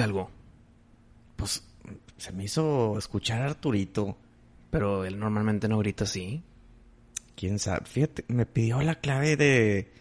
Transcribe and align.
¿Escuchaste 0.00 0.02
algo? 0.02 0.30
Pues 1.36 1.62
se 2.16 2.32
me 2.32 2.44
hizo 2.44 2.98
escuchar 2.98 3.42
a 3.42 3.46
Arturito. 3.46 4.16
Pero 4.70 5.04
él 5.04 5.18
normalmente 5.18 5.68
no 5.68 5.78
grita 5.78 6.04
así. 6.04 6.42
Quién 7.34 7.58
sabe. 7.58 7.84
Fíjate, 7.86 8.24
me 8.28 8.46
pidió 8.46 8.80
la 8.82 8.96
clave 8.96 9.36
de. 9.36 9.92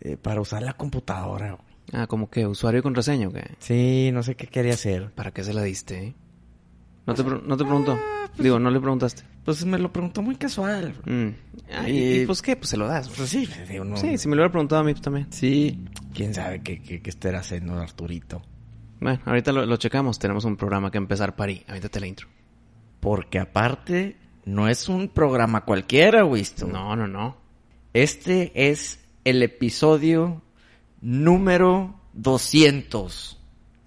eh, 0.00 0.16
para 0.20 0.40
usar 0.40 0.62
la 0.62 0.74
computadora. 0.74 1.56
Ah, 1.92 2.06
como 2.06 2.28
que 2.30 2.46
usuario 2.46 2.80
y 2.80 2.82
contraseña 2.82 3.28
o 3.28 3.32
qué? 3.32 3.42
Sí, 3.58 4.10
no 4.12 4.22
sé 4.22 4.34
qué 4.34 4.46
quería 4.46 4.74
hacer. 4.74 5.10
¿Para 5.12 5.30
qué 5.30 5.42
se 5.44 5.54
la 5.54 5.62
diste? 5.62 6.14
No 7.06 7.14
te, 7.14 7.24
pre- 7.24 7.40
no 7.42 7.56
te 7.56 7.64
preguntó. 7.64 7.98
Digo, 8.38 8.58
no 8.58 8.70
le 8.70 8.78
preguntaste. 8.80 9.22
Pues 9.44 9.64
me 9.64 9.78
lo 9.78 9.92
preguntó 9.92 10.22
muy 10.22 10.36
casual. 10.36 10.94
Mm. 11.04 11.28
Ah, 11.74 11.88
y, 11.88 11.92
Y- 11.98 12.20
y 12.22 12.26
pues 12.26 12.40
qué, 12.42 12.54
pues 12.56 12.68
se 12.70 12.76
lo 12.76 12.86
das. 12.86 13.08
Pues 13.08 13.28
sí, 13.30 13.48
digo, 13.68 13.84
no. 13.84 13.96
Sí, 13.96 14.16
si 14.18 14.28
me 14.28 14.36
lo 14.36 14.42
hubiera 14.42 14.52
preguntado 14.52 14.80
a 14.82 14.84
mí 14.84 14.92
pues, 14.92 15.02
también. 15.02 15.26
Sí. 15.32 15.84
Quién 16.14 16.32
sabe 16.34 16.62
qué, 16.62 16.80
qué, 16.82 17.00
qué 17.02 17.10
estará 17.10 17.40
haciendo 17.40 17.78
Arturito. 17.78 18.42
Bueno, 19.02 19.20
ahorita 19.24 19.50
lo, 19.50 19.66
lo 19.66 19.76
checamos. 19.78 20.18
Tenemos 20.20 20.44
un 20.44 20.56
programa 20.56 20.90
que 20.92 20.98
empezar 20.98 21.34
para 21.34 21.50
ahí. 21.50 21.64
Avítate 21.66 21.98
la 21.98 22.06
intro. 22.06 22.28
Porque 23.00 23.40
aparte, 23.40 24.16
no 24.44 24.68
es 24.68 24.88
un 24.88 25.08
programa 25.08 25.64
cualquiera, 25.64 26.24
Wisto. 26.24 26.68
No, 26.68 26.94
no, 26.94 27.08
no. 27.08 27.36
Este 27.92 28.52
es 28.54 29.00
el 29.24 29.42
episodio 29.42 30.40
número 31.00 32.00
200. 32.12 33.40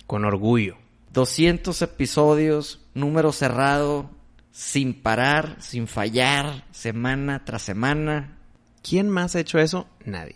Con 0.06 0.26
orgullo. 0.26 0.76
200 1.14 1.82
episodios, 1.82 2.86
número 2.94 3.32
cerrado, 3.32 4.10
sin 4.52 5.02
parar, 5.02 5.56
sin 5.62 5.88
fallar, 5.88 6.66
semana 6.72 7.46
tras 7.46 7.62
semana. 7.62 8.38
¿Quién 8.84 9.10
más 9.10 9.34
ha 9.36 9.40
hecho 9.40 9.60
eso? 9.60 9.88
Nadie. 10.04 10.36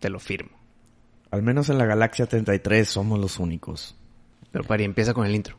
Te 0.00 0.10
lo 0.10 0.20
firmo. 0.20 0.50
Al 1.30 1.42
menos 1.42 1.70
en 1.70 1.78
la 1.78 1.86
Galaxia 1.86 2.26
33 2.26 2.86
somos 2.86 3.18
los 3.18 3.38
únicos. 3.38 3.96
Pero 4.52 4.64
Pari, 4.64 4.84
empieza 4.84 5.14
con 5.14 5.26
el 5.26 5.34
intro. 5.34 5.58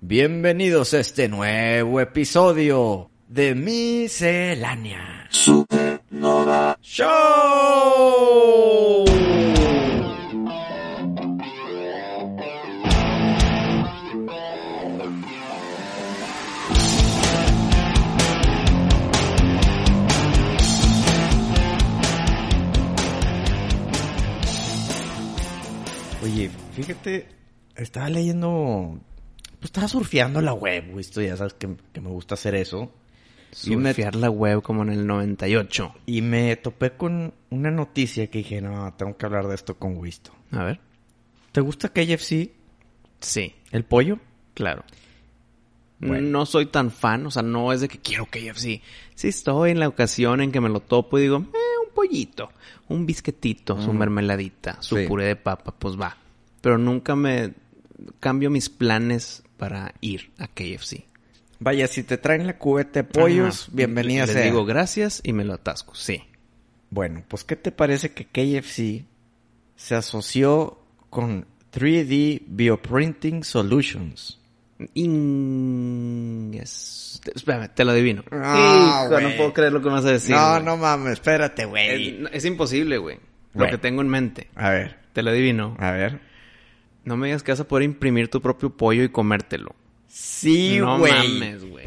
Bienvenidos 0.00 0.94
a 0.94 1.00
este 1.00 1.28
nuevo 1.28 2.00
episodio 2.00 3.08
de 3.28 3.54
Miscelánea 3.54 5.28
Supernova 5.30 6.76
Show. 6.82 7.08
Oye, 26.24 26.50
fíjate, 26.74 27.41
estaba 27.76 28.08
leyendo, 28.10 28.98
pues 29.58 29.64
estaba 29.66 29.88
surfeando 29.88 30.40
la 30.40 30.52
web, 30.54 30.90
güey, 30.90 31.00
esto 31.00 31.20
ya 31.22 31.36
sabes 31.36 31.54
que, 31.54 31.76
que 31.92 32.00
me 32.00 32.08
gusta 32.10 32.34
hacer 32.34 32.54
eso. 32.54 32.92
Y 33.64 33.76
me- 33.76 33.90
Surfear 33.90 34.14
la 34.16 34.30
web 34.30 34.62
como 34.62 34.82
en 34.82 34.90
el 34.90 35.06
98. 35.06 35.94
Y 36.06 36.22
me 36.22 36.56
topé 36.56 36.92
con 36.92 37.34
una 37.50 37.70
noticia 37.70 38.26
que 38.28 38.38
dije, 38.38 38.60
no, 38.62 38.92
tengo 38.94 39.16
que 39.16 39.26
hablar 39.26 39.46
de 39.46 39.54
esto 39.54 39.76
con 39.76 39.98
Wisto. 39.98 40.32
A 40.52 40.64
ver. 40.64 40.80
¿Te 41.52 41.60
gusta 41.60 41.90
KFC? 41.90 42.50
Sí, 43.20 43.54
¿El 43.70 43.84
pollo? 43.84 44.18
claro. 44.54 44.84
Bueno. 46.04 46.28
No 46.30 46.46
soy 46.46 46.66
tan 46.66 46.90
fan, 46.90 47.26
o 47.26 47.30
sea, 47.30 47.42
no 47.42 47.72
es 47.72 47.80
de 47.80 47.86
que 47.88 47.98
quiero 48.00 48.26
KFC. 48.26 48.82
Sí 49.14 49.28
estoy 49.28 49.70
en 49.70 49.78
la 49.78 49.86
ocasión 49.86 50.40
en 50.40 50.50
que 50.50 50.60
me 50.60 50.68
lo 50.68 50.80
topo 50.80 51.16
y 51.18 51.22
digo, 51.22 51.36
eh, 51.36 51.86
un 51.86 51.94
pollito, 51.94 52.50
un 52.88 53.06
bisquetito, 53.06 53.80
su 53.80 53.92
mermeladita, 53.92 54.82
su 54.82 54.96
Sí. 54.96 55.06
puré 55.06 55.26
de 55.26 55.36
papa, 55.36 55.72
pues 55.78 55.94
va. 56.00 56.16
Pero 56.60 56.76
nunca 56.76 57.14
me 57.14 57.52
cambio 58.20 58.50
mis 58.50 58.68
planes 58.68 59.42
para 59.56 59.94
ir 60.00 60.30
a 60.38 60.46
KFC. 60.48 61.04
Vaya, 61.60 61.86
si 61.86 62.02
te 62.02 62.18
traen 62.18 62.46
la 62.46 62.58
cubeta 62.58 63.00
de 63.02 63.04
pollos, 63.04 63.62
Ajá. 63.64 63.72
bienvenida 63.74 64.26
Les 64.26 64.34
sea. 64.34 64.42
digo 64.44 64.64
gracias 64.64 65.20
y 65.24 65.32
me 65.32 65.44
lo 65.44 65.54
atasco, 65.54 65.94
sí. 65.94 66.22
Bueno, 66.90 67.24
pues 67.28 67.44
¿qué 67.44 67.56
te 67.56 67.70
parece 67.72 68.10
que 68.12 68.26
KFC 68.26 69.04
se 69.76 69.94
asoció 69.94 70.78
con 71.08 71.46
3D 71.72 72.42
Bioprinting 72.46 73.44
Solutions? 73.44 74.40
Espérame, 77.34 77.68
te 77.72 77.84
lo 77.84 77.92
adivino. 77.92 78.24
Ah, 78.32 79.06
Hijo, 79.08 79.20
no 79.20 79.36
puedo 79.36 79.52
creer 79.52 79.72
lo 79.72 79.80
que 79.80 79.86
me 79.88 79.94
vas 79.94 80.04
a 80.04 80.12
decir. 80.12 80.34
no, 80.34 80.60
no 80.60 80.76
mames, 80.76 81.14
espérate, 81.14 81.64
güey. 81.66 82.26
Es, 82.32 82.44
imposible, 82.44 82.98
güey. 82.98 83.18
Lo 83.54 83.68
que 83.68 83.78
tengo 83.78 84.02
en 84.02 84.08
mente. 84.08 84.48
A 84.54 84.70
ver, 84.70 84.98
Te 85.12 85.22
lo 85.22 85.30
adivino. 85.30 85.76
a 85.78 85.92
ver. 85.92 86.31
No 87.04 87.16
me 87.16 87.26
digas 87.26 87.42
que 87.42 87.52
vas 87.52 87.60
a 87.60 87.68
poder 87.68 87.84
imprimir 87.84 88.28
tu 88.28 88.40
propio 88.40 88.70
pollo 88.70 89.02
y 89.02 89.08
comértelo. 89.08 89.74
Sí, 90.08 90.76
no 90.78 90.98
güey. 90.98 91.12
mames, 91.12 91.64
güey. 91.64 91.86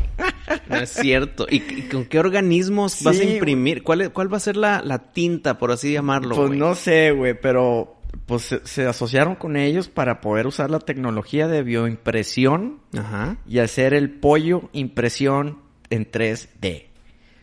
No 0.67 0.77
es 0.77 0.89
cierto. 0.89 1.45
¿Y, 1.49 1.57
y 1.57 1.81
con 1.91 2.05
qué 2.05 2.19
organismos 2.19 3.03
vas 3.03 3.19
a 3.19 3.23
imprimir? 3.23 3.83
¿Cuál, 3.83 4.01
es- 4.01 4.09
¿Cuál 4.09 4.31
va 4.33 4.37
a 4.37 4.39
ser 4.41 4.57
la, 4.57 4.81
la 4.83 5.11
tinta, 5.11 5.57
por 5.59 5.71
así 5.71 5.93
llamarlo, 5.93 6.35
Pues 6.35 6.51
no 6.51 6.73
sé, 6.75 7.11
güey, 7.11 7.39
pero 7.39 7.95
pues 8.25 8.43
se, 8.43 8.65
se 8.65 8.85
asociaron 8.87 9.35
con 9.35 9.57
ellos 9.57 9.89
para 9.89 10.21
poder 10.21 10.47
usar 10.47 10.71
la 10.71 10.79
tecnología 10.79 11.47
de 11.47 11.61
bioimpresión 11.63 12.79
Ajá. 12.97 13.37
y 13.47 13.59
hacer 13.59 13.93
el 13.93 14.09
pollo 14.09 14.69
impresión 14.73 15.59
en 15.89 16.09
3D. 16.09 16.85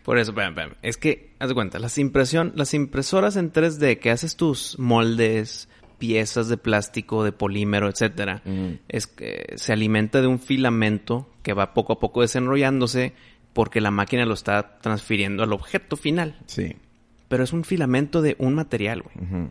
Por 0.02 0.18
eso, 0.18 0.32
espérame, 0.32 0.50
espérame. 0.50 0.74
Es 0.82 0.96
que, 0.96 1.30
haz 1.38 1.48
de 1.48 1.54
cuenta, 1.54 1.78
las 1.78 1.96
impresión, 1.98 2.52
las 2.56 2.74
impresoras 2.74 3.36
en 3.36 3.52
3D 3.52 3.98
que 4.00 4.10
haces 4.10 4.34
tus 4.36 4.76
moldes, 4.78 5.68
piezas 6.02 6.48
de 6.48 6.56
plástico, 6.56 7.22
de 7.22 7.30
polímero, 7.30 7.88
etcétera, 7.88 8.42
Mm. 8.44 8.80
es 8.88 9.06
que 9.06 9.52
se 9.54 9.72
alimenta 9.72 10.20
de 10.20 10.26
un 10.26 10.40
filamento 10.40 11.30
que 11.44 11.52
va 11.52 11.74
poco 11.74 11.92
a 11.92 12.00
poco 12.00 12.22
desenrollándose 12.22 13.12
porque 13.52 13.80
la 13.80 13.92
máquina 13.92 14.26
lo 14.26 14.34
está 14.34 14.80
transfiriendo 14.80 15.44
al 15.44 15.52
objeto 15.52 15.96
final. 15.96 16.40
Sí. 16.46 16.74
Pero 17.28 17.44
es 17.44 17.52
un 17.52 17.62
filamento 17.62 18.20
de 18.20 18.34
un 18.40 18.56
material, 18.56 19.02
güey. 19.02 19.50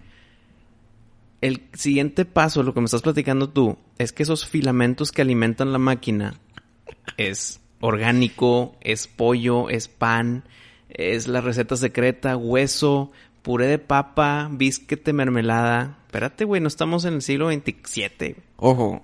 El 1.39 1.61
siguiente 1.71 2.25
paso, 2.25 2.63
lo 2.63 2.73
que 2.73 2.81
me 2.81 2.85
estás 2.85 3.01
platicando 3.01 3.47
tú, 3.47 3.77
es 3.97 4.11
que 4.11 4.23
esos 4.23 4.45
filamentos 4.45 5.13
que 5.13 5.21
alimentan 5.21 5.71
la 5.71 5.79
máquina 5.79 6.33
es 7.15 7.61
orgánico, 7.79 8.75
es 8.81 9.07
pollo, 9.07 9.69
es 9.69 9.87
pan, 9.87 10.43
es 10.89 11.29
la 11.29 11.39
receta 11.39 11.77
secreta, 11.77 12.35
hueso, 12.35 13.13
puré 13.41 13.67
de 13.67 13.79
papa, 13.79 14.49
bisquete, 14.51 15.13
mermelada. 15.13 15.97
Espérate, 16.11 16.43
güey, 16.43 16.59
no 16.59 16.67
estamos 16.67 17.05
en 17.05 17.13
el 17.13 17.21
siglo 17.21 17.49
XXVII. 17.49 18.35
Ojo, 18.57 19.01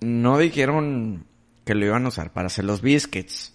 no 0.00 0.38
dijeron 0.38 1.26
que 1.66 1.74
lo 1.74 1.84
iban 1.84 2.06
a 2.06 2.08
usar 2.08 2.32
para 2.32 2.46
hacer 2.46 2.64
los 2.64 2.80
biscuits. 2.80 3.52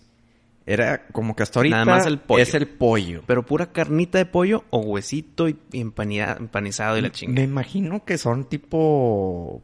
Era 0.67 1.07
como 1.07 1.35
que 1.35 1.41
hasta 1.41 1.57
ahorita 1.59 1.77
Nada 1.83 1.97
más 1.97 2.05
el 2.05 2.19
pollo. 2.19 2.43
es 2.43 2.53
el 2.53 2.67
pollo. 2.67 3.23
Pero 3.25 3.43
pura 3.43 3.71
carnita 3.71 4.19
de 4.19 4.27
pollo 4.27 4.65
o 4.69 4.81
huesito 4.81 5.49
y 5.49 5.57
empanida- 5.73 6.37
empanizado 6.39 6.95
y 6.99 7.01
la 7.01 7.07
Me 7.07 7.11
chingada. 7.11 7.41
imagino 7.43 8.05
que 8.05 8.19
son 8.19 8.45
tipo 8.47 9.63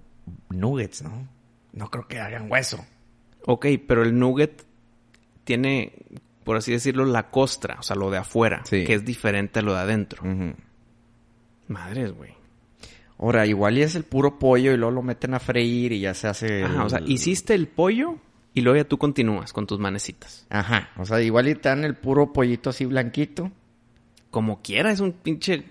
nuggets, 0.49 1.03
¿no? 1.03 1.27
No 1.73 1.91
creo 1.91 2.07
que 2.07 2.19
hagan 2.19 2.51
hueso. 2.51 2.83
Ok, 3.45 3.67
pero 3.87 4.01
el 4.01 4.17
nugget 4.17 4.65
tiene, 5.43 5.93
por 6.43 6.57
así 6.57 6.71
decirlo, 6.71 7.05
la 7.05 7.29
costra, 7.29 7.77
o 7.79 7.83
sea, 7.83 7.95
lo 7.95 8.09
de 8.09 8.17
afuera, 8.17 8.63
Sí. 8.65 8.83
que 8.83 8.95
es 8.95 9.05
diferente 9.05 9.59
a 9.59 9.61
lo 9.61 9.73
de 9.75 9.79
adentro. 9.81 10.23
Madres, 11.67 12.13
güey. 12.13 12.35
Ahora, 13.19 13.45
igual 13.47 13.77
y 13.77 13.81
es 13.81 13.95
el 13.95 14.03
puro 14.03 14.37
pollo 14.37 14.71
y 14.73 14.77
luego 14.77 14.91
lo 14.91 15.01
meten 15.01 15.33
a 15.33 15.39
freír 15.39 15.91
y 15.91 16.01
ya 16.01 16.13
se 16.13 16.27
hace... 16.27 16.63
Ajá, 16.63 16.83
o 16.85 16.89
sea, 16.89 17.01
hiciste 17.05 17.55
el 17.55 17.67
pollo 17.67 18.17
y 18.53 18.61
luego 18.61 18.77
ya 18.77 18.83
tú 18.87 18.97
continúas 18.99 19.53
con 19.53 19.65
tus 19.65 19.79
manecitas. 19.79 20.45
Ajá, 20.49 20.89
o 20.97 21.05
sea, 21.05 21.21
igual 21.21 21.47
y 21.47 21.55
te 21.55 21.69
dan 21.69 21.83
el 21.83 21.95
puro 21.95 22.31
pollito 22.31 22.69
así 22.69 22.85
blanquito. 22.85 23.51
Como 24.29 24.61
quiera, 24.61 24.91
es 24.91 24.99
un 24.99 25.13
pinche... 25.13 25.63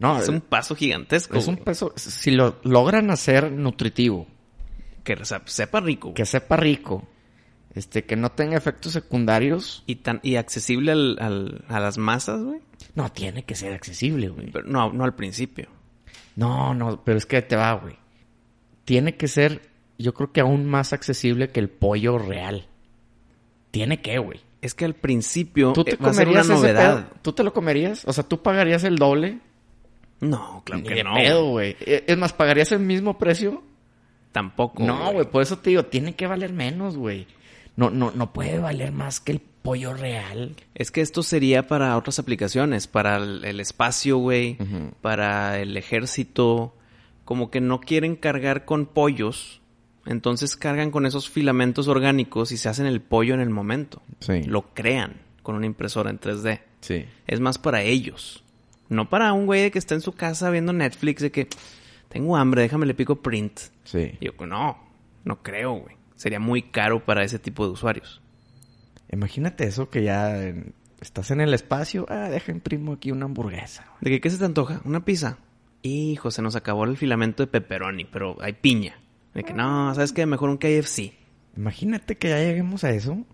No, 0.00 0.18
es 0.18 0.28
un 0.28 0.40
paso 0.40 0.74
gigantesco. 0.76 1.36
es 1.38 1.46
un 1.48 1.56
peso... 1.56 1.92
Si 1.96 2.30
lo 2.30 2.58
logran 2.64 3.10
hacer 3.10 3.50
nutritivo, 3.52 4.26
Que 5.04 5.16
sepa 5.46 5.80
rico. 5.80 6.14
que 6.14 6.24
sepa 6.26 6.56
rico, 6.56 7.06
este, 7.74 8.04
que 8.04 8.16
no 8.16 8.30
tenga 8.30 8.56
efectos 8.56 8.92
secundarios, 8.92 9.82
Y, 9.86 9.96
tan, 9.96 10.20
y 10.22 10.36
accesible 10.36 10.92
al, 10.92 11.16
al- 11.20 11.64
a 11.68 11.80
las 11.80 11.96
masas, 11.98 12.42
güey. 12.42 12.60
no 12.94 13.10
tiene 13.12 13.44
que 13.44 13.54
ser 13.54 13.72
accesible, 13.72 14.28
güey. 14.28 14.50
Pero 14.50 14.66
no, 14.68 14.92
no 14.92 15.04
al 15.04 15.14
principio. 15.14 15.68
No, 16.38 16.72
no, 16.72 17.02
pero 17.02 17.18
es 17.18 17.26
que 17.26 17.42
te 17.42 17.56
va, 17.56 17.72
güey. 17.72 17.96
Tiene 18.84 19.16
que 19.16 19.26
ser, 19.26 19.60
yo 19.98 20.14
creo 20.14 20.30
que 20.30 20.40
aún 20.40 20.66
más 20.66 20.92
accesible 20.92 21.50
que 21.50 21.58
el 21.58 21.68
pollo 21.68 22.16
real. 22.16 22.68
Tiene 23.72 24.00
que, 24.00 24.18
güey. 24.18 24.38
Es 24.62 24.74
que 24.74 24.84
al 24.84 24.94
principio 24.94 25.72
¿Tú 25.72 25.82
te 25.82 25.94
eh, 25.94 25.98
a 26.00 26.12
ser 26.12 26.28
una 26.28 26.44
novedad. 26.44 27.08
¿Tú 27.22 27.32
te 27.32 27.42
lo 27.42 27.52
comerías? 27.52 28.04
O 28.06 28.12
sea, 28.12 28.22
¿tú 28.22 28.40
pagarías 28.40 28.84
el 28.84 28.94
doble? 28.98 29.40
No, 30.20 30.62
claro 30.64 30.82
Ni 30.82 30.88
que 30.88 30.94
de 30.94 31.02
no. 31.04 31.14
pedo, 31.14 31.50
güey. 31.50 31.76
Eh, 31.80 32.04
Es 32.06 32.16
más, 32.16 32.32
¿pagarías 32.32 32.70
el 32.70 32.80
mismo 32.80 33.18
precio? 33.18 33.64
Tampoco. 34.30 34.84
No, 34.84 35.12
güey, 35.12 35.26
por 35.28 35.42
eso 35.42 35.58
te 35.58 35.70
digo, 35.70 35.86
tiene 35.86 36.14
que 36.14 36.28
valer 36.28 36.52
menos, 36.52 36.96
güey. 36.96 37.26
No, 37.74 37.90
no, 37.90 38.12
no 38.12 38.32
puede 38.32 38.60
valer 38.60 38.92
más 38.92 39.18
que 39.18 39.32
el 39.32 39.40
pollo 39.62 39.94
real. 39.94 40.56
Es 40.74 40.90
que 40.90 41.00
esto 41.00 41.22
sería 41.22 41.66
para 41.66 41.96
otras 41.96 42.18
aplicaciones, 42.18 42.86
para 42.86 43.16
el, 43.16 43.44
el 43.44 43.60
espacio, 43.60 44.18
güey, 44.18 44.58
para 45.00 45.60
el 45.60 45.76
ejército. 45.76 46.74
Como 47.24 47.50
que 47.50 47.60
no 47.60 47.80
quieren 47.80 48.16
cargar 48.16 48.64
con 48.64 48.86
pollos, 48.86 49.60
entonces 50.06 50.56
cargan 50.56 50.90
con 50.90 51.04
esos 51.04 51.28
filamentos 51.28 51.86
orgánicos 51.86 52.52
y 52.52 52.56
se 52.56 52.70
hacen 52.70 52.86
el 52.86 53.02
pollo 53.02 53.34
en 53.34 53.40
el 53.40 53.50
momento. 53.50 54.00
Sí. 54.20 54.42
Lo 54.44 54.72
crean 54.72 55.20
con 55.42 55.54
una 55.54 55.66
impresora 55.66 56.08
en 56.08 56.18
3D. 56.18 56.60
Sí. 56.80 57.04
Es 57.26 57.40
más 57.40 57.58
para 57.58 57.82
ellos. 57.82 58.42
No 58.88 59.10
para 59.10 59.34
un 59.34 59.44
güey 59.44 59.70
que 59.70 59.78
está 59.78 59.94
en 59.94 60.00
su 60.00 60.12
casa 60.12 60.48
viendo 60.50 60.72
Netflix 60.72 61.20
de 61.20 61.30
que 61.30 61.48
tengo 62.08 62.36
hambre, 62.36 62.62
déjame 62.62 62.86
le 62.86 62.94
pico 62.94 63.16
print. 63.16 63.60
Sí. 63.84 64.12
Y 64.20 64.26
yo, 64.26 64.46
no, 64.46 64.78
no 65.24 65.42
creo, 65.42 65.72
güey. 65.74 65.96
Sería 66.16 66.40
muy 66.40 66.62
caro 66.62 67.04
para 67.04 67.22
ese 67.22 67.38
tipo 67.38 67.66
de 67.66 67.72
usuarios. 67.72 68.22
Imagínate 69.10 69.64
eso 69.64 69.88
que 69.90 70.02
ya 70.04 70.52
estás 71.00 71.30
en 71.30 71.40
el 71.40 71.54
espacio. 71.54 72.06
Ah, 72.08 72.28
deja 72.30 72.52
imprimo 72.52 72.92
aquí 72.94 73.10
una 73.10 73.24
hamburguesa. 73.26 73.86
¿De 74.00 74.10
que 74.10 74.20
qué 74.20 74.30
se 74.30 74.38
te 74.38 74.44
antoja? 74.44 74.80
¿Una 74.84 75.04
pizza? 75.04 75.38
Hijo, 75.82 76.30
se 76.30 76.42
nos 76.42 76.56
acabó 76.56 76.84
el 76.84 76.96
filamento 76.96 77.42
de 77.42 77.46
pepperoni, 77.46 78.04
pero 78.04 78.36
hay 78.40 78.52
piña. 78.54 79.00
De 79.34 79.44
que 79.44 79.54
no, 79.54 79.94
¿sabes 79.94 80.12
qué? 80.12 80.26
Mejor 80.26 80.50
un 80.50 80.58
KFC. 80.58 81.12
Imagínate 81.56 82.16
que 82.18 82.28
ya 82.30 82.38
lleguemos 82.38 82.84
a 82.84 82.90
eso. 82.90 83.24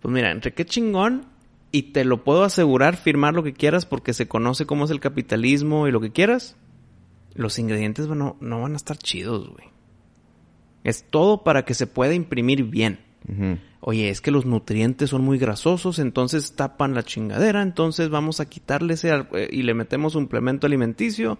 Pues 0.00 0.12
mira, 0.12 0.30
entre 0.30 0.52
qué 0.52 0.64
chingón 0.64 1.26
y 1.70 1.92
te 1.92 2.04
lo 2.04 2.22
puedo 2.24 2.44
asegurar, 2.44 2.96
firmar 2.96 3.34
lo 3.34 3.42
que 3.42 3.54
quieras 3.54 3.86
porque 3.86 4.12
se 4.12 4.28
conoce 4.28 4.66
cómo 4.66 4.84
es 4.84 4.90
el 4.90 5.00
capitalismo 5.00 5.88
y 5.88 5.92
lo 5.92 6.00
que 6.00 6.12
quieras. 6.12 6.56
Los 7.34 7.58
ingredientes 7.58 8.06
a- 8.08 8.14
no 8.14 8.36
van 8.60 8.72
a 8.74 8.76
estar 8.76 8.98
chidos, 8.98 9.48
güey. 9.48 9.68
Es 10.84 11.04
todo 11.08 11.44
para 11.44 11.64
que 11.64 11.74
se 11.74 11.86
pueda 11.86 12.12
imprimir 12.14 12.64
bien. 12.64 13.00
Oye, 13.80 14.10
es 14.10 14.20
que 14.20 14.30
los 14.30 14.46
nutrientes 14.46 15.10
son 15.10 15.22
muy 15.22 15.38
grasosos, 15.38 15.98
entonces 15.98 16.54
tapan 16.54 16.94
la 16.94 17.02
chingadera, 17.02 17.62
entonces 17.62 18.10
vamos 18.10 18.40
a 18.40 18.48
quitarle 18.48 18.94
ese 18.94 19.10
eh, 19.12 19.48
y 19.50 19.62
le 19.62 19.74
metemos 19.74 20.12
suplemento 20.12 20.66
alimenticio 20.66 21.38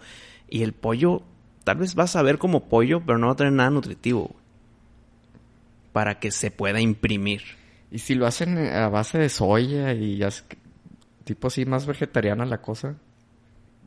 y 0.49 0.63
el 0.63 0.73
pollo 0.73 1.23
tal 1.65 1.79
vez 1.79 1.97
va 1.99 2.05
a 2.05 2.09
saber 2.09 2.39
como 2.39 2.69
pollo, 2.69 3.03
pero 3.05 3.19
no 3.19 3.29
va 3.29 3.35
a 3.35 3.37
tener 3.37 3.53
nada 3.53 3.71
nutritivo. 3.71 4.35
Para 5.93 6.19
que 6.19 6.31
se 6.31 6.51
pueda 6.51 6.81
imprimir. 6.81 7.43
Y 7.91 7.99
si 7.99 8.15
lo 8.15 8.27
hacen 8.27 8.59
eh, 8.59 8.73
a 8.73 8.89
base 8.89 9.19
de 9.19 9.29
soya 9.29 9.93
y 9.93 10.21
tipo 11.25 11.49
así 11.49 11.65
más 11.67 11.87
vegetariana 11.87 12.47
la 12.47 12.61
cosa. 12.61 12.97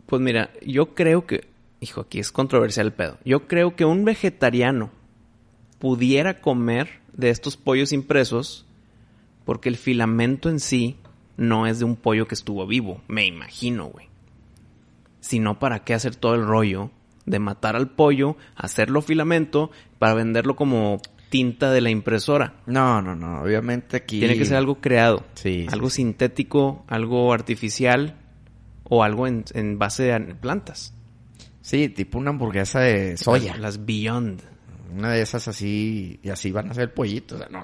Pues 0.06 0.22
mira, 0.22 0.52
yo 0.66 0.94
creo 0.94 1.26
que, 1.26 1.48
hijo, 1.80 2.02
aquí 2.02 2.20
es 2.20 2.32
controversial 2.32 2.88
el 2.88 2.94
pedo. 2.94 3.18
Yo 3.26 3.48
creo 3.48 3.76
que 3.76 3.86
un 3.86 4.06
vegetariano 4.06 4.92
pudiera 5.80 6.42
comer 6.42 7.02
de 7.16 7.30
estos 7.30 7.58
pollos 7.58 7.92
impresos 7.92 8.66
porque 9.46 9.70
el 9.70 9.78
filamento 9.78 10.50
en 10.50 10.60
sí 10.60 10.98
no 11.38 11.68
es 11.68 11.80
de 11.80 11.86
un 11.86 11.96
pollo 11.96 12.28
que 12.28 12.36
estuvo 12.36 12.66
vivo, 12.66 13.02
me 13.08 13.26
imagino, 13.26 13.86
güey. 13.88 14.08
Si 15.20 15.40
no, 15.40 15.60
¿para 15.60 15.84
qué 15.84 15.94
hacer 15.94 16.16
todo 16.16 16.36
el 16.36 16.46
rollo 16.46 16.92
de 17.26 17.40
matar 17.40 17.76
al 17.76 17.90
pollo, 17.90 18.38
hacerlo 18.56 19.02
filamento 19.02 19.72
para 20.00 20.14
venderlo 20.14 20.56
como 20.56 21.02
tinta 21.30 21.72
de 21.72 21.82
la 21.82 21.90
impresora? 21.90 22.54
No, 22.68 23.02
no, 23.02 23.16
no. 23.16 23.42
Obviamente 23.42 23.98
aquí. 23.98 24.20
Tiene 24.20 24.38
que 24.38 24.46
ser 24.46 24.58
algo 24.58 24.76
creado, 24.82 25.24
Sí, 25.34 25.66
algo 25.72 25.90
sí, 25.90 25.98
sintético, 25.98 26.86
algo 26.88 27.34
artificial 27.34 28.16
o 28.84 29.04
algo 29.04 29.26
en, 29.28 29.46
en 29.54 29.80
base 29.80 30.14
an- 30.14 30.38
plantas. 30.40 30.94
Sí, 31.62 31.90
tipo 31.90 32.20
una 32.20 32.30
hamburguesa 32.30 32.80
de 32.82 33.18
soya. 33.18 33.54
Las, 33.54 33.60
las 33.78 33.86
Beyond. 33.86 34.42
Una 34.96 35.12
de 35.12 35.22
esas 35.22 35.48
así. 35.48 36.20
Y 36.24 36.30
así 36.30 36.52
van 36.52 36.72
a 36.72 36.74
ser 36.74 36.94
pollitos. 36.94 37.40
O 37.40 37.44
sea, 37.44 37.50
no, 37.52 37.62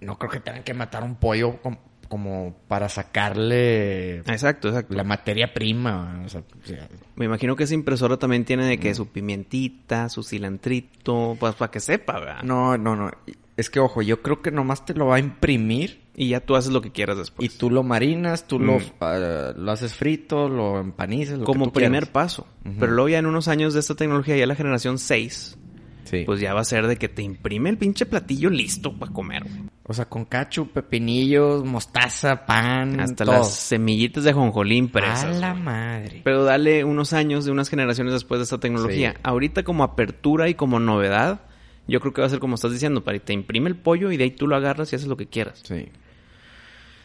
no 0.00 0.18
creo 0.18 0.30
que 0.30 0.40
tengan 0.40 0.62
que 0.62 0.74
matar 0.74 1.02
un 1.04 1.16
pollo 1.16 1.60
com- 1.62 1.78
como 2.08 2.54
para 2.68 2.88
sacarle 2.88 4.18
Exacto, 4.18 4.68
exacto. 4.68 4.94
la 4.94 5.02
materia 5.04 5.52
prima. 5.52 6.22
O 6.24 6.28
sea, 6.28 6.40
o 6.40 6.66
sea, 6.66 6.88
Me 7.16 7.24
imagino 7.24 7.56
que 7.56 7.64
esa 7.64 7.74
impresora 7.74 8.16
también 8.16 8.44
tiene 8.44 8.64
de 8.66 8.78
que 8.78 8.94
su 8.94 9.08
pimientita, 9.08 10.08
su 10.08 10.22
cilantrito, 10.22 11.36
pues 11.38 11.54
para 11.56 11.70
que 11.70 11.80
sepa, 11.80 12.20
¿verdad? 12.20 12.42
no, 12.42 12.76
no, 12.78 12.94
no. 12.96 13.10
Es 13.56 13.70
que, 13.70 13.80
ojo, 13.80 14.02
yo 14.02 14.20
creo 14.20 14.42
que 14.42 14.50
nomás 14.50 14.84
te 14.84 14.92
lo 14.92 15.06
va 15.06 15.16
a 15.16 15.18
imprimir 15.18 16.02
Y 16.14 16.28
ya 16.28 16.40
tú 16.40 16.56
haces 16.56 16.70
lo 16.72 16.82
que 16.82 16.92
quieras 16.92 17.16
después. 17.16 17.50
y 17.52 17.56
tú 17.58 17.70
lo 17.70 17.82
marinas, 17.82 18.46
tú 18.46 18.58
lo, 18.60 18.78
Mm. 18.78 18.82
ah, 19.00 19.52
lo 19.56 19.72
haces 19.72 19.94
frito, 19.94 20.48
lo 20.48 20.78
empanizas, 20.78 21.34
lo 21.38 21.40
que 21.40 21.52
Como 21.52 21.64
tú 21.66 21.72
primer 21.72 22.04
quieras. 22.04 22.08
paso. 22.10 22.46
Pero 22.78 22.92
luego 22.92 23.08
ya 23.08 23.18
en 23.18 23.26
unos 23.26 23.48
años 23.48 23.72
de 23.74 23.80
esta 23.80 23.94
tecnología, 23.94 24.36
ya 24.36 24.46
la 24.46 24.54
generación 24.54 24.98
6, 24.98 25.58
Sí. 26.06 26.22
pues 26.24 26.40
ya 26.40 26.54
va 26.54 26.60
a 26.60 26.64
ser 26.64 26.86
de 26.86 26.96
que 26.96 27.08
te 27.08 27.22
imprime 27.22 27.68
el 27.70 27.78
pinche 27.78 28.06
platillo 28.06 28.48
listo 28.50 28.92
para 28.98 29.12
comer, 29.12 29.42
güey. 29.44 29.64
O 29.88 29.92
sea, 29.94 30.06
con 30.06 30.24
cacho, 30.24 30.66
pepinillos, 30.66 31.64
mostaza, 31.64 32.44
pan, 32.46 32.98
Hasta 32.98 33.24
todo. 33.24 33.36
las 33.36 33.54
semillitas 33.54 34.24
de 34.24 34.32
jonjolí 34.32 34.74
A 34.74 34.78
impresas. 34.78 35.36
la 35.38 35.52
güey. 35.52 35.62
madre. 35.62 36.20
Pero 36.24 36.42
dale 36.44 36.82
unos 36.82 37.12
años 37.12 37.44
de 37.44 37.52
unas 37.52 37.68
generaciones 37.68 38.12
después 38.12 38.40
de 38.40 38.44
esta 38.44 38.58
tecnología. 38.58 39.12
Sí. 39.12 39.18
Ahorita 39.22 39.62
como 39.62 39.84
apertura 39.84 40.48
y 40.48 40.54
como 40.54 40.80
novedad, 40.80 41.42
yo 41.86 42.00
creo 42.00 42.12
que 42.12 42.20
va 42.20 42.26
a 42.26 42.30
ser 42.30 42.40
como 42.40 42.56
estás 42.56 42.72
diciendo, 42.72 43.04
para 43.04 43.18
te 43.20 43.32
imprime 43.32 43.68
el 43.68 43.76
pollo 43.76 44.10
y 44.10 44.16
de 44.16 44.24
ahí 44.24 44.30
tú 44.32 44.48
lo 44.48 44.56
agarras 44.56 44.92
y 44.92 44.96
haces 44.96 45.06
lo 45.08 45.16
que 45.16 45.26
quieras. 45.26 45.60
Sí. 45.64 45.86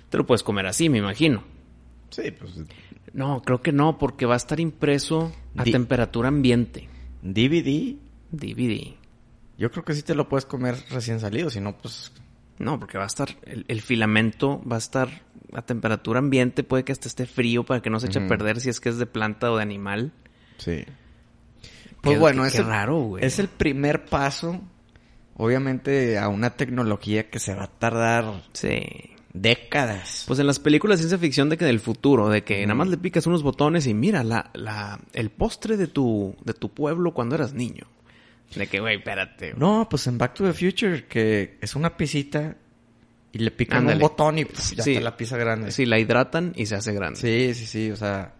Te 0.09 0.17
lo 0.17 0.25
puedes 0.25 0.41
comer 0.43 0.65
así, 0.65 0.89
me 0.89 0.97
imagino. 0.97 1.43
Sí, 2.09 2.31
pues 2.31 2.51
No, 3.13 3.41
creo 3.43 3.61
que 3.61 3.71
no, 3.71 3.97
porque 3.97 4.25
va 4.25 4.33
a 4.33 4.37
estar 4.37 4.59
impreso 4.59 5.31
a 5.55 5.63
temperatura 5.63 6.29
ambiente. 6.29 6.89
DVD, 7.21 7.95
DVD. 8.31 8.95
yo 9.57 9.69
creo 9.71 9.83
que 9.83 9.93
sí 9.93 10.01
te 10.03 10.15
lo 10.15 10.27
puedes 10.29 10.45
comer 10.45 10.75
recién 10.89 11.19
salido, 11.19 11.49
si 11.49 11.59
no, 11.61 11.77
pues... 11.77 12.11
No, 12.59 12.79
porque 12.79 12.97
va 12.99 13.05
a 13.05 13.07
estar, 13.07 13.29
el, 13.43 13.65
el 13.67 13.81
filamento 13.81 14.61
va 14.69 14.75
a 14.75 14.79
estar 14.79 15.23
a 15.53 15.63
temperatura 15.63 16.19
ambiente, 16.19 16.63
puede 16.63 16.83
que 16.83 16.91
hasta 16.91 17.07
esté 17.07 17.25
frío 17.25 17.63
para 17.65 17.81
que 17.81 17.89
no 17.89 17.99
se 17.99 18.05
eche 18.07 18.19
a 18.23 18.27
perder 18.27 18.59
si 18.59 18.69
es 18.69 18.79
que 18.79 18.89
es 18.89 18.97
de 18.97 19.07
planta 19.07 19.51
o 19.51 19.57
de 19.57 19.63
animal. 19.63 20.11
Sí. 20.57 20.83
Pues 22.01 22.15
Qué- 22.15 22.19
bueno, 22.19 22.43
qué- 22.43 22.47
es, 22.49 22.53
qué 22.53 22.59
el, 22.61 22.67
raro, 22.67 22.99
güey. 23.01 23.25
es 23.25 23.39
el 23.39 23.47
primer 23.47 24.05
paso, 24.05 24.61
obviamente, 25.35 26.19
a 26.19 26.27
una 26.29 26.51
tecnología 26.51 27.29
que 27.29 27.39
se 27.39 27.55
va 27.55 27.63
a 27.63 27.67
tardar 27.67 28.43
Sí. 28.53 28.79
décadas. 29.33 30.25
Pues 30.27 30.39
en 30.39 30.45
las 30.47 30.59
películas 30.59 30.99
de 30.99 31.03
ciencia 31.03 31.17
ficción 31.17 31.49
de 31.49 31.57
que 31.57 31.65
del 31.65 31.79
futuro, 31.79 32.29
de 32.29 32.43
que 32.43 32.61
nada 32.65 32.75
más 32.75 32.89
le 32.89 32.97
picas 32.97 33.25
unos 33.27 33.41
botones 33.43 33.87
y 33.87 33.93
mira 33.95 34.23
la, 34.23 34.51
la, 34.53 34.99
el 35.13 35.29
postre 35.31 35.77
de 35.77 35.87
tu, 35.87 36.35
de 36.45 36.53
tu 36.53 36.69
pueblo 36.69 37.13
cuando 37.13 37.35
eras 37.35 37.53
niño. 37.53 37.87
De 38.55 38.67
que, 38.67 38.79
güey, 38.79 38.97
espérate. 38.97 39.53
No, 39.55 39.87
pues 39.89 40.07
en 40.07 40.17
Back 40.17 40.33
to 40.35 40.43
the 40.45 40.53
Future, 40.53 41.05
que 41.07 41.57
es 41.61 41.75
una 41.75 41.95
pisita 41.95 42.55
y 43.31 43.37
le 43.39 43.51
pican 43.51 43.79
Ándale. 43.79 43.95
un 43.95 44.01
botón 44.01 44.39
y 44.39 44.43
ya 44.45 44.83
Sí. 44.83 44.91
está 44.91 45.01
la 45.01 45.15
pizza 45.17 45.37
grande. 45.37 45.71
Sí, 45.71 45.85
la 45.85 45.97
hidratan 45.99 46.51
y 46.55 46.65
se 46.65 46.75
hace 46.75 46.93
grande. 46.93 47.19
Sí, 47.19 47.53
sí, 47.53 47.65
sí, 47.65 47.91
o 47.91 47.95
sea, 47.95 48.33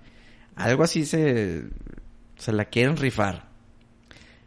algo 0.56 0.84
así 0.84 1.06
se, 1.06 1.64
se 2.38 2.52
la 2.52 2.66
quieren 2.66 2.98
rifar. 2.98 3.50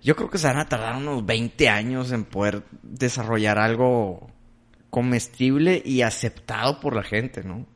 Yo 0.03 0.15
creo 0.17 0.29
que 0.29 0.37
se 0.37 0.47
van 0.49 0.59
a 0.59 0.69
tardar 0.69 0.97
unos 0.97 1.25
20 1.25 1.69
años 1.71 2.13
en 2.13 2.25
poder 2.25 2.63
desarrollar 2.83 3.59
algo 3.59 4.29
comestible 4.91 5.81
y 5.85 6.03
aceptado 6.03 6.79
por 6.79 6.95
la 6.95 7.03
gente, 7.03 7.43
¿no? 7.43 7.67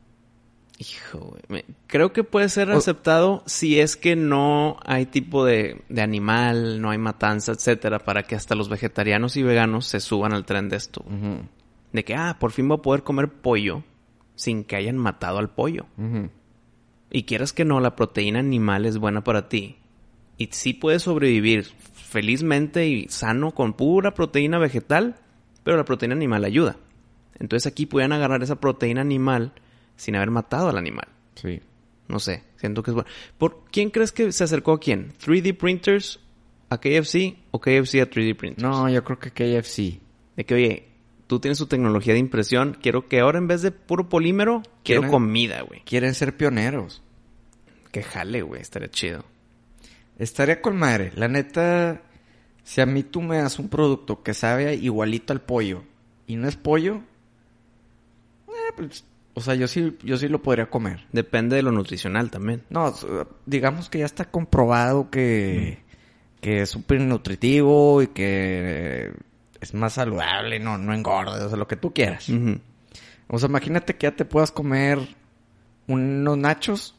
Hijo, 0.81 1.35
güey. 1.49 1.65
Creo 1.87 2.13
que 2.13 2.23
puede 2.23 2.47
ser 2.47 2.71
O- 2.71 2.77
aceptado 2.77 3.43
si 3.45 3.79
es 3.81 3.97
que 3.97 4.15
no 4.15 4.77
hay 4.85 5.05
tipo 5.05 5.43
de, 5.43 5.81
de 5.89 6.01
animal, 6.01 6.81
no 6.81 6.89
hay 6.91 6.97
matanza, 6.97 7.51
etcétera, 7.51 7.99
para 7.99 8.23
que 8.23 8.35
hasta 8.35 8.55
los 8.55 8.69
vegetarianos 8.69 9.35
y 9.35 9.43
veganos 9.43 9.85
se 9.87 9.99
suban 9.99 10.33
al 10.33 10.45
tren 10.45 10.69
de 10.69 10.77
esto. 10.77 11.03
De 11.91 12.05
que, 12.05 12.15
ah, 12.15 12.37
por 12.39 12.51
fin 12.53 12.67
voy 12.69 12.77
a 12.77 12.81
poder 12.81 13.03
comer 13.03 13.27
pollo 13.29 13.83
sin 14.35 14.63
que 14.63 14.77
hayan 14.77 14.95
matado 14.97 15.37
al 15.39 15.49
pollo. 15.49 15.85
Y 17.11 17.23
quieras 17.23 17.51
que 17.51 17.65
no, 17.65 17.81
la 17.81 17.95
proteína 17.97 18.39
animal 18.39 18.85
es 18.85 18.97
buena 18.99 19.21
para 19.21 19.49
ti. 19.49 19.75
Y 20.37 20.47
sí 20.51 20.73
puedes 20.73 21.01
sobrevivir 21.03 21.65
felizmente 21.93 22.87
y 22.87 23.07
sano 23.09 23.51
con 23.51 23.73
pura 23.73 24.13
proteína 24.13 24.59
vegetal, 24.59 25.17
pero 25.63 25.75
la 25.75 25.83
proteína 25.83 26.15
animal 26.15 26.45
ayuda. 26.45 26.77
Entonces 27.37 27.69
aquí 27.69 27.85
pueden 27.85 28.13
agarrar 28.13 28.43
esa 28.43 28.61
proteína 28.61 29.01
animal 29.01 29.51
sin 29.99 30.15
haber 30.15 30.31
matado 30.31 30.69
al 30.69 30.77
animal. 30.77 31.07
Sí. 31.35 31.61
No 32.07 32.19
sé, 32.19 32.43
siento 32.55 32.81
que 32.81 32.91
es 32.91 32.95
bueno. 32.95 33.09
¿Por 33.37 33.65
quién 33.71 33.91
crees 33.91 34.11
que 34.11 34.31
se 34.31 34.43
acercó 34.43 34.71
a 34.73 34.79
quién? 34.79 35.13
¿3D 35.23 35.55
printers 35.55 36.19
a 36.69 36.79
KFC 36.79 37.37
o 37.51 37.59
KFC 37.59 37.95
a 38.01 38.09
3D 38.09 38.35
printers? 38.35 38.63
No, 38.63 38.89
yo 38.89 39.03
creo 39.03 39.19
que 39.19 39.31
KFC. 39.31 39.99
De 40.35 40.45
que, 40.45 40.55
oye, 40.55 40.87
tú 41.27 41.39
tienes 41.39 41.57
tu 41.59 41.67
tecnología 41.67 42.13
de 42.13 42.19
impresión, 42.19 42.77
quiero 42.81 43.07
que 43.07 43.19
ahora 43.19 43.37
en 43.37 43.47
vez 43.47 43.61
de 43.61 43.71
puro 43.71 44.09
polímero, 44.09 44.63
quiero 44.83 45.01
¿Quieren? 45.01 45.11
comida, 45.11 45.61
güey. 45.61 45.81
Quieren 45.83 46.15
ser 46.15 46.35
pioneros. 46.35 47.03
Que 47.91 48.01
jale, 48.01 48.41
güey, 48.41 48.61
estaría 48.61 48.89
chido. 48.89 49.25
Estaría 50.17 50.61
con 50.61 50.77
madre. 50.77 51.11
La 51.15 51.27
neta, 51.27 52.01
si 52.63 52.81
a 52.81 52.85
mí 52.85 53.03
tú 53.03 53.21
me 53.21 53.37
das 53.37 53.59
un 53.59 53.69
producto 53.69 54.23
que 54.23 54.33
sabe 54.33 54.75
igualito 54.75 55.33
al 55.33 55.41
pollo 55.41 55.83
y 56.25 56.35
no 56.37 56.47
es 56.47 56.55
pollo, 56.55 57.01
eh, 58.47 58.73
pues, 58.75 59.03
o 59.33 59.41
sea, 59.41 59.55
yo 59.55 59.67
sí, 59.67 59.97
yo 60.03 60.17
sí 60.17 60.27
lo 60.27 60.41
podría 60.41 60.69
comer. 60.69 61.05
Depende 61.11 61.55
de 61.55 61.63
lo 61.63 61.71
nutricional 61.71 62.29
también. 62.29 62.63
No, 62.69 62.93
digamos 63.45 63.89
que 63.89 63.99
ya 63.99 64.05
está 64.05 64.25
comprobado 64.25 65.09
que, 65.09 65.79
que 66.41 66.61
es 66.61 66.69
súper 66.69 67.01
nutritivo 67.01 68.01
y 68.01 68.07
que 68.07 69.13
es 69.61 69.73
más 69.73 69.93
saludable, 69.93 70.59
no, 70.59 70.77
no 70.77 70.93
engorda, 70.93 71.45
o 71.45 71.49
sea, 71.49 71.57
lo 71.57 71.67
que 71.67 71.75
tú 71.75 71.93
quieras. 71.93 72.29
O 73.27 73.39
sea, 73.39 73.49
imagínate 73.49 73.95
que 73.95 74.07
ya 74.07 74.15
te 74.15 74.25
puedas 74.25 74.51
comer 74.51 74.99
unos 75.87 76.37
nachos 76.37 76.95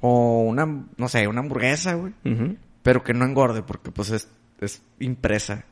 o 0.00 0.42
una, 0.42 0.84
no 0.96 1.08
sé, 1.08 1.26
una 1.26 1.40
hamburguesa, 1.40 1.94
güey. 1.94 2.12
Pero 2.82 3.02
que 3.02 3.14
no 3.14 3.24
engorde 3.24 3.62
porque 3.62 3.90
pues 3.90 4.10
es, 4.10 4.28
es 4.60 4.82
impresa. 5.00 5.64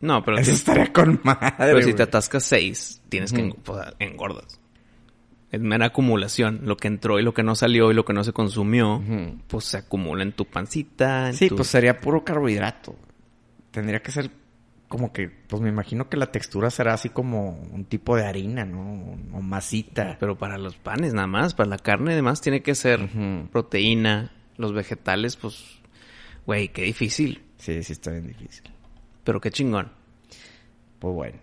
No, 0.00 0.24
pero, 0.24 0.38
Eso 0.38 0.50
si, 0.50 0.56
estaría 0.56 0.92
con 0.92 1.20
madre, 1.22 1.54
pero 1.56 1.78
si 1.78 1.84
güey. 1.84 1.96
te 1.96 2.02
atascas 2.02 2.44
seis, 2.44 3.00
tienes 3.08 3.32
que 3.32 3.54
engordas. 4.00 4.60
Es 5.50 5.60
mera 5.60 5.86
acumulación. 5.86 6.60
Lo 6.64 6.76
que 6.76 6.88
entró 6.88 7.20
y 7.20 7.22
lo 7.22 7.32
que 7.34 7.42
no 7.42 7.54
salió 7.54 7.90
y 7.90 7.94
lo 7.94 8.04
que 8.04 8.12
no 8.12 8.24
se 8.24 8.32
consumió, 8.32 9.02
pues 9.46 9.64
se 9.66 9.78
acumula 9.78 10.22
en 10.24 10.32
tu 10.32 10.44
pancita. 10.46 11.28
en 11.28 11.34
Sí, 11.34 11.48
tu- 11.48 11.56
pues 11.56 11.68
sería 11.68 12.00
puro 12.00 12.24
carbohidrato. 12.24 12.96
Tendría 13.70 14.00
que 14.02 14.10
ser 14.10 14.30
como 14.88 15.12
que, 15.12 15.28
pues 15.28 15.60
me 15.62 15.68
imagino 15.68 16.08
que 16.08 16.16
la 16.16 16.30
textura 16.30 16.70
será 16.70 16.94
así 16.94 17.08
como 17.08 17.50
un 17.72 17.84
tipo 17.84 18.16
de 18.16 18.24
harina, 18.26 18.64
¿no? 18.64 19.16
O 19.32 19.40
masita. 19.40 20.16
Pero 20.20 20.36
para 20.38 20.58
los 20.58 20.76
panes 20.76 21.14
nada 21.14 21.26
más, 21.26 21.54
para 21.54 21.68
la 21.70 21.78
carne 21.78 22.12
además 22.12 22.40
tiene 22.40 22.62
que 22.62 22.74
ser 22.74 23.08
proteína. 23.50 24.32
Los 24.56 24.72
vegetales, 24.72 25.36
pues, 25.36 25.64
güey, 26.46 26.68
qué 26.68 26.82
difícil. 26.82 27.42
Sí, 27.58 27.82
sí 27.82 27.92
está 27.92 28.10
bien 28.12 28.26
difícil. 28.28 28.64
Pero 29.24 29.40
qué 29.40 29.50
chingón. 29.50 29.90
Pues 31.00 31.14
bueno. 31.14 31.38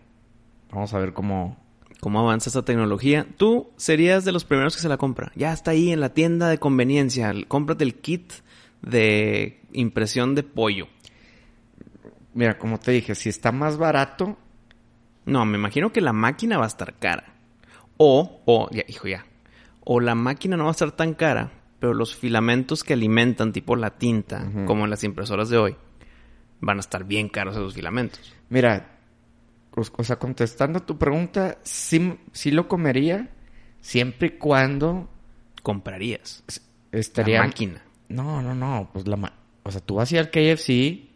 Vamos 0.72 0.94
a 0.94 1.00
ver 1.00 1.12
cómo... 1.14 1.58
¿Cómo 2.02 2.20
avanza 2.20 2.50
esta 2.50 2.66
tecnología? 2.66 3.28
Tú 3.38 3.70
serías 3.78 4.26
de 4.26 4.32
los 4.32 4.44
primeros 4.44 4.76
que 4.76 4.82
se 4.82 4.90
la 4.90 4.98
compra. 4.98 5.32
Ya 5.36 5.54
está 5.54 5.72
ahí 5.72 5.92
en 5.92 6.00
la 6.00 6.14
tienda 6.16 6.50
de 6.50 6.58
conveniencia. 6.58 7.32
Cómprate 7.48 7.84
el 7.84 7.96
kit 7.96 8.34
de 8.82 9.62
impresión 9.72 10.34
de 10.34 10.42
pollo. 10.42 10.88
Mira, 12.34 12.58
como 12.58 12.80
te 12.80 12.92
dije, 12.92 13.14
si 13.14 13.30
está 13.30 13.52
más 13.52 13.78
barato, 13.78 14.38
No, 15.26 15.46
me 15.46 15.60
imagino 15.60 15.94
que 15.94 16.02
la 16.02 16.14
máquina 16.14 16.58
va 16.58 16.64
a 16.64 16.68
estar 16.68 16.98
cara. 16.98 17.36
O, 17.98 18.42
o, 18.46 18.68
ya, 18.72 18.84
hijo, 18.88 19.08
ya. 19.08 19.24
O 19.84 20.00
la 20.00 20.16
máquina 20.16 20.58
no 20.58 20.64
va 20.64 20.72
a 20.72 20.72
estar 20.72 20.92
tan 20.94 21.14
cara, 21.14 21.52
pero 21.80 21.94
los 21.94 22.16
filamentos 22.16 22.84
que 22.84 22.94
alimentan, 22.94 23.54
tipo 23.54 23.76
la 23.76 23.92
tinta, 23.92 24.52
como 24.66 24.86
en 24.86 24.90
las 24.90 25.04
impresoras 25.04 25.50
de 25.50 25.58
hoy, 25.60 25.76
van 26.60 26.78
a 26.78 26.80
estar 26.80 27.04
bien 27.04 27.30
caros 27.30 27.56
esos 27.56 27.76
filamentos. 27.76 28.34
mira, 28.50 28.98
o, 29.76 29.82
o 29.98 30.04
sea, 30.04 30.18
contestando 30.18 30.80
a 30.80 30.86
tu 30.86 30.98
pregunta, 30.98 31.58
sí, 31.64 32.18
sí 32.32 32.52
lo 32.52 32.68
comería 32.68 33.30
siempre 33.82 34.28
y 34.28 34.32
cuando 34.32 35.10
Comprarías. 35.64 36.44
estaría... 36.92 37.40
La 37.40 37.46
máquina. 37.48 37.82
No, 38.10 38.42
no, 38.42 38.54
no, 38.56 38.90
pues 38.94 39.08
la... 39.08 39.16
ma- 39.16 39.34
O 39.64 39.72
sea, 39.72 39.80
tú 39.82 39.96
vas 39.96 40.12
a 40.12 40.16
ir 40.16 40.20
al 40.20 40.30
KFC 40.32 41.08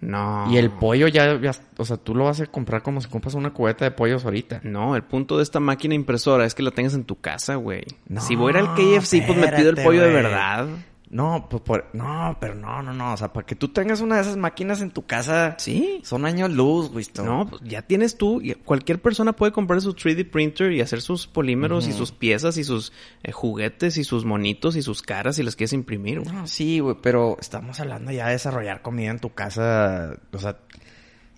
No. 0.00 0.46
y 0.50 0.56
el 0.56 0.70
pollo 0.70 1.06
ya, 1.08 1.38
ya- 1.40 1.52
O 1.76 1.84
sea, 1.84 1.96
tú 1.98 2.14
lo 2.14 2.24
vas 2.24 2.40
a 2.40 2.46
comprar 2.46 2.82
como 2.82 3.00
si 3.00 3.08
compras 3.08 3.34
una 3.34 3.50
cubeta 3.52 3.84
de 3.84 3.90
pollos 3.92 4.24
ahorita. 4.24 4.60
No, 4.64 4.96
el 4.96 5.02
punto 5.02 5.36
de 5.36 5.42
esta 5.42 5.60
máquina 5.60 5.94
impresora 5.94 6.44
es 6.46 6.54
que 6.54 6.62
la 6.62 6.70
tengas 6.70 6.94
en 6.94 7.04
tu 7.04 7.20
casa, 7.20 7.54
güey. 7.56 7.84
No, 8.08 8.20
si 8.20 8.34
voy 8.34 8.48
a 8.54 8.58
ir 8.58 8.64
al 8.66 8.74
KFC, 8.74 9.24
pues 9.26 9.38
me 9.38 9.48
pido 9.52 9.70
el 9.70 9.76
pollo 9.76 10.02
de 10.02 10.12
verdad. 10.12 10.68
No, 11.12 11.46
pues 11.50 11.60
por... 11.62 11.90
No, 11.92 12.38
pero 12.40 12.54
no, 12.54 12.82
no, 12.82 12.94
no. 12.94 13.12
O 13.12 13.16
sea, 13.18 13.30
para 13.34 13.44
que 13.44 13.54
tú 13.54 13.68
tengas 13.68 14.00
una 14.00 14.14
de 14.16 14.22
esas 14.22 14.38
máquinas 14.38 14.80
en 14.80 14.90
tu 14.90 15.04
casa... 15.04 15.56
Sí. 15.58 16.00
Son 16.04 16.24
años 16.24 16.50
luz, 16.50 16.90
güey. 16.90 17.04
No, 17.22 17.46
pues 17.46 17.60
ya 17.66 17.82
tienes 17.82 18.16
tú. 18.16 18.40
Cualquier 18.64 18.98
persona 19.02 19.34
puede 19.34 19.52
comprar 19.52 19.82
su 19.82 19.92
3D 19.94 20.30
printer 20.30 20.72
y 20.72 20.80
hacer 20.80 21.02
sus 21.02 21.26
polímeros 21.26 21.86
y 21.86 21.92
sus 21.92 22.12
piezas 22.12 22.56
y 22.56 22.64
sus 22.64 22.94
eh, 23.24 23.30
juguetes 23.30 23.98
y 23.98 24.04
sus 24.04 24.24
monitos 24.24 24.74
y 24.74 24.80
sus 24.80 25.02
caras 25.02 25.36
si 25.36 25.42
las 25.42 25.54
quieres 25.54 25.74
imprimir. 25.74 26.20
güey. 26.20 26.34
No, 26.34 26.46
sí, 26.46 26.78
güey, 26.80 26.96
pero 27.02 27.36
estamos 27.38 27.78
hablando 27.78 28.10
ya 28.10 28.26
de 28.28 28.32
desarrollar 28.32 28.80
comida 28.80 29.10
en 29.10 29.18
tu 29.18 29.34
casa. 29.34 30.16
O 30.32 30.38
sea, 30.38 30.56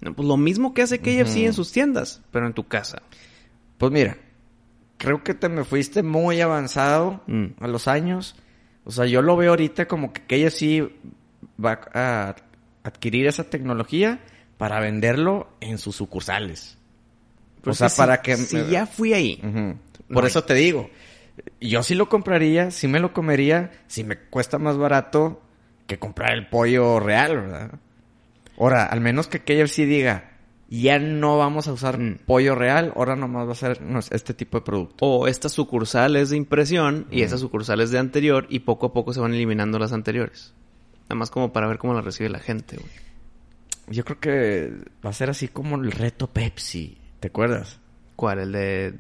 No, 0.03 0.15
pues 0.15 0.29
lo 0.29 0.37
mismo 0.37 0.73
que 0.73 0.83
hace 0.83 1.01
KFC 1.01 1.39
Ujú. 1.39 1.47
en 1.47 1.53
sus 1.53 1.73
tiendas, 1.73 2.23
pero 2.31 2.47
en 2.47 2.53
tu 2.53 2.69
casa. 2.69 3.03
pues 3.79 3.91
mira, 3.91 4.19
creo 4.99 5.25
que 5.25 5.35
te 5.35 5.49
me 5.49 5.65
fuiste 5.65 6.05
muy 6.05 6.41
avanzado 6.41 7.23
Mm. 7.27 7.47
a 7.61 7.67
los 7.67 7.89
años. 7.89 8.37
O 8.85 8.91
sea, 8.91 9.07
yo 9.07 9.23
lo 9.23 9.37
veo 9.37 9.51
ahorita 9.51 9.87
como 9.87 10.13
que 10.13 10.23
KFC 10.23 10.91
va 11.63 11.81
a 11.95 12.37
adquirir 12.83 13.27
esa 13.27 13.45
tecnología 13.45 14.21
para 14.59 14.81
venderlo 14.81 15.49
en 15.61 15.79
sus 15.79 15.97
sucursales. 15.97 16.79
Pero 17.61 17.73
o 17.73 17.75
sea, 17.75 17.89
para 17.89 18.21
que... 18.21 18.37
Si 18.37 18.67
ya 18.67 18.87
fui 18.87 19.15
ahí. 19.15 19.41
Por 20.13 20.27
eso 20.27 20.45
te 20.45 20.55
digo, 20.55 20.91
yo 21.61 21.83
sí 21.83 21.95
lo 21.95 22.09
compraría, 22.09 22.71
sí 22.71 22.89
me 22.89 23.01
lo 23.01 23.13
comería, 23.13 23.73
si 23.87 24.05
me 24.05 24.19
cuesta 24.19 24.59
más 24.59 24.77
barato 24.77 25.43
que 25.87 25.99
comprar 25.99 26.35
el 26.35 26.49
pollo 26.49 27.01
real, 27.01 27.37
¿verdad? 27.37 27.71
Ahora, 28.59 28.85
al 28.85 29.01
menos 29.01 29.29
que 29.29 29.41
KFC 29.41 29.87
diga, 29.87 30.34
ya 30.69 30.99
no 30.99 31.39
vamos 31.39 31.69
a 31.69 31.73
usar 31.73 31.99
Mm. 31.99 32.19
pollo 32.27 32.55
real, 32.55 32.93
ahora 32.97 33.17
nomás 33.17 33.47
va 33.49 33.53
a 33.53 33.55
ser 33.55 33.81
este 34.11 34.35
tipo 34.35 34.59
de 34.59 34.65
producto. 34.65 34.97
O 35.07 35.27
esta 35.29 35.49
sucursal 35.49 36.17
es 36.17 36.31
de 36.31 36.37
impresión 36.37 37.07
y 37.11 37.23
esta 37.23 37.39
sucursal 37.39 37.81
es 37.81 37.91
de 37.91 37.99
anterior 37.99 38.47
y 38.49 38.61
poco 38.61 38.87
a 38.87 38.93
poco 38.93 39.13
se 39.13 39.21
van 39.21 39.35
eliminando 39.35 39.79
las 39.79 39.93
anteriores. 39.93 40.55
Nada 41.05 41.17
más 41.17 41.31
como 41.31 41.53
para 41.53 41.67
ver 41.69 41.79
cómo 41.79 41.95
la 41.95 42.01
recibe 42.01 42.29
la 42.31 42.41
gente, 42.41 42.77
güey. 42.77 42.91
Yo 43.89 44.05
creo 44.05 44.19
que 44.19 44.73
va 45.05 45.11
a 45.11 45.13
ser 45.13 45.29
así 45.29 45.49
como 45.49 45.77
el 45.77 45.93
reto 45.93 46.27
Pepsi, 46.29 46.97
¿te 47.21 47.29
acuerdas? 47.29 47.79
¿Cuál? 48.17 48.39
El 48.39 48.53
de 48.53 48.95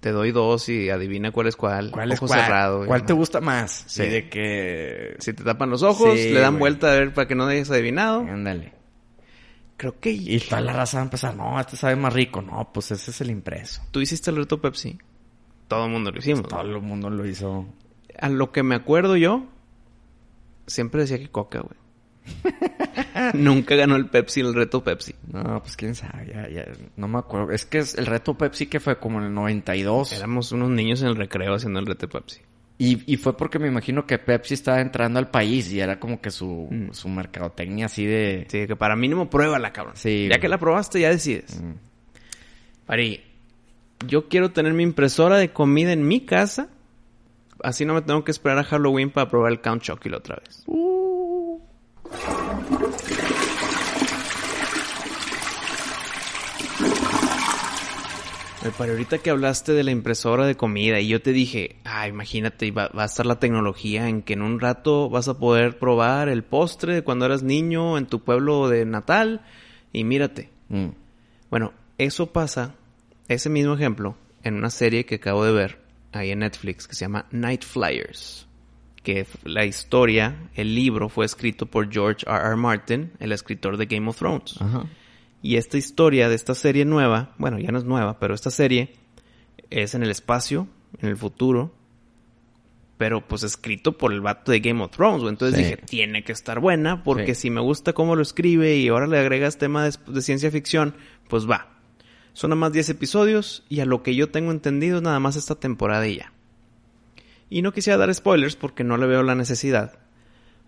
te 0.00 0.10
doy 0.10 0.30
dos 0.32 0.68
y 0.68 0.90
adivina 0.90 1.30
cuál 1.32 1.46
es 1.48 1.56
cuál. 1.56 1.90
¿Cuál 1.92 2.10
es 2.12 2.18
Ojo 2.18 2.26
cuál? 2.28 2.40
cerrado. 2.40 2.86
¿Cuál 2.86 3.04
te 3.04 3.12
gusta 3.12 3.40
más? 3.40 3.84
Sí. 3.86 4.06
De 4.06 4.28
que... 4.28 5.16
Si 5.20 5.32
te 5.32 5.42
tapan 5.44 5.70
los 5.70 5.82
ojos, 5.82 6.18
Sí, 6.18 6.30
le 6.32 6.40
dan 6.40 6.54
güey. 6.54 6.60
vuelta 6.60 6.90
a 6.92 6.94
ver 6.94 7.12
para 7.14 7.26
que 7.28 7.34
no 7.34 7.46
hayas 7.46 7.70
adivinado. 7.70 8.20
Ándale. 8.20 8.72
Creo 9.78 10.00
que 10.00 10.10
Y 10.10 10.40
toda 10.40 10.60
la 10.60 10.72
raza 10.72 10.96
va 10.96 11.02
a 11.02 11.04
empezar, 11.04 11.36
no, 11.36 11.58
este 11.58 11.76
sabe 11.76 11.94
más 11.94 12.12
rico. 12.12 12.42
No, 12.42 12.68
pues 12.74 12.90
ese 12.90 13.12
es 13.12 13.20
el 13.20 13.30
impreso. 13.30 13.80
tú 13.92 14.00
hiciste 14.00 14.30
el 14.30 14.36
reto 14.36 14.60
Pepsi. 14.60 14.98
Todo 15.68 15.86
el 15.86 15.92
mundo 15.92 16.10
lo 16.10 16.18
hicimos. 16.18 16.48
Todo 16.48 16.62
el 16.62 16.80
mundo 16.82 17.08
lo 17.08 17.24
hizo. 17.24 17.64
A 18.20 18.28
lo 18.28 18.50
que 18.50 18.64
me 18.64 18.74
acuerdo 18.74 19.16
yo, 19.16 19.46
siempre 20.66 21.02
decía 21.02 21.18
que 21.18 21.30
Coca, 21.30 21.60
güey. 21.60 21.78
Nunca 23.34 23.76
ganó 23.76 23.94
el 23.94 24.06
Pepsi 24.06 24.40
el 24.40 24.52
reto 24.52 24.82
Pepsi. 24.82 25.14
No, 25.32 25.62
pues 25.62 25.76
quién 25.76 25.94
sabe, 25.94 26.26
ya, 26.26 26.48
ya, 26.48 26.64
no 26.96 27.06
me 27.06 27.18
acuerdo. 27.18 27.52
Es 27.52 27.64
que 27.64 27.78
es 27.78 27.94
el 27.94 28.06
reto 28.06 28.36
Pepsi 28.36 28.66
que 28.66 28.80
fue 28.80 28.98
como 28.98 29.20
en 29.20 29.26
el 29.26 29.34
92. 29.34 30.12
Éramos 30.12 30.50
unos 30.50 30.70
niños 30.70 31.02
en 31.02 31.08
el 31.08 31.16
recreo 31.16 31.54
haciendo 31.54 31.78
el 31.78 31.86
reto 31.86 32.08
Pepsi. 32.08 32.40
Y, 32.80 33.12
y 33.12 33.16
fue 33.16 33.36
porque 33.36 33.58
me 33.58 33.66
imagino 33.66 34.06
que 34.06 34.18
Pepsi 34.18 34.54
estaba 34.54 34.80
entrando 34.80 35.18
al 35.18 35.28
país 35.30 35.72
y 35.72 35.80
era 35.80 35.98
como 35.98 36.20
que 36.20 36.30
su, 36.30 36.68
Mm. 36.70 36.92
su 36.92 37.08
mercadotecnia 37.08 37.86
así 37.86 38.06
de... 38.06 38.46
Sí, 38.48 38.66
que 38.68 38.76
para 38.76 38.94
mínimo 38.94 39.28
pruébala, 39.28 39.72
cabrón. 39.72 39.94
Sí, 39.96 40.28
Ya 40.30 40.38
que 40.38 40.48
la 40.48 40.58
probaste, 40.58 41.00
ya 41.00 41.10
decides. 41.10 41.60
Mm. 41.60 41.72
Pari, 42.86 43.20
yo 44.06 44.28
quiero 44.28 44.52
tener 44.52 44.74
mi 44.74 44.84
impresora 44.84 45.38
de 45.38 45.50
comida 45.52 45.92
en 45.92 46.06
mi 46.06 46.20
casa. 46.20 46.68
Así 47.64 47.84
no 47.84 47.94
me 47.94 48.02
tengo 48.02 48.22
que 48.22 48.30
esperar 48.30 48.58
a 48.58 48.64
Halloween 48.64 49.10
para 49.10 49.28
probar 49.28 49.50
el 49.50 49.60
Count 49.60 49.82
Chocula 49.82 50.18
otra 50.18 50.36
vez. 50.36 50.64
Eh, 50.68 51.58
Pari, 58.76 58.90
ahorita 58.90 59.18
que 59.18 59.30
hablaste 59.30 59.72
de 59.72 59.84
la 59.84 59.92
impresora 59.92 60.44
de 60.46 60.56
comida 60.56 61.00
y 61.00 61.08
yo 61.08 61.22
te 61.22 61.32
dije, 61.32 61.76
ah, 61.84 62.08
imagínate, 62.08 62.70
va, 62.70 62.88
va 62.88 63.04
a 63.04 63.06
estar 63.06 63.24
la 63.24 63.38
tecnología 63.38 64.08
en 64.08 64.22
que 64.22 64.32
en 64.34 64.42
un 64.42 64.60
rato 64.60 65.08
vas 65.08 65.28
a 65.28 65.38
poder 65.38 65.78
probar 65.78 66.28
el 66.28 66.42
postre 66.42 66.94
de 66.94 67.02
cuando 67.02 67.24
eras 67.26 67.42
niño 67.42 67.96
en 67.96 68.06
tu 68.06 68.20
pueblo 68.20 68.68
de 68.68 68.84
natal 68.84 69.42
y 69.92 70.04
mírate, 70.04 70.50
Mm. 70.70 70.88
bueno, 71.50 71.72
eso 71.96 72.26
pasa 72.30 72.74
ese 73.26 73.48
mismo 73.48 73.72
ejemplo 73.72 74.16
en 74.42 74.54
una 74.56 74.68
serie 74.68 75.06
que 75.06 75.14
acabo 75.14 75.44
de 75.46 75.52
ver 75.52 75.78
ahí 76.12 76.30
en 76.30 76.40
Netflix 76.40 76.86
que 76.86 76.94
se 76.94 77.06
llama 77.06 77.24
Night 77.30 77.64
Flyers. 77.64 78.46
Que 79.02 79.26
la 79.44 79.64
historia, 79.64 80.50
el 80.54 80.74
libro 80.74 81.08
fue 81.08 81.24
escrito 81.24 81.64
por 81.64 81.90
George 81.90 82.26
R. 82.28 82.36
R. 82.48 82.56
Martin, 82.56 83.12
el 83.18 83.32
escritor 83.32 83.78
de 83.78 83.86
Game 83.86 84.10
of 84.10 84.18
Thrones. 84.18 84.60
Ajá. 84.60 84.84
Y 85.42 85.56
esta 85.56 85.76
historia 85.78 86.28
de 86.28 86.34
esta 86.34 86.54
serie 86.54 86.84
nueva, 86.84 87.34
bueno, 87.38 87.58
ya 87.58 87.70
no 87.70 87.78
es 87.78 87.84
nueva, 87.84 88.18
pero 88.18 88.34
esta 88.34 88.50
serie 88.50 88.94
es 89.70 89.94
en 89.94 90.02
el 90.02 90.10
espacio, 90.10 90.66
en 91.00 91.08
el 91.08 91.16
futuro, 91.16 91.74
pero 92.96 93.26
pues 93.26 93.44
escrito 93.44 93.96
por 93.96 94.12
el 94.12 94.20
vato 94.20 94.50
de 94.50 94.58
Game 94.60 94.82
of 94.82 94.90
Thrones. 94.90 95.22
Entonces 95.28 95.56
Sí. 95.56 95.62
dije, 95.64 95.76
tiene 95.76 96.24
que 96.24 96.32
estar 96.32 96.58
buena, 96.58 97.04
porque 97.04 97.34
Sí. 97.36 97.42
si 97.42 97.50
me 97.50 97.60
gusta 97.60 97.92
cómo 97.92 98.16
lo 98.16 98.22
escribe 98.22 98.76
y 98.76 98.88
ahora 98.88 99.06
le 99.06 99.18
agregas 99.18 99.58
tema 99.58 99.84
de, 99.84 99.94
de 100.08 100.22
ciencia 100.22 100.50
ficción, 100.50 100.96
pues 101.28 101.48
va. 101.48 101.68
Son 102.32 102.50
nada 102.50 102.58
más 102.60 102.72
10 102.72 102.88
episodios 102.90 103.64
y 103.68 103.80
a 103.80 103.84
lo 103.84 104.02
que 104.02 104.14
yo 104.16 104.30
tengo 104.30 104.50
entendido 104.50 104.96
es 104.96 105.02
nada 105.02 105.20
más 105.20 105.36
esta 105.36 105.54
temporada 105.54 106.06
y 106.08 106.16
ya. 106.18 106.32
Y 107.50 107.62
no 107.62 107.72
quisiera 107.72 107.96
dar 107.96 108.12
spoilers 108.14 108.56
porque 108.56 108.84
no 108.84 108.96
le 108.96 109.06
veo 109.06 109.22
la 109.22 109.34
necesidad. 109.36 109.98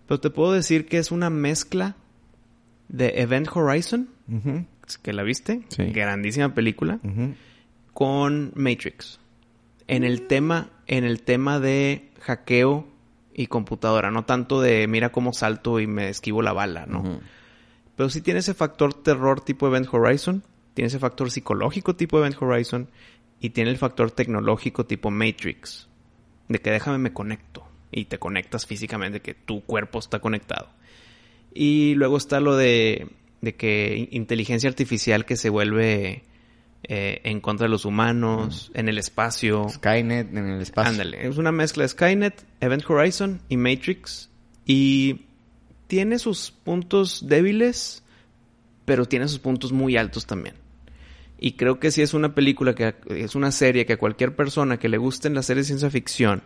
Pero 0.07 0.19
te 0.19 0.29
puedo 0.29 0.51
decir 0.53 0.87
que 0.87 0.97
es 0.97 1.11
una 1.11 1.29
mezcla 1.29 1.95
de 2.89 3.21
Event 3.21 3.47
Horizon, 3.53 4.09
Que 5.03 5.13
la 5.13 5.23
viste, 5.23 5.61
Sí. 5.69 5.85
grandísima 5.85 6.53
película, 6.53 6.99
con 7.93 8.51
Matrix. 8.55 9.19
En 9.87 10.03
el 10.03 10.27
tema, 10.27 10.69
en 10.87 11.03
el 11.03 11.21
tema 11.21 11.59
de 11.59 12.09
hackeo 12.21 12.87
y 13.33 13.47
computadora, 13.47 14.11
no 14.11 14.25
tanto 14.25 14.61
de 14.61 14.87
mira 14.87 15.11
cómo 15.11 15.33
salto 15.33 15.79
y 15.79 15.87
me 15.87 16.09
esquivo 16.09 16.41
la 16.41 16.53
bala, 16.53 16.85
¿no? 16.85 17.19
Pero 17.95 18.09
sí 18.09 18.21
tiene 18.21 18.39
ese 18.39 18.53
factor 18.53 18.93
terror 18.93 19.41
tipo 19.41 19.67
Event 19.67 19.87
Horizon, 19.91 20.43
tiene 20.73 20.87
ese 20.87 20.99
factor 20.99 21.29
psicológico 21.29 21.95
tipo 21.95 22.17
Event 22.17 22.41
Horizon 22.41 22.87
y 23.39 23.49
tiene 23.51 23.69
el 23.69 23.77
factor 23.77 24.11
tecnológico 24.11 24.85
tipo 24.85 25.11
Matrix, 25.11 25.87
de 26.47 26.59
que 26.59 26.71
déjame 26.71 26.97
me 26.97 27.13
conecto 27.13 27.65
y 27.91 28.05
te 28.05 28.17
conectas 28.19 28.65
físicamente, 28.65 29.21
que 29.21 29.33
tu 29.33 29.61
cuerpo 29.61 29.99
está 29.99 30.19
conectado. 30.19 30.69
Y 31.53 31.95
luego 31.95 32.17
está 32.17 32.39
lo 32.39 32.55
de, 32.55 33.07
de 33.41 33.55
que 33.55 33.95
in- 33.97 34.07
inteligencia 34.11 34.69
artificial 34.69 35.25
que 35.25 35.35
se 35.35 35.49
vuelve 35.49 36.23
eh, 36.83 37.21
en 37.23 37.41
contra 37.41 37.65
de 37.65 37.69
los 37.71 37.85
humanos, 37.85 38.71
en 38.73 38.89
el 38.89 38.97
espacio. 38.97 39.67
Skynet 39.69 40.35
en 40.35 40.49
el 40.49 40.61
espacio. 40.61 40.91
Ándale, 40.91 41.27
es 41.27 41.37
una 41.37 41.51
mezcla 41.51 41.83
de 41.83 41.89
Skynet, 41.89 42.45
Event 42.59 42.89
Horizon 42.89 43.41
y 43.49 43.57
Matrix. 43.57 44.29
Y 44.65 45.25
tiene 45.87 46.19
sus 46.19 46.51
puntos 46.51 47.27
débiles, 47.27 48.03
pero 48.85 49.05
tiene 49.05 49.27
sus 49.27 49.39
puntos 49.39 49.71
muy 49.71 49.97
altos 49.97 50.25
también. 50.25 50.55
Y 51.39 51.53
creo 51.53 51.79
que 51.79 51.89
si 51.89 52.03
es 52.03 52.13
una 52.13 52.35
película 52.35 52.75
que 52.75 52.93
es 53.09 53.33
una 53.35 53.51
serie 53.51 53.85
que 53.87 53.93
a 53.93 53.97
cualquier 53.97 54.35
persona 54.35 54.77
que 54.77 54.89
le 54.89 54.97
gusten 54.99 55.33
las 55.33 55.47
series 55.47 55.65
de 55.65 55.69
ciencia 55.69 55.89
ficción 55.89 56.43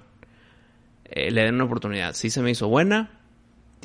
eh, 1.03 1.31
le 1.31 1.41
den 1.43 1.55
una 1.55 1.65
oportunidad. 1.65 2.13
Sí 2.13 2.29
se 2.29 2.41
me 2.41 2.51
hizo 2.51 2.69
buena, 2.69 3.19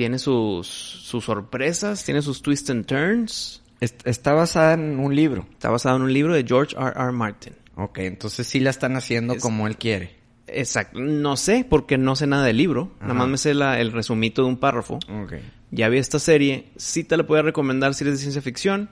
tiene 0.01 0.19
sus, 0.19 0.67
sus 0.67 1.27
sorpresas, 1.27 2.03
tiene 2.07 2.23
sus 2.23 2.41
twists 2.41 2.71
and 2.71 2.87
turns. 2.87 3.61
Est- 3.81 4.01
Está 4.07 4.33
basada 4.33 4.73
en 4.73 4.99
un 4.99 5.15
libro. 5.15 5.47
Está 5.53 5.69
basado 5.69 5.97
en 5.97 6.03
un 6.05 6.13
libro 6.15 6.33
de 6.33 6.43
George 6.43 6.75
R. 6.75 6.93
R. 6.97 7.13
Martin. 7.13 7.53
Ok, 7.75 7.99
entonces 7.99 8.47
sí 8.47 8.61
la 8.61 8.71
están 8.71 8.97
haciendo 8.97 9.35
Es- 9.35 9.43
como 9.43 9.67
él 9.67 9.77
quiere. 9.77 10.17
Exacto. 10.47 10.99
No 11.01 11.37
sé, 11.37 11.67
porque 11.69 11.99
no 11.99 12.17
sé 12.17 12.27
nada 12.27 12.47
del 12.47 12.57
libro. 12.57 12.93
Nada 13.03 13.13
más 13.13 13.29
me 13.29 13.37
sé 13.37 13.53
la- 13.53 13.79
el 13.79 13.93
resumito 13.93 14.41
de 14.41 14.49
un 14.49 14.57
párrafo. 14.57 14.95
Ok. 15.23 15.35
Ya 15.71 15.91
vi 15.91 15.99
esta 15.99 16.19
serie. 16.19 16.71
Sí 16.79 17.05
te 17.05 17.19
la 17.19 17.25
voy 17.25 17.39
a 17.39 17.43
recomendar 17.43 17.93
si 17.93 18.05
eres 18.05 18.15
de 18.15 18.21
ciencia 18.23 18.41
ficción. 18.41 18.89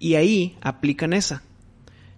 Y 0.00 0.16
ahí 0.16 0.58
aplican 0.60 1.12
esa. 1.12 1.44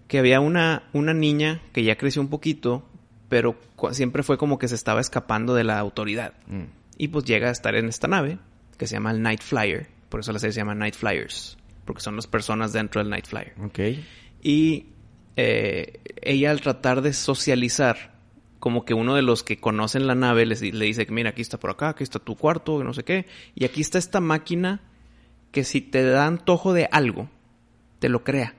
Que 0.09 0.19
había 0.19 0.41
una, 0.41 0.85
una 0.95 1.13
niña 1.13 1.61
que 1.75 1.85
ya 1.85 1.99
creció 1.99 2.23
un 2.23 2.29
poquito, 2.29 2.89
pero 3.29 3.61
siempre 3.93 4.23
fue 4.23 4.39
como 4.39 4.59
que 4.59 4.67
se 4.67 4.77
estaba 4.77 5.03
escapando 5.03 5.55
de 5.55 5.65
la 5.65 5.79
autoridad. 5.79 6.33
Mm. 6.47 6.80
Y 7.01 7.09
pues 7.09 7.25
llega 7.25 7.49
a 7.49 7.51
estar 7.51 7.75
en 7.77 7.89
esta 7.89 8.09
nave, 8.09 8.39
que 8.77 8.87
se 8.87 8.97
llama 8.97 9.11
el 9.11 9.23
Night 9.23 9.41
Flyer. 9.41 9.87
Por 10.11 10.21
eso 10.21 10.33
la 10.33 10.39
serie 10.39 10.53
se 10.53 10.61
llama 10.61 10.75
Night 10.75 10.95
Flyers. 10.95 11.57
Porque 11.87 12.03
son 12.03 12.15
las 12.15 12.27
personas 12.27 12.75
dentro 12.75 13.01
del 13.01 13.09
Night 13.09 13.27
Flyer. 13.27 13.55
Ok. 13.65 13.79
Y 14.43 14.89
eh, 15.35 16.03
ella 16.21 16.51
al 16.51 16.61
tratar 16.61 17.01
de 17.01 17.15
socializar, 17.15 18.19
como 18.59 18.85
que 18.85 18.93
uno 18.93 19.15
de 19.15 19.23
los 19.23 19.43
que 19.43 19.59
conocen 19.59 20.07
la 20.07 20.15
nave 20.15 20.45
les 20.45 20.61
le 20.61 20.85
dice 20.85 21.07
que 21.07 21.13
mira, 21.13 21.31
aquí 21.31 21.41
está 21.41 21.59
por 21.59 21.71
acá, 21.71 21.89
aquí 21.89 22.05
está 22.05 22.19
tu 22.19 22.37
cuarto, 22.37 22.85
no 22.85 22.93
sé 22.93 23.03
qué. 23.03 23.25
Y 23.55 23.65
aquí 23.65 23.81
está 23.81 23.97
esta 23.97 24.21
máquina 24.21 24.83
que 25.53 25.65
si 25.65 25.81
te 25.81 26.05
da 26.05 26.27
antojo 26.27 26.75
de 26.75 26.87
algo, 26.93 27.31
te 27.99 28.11
lo 28.11 28.25
crea. 28.25 28.57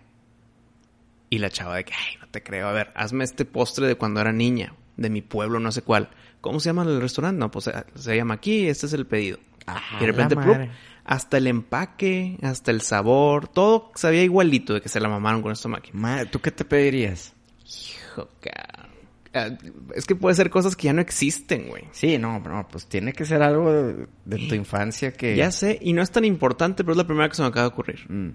Y 1.30 1.38
la 1.38 1.52
chava 1.52 1.76
de 1.76 1.86
que, 1.86 1.94
ay, 1.94 2.16
no 2.20 2.28
te 2.28 2.42
creo. 2.42 2.68
A 2.68 2.72
ver, 2.72 2.92
hazme 2.96 3.24
este 3.24 3.46
postre 3.46 3.86
de 3.86 3.94
cuando 3.94 4.20
era 4.20 4.32
niña, 4.32 4.74
de 4.98 5.12
mi 5.12 5.22
pueblo, 5.22 5.60
no 5.60 5.72
sé 5.72 5.84
cuál. 5.84 6.10
¿Cómo 6.42 6.60
se 6.60 6.70
llama 6.70 6.84
el 6.84 7.00
restaurante? 7.00 7.40
No, 7.40 7.50
pues 7.52 7.68
eh, 7.68 7.74
se 7.96 8.16
llama 8.16 8.34
aquí, 8.36 8.68
este 8.68 8.88
es 8.88 8.94
el 8.94 9.06
pedido. 9.06 9.38
Ah, 9.68 9.80
y 9.98 10.00
de 10.02 10.08
repente, 10.08 10.36
madre. 10.36 10.72
hasta 11.06 11.38
el 11.38 11.48
empaque, 11.48 12.38
hasta 12.42 12.72
el 12.72 12.82
sabor, 12.82 13.48
todo 13.48 13.92
sabía 13.96 14.24
igualito 14.24 14.74
de 14.74 14.82
que 14.82 14.90
se 14.90 15.00
la 15.00 15.08
mamaron 15.08 15.42
con 15.44 15.52
esta 15.52 15.70
máquina. 15.70 16.00
Ma- 16.00 16.26
¿Tú 16.26 16.40
qué 16.42 16.52
te 16.52 16.66
pedirías? 16.66 17.34
Hijo, 17.64 18.28
ca- 18.42 18.90
ah, 19.36 19.50
Es 19.96 20.06
que 20.06 20.16
puede 20.16 20.34
ser 20.36 20.50
cosas 20.50 20.76
que 20.76 20.86
ya 20.86 20.94
no 20.94 21.02
existen, 21.02 21.68
güey. 21.70 21.84
Sí, 21.92 22.18
no, 22.18 22.40
no, 22.40 22.68
pues 22.68 22.88
tiene 22.88 23.14
que 23.14 23.24
ser 23.24 23.44
algo 23.44 23.72
de, 23.72 24.08
de 24.26 24.48
tu 24.50 24.56
infancia 24.56 25.14
que... 25.14 25.36
Ya 25.36 25.52
sé, 25.52 25.78
y 25.80 25.94
no 25.94 26.02
es 26.02 26.10
tan 26.12 26.26
importante, 26.26 26.84
pero 26.84 26.94
es 26.94 26.98
la 26.98 27.06
primera 27.06 27.30
que 27.30 27.36
se 27.36 27.44
me 27.44 27.50
acaba 27.50 27.68
de 27.68 27.74
ocurrir. 27.74 28.12
Mm. 28.12 28.30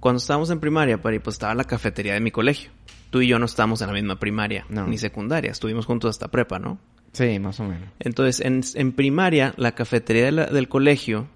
Cuando 0.00 0.18
estábamos 0.18 0.48
en 0.50 0.60
primaria, 0.60 1.02
Pari, 1.02 1.18
pues 1.18 1.34
estaba 1.34 1.54
la 1.54 1.64
cafetería 1.64 2.14
de 2.14 2.20
mi 2.20 2.30
colegio. 2.30 2.70
Tú 3.10 3.20
y 3.20 3.28
yo 3.28 3.38
no 3.38 3.46
estábamos 3.46 3.80
en 3.82 3.88
la 3.88 3.92
misma 3.92 4.18
primaria, 4.18 4.64
No. 4.68 4.86
ni 4.86 4.96
secundaria. 4.96 5.50
Estuvimos 5.50 5.86
juntos 5.86 6.10
hasta 6.10 6.28
prepa, 6.28 6.58
¿no? 6.58 6.78
Sí, 7.12 7.38
más 7.38 7.58
o 7.60 7.64
menos. 7.64 7.88
Entonces, 7.98 8.44
en, 8.44 8.62
en 8.74 8.92
primaria, 8.92 9.54
la 9.56 9.72
cafetería 9.74 10.26
de 10.26 10.32
la- 10.32 10.46
del 10.46 10.68
colegio 10.68 11.28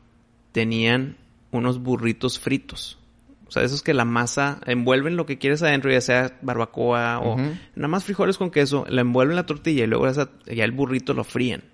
tenían 0.52 1.16
unos 1.50 1.78
burritos 1.82 2.38
fritos. 2.38 2.98
O 3.46 3.50
sea, 3.52 3.62
esos 3.64 3.82
que 3.82 3.92
la 3.92 4.04
masa 4.06 4.61
envuelven 4.66 5.16
lo 5.16 5.26
que 5.26 5.37
quieres 5.38 5.62
adentro, 5.62 5.90
ya 5.92 6.00
sea 6.00 6.38
barbacoa 6.40 7.20
o 7.20 7.37
nada 7.74 7.88
más 7.88 8.04
frijoles 8.04 8.38
con 8.38 8.50
queso, 8.50 8.87
la 8.88 9.02
envuelven 9.02 9.37
la 9.37 9.44
tortilla 9.46 9.85
y 9.85 9.87
luego 9.87 10.06
esa- 10.08 10.30
ya 10.46 10.64
el 10.64 10.72
burrito 10.72 11.12
lo 11.14 11.24
fríen. 11.24 11.64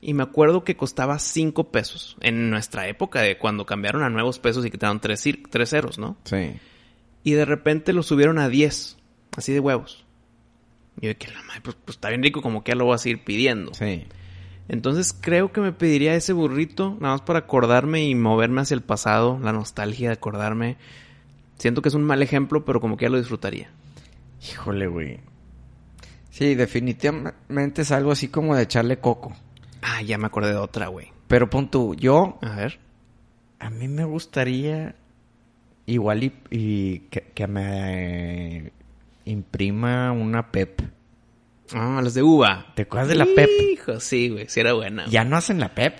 Y 0.00 0.14
me 0.14 0.22
acuerdo 0.24 0.64
que 0.64 0.76
costaba 0.76 1.18
cinco 1.18 1.70
pesos 1.70 2.16
en 2.20 2.50
nuestra 2.50 2.88
época 2.88 3.20
de 3.22 3.38
cuando 3.38 3.66
cambiaron 3.66 4.02
a 4.02 4.10
nuevos 4.10 4.38
pesos 4.38 4.64
y 4.66 4.70
quitaron 4.70 5.00
tres, 5.00 5.24
tres 5.50 5.70
ceros, 5.70 5.98
¿no? 5.98 6.16
Sí. 6.24 6.54
Y 7.22 7.32
de 7.32 7.44
repente 7.44 7.92
lo 7.92 8.02
subieron 8.02 8.38
a 8.38 8.48
10, 8.48 8.96
así 9.36 9.52
de 9.52 9.60
huevos. 9.60 10.05
Y 11.00 11.06
yo 11.06 11.08
de 11.08 11.16
que 11.16 11.28
la 11.30 11.42
madre, 11.42 11.60
pues, 11.62 11.76
pues 11.84 11.96
está 11.96 12.08
bien 12.08 12.22
rico, 12.22 12.42
como 12.42 12.64
que 12.64 12.72
ya 12.72 12.76
lo 12.76 12.84
voy 12.86 12.94
a 12.94 12.98
seguir 12.98 13.24
pidiendo. 13.24 13.74
Sí. 13.74 14.06
Entonces 14.68 15.12
creo 15.18 15.52
que 15.52 15.60
me 15.60 15.72
pediría 15.72 16.14
ese 16.14 16.32
burrito, 16.32 16.96
nada 17.00 17.14
más 17.14 17.20
para 17.22 17.40
acordarme 17.40 18.04
y 18.04 18.14
moverme 18.14 18.62
hacia 18.62 18.74
el 18.74 18.82
pasado, 18.82 19.38
la 19.40 19.52
nostalgia 19.52 20.08
de 20.08 20.14
acordarme. 20.14 20.76
Siento 21.58 21.82
que 21.82 21.88
es 21.88 21.94
un 21.94 22.02
mal 22.04 22.20
ejemplo, 22.22 22.64
pero 22.64 22.80
como 22.80 22.96
que 22.96 23.04
ya 23.04 23.10
lo 23.10 23.18
disfrutaría. 23.18 23.70
Híjole, 24.50 24.86
güey. 24.88 25.20
Sí, 26.30 26.54
definitivamente 26.54 27.82
es 27.82 27.92
algo 27.92 28.10
así 28.12 28.28
como 28.28 28.56
de 28.56 28.64
echarle 28.64 28.98
coco. 28.98 29.34
Ah, 29.82 30.02
ya 30.02 30.18
me 30.18 30.26
acordé 30.26 30.50
de 30.50 30.56
otra, 30.58 30.88
güey. 30.88 31.12
Pero 31.28 31.48
pon 31.48 31.70
tú, 31.70 31.94
yo, 31.94 32.38
A 32.42 32.56
ver. 32.56 32.78
a 33.58 33.70
mí 33.70 33.88
me 33.88 34.04
gustaría 34.04 34.96
igual 35.86 36.24
y, 36.24 36.32
y 36.50 36.98
que, 37.10 37.22
que 37.34 37.46
me 37.46 38.72
imprima 39.26 40.10
una 40.12 40.50
PEP. 40.50 40.80
Ah, 41.74 42.00
las 42.02 42.14
de 42.14 42.22
uva. 42.22 42.72
¿Te 42.74 42.82
acuerdas 42.82 43.08
de 43.08 43.16
la 43.16 43.26
PEP? 43.26 43.48
Hijo, 43.72 44.00
sí, 44.00 44.30
güey, 44.30 44.46
sí 44.48 44.60
era 44.60 44.72
buena. 44.72 45.06
Ya 45.08 45.24
no 45.24 45.36
hacen 45.36 45.60
la 45.60 45.74
PEP. 45.74 45.94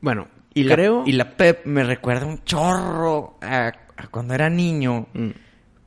Bueno, 0.00 0.28
Y 0.54 0.64
la, 0.64 0.74
creo... 0.74 1.02
y 1.06 1.12
la 1.12 1.36
PEP 1.36 1.66
me 1.66 1.84
recuerda 1.84 2.24
un 2.26 2.42
chorro 2.44 3.36
a, 3.42 3.72
a 3.96 4.06
cuando 4.10 4.34
era 4.34 4.48
niño 4.48 5.08
Mm. 5.12 5.28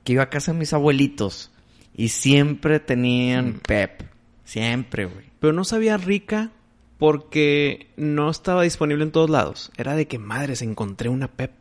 que 0.04 0.13
iba 0.13 0.23
a 0.23 0.30
casa 0.30 0.51
de 0.54 0.60
mis 0.60 0.73
abuelitos 0.73 1.51
y 1.95 2.10
siempre 2.10 2.80
Mm. 2.80 2.86
tenían 2.86 3.54
PEP. 3.65 4.04
Siempre, 4.43 5.06
güey. 5.06 5.25
Pero 5.39 5.54
no 5.54 5.63
sabía 5.63 5.95
rica 5.97 6.51
porque 6.97 7.88
no 7.95 8.30
estaba 8.30 8.63
disponible 8.63 9.04
en 9.06 9.12
todos 9.12 9.30
lados. 9.30 9.71
Era 9.77 9.95
de 9.95 10.08
que, 10.08 10.19
madres, 10.19 10.62
encontré 10.62 11.08
una 11.10 11.30
pep. 11.30 11.51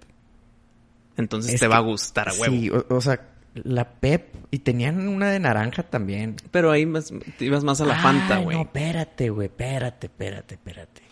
Entonces 1.17 1.55
Es 1.55 1.61
te 1.61 1.67
que- 1.67 1.71
va 1.71 1.77
a 1.77 1.81
gustar 1.81 2.29
a 2.29 2.33
huevo. 2.33 2.55
Sí, 2.55 2.71
o, 2.71 2.85
o 2.89 3.01
sea, 3.01 3.29
la 3.55 3.91
PEP 4.01 4.35
y 4.51 4.61
tenían 4.61 5.09
una 5.09 5.31
de 5.31 5.41
naranja 5.41 5.83
también. 5.83 6.37
Pero 6.51 6.71
ahí 6.71 6.87
más- 6.87 7.13
te 7.39 7.45
ibas 7.45 7.65
más 7.65 7.81
a 7.81 7.85
la 7.87 7.97
Fanta, 7.97 8.39
güey. 8.39 8.57
No, 8.57 8.63
espérate, 8.63 9.31
güey, 9.31 9.47
espérate, 9.49 10.07
espérate, 10.07 10.55
espérate. 10.55 11.03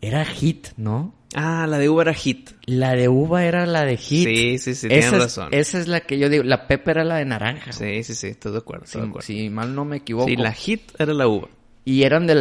Era 0.00 0.24
Hit, 0.24 0.68
¿no? 0.76 1.14
Ah, 1.34 1.66
la 1.68 1.78
de 1.78 1.88
uva 1.88 2.02
era 2.02 2.14
hit. 2.14 2.50
La 2.66 2.94
de 2.94 3.08
uva 3.08 3.44
era 3.44 3.66
la 3.66 3.84
de 3.84 3.96
Hit. 3.96 4.24
Sí, 4.28 4.58
sí, 4.58 4.74
sí, 4.74 4.88
tienes 4.88 5.06
esa 5.06 5.16
es, 5.16 5.22
razón. 5.22 5.48
Esa 5.52 5.78
es 5.78 5.88
la 5.88 6.00
que 6.00 6.18
yo 6.18 6.28
digo. 6.28 6.44
La 6.44 6.66
Pep 6.66 6.86
era 6.88 7.02
la 7.04 7.16
de 7.16 7.24
naranja. 7.24 7.72
Sí, 7.72 8.02
sí, 8.04 8.14
sí, 8.14 8.28
estoy 8.28 8.52
de 8.52 8.58
acuerdo, 8.58 8.86
Si, 8.86 8.98
si 9.22 9.50
mal 9.50 9.74
no 9.74 9.84
me 9.84 9.96
equivoco. 9.98 10.28
Sí, 10.28 10.36
la 10.36 10.52
hit 10.52 10.92
era 10.98 11.12
la 11.12 11.26
uva. 11.26 11.48
Y 11.84 12.04
eran 12.04 12.26
de 12.26 12.34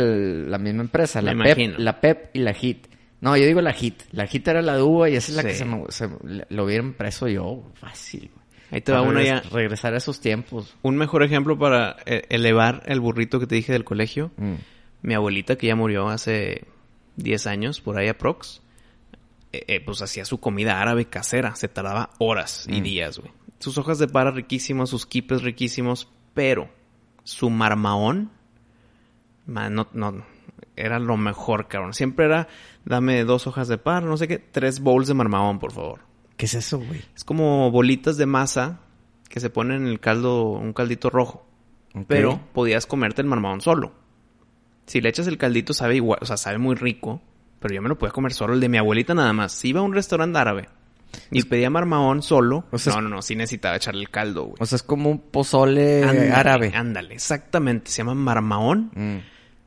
la 0.47 0.57
misma 0.59 0.81
empresa, 0.83 1.21
la 1.21 1.33
Me 1.33 1.43
Pep, 1.45 1.57
imagino. 1.57 1.79
la 1.83 1.99
Pep 1.99 2.29
y 2.33 2.39
la 2.39 2.53
Hit. 2.53 2.87
No, 3.21 3.35
yo 3.35 3.45
digo 3.45 3.61
la 3.61 3.73
Hit. 3.73 4.03
La 4.11 4.27
Hit 4.27 4.47
era 4.47 4.61
la 4.61 4.75
de 4.75 4.81
uva 4.83 5.09
y 5.09 5.15
esa 5.15 5.31
es 5.31 5.35
la 5.37 5.43
que 5.43 5.53
Sí. 5.53 5.59
se 5.59 5.65
me... 5.65 5.83
se- 5.89 6.45
lo 6.49 6.63
hubieran 6.65 6.93
preso 6.93 7.27
yo. 7.27 7.63
Fácil. 7.73 8.29
Ahí 8.71 8.81
te 8.81 8.91
va 8.91 9.01
regres- 9.03 9.25
ya. 9.25 9.41
Regresar 9.51 9.93
a 9.93 9.97
esos 9.97 10.19
tiempos. 10.19 10.75
Un 10.81 10.97
mejor 10.97 11.23
ejemplo 11.23 11.57
para 11.57 11.97
eh, 12.05 12.23
elevar 12.29 12.83
el 12.87 12.99
burrito 12.99 13.39
que 13.39 13.47
te 13.47 13.55
dije 13.55 13.71
del 13.73 13.83
colegio. 13.83 14.31
Mm. 14.37 14.53
Mi 15.03 15.13
abuelita, 15.13 15.55
que 15.57 15.67
ya 15.67 15.75
murió 15.75 16.09
hace 16.09 16.65
10 17.17 17.47
años, 17.47 17.79
por 17.81 17.97
ahí 17.97 18.07
aprox, 18.07 18.61
eh, 19.53 19.63
eh, 19.67 19.79
pues 19.79 20.01
hacía 20.01 20.25
su 20.25 20.39
comida 20.39 20.81
árabe 20.81 21.05
casera. 21.05 21.55
Se 21.55 21.67
tardaba 21.67 22.09
horas 22.17 22.65
y 22.69 22.81
Mm. 22.81 22.83
días, 22.83 23.19
güey. 23.19 23.31
Sus 23.59 23.77
hojas 23.77 23.99
de 23.99 24.07
para 24.07 24.31
riquísimas, 24.31 24.89
sus 24.89 25.05
quipes 25.05 25.41
riquísimos, 25.43 26.09
pero 26.33 26.69
su 27.23 27.49
marmaón, 27.49 28.31
man, 29.45 29.73
no, 29.75 29.87
no, 29.93 30.25
era 30.75 30.99
lo 30.99 31.17
mejor, 31.17 31.67
cabrón. 31.67 31.93
Siempre 31.93 32.25
era, 32.25 32.47
dame 32.83 33.23
dos 33.23 33.47
hojas 33.47 33.67
de 33.67 33.77
par, 33.77 34.03
no 34.03 34.17
sé 34.17 34.27
qué, 34.27 34.39
tres 34.39 34.79
bowls 34.79 35.07
de 35.07 35.13
marmaón, 35.13 35.59
por 35.59 35.71
favor. 35.71 36.01
¿Qué 36.37 36.45
es 36.45 36.53
eso, 36.53 36.79
güey? 36.79 37.01
Es 37.15 37.23
como 37.23 37.71
bolitas 37.71 38.17
de 38.17 38.25
masa 38.25 38.79
que 39.29 39.39
se 39.39 39.49
ponen 39.49 39.83
en 39.83 39.87
el 39.87 39.99
caldo, 39.99 40.49
un 40.51 40.73
caldito 40.73 41.09
rojo. 41.09 41.47
Pero 42.07 42.41
podías 42.53 42.85
comerte 42.85 43.21
el 43.21 43.27
marmón 43.27 43.61
solo. 43.61 43.93
Si 44.85 44.99
le 45.01 45.09
echas 45.09 45.27
el 45.27 45.37
caldito 45.37 45.73
sabe 45.73 45.95
igual, 45.95 46.19
o 46.21 46.25
sea, 46.25 46.37
sabe 46.37 46.57
muy 46.57 46.75
rico. 46.75 47.21
Pero 47.59 47.73
yo 47.73 47.81
me 47.81 47.89
lo 47.89 47.97
podía 47.97 48.11
comer 48.11 48.33
solo, 48.33 48.53
el 48.53 48.59
de 48.59 48.69
mi 48.69 48.77
abuelita 48.77 49.13
nada 49.13 49.33
más. 49.33 49.53
Si 49.53 49.69
iba 49.69 49.79
a 49.79 49.83
un 49.83 49.93
restaurante 49.93 50.37
árabe 50.37 50.69
y 51.31 51.43
pedía 51.43 51.69
marmón 51.69 52.21
solo, 52.21 52.65
O 52.71 52.77
sea, 52.77 52.95
no, 52.95 53.01
no, 53.01 53.09
no, 53.09 53.21
sí 53.21 53.35
necesitaba 53.35 53.77
echarle 53.77 54.01
el 54.01 54.09
caldo, 54.09 54.43
güey. 54.43 54.57
O 54.59 54.65
sea, 54.65 54.75
es 54.75 54.83
como 54.83 55.09
un 55.09 55.19
pozole 55.19 56.03
Ándale, 56.03 56.31
árabe. 56.31 56.71
Ándale, 56.75 57.15
exactamente. 57.15 57.91
Se 57.91 57.97
llama 57.97 58.13
marmaón. 58.13 58.91
Mm. 58.93 59.17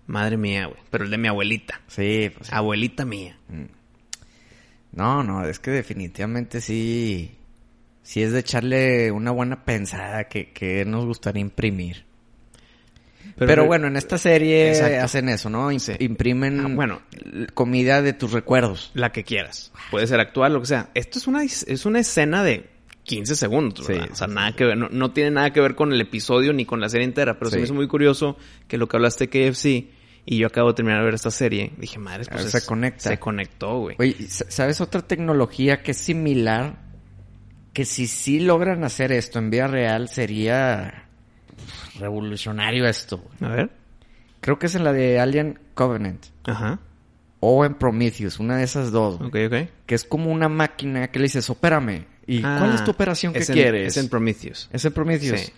Madre 0.06 0.36
mía, 0.36 0.66
güey. 0.66 0.80
Pero 0.90 1.04
el 1.04 1.10
de 1.10 1.18
mi 1.18 1.28
abuelita. 1.28 1.80
Sí, 1.86 2.30
pues 2.36 2.48
sí. 2.48 2.54
Abuelita 2.54 3.04
mía. 3.04 3.38
No, 4.92 5.22
no, 5.22 5.44
es 5.46 5.58
que 5.58 5.70
definitivamente 5.70 6.60
sí. 6.60 7.34
Sí 8.02 8.22
es 8.22 8.32
de 8.32 8.40
echarle 8.40 9.10
una 9.12 9.30
buena 9.32 9.64
pensada 9.64 10.24
que, 10.24 10.50
que 10.52 10.84
nos 10.86 11.04
gustaría 11.04 11.42
imprimir. 11.42 12.04
Pero, 13.36 13.66
bueno, 13.66 13.86
en 13.86 13.96
esta 13.96 14.18
serie 14.18 14.70
Exacto. 14.70 15.04
hacen 15.04 15.28
eso, 15.28 15.50
¿no? 15.50 15.70
Sí. 15.78 15.92
Imprimen 16.00 16.60
Ah, 16.60 16.68
bueno. 16.74 17.02
comida 17.54 18.02
de 18.02 18.12
tus 18.14 18.32
recuerdos. 18.32 18.90
La 18.94 19.12
que 19.12 19.22
quieras. 19.24 19.72
Puede 19.90 20.06
ser 20.06 20.18
actual, 20.20 20.54
lo 20.54 20.60
que 20.60 20.66
sea. 20.66 20.90
Esto 20.94 21.18
es 21.18 21.26
una, 21.26 21.44
es 21.44 21.86
una 21.86 22.00
escena 22.00 22.42
de 22.42 22.68
15 23.04 23.36
segundos, 23.36 23.88
o 23.88 24.14
sea, 24.14 24.26
nada 24.26 24.52
que 24.54 24.64
ver, 24.64 24.76
no, 24.76 24.88
no 24.90 25.12
tiene 25.12 25.30
nada 25.30 25.50
que 25.52 25.60
ver 25.62 25.74
con 25.74 25.92
el 25.94 26.00
episodio 26.00 26.52
ni 26.52 26.66
con 26.66 26.78
la 26.80 26.88
serie 26.90 27.06
entera, 27.06 27.38
pero 27.38 27.50
se 27.50 27.56
Sí. 27.56 27.60
me 27.60 27.64
hizo 27.64 27.74
muy 27.74 27.86
curioso 27.88 28.36
que 28.66 28.76
lo 28.76 28.86
que 28.86 28.96
hablaste 28.98 29.28
KFC 29.28 29.86
y 30.26 30.38
yo 30.38 30.46
acabo 30.48 30.68
de 30.68 30.74
terminar 30.74 31.00
de 31.00 31.04
ver 31.06 31.14
esta 31.14 31.30
serie, 31.30 31.72
dije, 31.78 31.98
madre, 31.98 32.24
pues 32.30 32.44
Ah, 32.46 32.48
se 32.48 32.58
es- 32.58 32.66
conecta. 32.66 33.10
Se 33.10 33.18
conectó, 33.18 33.78
güey. 33.80 33.96
Oye, 33.98 34.16
¿s- 34.20 34.44
¿sabes 34.48 34.80
otra 34.80 35.02
tecnología 35.02 35.82
que 35.82 35.92
es 35.92 35.98
similar? 35.98 36.86
Que 37.72 37.84
si 37.84 38.06
sí 38.06 38.40
logran 38.40 38.84
hacer 38.84 39.12
esto 39.12 39.38
en 39.38 39.50
vida 39.50 39.66
real 39.68 40.08
sería 40.08 41.04
revolucionario 41.98 42.86
esto. 42.86 43.18
güey. 43.38 43.50
A 43.52 43.54
ver. 43.54 43.70
Creo 44.40 44.58
que 44.58 44.66
es 44.66 44.74
en 44.74 44.84
la 44.84 44.92
de 44.92 45.18
Alien 45.20 45.58
Covenant 45.74 46.24
Ajá. 46.44 46.78
o 47.40 47.64
en 47.64 47.74
Prometheus, 47.74 48.38
una 48.38 48.56
de 48.56 48.64
esas 48.64 48.90
dos. 48.92 49.18
güey. 49.18 49.46
Ok, 49.46 49.52
ok. 49.52 49.68
Que 49.86 49.94
es 49.94 50.04
como 50.04 50.30
una 50.30 50.48
máquina 50.48 51.08
que 51.08 51.18
le 51.18 51.24
dices, 51.24 51.48
opérame. 51.50 52.06
¿Y 52.26 52.42
Ah, 52.44 52.56
cuál 52.60 52.74
es 52.74 52.84
tu 52.84 52.90
operación 52.90 53.32
que 53.32 53.38
es 53.40 53.48
en- 53.48 53.54
quieres? 53.54 53.96
Es 53.96 54.02
en 54.02 54.08
Prometheus. 54.10 54.68
Es 54.72 54.84
en 54.84 54.92
Prometheus. 54.92 55.40
Sí. 55.40 55.52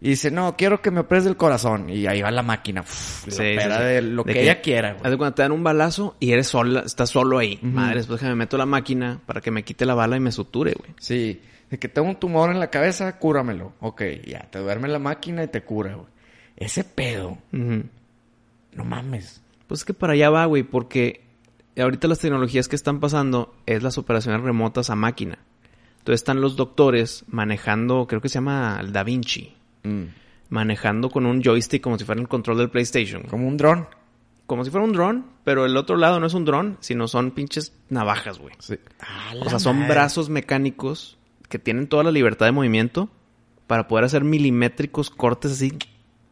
Y 0.00 0.10
dice, 0.10 0.30
no, 0.30 0.56
quiero 0.56 0.82
que 0.82 0.90
me 0.90 1.00
operes 1.00 1.24
del 1.24 1.36
corazón. 1.36 1.88
Y 1.88 2.06
ahí 2.06 2.20
va 2.20 2.30
la 2.30 2.42
máquina. 2.42 2.82
Uf, 2.82 3.24
Sí, 3.28 3.32
opera 3.54 3.80
de 3.80 4.02
lo 4.02 4.24
De 4.24 4.32
que, 4.34 4.42
ella 4.42 4.60
quiera. 4.60 4.92
güey. 4.94 5.16
Cuando 5.16 5.34
te 5.34 5.42
dan 5.42 5.52
un 5.52 5.64
balazo 5.64 6.16
y 6.20 6.32
eres 6.32 6.48
sola, 6.48 6.80
estás 6.84 7.10
solo 7.10 7.38
ahí. 7.38 7.58
Madre, 7.62 7.96
después 7.96 8.20
que 8.20 8.26
me 8.26 8.34
meto 8.34 8.58
la 8.58 8.66
máquina 8.66 9.20
para 9.24 9.40
que 9.40 9.50
me 9.50 9.64
quite 9.64 9.86
la 9.86 9.94
bala 9.94 10.16
y 10.16 10.20
me 10.20 10.32
suture, 10.32 10.74
güey. 10.78 10.90
Sí. 11.00 11.40
De 11.70 11.78
que 11.78 11.88
tengo 11.88 12.08
un 12.08 12.16
tumor 12.16 12.50
en 12.50 12.60
la 12.60 12.68
cabeza, 12.70 13.18
cúramelo. 13.18 13.72
Ok, 13.80 14.02
ya, 14.26 14.40
te 14.50 14.58
duerme 14.58 14.86
la 14.88 14.98
máquina 14.98 15.42
y 15.42 15.48
te 15.48 15.62
cura, 15.62 15.94
güey. 15.94 16.08
Ese 16.56 16.84
pedo, 16.84 17.38
no 17.52 18.84
mames. 18.84 19.42
Pues 19.66 19.80
es 19.80 19.84
que 19.84 19.94
para 19.94 20.12
allá 20.12 20.30
va, 20.30 20.44
güey, 20.44 20.62
porque 20.62 21.24
ahorita 21.76 22.06
las 22.06 22.18
tecnologías 22.20 22.68
que 22.68 22.76
están 22.76 23.00
pasando 23.00 23.54
es 23.66 23.82
las 23.82 23.98
operaciones 23.98 24.42
remotas 24.42 24.90
a 24.90 24.94
máquina. 24.94 25.38
Entonces 25.98 26.20
están 26.20 26.40
los 26.40 26.54
doctores 26.56 27.24
manejando, 27.28 28.06
creo 28.06 28.20
que 28.20 28.28
se 28.28 28.34
llama 28.34 28.78
el 28.80 28.92
Da 28.92 29.02
Vinci, 29.02 29.55
Mm. 29.86 30.04
manejando 30.48 31.10
con 31.10 31.26
un 31.26 31.42
joystick 31.42 31.82
como 31.82 31.98
si 31.98 32.04
fuera 32.04 32.20
el 32.20 32.28
control 32.28 32.58
del 32.58 32.70
PlayStation. 32.70 33.22
Como 33.22 33.48
un 33.48 33.56
dron. 33.56 33.88
Como 34.46 34.64
si 34.64 34.70
fuera 34.70 34.84
un 34.84 34.92
dron, 34.92 35.26
pero 35.44 35.66
el 35.66 35.76
otro 35.76 35.96
lado 35.96 36.20
no 36.20 36.26
es 36.26 36.34
un 36.34 36.44
dron, 36.44 36.76
sino 36.80 37.08
son 37.08 37.32
pinches 37.32 37.72
navajas, 37.88 38.38
güey. 38.38 38.54
Sí. 38.58 38.76
O 39.40 39.48
sea, 39.48 39.58
son 39.58 39.88
brazos 39.88 40.28
mecánicos 40.28 41.18
que 41.48 41.58
tienen 41.58 41.88
toda 41.88 42.04
la 42.04 42.12
libertad 42.12 42.46
de 42.46 42.52
movimiento 42.52 43.08
para 43.66 43.88
poder 43.88 44.04
hacer 44.04 44.22
milimétricos 44.22 45.10
cortes 45.10 45.52
así 45.52 45.72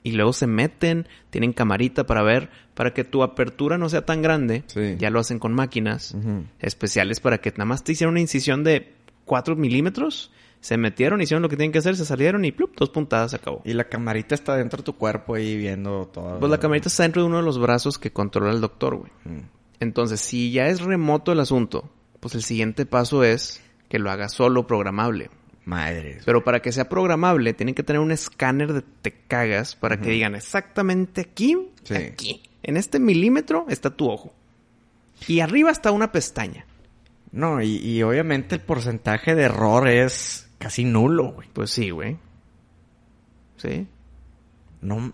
y 0.05 0.13
luego 0.13 0.33
se 0.33 0.47
meten, 0.47 1.09
tienen 1.31 1.53
camarita 1.53 2.07
para 2.07 2.23
ver, 2.23 2.51
para 2.75 2.93
que 2.93 3.05
tu 3.05 3.23
apertura 3.23 3.79
no 3.79 3.89
sea 3.89 4.05
tan 4.05 4.21
grande. 4.23 4.63
Sí. 4.67 4.97
Ya 4.99 5.11
lo 5.11 5.19
hacen 5.19 5.39
con 5.39 5.55
máquinas 5.55 6.15
especiales 6.61 6.61
especiales 6.61 7.21
para 7.21 7.39
que 7.39 7.51
nada 7.53 7.65
más 7.65 7.83
te 7.83 7.93
hicieron 7.93 8.13
una 8.13 8.21
incisión 8.21 8.63
de 8.63 8.93
4 9.25 9.57
milímetros, 9.57 10.31
se 10.65 10.79
metieron, 10.79 11.21
hicieron 11.21 11.43
lo 11.43 11.51
que 11.51 11.59
tienen 11.59 11.73
que 11.73 11.79
hacer, 11.81 11.95
se 11.95 12.07
salieron 12.07 12.43
y 12.47 12.51
plup, 12.51 12.75
dos 12.79 12.89
puntadas 12.89 13.33
se 13.33 13.37
acabó. 13.37 13.61
Y 13.67 13.75
la 13.75 13.85
camarita 13.85 14.35
está 14.35 14.57
dentro 14.57 14.79
de 14.79 14.83
tu 14.85 14.97
cuerpo 14.97 15.35
ahí 15.35 15.59
viendo 15.59 16.07
todo. 16.11 16.39
Pues 16.41 16.51
la 16.51 16.59
camarita 16.59 16.89
está 16.89 17.03
dentro 17.03 17.21
de 17.21 17.29
uno 17.29 17.37
de 17.37 17.43
los 17.43 17.59
brazos 17.59 17.99
que 17.99 18.13
controla 18.15 18.51
el 18.51 18.63
doctor, 18.63 18.97
güey. 18.97 19.13
Mm. 19.27 19.43
Entonces, 19.81 20.23
si 20.23 20.53
ya 20.53 20.69
es 20.69 20.81
remoto 20.81 21.33
el 21.33 21.41
asunto, 21.41 21.91
pues 22.19 22.35
el 22.35 22.43
siguiente 22.43 22.87
paso 22.87 23.25
es 23.25 23.61
que 23.91 23.99
lo 23.99 24.11
haga 24.11 24.31
solo 24.31 24.67
programable. 24.67 25.29
Madre. 25.67 26.21
Pero 26.25 26.43
para 26.45 26.61
que 26.63 26.73
sea 26.73 26.89
programable, 26.89 27.53
tienen 27.53 27.75
que 27.75 27.83
tener 27.83 28.01
un 28.01 28.11
escáner 28.11 28.73
de 28.73 28.81
te 29.03 29.13
cagas 29.13 29.77
para 29.77 30.01
que 30.01 30.13
digan 30.13 30.35
exactamente 30.35 31.21
aquí, 31.21 31.59
Sí. 31.83 31.95
aquí. 31.95 32.43
En 32.63 32.79
este 32.79 33.01
milímetro 33.01 33.67
está 33.69 33.91
tu 33.91 34.09
ojo. 34.09 34.33
Y 35.29 35.41
arriba 35.41 35.71
está 35.71 35.91
una 35.91 36.11
pestaña. 36.11 36.65
No, 37.33 37.61
y, 37.61 37.77
y 37.77 38.03
obviamente 38.03 38.55
el 38.55 38.63
porcentaje 38.63 39.35
de 39.35 39.43
error 39.43 39.89
es 39.89 40.45
casi 40.65 40.85
nulo, 40.85 41.33
güey. 41.33 41.49
Pues 41.53 41.71
sí, 41.71 41.91
güey. 41.91 42.17
Sí. 43.57 43.87
No, 44.81 45.13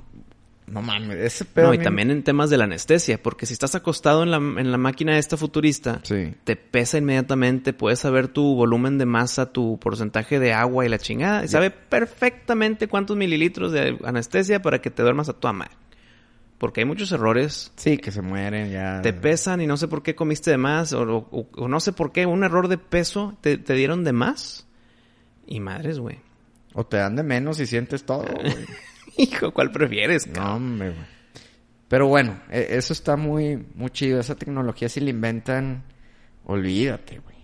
no 0.67 0.83
mames, 0.83 1.17
ese 1.19 1.45
pedo. 1.45 1.69
No, 1.69 1.75
y 1.75 1.79
mí- 1.79 1.85
también 1.85 2.11
en 2.11 2.23
temas 2.25 2.51
de 2.51 2.57
la 2.57 2.65
anestesia, 2.65 3.23
porque 3.23 3.47
si 3.47 3.53
estás 3.53 3.75
acostado 3.75 4.23
en 4.23 4.31
la, 4.31 4.37
en 4.39 4.71
la 4.73 4.79
máquina 4.79 5.19
esta 5.19 5.37
futurista, 5.37 6.01
Sí. 6.03 6.35
te 6.45 6.57
pesa 6.57 6.99
inmediatamente, 6.99 7.73
puedes 7.73 7.99
saber 8.01 8.29
tu 8.29 8.55
volumen 8.55 8.99
de 8.99 9.07
masa, 9.07 9.53
tu 9.53 9.79
porcentaje 9.79 10.39
de 10.39 10.53
agua 10.53 10.87
y 10.87 10.89
la 10.89 10.99
chingada, 10.99 11.45
y 11.45 11.49
sabe 11.49 11.71
perfectamente 11.71 12.89
cuántos 12.89 13.17
mililitros 13.17 13.73
de 13.73 13.99
anestesia 14.05 14.63
para 14.63 14.81
que 14.81 14.91
te 14.91 15.03
duermas 15.03 15.29
a 15.29 15.35
tu 15.35 15.49
madre. 15.53 15.73
Porque 16.59 16.81
hay 16.81 16.87
muchos 16.87 17.11
errores, 17.13 17.73
Sí, 17.77 17.97
que 17.97 18.11
se 18.13 18.21
mueren 18.21 18.71
ya. 18.71 19.01
te 19.03 19.13
pesan 19.15 19.63
y 19.63 19.67
no 19.67 19.77
sé 19.79 19.89
por 19.89 20.03
qué 20.03 20.15
comiste 20.15 20.51
de 20.51 20.59
más, 20.59 20.93
o, 20.93 21.03
o- 21.31 21.49
o 21.57 21.69
no 21.69 21.81
sé 21.81 21.93
por 21.95 22.13
qué, 22.13 22.27
un 22.27 22.45
error 22.45 22.69
de 22.69 22.77
peso 22.77 23.37
te, 23.41 23.57
te 23.57 23.75
dieron 23.75 24.05
de 24.05 24.13
más. 24.13 24.67
Y 25.51 25.61
madres, 25.61 25.99
güey. 25.99 26.19
O 26.73 26.87
te 26.87 26.97
dan 26.97 27.17
de 27.17 27.23
menos 27.23 27.61
y 27.61 27.67
sientes 27.67 28.05
todo, 28.05 28.25
güey. 28.25 28.55
Hijo, 29.19 29.53
¿cuál 29.53 29.71
prefieres? 29.71 30.27
no, 30.29 30.55
hombre, 30.57 30.91
güey. 30.91 31.07
Pero 31.89 32.07
bueno, 32.07 32.41
e- 32.51 32.69
eso 32.71 32.93
está 32.95 33.17
muy, 33.17 33.57
muy 33.75 33.91
chido. 33.91 34.19
Esa 34.21 34.37
tecnología, 34.37 34.89
si 34.89 35.01
la 35.01 35.11
inventan, 35.11 35.83
olvídate, 36.47 37.19
güey. 37.19 37.37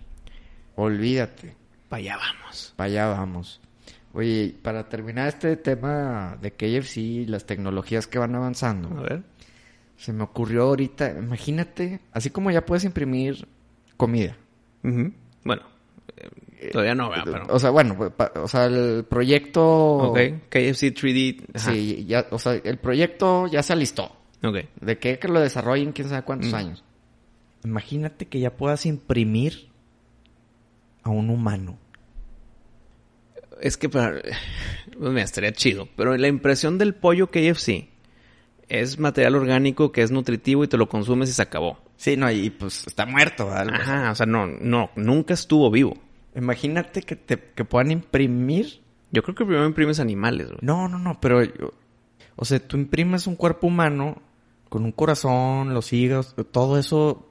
Olvídate. 0.75 1.55
Pa' 1.89 1.97
allá 1.97 2.17
vamos. 2.17 2.73
Para 2.75 2.87
allá 2.87 3.07
vamos. 3.07 3.59
Oye, 4.13 4.55
para 4.61 4.87
terminar 4.89 5.27
este 5.27 5.57
tema 5.57 6.37
de 6.41 6.51
KFC 6.53 6.97
y 6.97 7.25
las 7.25 7.45
tecnologías 7.45 8.07
que 8.07 8.17
van 8.19 8.33
avanzando, 8.35 8.97
A 8.97 9.01
ver. 9.03 9.23
se 9.97 10.11
me 10.13 10.23
ocurrió 10.23 10.63
ahorita, 10.63 11.11
imagínate, 11.19 11.99
así 12.13 12.29
como 12.29 12.49
ya 12.49 12.65
puedes 12.65 12.83
imprimir 12.83 13.47
comida. 13.97 14.35
Bueno, 14.81 15.63
todavía 16.71 16.95
no, 16.95 17.09
¿verdad? 17.09 17.23
pero... 17.25 17.45
O 17.49 17.59
sea, 17.59 17.69
bueno, 17.69 18.09
pa- 18.15 18.31
o 18.35 18.47
sea, 18.47 18.65
el 18.65 19.05
proyecto... 19.09 19.63
Ok, 19.65 20.17
KFC 20.49 20.93
3D. 20.93 21.45
ajá. 21.53 21.71
Sí, 21.71 22.05
ya, 22.07 22.25
o 22.31 22.39
sea, 22.39 22.53
el 22.53 22.77
proyecto 22.77 23.47
ya 23.47 23.61
se 23.63 23.73
alistó. 23.73 24.15
Ok. 24.43 24.57
De 24.81 24.97
que, 24.97 25.19
que 25.19 25.27
lo 25.27 25.39
desarrollen 25.39 25.91
quién 25.93 26.09
sabe 26.09 26.23
cuántos 26.23 26.51
Mm. 26.51 26.55
años. 26.55 26.83
Imagínate 27.63 28.27
que 28.27 28.39
ya 28.39 28.55
puedas 28.55 28.85
imprimir 28.85 29.69
a 31.03 31.09
un 31.09 31.29
humano. 31.29 31.77
Es 33.61 33.77
que 33.77 33.89
para... 33.89 34.21
Pues 34.97 35.11
mira, 35.11 35.23
estaría 35.23 35.51
chido. 35.51 35.87
Pero 35.95 36.15
la 36.17 36.27
impresión 36.27 36.77
del 36.77 36.93
pollo 36.95 37.27
KFC 37.27 37.89
es 38.69 38.99
material 38.99 39.35
orgánico 39.35 39.91
que 39.91 40.01
es 40.01 40.11
nutritivo 40.11 40.63
y 40.63 40.67
te 40.67 40.77
lo 40.77 40.89
consumes 40.89 41.29
y 41.29 41.33
se 41.33 41.41
acabó. 41.41 41.79
Sí, 41.95 42.15
no, 42.17 42.29
y 42.31 42.49
pues 42.51 42.85
está 42.85 43.05
muerto. 43.05 43.47
¿verdad? 43.47 43.73
Ajá, 43.73 44.11
o 44.11 44.15
sea, 44.15 44.25
no, 44.25 44.45
no, 44.45 44.91
nunca 44.95 45.33
estuvo 45.33 45.71
vivo. 45.71 45.95
Imagínate 46.37 47.01
que 47.01 47.15
te 47.15 47.37
que 47.37 47.65
puedan 47.65 47.91
imprimir. 47.91 48.81
Yo 49.11 49.23
creo 49.23 49.35
que 49.35 49.43
primero 49.45 49.65
imprimes 49.65 49.99
animales, 49.99 50.47
güey. 50.47 50.59
No, 50.61 50.87
no, 50.87 50.99
no, 50.99 51.19
pero 51.19 51.43
yo- 51.43 51.73
o 52.35 52.45
sea, 52.45 52.59
tú 52.59 52.77
imprimes 52.77 53.25
un 53.27 53.35
cuerpo 53.35 53.67
humano 53.67 54.21
con 54.69 54.85
un 54.85 54.91
corazón, 54.91 55.73
los 55.73 55.91
hígados, 55.93 56.35
todo 56.51 56.77
eso 56.77 57.27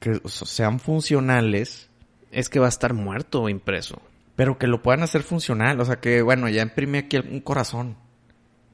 que 0.00 0.20
sean 0.26 0.80
funcionales. 0.80 1.88
Es 2.32 2.48
que 2.48 2.58
va 2.58 2.66
a 2.66 2.70
estar 2.70 2.92
muerto 2.94 3.42
o 3.42 3.48
impreso. 3.48 4.00
Pero 4.36 4.58
que 4.58 4.66
lo 4.66 4.82
puedan 4.82 5.02
hacer 5.02 5.22
funcional. 5.22 5.80
O 5.80 5.84
sea 5.84 6.00
que, 6.00 6.22
bueno, 6.22 6.48
ya 6.48 6.62
imprimí 6.62 6.98
aquí 6.98 7.18
un 7.18 7.40
corazón. 7.40 7.96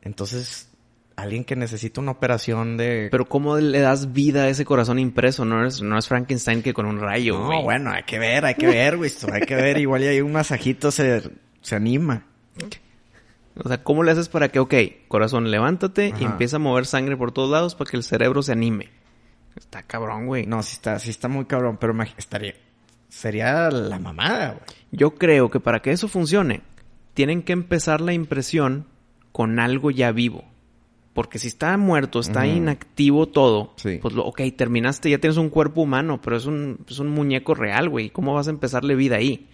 Entonces, 0.02 0.70
alguien 1.16 1.44
que 1.44 1.56
necesita 1.56 2.00
una 2.00 2.12
operación 2.12 2.76
de... 2.76 3.08
Pero 3.10 3.26
¿cómo 3.26 3.56
le 3.56 3.80
das 3.80 4.12
vida 4.12 4.44
a 4.44 4.48
ese 4.48 4.64
corazón 4.64 4.98
impreso? 4.98 5.44
No 5.44 5.66
es, 5.66 5.82
no 5.82 5.98
es 5.98 6.06
Frankenstein 6.06 6.62
que 6.62 6.74
con 6.74 6.86
un 6.86 7.00
rayo, 7.00 7.38
no, 7.38 7.62
bueno, 7.62 7.90
hay 7.90 8.04
que 8.04 8.18
ver, 8.18 8.44
hay 8.44 8.54
que 8.54 8.66
ver, 8.66 8.98
güey. 8.98 9.10
Hay 9.32 9.40
que 9.42 9.54
ver. 9.54 9.78
Igual 9.78 10.04
y 10.04 10.06
hay 10.08 10.20
un 10.20 10.32
masajito 10.32 10.90
se, 10.90 11.22
se 11.62 11.74
anima. 11.74 12.26
O 13.56 13.68
sea, 13.68 13.82
¿cómo 13.82 14.02
le 14.02 14.12
haces 14.12 14.28
para 14.28 14.50
que, 14.50 14.58
ok, 14.58 14.74
corazón, 15.08 15.50
levántate 15.50 16.12
y 16.20 16.24
empieza 16.24 16.56
a 16.56 16.58
mover 16.58 16.84
sangre 16.84 17.16
por 17.16 17.32
todos 17.32 17.50
lados 17.50 17.74
para 17.74 17.90
que 17.90 17.96
el 17.96 18.02
cerebro 18.02 18.42
se 18.42 18.52
anime? 18.52 18.90
Está 19.56 19.82
cabrón, 19.82 20.26
güey. 20.26 20.44
No, 20.46 20.62
sí 20.62 20.74
está, 20.74 20.98
sí 20.98 21.08
está 21.08 21.28
muy 21.28 21.46
cabrón, 21.46 21.78
pero 21.80 21.94
estaría... 22.18 22.54
Sería 23.08 23.70
la 23.70 23.98
mamada, 23.98 24.48
güey. 24.48 24.64
Yo 24.90 25.14
creo 25.14 25.48
que 25.48 25.60
para 25.60 25.80
que 25.80 25.92
eso 25.92 26.08
funcione, 26.08 26.60
tienen 27.14 27.42
que 27.42 27.54
empezar 27.54 28.02
la 28.02 28.12
impresión 28.12 28.86
con 29.32 29.58
algo 29.58 29.90
ya 29.90 30.12
vivo. 30.12 30.44
Porque 31.16 31.40
si 31.40 31.48
está 31.48 31.76
muerto, 31.76 32.20
está 32.20 32.46
inactivo 32.46 33.26
todo, 33.26 33.72
Sí. 33.76 33.98
pues 34.00 34.14
lo, 34.14 34.24
ok, 34.26 34.42
terminaste, 34.56 35.10
ya 35.10 35.18
tienes 35.18 35.36
un 35.38 35.48
cuerpo 35.48 35.80
humano, 35.80 36.20
pero 36.22 36.36
es 36.36 36.46
un, 36.46 36.78
es 36.88 37.00
un 37.00 37.08
muñeco 37.08 37.54
real, 37.54 37.88
güey. 37.88 38.10
¿Cómo 38.10 38.34
vas 38.34 38.46
a 38.46 38.50
empezarle 38.50 38.94
vida 38.94 39.16
ahí? 39.16 39.48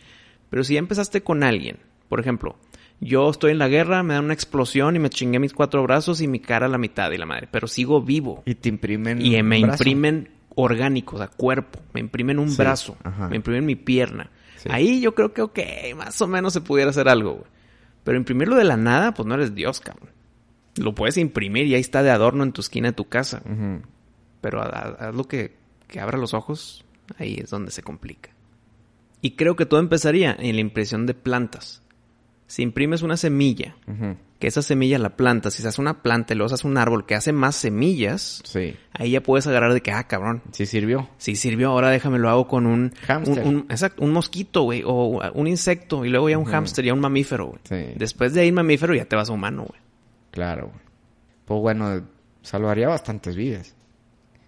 Pero 0.50 0.64
si 0.64 0.74
ya 0.74 0.80
empezaste 0.80 1.22
con 1.22 1.42
alguien, 1.42 1.78
por 2.10 2.20
ejemplo, 2.20 2.56
yo 3.00 3.30
estoy 3.30 3.52
en 3.52 3.58
la 3.58 3.68
guerra, 3.68 4.02
me 4.02 4.12
dan 4.14 4.24
una 4.24 4.34
explosión 4.34 4.94
y 4.96 4.98
me 4.98 5.08
chingué 5.08 5.38
mis 5.38 5.54
cuatro 5.54 5.82
brazos 5.84 6.20
y 6.20 6.28
mi 6.28 6.40
cara 6.40 6.66
a 6.66 6.68
la 6.68 6.78
mitad 6.78 7.10
y 7.12 7.16
la 7.16 7.26
madre, 7.26 7.48
pero 7.50 7.66
sigo 7.66 8.02
vivo. 8.02 8.42
Y 8.44 8.56
te 8.56 8.68
imprimen... 8.68 9.24
Y 9.24 9.40
me 9.42 9.60
brazo. 9.62 9.82
imprimen 9.82 10.28
orgánicos, 10.56 11.14
o 11.14 11.18
sea, 11.18 11.28
cuerpo. 11.28 11.78
Me 11.94 12.00
imprimen 12.00 12.38
un 12.38 12.50
Sí, 12.50 12.56
brazo. 12.58 12.96
ajá. 13.04 13.28
Me 13.28 13.36
imprimen 13.36 13.64
mi 13.64 13.76
pierna. 13.76 14.30
Sí. 14.56 14.68
Ahí 14.70 15.00
yo 15.00 15.14
creo 15.14 15.32
que, 15.32 15.42
ok, 15.42 15.58
más 15.96 16.20
o 16.20 16.26
menos 16.26 16.52
se 16.52 16.60
pudiera 16.60 16.90
hacer 16.90 17.08
algo, 17.08 17.32
güey. 17.34 17.46
Pero 18.04 18.18
imprimirlo 18.18 18.56
de 18.56 18.64
la 18.64 18.76
nada, 18.76 19.14
pues 19.14 19.26
no 19.26 19.34
eres 19.36 19.54
Dios, 19.54 19.80
cabrón. 19.80 20.10
Lo 20.76 20.94
puedes 20.94 21.16
imprimir 21.18 21.66
y 21.66 21.74
ahí 21.74 21.80
está 21.80 22.02
de 22.02 22.10
adorno 22.10 22.44
en 22.44 22.52
tu 22.52 22.60
esquina 22.62 22.88
de 22.88 22.94
tu 22.94 23.06
casa. 23.08 23.42
Pero 24.40 24.62
haz 24.62 25.14
lo 25.14 25.24
que, 25.24 25.54
que 25.86 26.00
abra 26.00 26.18
los 26.18 26.34
ojos, 26.34 26.84
ahí 27.18 27.38
es 27.42 27.50
donde 27.50 27.70
se 27.70 27.82
complica. 27.82 28.30
Y 29.20 29.32
creo 29.32 29.54
que 29.54 29.66
todo 29.66 29.80
empezaría 29.80 30.36
en 30.38 30.54
la 30.56 30.60
impresión 30.60 31.06
de 31.06 31.14
plantas. 31.14 31.82
Si 32.48 32.62
imprimes 32.62 33.02
una 33.02 33.16
semilla, 33.16 33.76
que 34.38 34.46
esa 34.48 34.60
semilla 34.62 34.98
la 34.98 35.16
plantas, 35.16 35.54
si 35.54 35.62
se 35.62 35.68
hace 35.68 35.80
una 35.80 36.02
planta 36.02 36.34
y 36.34 36.36
luego 36.36 36.48
se 36.50 36.56
hace 36.56 36.66
un 36.66 36.76
árbol 36.76 37.06
que 37.06 37.14
hace 37.14 37.32
más 37.32 37.54
semillas, 37.56 38.42
Sí. 38.44 38.74
ahí 38.92 39.12
ya 39.12 39.22
puedes 39.22 39.46
agarrar 39.46 39.72
de 39.72 39.80
que, 39.80 39.92
ah, 39.92 40.04
cabrón, 40.08 40.42
Sí 40.50 40.66
sirvió. 40.66 41.08
Sí 41.18 41.36
sirvió, 41.36 41.70
ahora 41.70 41.88
déjame 41.90 42.18
lo 42.18 42.28
hago 42.28 42.48
con 42.48 42.66
un... 42.66 42.92
Un- 43.44 43.66
exacto, 43.70 44.02
un 44.04 44.10
mosquito, 44.10 44.62
güey, 44.62 44.82
o 44.84 45.20
un 45.34 45.46
insecto, 45.46 46.04
y 46.04 46.08
luego 46.10 46.28
ya 46.28 46.36
un 46.36 46.42
Ujú. 46.42 46.50
hámster, 46.52 46.84
ya 46.84 46.92
un 46.92 47.00
mamífero, 47.00 47.46
güey. 47.46 47.60
Sí. 47.64 47.94
Después 47.96 48.34
de 48.34 48.40
ahí 48.42 48.52
mamífero 48.52 48.94
ya 48.94 49.04
te 49.06 49.14
vas 49.16 49.30
a 49.30 49.32
humano, 49.32 49.64
güey. 49.68 49.80
Claro. 50.32 50.72
Pues 51.44 51.60
bueno, 51.60 52.02
salvaría 52.42 52.88
bastantes 52.88 53.36
vidas. 53.36 53.76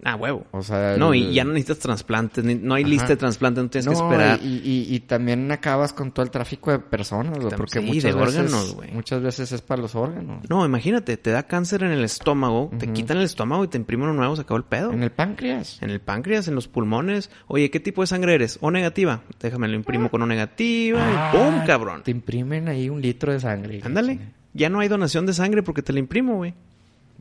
Ah, 0.07 0.16
huevo. 0.16 0.44
O 0.51 0.62
sea... 0.62 0.99
No, 0.99 1.14
y 1.14 1.33
ya 1.33 1.44
no 1.44 1.53
necesitas 1.55 1.79
trasplantes, 1.79 2.44
no 2.44 2.75
hay 2.75 2.83
Ajá. 2.83 2.90
lista 2.90 3.09
de 3.09 3.16
trasplantes, 3.16 3.64
no 3.64 3.70
tienes 3.70 3.88
que 3.88 3.94
esperar. 3.94 4.38
Y, 4.42 4.57
y- 4.62 4.94
y 4.94 5.01
también 5.01 5.51
acabas 5.51 5.94
con 5.94 6.12
todo 6.12 6.23
el 6.25 6.31
tráfico 6.31 6.70
de 6.73 6.79
personas, 6.79 7.38
güey, 7.38 7.57
porque 7.57 7.81
sí, 7.81 7.87
muchas 7.87 8.03
de 8.14 8.20
veces, 8.20 8.37
órganos, 8.37 8.75
güey. 8.75 8.90
muchas 8.92 9.23
veces 9.23 9.53
es 9.53 9.62
para 9.62 9.81
los 9.81 9.94
órganos. 9.94 10.44
No, 10.51 10.66
imagínate, 10.66 11.16
te 11.16 11.31
da 11.31 11.44
cáncer 11.44 11.85
en 11.85 11.90
el 11.92 12.05
estómago, 12.05 12.70
te 12.79 12.92
quitan 12.92 13.16
el 13.16 13.23
estómago 13.25 13.64
y 13.64 13.68
te 13.68 13.79
imprimen 13.79 14.09
uno 14.11 14.18
nuevo, 14.18 14.37
se 14.37 14.42
acabó 14.42 14.59
el 14.59 14.64
pedo. 14.64 14.92
En 14.92 15.03
el 15.03 15.11
páncreas. 15.11 15.79
En 15.81 15.88
el 15.88 16.03
páncreas, 16.03 16.49
en 16.49 16.55
los 16.55 16.68
pulmones. 16.68 17.31
Oye, 17.47 17.70
¿qué 17.70 17.81
tipo 17.81 18.03
de 18.03 18.07
sangre 18.07 18.35
eres? 18.35 18.59
O 18.61 18.70
negativa. 18.70 19.23
Déjame 19.40 19.68
lo 19.68 19.75
imprimo 19.77 20.11
con 20.11 20.20
O 20.20 20.27
negativa 20.27 20.99
Ah, 21.01 21.33
y 21.33 21.37
¡pum, 21.38 21.64
cabrón! 21.66 22.03
Te 22.03 22.11
imprimen 22.11 22.68
ahí 22.68 22.90
un 22.90 23.01
litro 23.01 23.33
de 23.33 23.40
sangre. 23.40 23.81
Ándale. 23.83 24.18
Ya 24.55 24.71
no 24.71 24.81
hay 24.81 24.88
donación 24.88 25.27
de 25.27 25.35
sangre 25.35 25.62
porque 25.62 25.83
te 25.83 25.93
la 25.93 25.99
imprimo, 25.99 26.37
güey. 26.37 26.55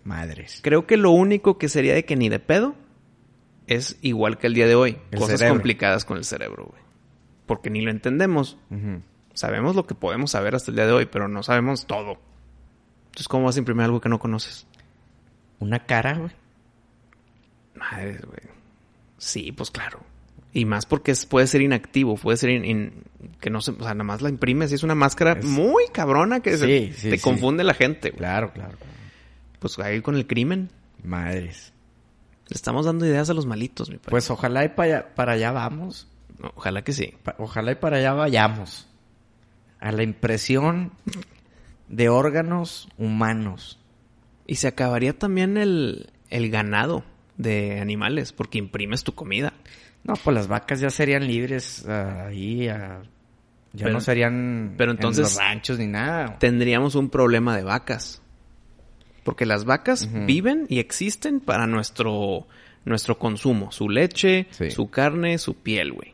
Madres. 0.04 0.60
Creo 0.64 0.86
que 0.86 0.98
lo 0.98 1.12
único 1.12 1.58
que 1.58 1.68
sería 1.68 1.94
de 1.94 2.06
que 2.06 2.16
ni 2.16 2.30
de 2.30 2.40
pedo 2.40 2.76
es 3.68 3.98
igual 4.02 4.38
que 4.38 4.48
el 4.48 4.54
día 4.54 4.68
de 4.68 4.76
hoy. 4.76 4.98
El 5.12 5.20
cosas 5.20 5.40
cerebro. 5.40 5.56
complicadas 5.56 6.06
con 6.06 6.18
el 6.18 6.26
cerebro, 6.26 6.68
güey. 6.70 6.82
Porque 7.46 7.70
ni 7.70 7.82
lo 7.82 7.92
entendemos. 7.92 8.58
Sabemos 9.34 9.76
lo 9.76 9.86
que 9.88 9.96
podemos 9.96 10.32
saber 10.32 10.56
hasta 10.56 10.72
el 10.72 10.76
día 10.76 10.86
de 10.86 10.94
hoy, 10.94 11.06
pero 11.08 11.28
no 11.28 11.42
sabemos 11.44 11.88
todo. 11.88 12.20
Entonces, 13.06 13.28
¿cómo 13.28 13.46
vas 13.46 13.56
a 13.56 13.60
imprimir 13.60 13.84
algo 13.84 14.00
que 14.02 14.10
no 14.10 14.20
conoces? 14.20 14.68
Una 15.60 15.86
cara, 15.86 16.18
güey. 16.18 16.32
Madre, 17.76 18.20
güey. 18.26 18.54
Sí, 19.18 19.52
pues 19.52 19.72
claro. 19.72 20.02
Y 20.54 20.66
más 20.66 20.86
porque 20.86 21.12
es- 21.12 21.26
puede 21.26 21.48
ser 21.48 21.62
inactivo, 21.62 22.16
puede 22.16 22.38
ser 22.38 22.52
in- 22.52 22.66
in- 22.66 23.04
que 23.42 23.50
no 23.50 23.60
se, 23.62 23.72
o 23.72 23.76
sea, 23.80 23.94
nada 23.94 24.04
más 24.04 24.22
la 24.22 24.30
imprimes 24.30 24.72
y 24.72 24.76
es 24.76 24.84
una 24.84 24.94
máscara 24.96 25.34
Es- 25.40 25.46
muy 25.46 25.86
cabrona 25.92 26.42
que 26.42 26.58
se- 26.58 26.92
Sí, 26.94 27.10
te 27.10 27.18
sí. 27.18 27.24
confunde 27.24 27.64
la 27.64 27.74
gente, 27.74 28.10
güey. 28.10 28.20
Claro, 28.20 28.54
claro. 28.54 28.78
claro. 28.78 28.94
Pues 29.60 29.80
ahí 29.80 30.02
con 30.02 30.16
el 30.16 30.28
crimen 30.28 30.70
Madres. 31.04 31.74
le 32.50 32.56
estamos 32.56 32.86
dando 32.86 33.06
ideas 33.06 33.30
a 33.30 33.34
los 33.34 33.46
malitos, 33.46 33.90
mi 33.90 33.98
padre. 33.98 34.12
Pues 34.12 34.30
ojalá 34.30 34.64
y 34.66 34.70
para 34.70 34.98
allá, 34.98 35.16
para 35.16 35.32
allá 35.34 35.52
vamos. 35.52 36.08
ojalá 36.56 36.84
que 36.84 36.92
sí. 36.94 37.14
Pa- 37.24 37.36
ojalá 37.40 37.72
y 37.72 37.76
para 37.76 37.98
allá 37.98 38.14
vayamos. 38.14 38.88
A 39.80 39.92
la 39.92 40.04
impresión 40.04 40.92
de 41.88 42.10
órganos 42.10 42.90
humanos. 42.98 43.80
Y 44.46 44.56
se 44.56 44.68
acabaría 44.68 45.18
también 45.18 45.58
el, 45.58 46.10
el 46.30 46.50
ganado 46.52 47.04
de 47.38 47.80
animales, 47.80 48.34
porque 48.34 48.58
imprimes 48.60 49.04
tu 49.04 49.14
comida. 49.16 49.54
No, 50.04 50.14
pues 50.16 50.34
las 50.36 50.48
vacas 50.48 50.80
ya 50.80 50.90
serían 50.90 51.26
libres 51.28 51.86
ah, 51.88 52.26
ahí. 52.28 52.68
ah, 52.68 53.02
ya 53.74 53.86
Pero- 53.86 53.94
no 53.94 54.02
serían 54.02 54.76
pero 54.78 54.92
entonces- 54.92 55.20
en 55.20 55.24
los 55.24 55.38
ranchos 55.38 55.80
ni 55.80 55.88
nada. 55.88 56.38
Tendríamos 56.40 56.96
un 56.96 57.10
problema 57.10 57.56
de 57.58 57.64
vacas. 57.64 58.22
Porque 59.24 59.46
las 59.46 59.64
vacas 59.64 60.10
viven 60.26 60.66
y 60.68 60.80
existen 60.80 61.40
para 61.40 61.66
nuestro, 61.66 62.46
nuestro 62.84 63.18
consumo. 63.18 63.72
Su 63.72 63.88
leche, 63.88 64.48
Sí. 64.52 64.70
su 64.70 64.90
carne, 64.90 65.38
su 65.38 65.54
piel, 65.56 65.94
güey. 65.94 66.14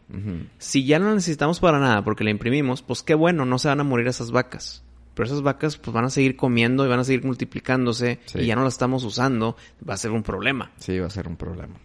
Si 0.59 0.85
ya 0.85 0.99
no 0.99 1.07
la 1.09 1.15
necesitamos 1.15 1.59
para 1.59 1.79
nada 1.79 2.03
porque 2.03 2.23
la 2.23 2.29
imprimimos, 2.29 2.83
pues 2.83 3.01
qué 3.01 3.15
bueno, 3.15 3.45
no 3.45 3.57
se 3.57 3.67
van 3.67 3.79
a 3.79 3.83
morir 3.83 4.07
esas 4.07 4.29
vacas. 4.29 4.83
Pero 5.15 5.25
esas 5.25 5.41
vacas 5.41 5.77
pues 5.77 5.91
van 5.91 6.05
a 6.05 6.09
seguir 6.11 6.35
comiendo 6.35 6.85
y 6.85 6.87
van 6.87 6.99
a 6.99 7.03
seguir 7.03 7.25
multiplicándose 7.25 8.19
Sí. 8.25 8.39
y 8.41 8.45
ya 8.45 8.55
no 8.55 8.63
las 8.63 8.73
estamos 8.75 9.03
usando, 9.03 9.57
va 9.89 9.95
a 9.95 9.97
ser 9.97 10.11
un 10.11 10.21
problema. 10.21 10.71
Sí, 10.77 10.97
va 10.99 11.07
a 11.07 11.09
ser 11.09 11.27
un 11.27 11.35
problema. 11.35 11.75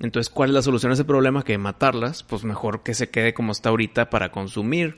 Entonces, 0.00 0.30
¿cuál 0.32 0.50
es 0.50 0.54
la 0.54 0.62
solución 0.62 0.90
a 0.90 0.94
ese 0.94 1.04
problema? 1.04 1.42
Que 1.44 1.58
matarlas, 1.58 2.22
pues 2.22 2.42
mejor 2.44 2.82
que 2.82 2.94
se 2.94 3.10
quede 3.10 3.34
como 3.34 3.52
está 3.52 3.68
ahorita 3.68 4.08
para 4.10 4.32
consumir. 4.32 4.96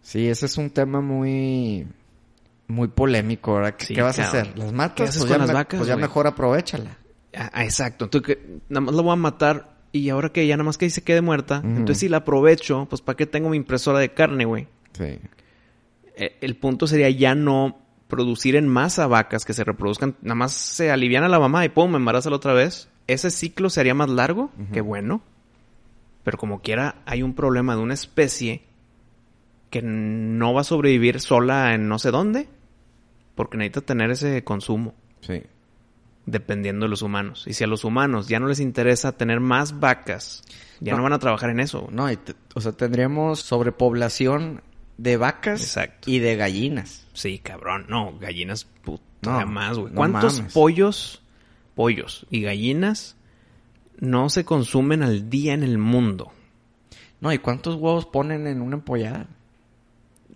Sí, 0.00 0.28
ese 0.28 0.46
es 0.46 0.56
un 0.58 0.70
tema 0.70 1.00
muy 1.00 1.86
muy 2.68 2.88
polémico. 2.88 3.54
¿verdad? 3.54 3.74
¿Qué, 3.76 3.84
Sí, 3.86 3.94
qué 3.94 4.02
vas 4.02 4.18
a 4.18 4.24
hacer? 4.24 4.58
¿Las 4.58 4.72
matas? 4.72 4.96
¿Qué 4.96 5.02
haces 5.04 5.18
pues 5.18 5.28
con 5.30 5.34
ya 5.34 5.38
las 5.38 5.48
me- 5.48 5.54
vacas, 5.54 5.78
Pues 5.78 5.88
ya 5.88 5.96
mejor 5.96 6.26
aprovechala. 6.26 6.96
Ah, 7.34 7.50
ah, 7.52 7.64
exacto. 7.64 8.06
Entonces, 8.06 8.36
que 8.36 8.58
nada 8.68 8.80
más 8.80 8.94
la 8.94 9.02
voy 9.02 9.12
a 9.12 9.16
matar 9.16 9.76
y 9.92 10.08
ahora 10.08 10.30
que 10.30 10.46
ya 10.46 10.56
nada 10.56 10.64
más 10.64 10.78
que 10.78 10.86
ahí 10.86 10.90
se 10.90 11.02
quede 11.02 11.20
muerta. 11.20 11.60
Entonces, 11.62 11.98
si 11.98 12.08
la 12.08 12.18
aprovecho, 12.18 12.86
pues 12.88 13.02
¿para 13.02 13.16
qué 13.16 13.26
tengo 13.26 13.50
mi 13.50 13.58
impresora 13.58 13.98
de 13.98 14.12
carne, 14.14 14.44
güey? 14.46 14.68
Sí. 14.92 15.18
Eh, 16.16 16.38
el 16.40 16.56
punto 16.56 16.86
sería 16.86 17.10
ya 17.10 17.34
no 17.34 17.78
producir 18.08 18.56
en 18.56 18.68
masa 18.68 19.06
vacas 19.06 19.44
que 19.44 19.52
se 19.52 19.64
reproduzcan. 19.64 20.16
Nada 20.22 20.34
más 20.34 20.52
se 20.52 20.90
aliviana 20.90 21.28
la 21.28 21.38
mamá 21.38 21.64
y 21.64 21.68
pum, 21.68 21.94
embarázala 21.94 22.36
otra 22.36 22.52
vez. 22.54 22.88
Ese 23.12 23.30
ciclo 23.30 23.70
se 23.70 23.80
haría 23.80 23.94
más 23.94 24.08
largo. 24.10 24.50
Qué 24.72 24.80
bueno. 24.80 25.22
Pero 26.24 26.38
como 26.38 26.60
quiera, 26.62 26.96
hay 27.06 27.22
un 27.22 27.34
problema 27.34 27.74
de 27.76 27.82
una 27.82 27.94
especie 27.94 28.62
que 29.70 29.82
no 29.82 30.52
va 30.54 30.60
a 30.60 30.64
sobrevivir 30.64 31.20
sola 31.20 31.74
en 31.74 31.88
no 31.88 31.98
sé 31.98 32.10
dónde. 32.10 32.48
Porque 33.34 33.56
necesita 33.56 33.80
tener 33.80 34.10
ese 34.10 34.44
consumo. 34.44 34.94
Sí. 35.20 35.42
dependiendo 36.26 36.84
de 36.86 36.90
los 36.90 37.02
humanos. 37.02 37.44
Y 37.48 37.52
si 37.54 37.64
a 37.64 37.66
los 37.66 37.82
humanos 37.84 38.28
ya 38.28 38.38
no 38.38 38.46
les 38.46 38.60
interesa 38.60 39.10
tener 39.16 39.40
más 39.40 39.80
vacas, 39.80 40.42
ya 40.80 40.92
no, 40.92 40.98
No. 40.98 41.02
van 41.04 41.12
a 41.14 41.18
trabajar 41.18 41.50
en 41.50 41.58
eso. 41.58 41.88
No, 41.90 42.10
y 42.12 42.18
o 42.54 42.60
sea, 42.60 42.70
tendríamos 42.72 43.40
sobrepoblación 43.40 44.62
de 44.98 45.16
vacas 45.16 45.60
Exacto. 45.62 46.08
y 46.10 46.20
de 46.20 46.36
gallinas. 46.36 47.06
Sí, 47.12 47.38
cabrón. 47.40 47.86
No, 47.88 48.16
gallinas, 48.20 48.64
puta 48.64 49.02
No, 49.22 49.46
más, 49.46 49.76
güey. 49.78 49.92
¿Cuántos 49.94 50.40
pollos, 50.52 51.21
pollos 51.74 52.26
y 52.30 52.42
gallinas 52.42 53.16
no 53.98 54.28
se 54.30 54.44
consumen 54.44 55.02
al 55.02 55.30
día 55.30 55.54
en 55.54 55.62
el 55.62 55.78
mundo? 55.78 56.32
No, 57.20 57.32
¿y 57.32 57.38
cuántos 57.38 57.76
huevos 57.76 58.06
ponen 58.06 58.46
en 58.46 58.60
una 58.62 58.76
empollada? 58.76 59.28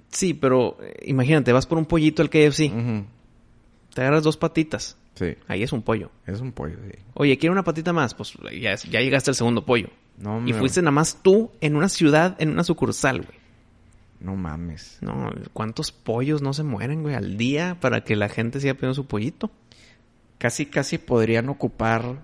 Sí, 0.09 0.35
pero 0.35 0.79
eh, 0.81 0.95
imagínate, 1.07 1.53
vas 1.53 1.67
por 1.67 1.79
un 1.79 1.87
pollito 1.87 2.23
al 2.23 2.31
KFC, 2.31 2.67
Ujú. 2.73 3.05
te 3.93 4.01
agarras 4.01 4.23
dos 4.23 4.37
patitas. 4.37 4.97
Sí, 5.15 5.35
Ahí 5.49 5.63
es 5.63 5.73
un 5.73 5.83
pollo. 5.83 6.11
es 6.27 6.41
un 6.41 6.53
pollo, 6.53 6.77
sí. 6.87 6.99
Oye, 7.15 7.39
quiero 7.39 7.53
una 7.55 7.65
patita 7.65 7.93
más. 7.95 8.15
Pues 8.15 8.35
ya, 8.61 8.73
es- 8.73 8.83
ya 8.85 9.01
llegaste 9.01 9.31
al 9.31 9.35
segundo 9.35 9.65
pollo. 9.65 9.89
No, 10.19 10.39
Y 10.47 10.53
me- 10.53 10.59
fuiste 10.59 10.81
nada 10.83 10.91
más 10.93 11.21
tú 11.23 11.51
en 11.63 11.75
una 11.75 11.89
ciudad, 11.89 12.37
en 12.39 12.51
una 12.51 12.65
sucursal, 12.65 13.23
güey. 13.23 13.39
No 14.21 14.37
mames. 14.37 14.99
No, 15.01 15.31
¿cuántos 15.55 15.91
pollos 15.93 16.41
no 16.43 16.53
se 16.53 16.63
mueren, 16.63 17.03
güey, 17.03 17.15
al 17.15 17.37
día 17.39 17.79
para 17.81 18.03
que 18.05 18.15
la 18.17 18.29
gente 18.29 18.61
siga 18.61 18.75
pidiendo 18.75 18.95
su 18.95 19.07
pollito? 19.07 19.51
Casi, 20.39 20.67
casi 20.67 20.99
podrían 20.99 21.49
ocupar 21.49 22.21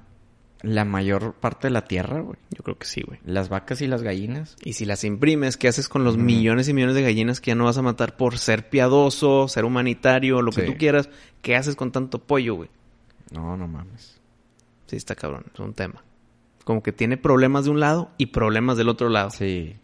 la 0.62 0.84
mayor 0.84 1.34
parte 1.34 1.66
de 1.66 1.72
la 1.72 1.84
tierra, 1.86 2.20
güey. 2.20 2.38
Yo 2.50 2.62
creo 2.62 2.78
que 2.78 2.86
sí, 2.86 3.02
güey. 3.02 3.18
Las 3.24 3.48
vacas 3.48 3.80
y 3.80 3.86
las 3.86 4.02
gallinas. 4.02 4.56
Y 4.64 4.74
si 4.74 4.84
las 4.84 5.02
imprimes, 5.04 5.56
¿qué 5.56 5.66
haces 5.68 5.88
con 5.88 6.04
los 6.04 6.16
millones 6.18 6.68
y 6.68 6.74
millones 6.74 6.94
de 6.94 7.02
gallinas 7.02 7.40
que 7.40 7.50
ya 7.50 7.54
no 7.54 7.64
vas 7.64 7.78
a 7.78 7.82
matar 7.82 8.16
por 8.16 8.38
ser 8.38 8.68
piadoso, 8.68 9.48
ser 9.48 9.64
humanitario, 9.64 10.40
lo 10.42 10.52
que 10.52 10.60
Sí. 10.60 10.66
tú 10.66 10.76
quieras? 10.76 11.08
¿Qué 11.40 11.56
haces 11.56 11.74
con 11.74 11.90
tanto 11.90 12.18
pollo, 12.20 12.54
güey? 12.54 12.70
No, 13.32 13.56
no 13.56 13.66
mames. 13.66 14.20
Sí, 14.86 14.96
está 14.96 15.14
cabrón, 15.16 15.46
es 15.52 15.58
un 15.58 15.72
tema. 15.74 16.04
Como 16.64 16.82
que 16.82 16.92
tiene 16.92 17.16
problemas 17.16 17.64
de 17.64 17.70
un 17.70 17.80
lado 17.80 18.10
y 18.18 18.26
problemas 18.26 18.76
del 18.76 18.88
otro 18.90 19.08
lado. 19.08 19.30
Sí. 19.30 19.74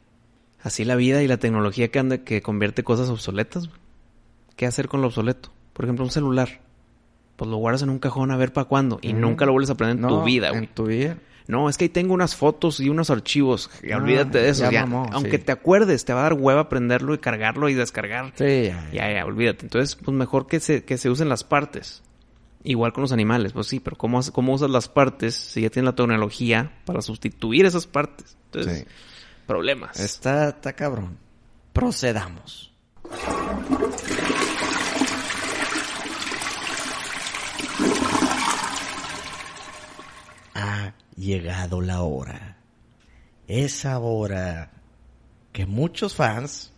Así 0.63 0.85
la 0.85 0.95
vida 0.97 1.23
y 1.23 1.29
la 1.29 1.39
tecnología 1.39 1.91
que 1.91 1.99
anda 1.99 2.19
que 2.19 2.43
convierte 2.43 2.85
cosas 2.85 3.09
obsoletas. 3.09 3.67
güey. 3.69 3.81
¿Qué 4.55 4.67
hacer 4.67 4.87
con 4.89 5.01
lo 5.01 5.07
obsoleto? 5.09 5.51
Por 5.73 5.85
ejemplo, 5.87 6.05
un 6.05 6.11
celular. 6.11 6.61
Pues 7.39 7.49
lo 7.51 7.57
guardas 7.59 7.83
en 7.83 7.89
un 7.91 8.01
cajón 8.01 8.33
a 8.33 8.37
ver 8.37 8.53
para 8.53 8.65
cuándo 8.67 8.99
y 9.01 9.15
Mm. 9.15 9.21
nunca 9.21 9.47
lo 9.47 9.53
vuelves 9.53 9.71
a 9.71 9.75
aprender 9.75 9.97
en 9.97 10.03
No, 10.03 10.09
tu 10.09 10.25
vida, 10.25 10.49
En 10.49 10.55
güey. 10.55 10.67
tu 10.67 10.87
vida. 10.87 11.17
No, 11.47 11.69
es 11.71 11.79
que 11.79 11.85
ahí 11.85 11.89
tengo 11.89 12.13
unas 12.13 12.35
fotos 12.37 12.81
y 12.81 12.89
unos 12.91 13.09
archivos. 13.11 13.71
Y 13.83 13.93
Ah, 13.93 13.97
olvídate 13.99 14.39
de 14.39 14.49
eso. 14.51 14.65
ya 14.65 14.71
ya. 14.73 14.81
mamó, 14.87 15.09
Aunque 15.13 15.39
sí. 15.39 15.45
te 15.45 15.53
acuerdes, 15.53 16.05
te 16.05 16.13
va 16.13 16.19
a 16.21 16.23
dar 16.25 16.33
hueva 16.35 16.63
aprenderlo 16.63 17.15
y 17.15 17.19
cargarlo 17.19 17.69
y 17.69 17.75
descargar. 17.75 18.33
Sí, 18.35 18.65
ya, 18.65 18.91
Ya, 18.93 19.13
ya, 19.13 19.25
olvídate. 19.25 19.65
Entonces, 19.67 19.95
pues 19.97 20.15
mejor 20.15 20.47
que 20.49 20.59
se, 20.61 20.85
que 20.85 20.99
se 20.99 21.09
usen 21.09 21.29
las 21.29 21.45
partes. 21.45 22.03
Igual 22.65 22.93
con 22.93 23.03
los 23.03 23.13
animales, 23.13 23.53
pues 23.53 23.69
sí, 23.69 23.79
pero 23.81 23.97
¿cómo, 23.97 24.21
cómo 24.33 24.53
usas 24.53 24.69
las 24.69 24.89
partes 24.89 25.37
si 25.37 25.61
ya 25.63 25.71
tienes 25.71 25.87
la 25.87 25.95
tecnología 25.95 26.73
para 26.85 27.01
sustituir 27.03 27.65
esas 27.67 27.87
partes? 27.87 28.37
Entonces, 28.47 28.81
Sí. 28.81 28.85
problemas. 29.47 29.99
Está, 30.01 30.49
está 30.49 30.73
cabrón. 30.73 31.17
Procedamos. 31.73 32.73
Ha 40.55 40.93
llegado 41.29 41.81
la 41.81 42.03
hora. 42.03 42.57
Esa 43.47 43.99
hora 43.99 44.73
que 45.53 45.67
muchos 45.67 46.15
fans, 46.15 46.73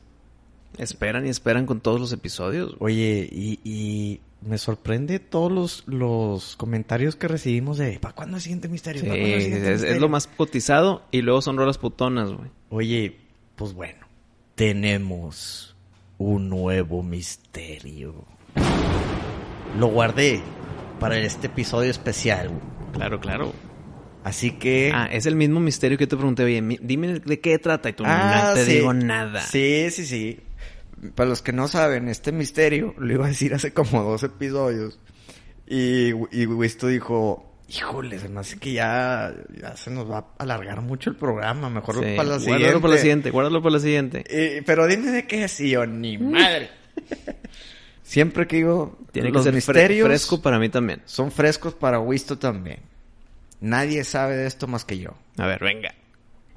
Esperan 0.78 1.26
y 1.26 1.30
esperan 1.30 1.66
con 1.66 1.80
todos 1.80 2.00
los 2.00 2.12
episodios. 2.12 2.76
oye, 2.78 3.28
y, 3.30 3.58
y 3.64 4.20
me 4.40 4.56
sorprende 4.56 5.18
todos 5.18 5.50
los, 5.50 5.84
los 5.86 6.56
comentarios 6.56 7.16
que 7.16 7.26
recibimos 7.28 7.76
de 7.76 7.98
¿para 7.98 8.14
cuándo 8.14 8.36
el 8.36 8.42
siguiente 8.42 8.68
misterio? 8.68 9.02
Sí, 9.02 9.08
¿Pa' 9.08 9.14
cuándo 9.14 9.34
el 9.34 9.42
siguiente 9.42 9.66
es, 9.66 9.74
es 9.74 9.80
misterio?" 9.80 10.00
lo 10.00 10.08
más 10.08 10.26
cotizado 10.28 11.02
y 11.10 11.22
luego 11.22 11.42
son 11.42 11.56
rolas 11.56 11.76
putonas, 11.76 12.32
güey. 12.32 12.50
Oye, 12.70 13.16
pues 13.56 13.74
bueno, 13.74 14.06
tenemos 14.54 15.76
un 16.18 16.48
nuevo 16.48 17.02
misterio. 17.02 18.24
Lo 19.78 19.88
guardé 19.88 20.40
para 21.00 21.18
este 21.18 21.48
episodio 21.48 21.90
especial. 21.90 22.50
Claro, 22.92 23.20
claro. 23.20 23.52
Así 24.24 24.52
que... 24.52 24.92
Ah, 24.94 25.08
es 25.10 25.26
el 25.26 25.34
mismo 25.36 25.60
misterio 25.60 25.96
que 25.96 26.06
te 26.06 26.16
pregunté, 26.16 26.44
oye, 26.44 26.60
dime 26.82 27.20
de 27.20 27.40
qué 27.40 27.58
trata 27.58 27.88
y 27.88 27.92
tú 27.94 28.04
Ah, 28.06 28.48
no 28.50 28.54
te 28.54 28.64
sí. 28.66 28.72
digo 28.74 28.92
nada. 28.92 29.40
Sí, 29.40 29.86
sí, 29.90 30.04
sí. 30.04 30.40
Para 31.14 31.30
los 31.30 31.40
que 31.40 31.52
no 31.52 31.68
saben, 31.68 32.08
este 32.08 32.30
misterio 32.30 32.94
lo 32.98 33.12
iba 33.14 33.24
a 33.24 33.28
decir 33.28 33.54
hace 33.54 33.72
como 33.72 34.02
dos 34.02 34.22
episodios. 34.22 34.98
Y, 35.66 36.08
y 36.32 36.46
Wisto 36.46 36.88
dijo, 36.88 37.56
híjole, 37.68 38.18
se 38.18 38.28
me 38.28 38.40
hace 38.40 38.58
que 38.58 38.72
ya, 38.72 39.32
ya 39.58 39.74
se 39.76 39.90
nos 39.90 40.10
va 40.10 40.18
a 40.18 40.26
alargar 40.42 40.82
mucho 40.82 41.08
el 41.08 41.16
programa. 41.16 41.70
Mejor 41.70 41.94
Sí, 41.94 42.00
para 42.00 42.28
la 42.28 42.36
guárdalo 42.36 42.40
siguiente. 42.40 42.80
para 42.80 42.94
la 42.94 43.00
siguiente, 43.00 43.30
guárdalo 43.30 43.62
para 43.62 43.72
la 43.72 43.80
siguiente. 43.80 44.24
Eh, 44.28 44.62
pero 44.66 44.86
dime 44.86 45.10
de 45.10 45.26
qué 45.26 45.44
es, 45.44 45.56
yo, 45.58 45.86
ni 45.86 46.18
madre. 46.18 46.68
Siempre 48.02 48.46
que 48.46 48.56
digo, 48.56 48.98
Tiene 49.12 49.30
los 49.30 49.38
que 49.40 49.44
ser 49.44 49.52
fre- 49.52 49.56
misterios 49.56 50.06
fresco 50.08 50.42
para 50.42 50.58
mí 50.58 50.68
también. 50.68 51.00
son 51.04 51.30
frescos 51.30 51.74
para 51.74 52.00
Wisto 52.00 52.36
también. 52.38 52.80
Nadie 53.60 54.04
sabe 54.04 54.36
de 54.36 54.46
esto 54.46 54.66
más 54.66 54.84
que 54.84 54.98
yo. 54.98 55.10
A 55.36 55.46
ver, 55.46 55.60
venga. 55.60 55.94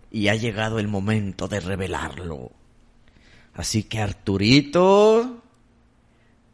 Y 0.10 0.30
ha 0.30 0.36
llegado 0.36 0.80
el 0.80 0.88
momento 0.88 1.48
de 1.48 1.60
revelarlo. 1.60 2.52
Así 3.54 3.84
que 3.84 4.00
Arturito, 4.00 5.44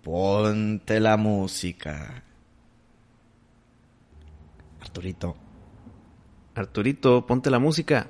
ponte 0.02 1.00
la 1.00 1.18
música. 1.18 2.24
Arturito, 4.82 5.36
Arturito, 6.56 7.26
ponte 7.26 7.50
la 7.50 7.60
música. 7.60 8.10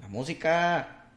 la 0.00 0.08
música. 0.08 1.08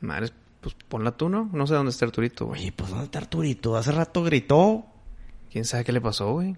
Madre, 0.00 0.30
pues 0.60 0.74
ponla 0.88 1.12
tú, 1.12 1.28
¿no? 1.28 1.50
No 1.52 1.66
sé 1.66 1.74
dónde 1.74 1.90
está 1.90 2.06
Arturito, 2.06 2.46
güey. 2.46 2.62
Oye, 2.62 2.72
pues 2.72 2.90
¿dónde 2.90 3.04
está 3.04 3.18
Arturito? 3.18 3.76
Hace 3.76 3.92
rato 3.92 4.22
gritó. 4.22 4.86
¿Quién 5.50 5.64
sabe 5.64 5.84
qué 5.84 5.92
le 5.92 6.00
pasó, 6.00 6.32
güey? 6.32 6.56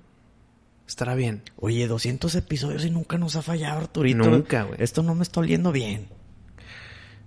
Estará 0.87 1.15
bien. 1.15 1.43
Oye, 1.57 1.87
200 1.87 2.35
episodios 2.35 2.85
y 2.85 2.91
nunca 2.91 3.17
nos 3.19 3.37
ha 3.37 3.43
fallado 3.43 3.81
Arturito. 3.81 4.19
Nunca, 4.31 4.65
güey. 4.65 4.83
Esto 4.83 5.03
no 5.03 5.15
me 5.15 5.23
está 5.23 5.41
oliendo 5.41 5.73
bien. 5.73 6.09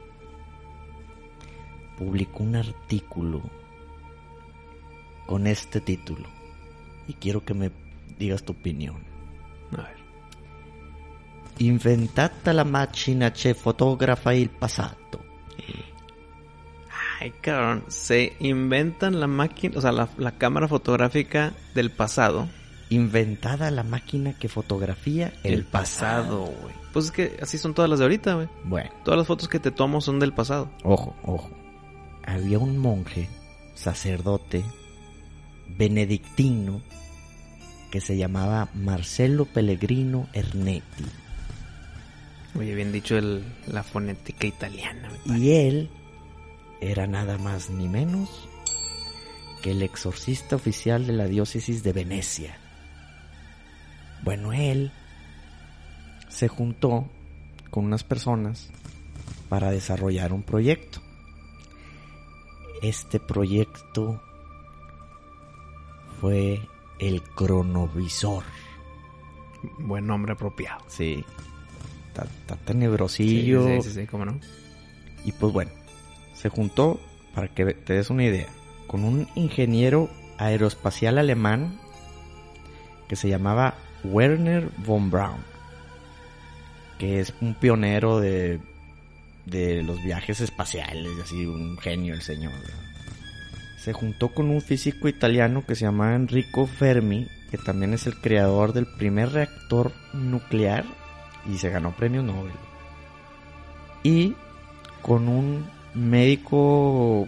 publicó 1.98 2.44
un 2.44 2.56
artículo 2.56 3.44
con 5.26 5.48
este 5.48 5.80
título 5.80 6.28
y 7.08 7.14
quiero 7.14 7.46
que 7.46 7.54
me 7.54 7.72
digas 8.18 8.44
tu 8.44 8.52
opinión. 8.54 8.98
A 9.74 9.84
ver. 9.84 9.98
Inventata 11.60 12.52
la 12.52 12.64
macchina 12.64 13.32
che 13.32 13.54
fotografa 13.54 14.34
il 14.34 14.50
passato. 14.50 15.24
Ay, 17.20 17.32
cabrón. 17.42 17.84
Se 17.88 18.34
inventan 18.40 19.20
la 19.20 19.28
máquina, 19.28 19.78
o 19.78 19.82
sea, 19.82 19.92
la, 19.92 20.08
la 20.18 20.32
cámara 20.38 20.68
fotográfica 20.68 21.54
del 21.74 21.90
pasado. 21.92 22.48
Inventada 22.90 23.70
la 23.72 23.84
máquina 23.84 24.34
que 24.38 24.48
fotografía 24.50 25.34
el, 25.44 25.66
pasado. 25.66 26.46
güey. 26.46 26.74
Pues 26.94 27.06
es 27.06 27.12
que 27.12 27.38
así 27.42 27.58
son 27.58 27.74
todas 27.74 27.90
las 27.90 28.00
de 28.00 28.06
ahorita, 28.06 28.36
güey. 28.36 28.48
Bueno, 28.64 28.90
Todas 29.04 29.18
las 29.18 29.28
fotos 29.28 29.48
que 29.50 29.60
te 29.60 29.72
tomo 29.72 30.00
son 30.00 30.20
del 30.20 30.34
pasado. 30.34 30.70
ojo, 30.84 31.16
ojo. 31.24 31.50
Había 32.26 32.60
un 32.60 32.78
monje, 32.78 33.30
sacerdote, 33.74 34.64
benedictino, 35.78 36.82
que 37.92 38.02
se 38.02 38.18
llamaba 38.18 38.70
Marcelo 38.74 39.46
Pellegrino 39.46 40.28
Ernetti. 40.34 41.06
Oye, 42.58 42.74
bien 42.76 42.92
dicho 42.92 43.18
el, 43.18 43.44
la 43.68 43.84
fonética 43.84 44.48
italiana. 44.48 45.10
Y 45.26 45.52
él 45.52 45.90
era 46.82 47.08
nada 47.08 47.38
más 47.38 47.70
ni 47.70 47.88
menos 47.88 48.48
que 49.62 49.72
el 49.72 49.82
exorcista 49.82 50.56
oficial 50.56 51.08
de 51.08 51.14
la 51.14 51.26
diócesis 51.26 51.84
de 51.84 51.94
Venecia. 51.94 52.58
Bueno, 54.24 54.54
él 54.54 54.92
se 56.30 56.48
juntó 56.48 57.08
con 57.72 57.86
unas 57.86 58.04
personas 58.04 58.70
para 59.50 59.72
desarrollar 59.72 60.34
un 60.34 60.44
proyecto. 60.44 61.02
Este 62.82 63.20
proyecto 63.20 64.22
fue 66.22 66.60
el 67.00 67.22
cronovisor. 67.24 68.44
Buen 69.80 70.06
nombre 70.06 70.34
apropiado. 70.34 70.84
Sí. 70.88 71.24
Está, 72.10 72.24
está 72.24 72.56
Sí, 72.56 72.62
tenebrosillo. 72.66 73.68
sí, 73.82 73.90
sí, 73.90 73.92
sí, 74.02 74.08
cómo 74.08 74.26
no. 74.26 74.40
Y 75.26 75.32
pues 75.32 75.52
bueno, 75.54 75.72
se 76.48 76.56
juntó, 76.56 76.98
para 77.36 77.50
que 77.50 77.74
te 77.74 77.94
des 77.94 78.10
una 78.10 78.24
idea, 78.24 78.48
con 78.88 79.04
un 79.04 79.28
ingeniero 79.36 80.10
aeroespacial 80.38 81.18
alemán 81.18 81.78
que 83.10 83.18
se 83.18 83.28
llamaba 83.28 83.76
Werner 84.06 84.70
von 84.86 85.12
Braun, 85.12 85.42
que 86.98 87.20
es 87.20 87.34
un 87.42 87.54
pionero 87.54 88.22
de, 88.22 88.62
de 89.46 89.84
los 89.84 90.02
viajes 90.04 90.40
espaciales, 90.40 91.12
así 91.22 91.46
un 91.46 91.78
genio 91.80 92.14
el 92.14 92.22
señor. 92.22 92.54
Se 93.78 93.92
juntó 93.92 94.30
con 94.34 94.50
un 94.50 94.62
físico 94.62 95.10
italiano 95.10 95.66
que 95.66 95.76
se 95.76 95.84
llamaba 95.84 96.16
Enrico 96.16 96.66
Fermi, 96.66 97.28
que 97.52 97.58
también 97.58 97.94
es 97.94 98.08
el 98.08 98.16
creador 98.22 98.72
del 98.72 98.88
primer 98.88 99.34
reactor 99.34 99.92
nuclear 100.14 100.86
y 101.46 101.58
se 101.58 101.70
ganó 101.70 101.92
premio 101.92 102.24
Nobel. 102.24 102.54
Y 104.04 104.34
con 105.02 105.28
un 105.28 105.77
médico 105.98 107.28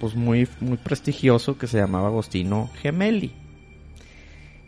pues 0.00 0.14
muy, 0.14 0.48
muy 0.60 0.76
prestigioso 0.76 1.56
que 1.56 1.66
se 1.66 1.78
llamaba 1.78 2.08
Agostino 2.08 2.70
Gemelli. 2.80 3.32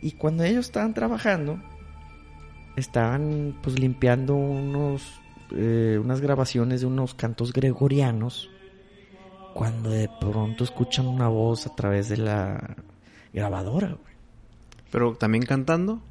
Y 0.01 0.11
cuando 0.13 0.43
ellos 0.43 0.65
estaban 0.65 0.93
trabajando, 0.93 1.59
estaban 2.75 3.55
pues 3.61 3.79
limpiando 3.79 4.35
unos, 4.35 5.19
eh, 5.51 5.99
unas 6.01 6.21
grabaciones 6.21 6.81
de 6.81 6.87
unos 6.87 7.13
cantos 7.13 7.51
gregorianos, 7.51 8.49
cuando 9.53 9.89
de 9.89 10.09
pronto 10.19 10.63
escuchan 10.63 11.07
una 11.07 11.27
voz 11.27 11.65
a 11.67 11.75
través 11.75 12.09
de 12.09 12.17
la 12.17 12.75
grabadora. 13.33 13.87
güey. 13.89 14.15
Pero 14.91 15.15
también 15.15 15.45
cantando. 15.45 16.01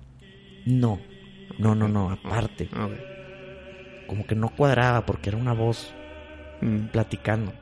No, 0.67 1.01
no, 1.59 1.75
no, 1.75 1.89
no, 1.89 2.11
aparte. 2.11 2.69
Como 4.09 4.27
que 4.27 4.35
no 4.35 4.51
cuadraba 4.51 5.07
porque 5.07 5.31
era 5.31 5.39
una 5.39 5.53
voz 5.53 5.95
Mm. 6.61 6.87
platicando. 6.93 7.53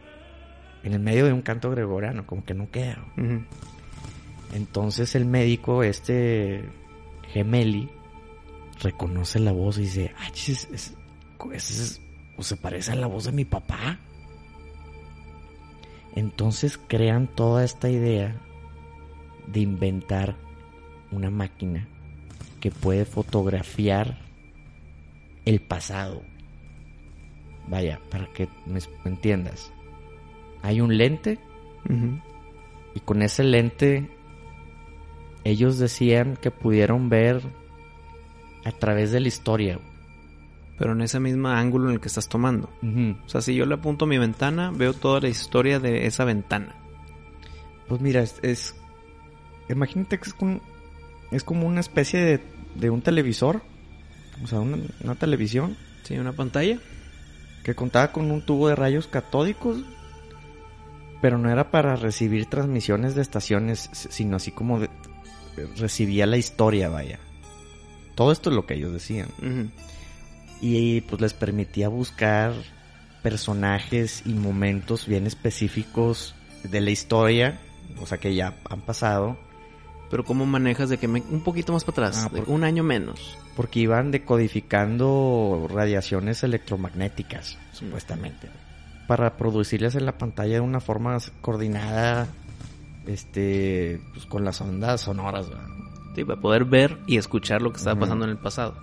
En 0.82 0.92
el 0.92 1.00
medio 1.00 1.24
de 1.26 1.32
un 1.32 1.42
canto 1.42 1.70
gregoriano, 1.70 2.26
como 2.26 2.44
que 2.44 2.54
no 2.54 2.70
queda. 2.70 2.98
Entonces 4.52 5.14
el 5.14 5.24
médico, 5.24 5.82
este 5.82 6.64
Gemelli, 7.32 7.88
reconoce 8.82 9.38
la 9.40 9.52
voz 9.52 9.78
y 9.78 9.82
dice, 9.82 10.12
ah, 10.18 10.28
es, 10.34 10.48
es- 10.70 10.94
es- 11.52 12.00
o 12.36 12.42
se 12.42 12.56
parece 12.56 12.92
a 12.92 12.96
la 12.96 13.06
voz 13.06 13.24
de 13.24 13.32
mi 13.32 13.44
papá. 13.44 13.98
Entonces 16.14 16.78
crean 16.78 17.26
toda 17.26 17.64
esta 17.64 17.88
idea 17.90 18.36
de 19.46 19.60
inventar 19.60 20.36
una 21.10 21.30
máquina 21.30 21.88
que 22.60 22.70
puede 22.70 23.04
fotografiar 23.04 24.18
el 25.44 25.60
pasado. 25.60 26.22
Vaya, 27.68 28.00
para 28.10 28.26
que 28.32 28.48
me 28.66 28.78
entiendas. 29.04 29.72
Hay 30.62 30.80
un 30.80 30.96
lente 30.96 31.38
y 32.94 33.00
con 33.00 33.22
ese 33.22 33.44
lente 33.44 34.08
ellos 35.44 35.78
decían 35.78 36.36
que 36.40 36.50
pudieron 36.50 37.08
ver 37.08 37.42
a 38.64 38.72
través 38.72 39.12
de 39.12 39.20
la 39.20 39.28
historia. 39.28 39.78
Pero 40.78 40.92
en 40.92 41.02
ese 41.02 41.20
mismo 41.20 41.48
ángulo 41.48 41.88
en 41.88 41.94
el 41.94 42.00
que 42.00 42.08
estás 42.08 42.28
tomando. 42.28 42.68
O 43.24 43.28
sea, 43.28 43.40
si 43.40 43.54
yo 43.54 43.64
le 43.66 43.74
apunto 43.74 44.06
a 44.06 44.08
mi 44.08 44.18
ventana, 44.18 44.70
veo 44.74 44.92
toda 44.92 45.20
la 45.20 45.28
historia 45.28 45.78
de 45.78 46.06
esa 46.06 46.24
ventana. 46.24 46.74
Pues 47.88 48.00
mira, 48.00 48.22
es, 48.22 48.40
es- 48.42 48.74
imagínate 49.68 50.18
que 50.18 50.24
es 50.24 50.34
como, 50.34 50.60
es 51.30 51.44
como 51.44 51.66
una 51.66 51.80
especie 51.80 52.20
de, 52.20 52.40
de 52.74 52.90
un 52.90 53.02
televisor, 53.02 53.62
o 54.42 54.46
sea, 54.46 54.60
una, 54.60 54.78
una 55.02 55.14
televisión 55.14 55.76
Sí, 56.02 56.18
una 56.18 56.32
pantalla. 56.32 56.78
Que 57.64 57.74
contaba 57.74 58.12
con 58.12 58.30
un 58.30 58.42
tubo 58.42 58.68
de 58.68 58.76
rayos 58.76 59.08
catódicos, 59.08 59.78
pero 61.20 61.38
no 61.38 61.50
era 61.50 61.70
para 61.72 61.96
recibir 61.96 62.46
transmisiones 62.46 63.14
de 63.14 63.22
estaciones, 63.22 63.88
sino 63.92 64.36
así 64.36 64.52
como 64.52 64.78
de- 64.78 64.90
recibía 65.76 66.26
la 66.26 66.36
historia, 66.36 66.88
vaya. 66.90 67.18
Todo 68.14 68.30
esto 68.30 68.50
es 68.50 68.56
lo 68.56 68.66
que 68.66 68.74
ellos 68.74 68.92
decían. 68.92 69.28
Y 70.60 71.00
pues 71.02 71.20
les 71.20 71.32
permitía 71.34 71.88
buscar 71.88 72.52
personajes 73.22 74.22
y 74.26 74.34
momentos 74.34 75.06
bien 75.06 75.26
específicos 75.26 76.34
de 76.62 76.80
la 76.80 76.90
historia, 76.90 77.58
o 78.00 78.06
sea 78.06 78.18
que 78.18 78.34
ya 78.34 78.54
han 78.68 78.80
pasado, 78.82 79.36
Pero 80.10 80.24
¿cómo 80.24 80.44
manejas 80.46 80.90
de 80.90 80.98
que 80.98 81.08
me... 81.08 81.22
un 81.22 81.42
poquito 81.42 81.72
más 81.72 81.82
para 81.84 82.08
atrás? 82.08 82.24
Ah, 82.26 82.28
por- 82.28 82.48
Un 82.48 82.62
año 82.62 82.84
menos. 82.84 83.36
Porque 83.56 83.80
iban 83.80 84.10
decodificando 84.10 85.68
radiaciones 85.70 86.42
electromagnéticas, 86.42 87.58
supuestamente, 87.72 88.48
para 89.06 89.36
producirles 89.36 89.94
en 89.94 90.06
la 90.06 90.18
pantalla 90.18 90.54
de 90.54 90.60
una 90.60 90.80
forma 90.80 91.18
coordinada, 91.40 92.26
este, 93.06 94.00
pues 94.12 94.26
con 94.26 94.44
las 94.44 94.60
ondas 94.60 95.02
sonoras. 95.02 95.48
¿verdad? 95.48 95.68
Sí, 96.14 96.24
para 96.24 96.40
poder 96.40 96.64
ver 96.64 96.98
y 97.06 97.16
escuchar 97.16 97.62
lo 97.62 97.72
que 97.72 97.78
estaba 97.78 97.98
pasando 97.98 98.24
en 98.24 98.32
el 98.32 98.38
pasado. 98.38 98.74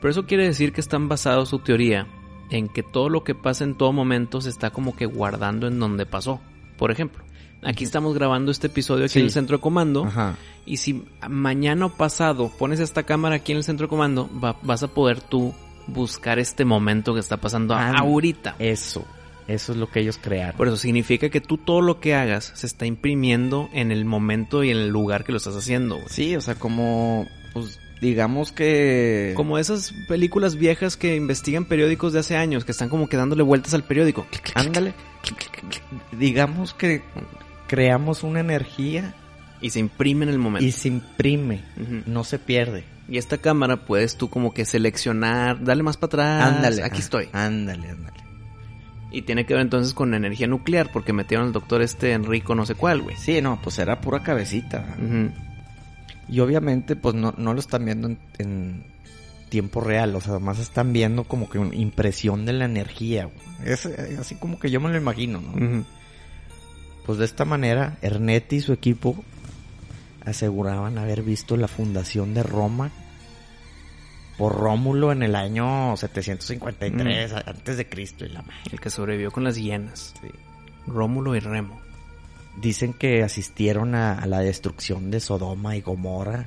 Pero 0.00 0.10
eso 0.10 0.26
quiere 0.26 0.44
decir 0.44 0.72
que 0.72 0.80
están 0.80 1.08
basados 1.08 1.50
su 1.50 1.58
teoría 1.58 2.06
en 2.50 2.68
que 2.68 2.82
todo 2.82 3.08
lo 3.08 3.24
que 3.24 3.34
pasa 3.34 3.64
en 3.64 3.76
todo 3.76 3.92
momento 3.92 4.40
se 4.40 4.48
está 4.48 4.70
como 4.70 4.96
que 4.96 5.06
guardando 5.06 5.66
en 5.66 5.78
donde 5.78 6.06
pasó. 6.06 6.40
Por 6.76 6.90
ejemplo, 6.90 7.22
aquí 7.62 7.84
estamos 7.84 8.14
grabando 8.14 8.50
este 8.50 8.66
episodio 8.68 9.04
aquí 9.04 9.14
Sí. 9.14 9.18
en 9.20 9.24
el 9.26 9.30
centro 9.30 9.56
de 9.56 9.60
comando. 9.62 10.04
Ajá. 10.04 10.36
Y 10.66 10.76
si 10.78 11.04
mañana 11.28 11.86
o 11.86 11.88
pasado 11.90 12.50
pones 12.58 12.80
esta 12.80 13.02
cámara 13.02 13.36
aquí 13.36 13.52
en 13.52 13.58
el 13.58 13.64
centro 13.64 13.86
de 13.86 13.90
comando, 13.90 14.28
va- 14.42 14.56
vas 14.62 14.82
a 14.82 14.88
poder 14.88 15.20
tú 15.20 15.54
buscar 15.88 16.38
este 16.38 16.64
momento 16.64 17.14
que 17.14 17.20
está 17.20 17.36
pasando 17.38 17.74
Ah, 17.74 17.94
ahorita. 17.98 18.54
Eso, 18.60 19.04
eso 19.48 19.72
es 19.72 19.78
lo 19.78 19.90
que 19.90 19.98
ellos 20.00 20.18
crearon. 20.22 20.56
Por 20.56 20.68
eso 20.68 20.76
significa 20.76 21.28
que 21.30 21.40
tú 21.40 21.58
todo 21.58 21.80
lo 21.80 21.98
que 21.98 22.14
hagas 22.14 22.52
se 22.54 22.66
está 22.66 22.86
imprimiendo 22.86 23.68
en 23.72 23.90
el 23.90 24.04
momento 24.04 24.62
y 24.62 24.70
en 24.70 24.76
el 24.76 24.88
lugar 24.90 25.24
que 25.24 25.32
lo 25.32 25.38
estás 25.38 25.56
haciendo. 25.56 25.96
güey. 25.96 26.06
Sí, 26.08 26.36
o 26.36 26.40
sea, 26.40 26.54
como, 26.54 27.26
pues, 27.52 27.80
digamos 28.00 28.52
que... 28.52 29.32
Como 29.36 29.58
esas 29.58 29.92
películas 30.06 30.54
viejas 30.54 30.96
que 30.96 31.16
investigan 31.16 31.64
periódicos 31.64 32.12
de 32.12 32.20
hace 32.20 32.36
años, 32.36 32.64
que 32.64 32.70
están 32.72 32.88
como 32.88 33.08
que 33.08 33.16
dándole 33.16 33.42
vueltas 33.42 33.74
al 33.74 33.82
periódico. 33.82 34.26
Ándale. 34.54 34.94
Digamos 36.12 36.74
que 36.74 37.02
creamos 37.72 38.22
una 38.22 38.40
energía 38.40 39.14
Y 39.62 39.70
se 39.70 39.78
imprime 39.80 40.26
en 40.26 40.28
el 40.28 40.38
momento. 40.38 40.62
y 40.66 40.72
se 40.72 40.88
imprime, 40.88 41.62
no 42.04 42.22
se 42.22 42.38
pierde. 42.38 42.84
Y 43.08 43.16
esta 43.16 43.38
cámara 43.38 43.86
puedes 43.86 44.16
tú 44.18 44.28
como 44.28 44.52
que 44.52 44.66
seleccionar, 44.66 45.64
dale 45.64 45.82
más 45.82 45.96
para 45.96 46.08
atrás. 46.08 46.54
ándale. 46.54 46.82
Aquí 46.82 46.96
ah, 46.96 47.00
estoy. 47.00 47.28
Ándale, 47.32 47.88
ándale. 47.88 48.18
Y 49.10 49.22
tiene 49.22 49.46
que 49.46 49.54
ver 49.54 49.62
entonces 49.62 49.94
con 49.94 50.12
energía 50.12 50.46
nuclear, 50.48 50.92
porque 50.92 51.14
metieron 51.14 51.46
al 51.46 51.52
doctor 51.54 51.80
este 51.80 52.12
Enrico 52.12 52.54
no 52.54 52.66
sé 52.66 52.74
cuál, 52.74 53.00
güey. 53.00 53.16
Sí, 53.16 53.40
no, 53.40 53.58
pues 53.62 53.78
era 53.78 54.02
pura 54.02 54.22
cabecita. 54.22 54.94
Y 56.28 56.40
obviamente, 56.40 56.94
pues 56.94 57.14
no, 57.14 57.32
no 57.38 57.54
lo 57.54 57.60
están 57.60 57.86
viendo 57.86 58.08
en, 58.08 58.18
en 58.36 58.84
tiempo 59.48 59.80
real. 59.80 60.14
O 60.14 60.20
sea, 60.20 60.32
además 60.32 60.58
están 60.58 60.92
viendo 60.92 61.24
como 61.24 61.48
que 61.48 61.58
una 61.58 61.74
impresión 61.74 62.44
de 62.44 62.52
la 62.52 62.66
energía. 62.66 63.24
güey. 63.24 63.72
Es 63.72 63.86
eh, 63.86 64.18
así 64.20 64.34
como 64.34 64.58
que 64.58 64.70
yo 64.70 64.78
me 64.78 64.90
lo 64.90 64.98
imagino, 64.98 65.40
¿no? 65.40 65.84
Pues 67.06 67.18
de 67.18 67.24
esta 67.24 67.44
manera, 67.44 67.96
Ernetti 68.02 68.56
y 68.56 68.60
su 68.60 68.72
equipo 68.72 69.22
aseguraban 70.24 70.98
haber 70.98 71.22
visto 71.22 71.56
la 71.56 71.66
fundación 71.68 72.32
de 72.34 72.42
Roma 72.44 72.90
por 74.38 74.54
Rómulo 74.56 75.10
en 75.12 75.22
el 75.22 75.34
año 75.34 75.96
753 75.96 77.32
a- 77.32 77.42
antes 77.50 77.76
de 77.76 77.88
Cristo 77.88 78.24
y 78.24 78.28
la 78.28 78.42
madre. 78.42 78.54
El 78.70 78.80
que 78.80 78.90
sobrevivió 78.90 79.30
con 79.32 79.44
las 79.44 79.56
hienas. 79.56 80.14
Rómulo 80.86 81.34
y 81.36 81.40
Remo. 81.40 81.80
Dicen 82.60 82.92
que 82.92 83.22
asistieron 83.22 83.94
a, 83.94 84.18
a 84.18 84.26
la 84.26 84.40
destrucción 84.40 85.10
de 85.10 85.20
Sodoma 85.20 85.74
y 85.76 85.80
Gomorra. 85.80 86.46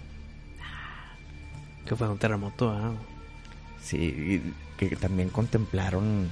Que 1.85 1.95
fue 1.95 2.09
un 2.09 2.17
terremoto, 2.17 2.69
ah. 2.69 2.93
Sí, 3.81 3.97
y 3.97 4.53
que 4.77 4.95
también 4.95 5.29
contemplaron 5.29 6.29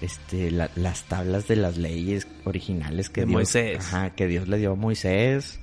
este 0.00 0.50
la- 0.50 0.70
las 0.76 1.04
tablas 1.04 1.46
de 1.48 1.56
las 1.56 1.76
leyes 1.76 2.26
originales 2.44 3.10
que 3.10 3.22
Dios, 3.22 3.32
Moisés. 3.32 3.78
ajá, 3.78 4.10
que 4.14 4.26
Dios 4.26 4.48
le 4.48 4.58
dio 4.58 4.72
a 4.72 4.76
Moisés. 4.76 5.60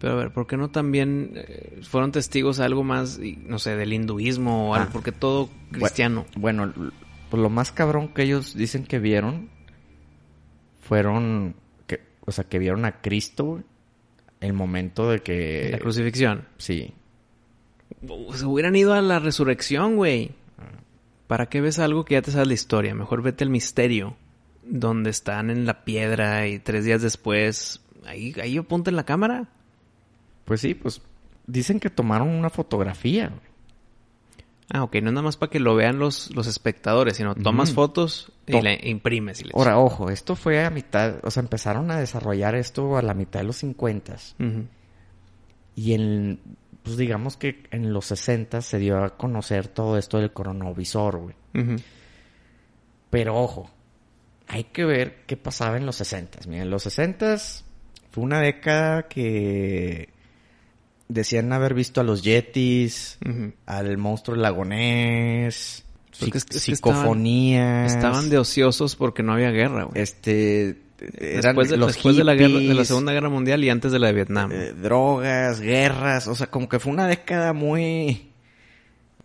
Pero 0.00 0.14
a 0.14 0.16
ver, 0.16 0.32
¿por 0.32 0.46
qué 0.46 0.56
no 0.56 0.70
también 0.70 1.32
eh, 1.34 1.80
fueron 1.82 2.12
testigos 2.12 2.60
a 2.60 2.64
algo 2.66 2.84
más, 2.84 3.18
no 3.46 3.58
sé, 3.58 3.76
del 3.76 3.92
hinduismo 3.92 4.70
o 4.70 4.74
algo? 4.74 4.88
Ah. 4.88 4.92
Porque 4.92 5.12
todo 5.12 5.48
cristiano. 5.70 6.26
Bueno, 6.36 6.64
l- 6.64 6.90
pues 7.30 7.42
lo 7.42 7.48
más 7.50 7.72
cabrón 7.72 8.08
que 8.08 8.22
ellos 8.22 8.54
dicen 8.54 8.84
que 8.84 8.98
vieron 8.98 9.48
fueron 10.80 11.54
que, 11.86 12.00
o 12.24 12.32
sea, 12.32 12.44
que 12.44 12.58
vieron 12.58 12.84
a 12.84 13.00
Cristo 13.00 13.62
el 14.40 14.52
momento 14.52 15.10
de 15.10 15.20
que 15.20 15.68
la 15.72 15.78
crucifixión. 15.78 16.46
sí, 16.58 16.92
Se 18.34 18.44
hubieran 18.44 18.76
ido 18.76 18.92
a 18.92 19.00
la 19.00 19.18
resurrección, 19.18 19.96
güey. 19.96 20.32
¿Para 21.26 21.46
qué 21.46 21.60
ves 21.60 21.78
algo 21.78 22.04
que 22.04 22.14
ya 22.14 22.22
te 22.22 22.30
sabes 22.30 22.48
la 22.48 22.54
historia? 22.54 22.94
Mejor 22.94 23.22
vete 23.22 23.44
al 23.44 23.50
misterio. 23.50 24.16
Donde 24.62 25.10
están 25.10 25.50
en 25.50 25.66
la 25.66 25.84
piedra 25.84 26.46
y 26.46 26.58
tres 26.58 26.84
días 26.84 27.02
después... 27.02 27.80
Ahí, 28.06 28.34
ahí 28.42 28.58
apunta 28.58 28.90
en 28.90 28.96
la 28.96 29.04
cámara. 29.04 29.48
pues 30.44 30.60
sí, 30.60 30.74
pues 30.74 31.00
dicen 31.46 31.80
que 31.80 31.88
tomaron 31.90 32.28
una 32.28 32.50
fotografía. 32.50 33.32
Ah, 34.70 34.82
ok. 34.82 34.94
No 34.96 35.08
es 35.08 35.14
nada 35.14 35.22
más 35.22 35.36
para 35.36 35.50
que 35.50 35.60
lo 35.60 35.74
vean 35.74 35.98
los, 35.98 36.34
los 36.34 36.46
espectadores, 36.46 37.16
sino 37.16 37.34
tomas 37.34 37.72
fotos 37.72 38.32
y 38.46 38.60
la 38.60 38.74
imprimes. 38.86 39.40
Y 39.40 39.44
le 39.44 39.50
Ahora, 39.54 39.78
ojo, 39.78 40.10
esto 40.10 40.36
fue 40.36 40.64
a 40.64 40.70
mitad, 40.70 41.16
o 41.22 41.30
sea, 41.30 41.42
empezaron 41.42 41.90
a 41.90 41.98
desarrollar 41.98 42.54
esto 42.54 42.96
a 42.96 43.02
la 43.02 43.14
mitad 43.14 43.40
de 43.40 43.46
los 43.46 43.56
50 43.56 44.14
Ujú. 44.38 44.66
y 45.76 45.94
en 45.94 46.40
pues 46.84 46.96
digamos 46.96 47.36
que 47.36 47.64
en 47.72 47.92
los 47.92 48.04
60 48.06 48.62
se 48.62 48.78
dio 48.78 49.02
a 49.02 49.16
conocer 49.16 49.66
todo 49.68 49.98
esto 49.98 50.18
del 50.20 50.32
cronovisor, 50.32 51.16
güey. 51.18 51.34
Pero 53.10 53.36
ojo, 53.36 53.70
hay 54.46 54.64
que 54.64 54.84
ver 54.84 55.22
qué 55.26 55.36
pasaba 55.36 55.76
en 55.76 55.86
los 55.86 55.96
60. 55.96 56.40
Miren, 56.48 56.70
los 56.70 56.82
60 56.84 57.36
fue 58.10 58.22
una 58.24 58.40
década 58.40 59.08
que 59.08 60.10
decían 61.08 61.52
haber 61.52 61.74
visto 61.74 62.00
a 62.00 62.04
los 62.04 62.22
Yetis, 62.22 63.18
al 63.66 63.96
monstruo 63.98 64.36
lagonés, 64.36 65.84
Porque 66.20 66.38
es- 66.38 66.46
psic- 66.46 66.54
es 66.56 66.64
que 66.66 66.72
estaban-. 66.72 67.04
Estaban 67.86 68.28
de 68.30 68.38
ociosos 68.38 68.94
porque 68.96 69.22
no 69.22 69.32
había 69.32 69.50
guerra, 69.50 69.84
güey. 69.84 70.02
Este. 70.02 70.82
Eran 71.18 71.56
Después, 71.56 71.70
de, 71.70 71.76
los 71.76 71.94
después 71.94 72.16
de 72.16 72.24
la 72.24 72.34
guerra, 72.34 72.54
de 72.54 72.60
la 72.60 72.70
hippies, 72.72 72.88
Segunda 72.88 73.12
Guerra 73.12 73.28
Mundial 73.28 73.64
y 73.64 73.70
antes 73.70 73.92
de 73.92 73.98
la 73.98 74.08
de 74.08 74.12
Vietnam. 74.12 74.52
eh, 74.52 74.72
drogas, 74.72 75.60
guerras, 75.60 76.26
o 76.28 76.34
sea, 76.34 76.48
como 76.48 76.68
que 76.68 76.78
fue 76.78 76.92
una 76.92 77.06
década 77.06 77.52
muy... 77.52 78.30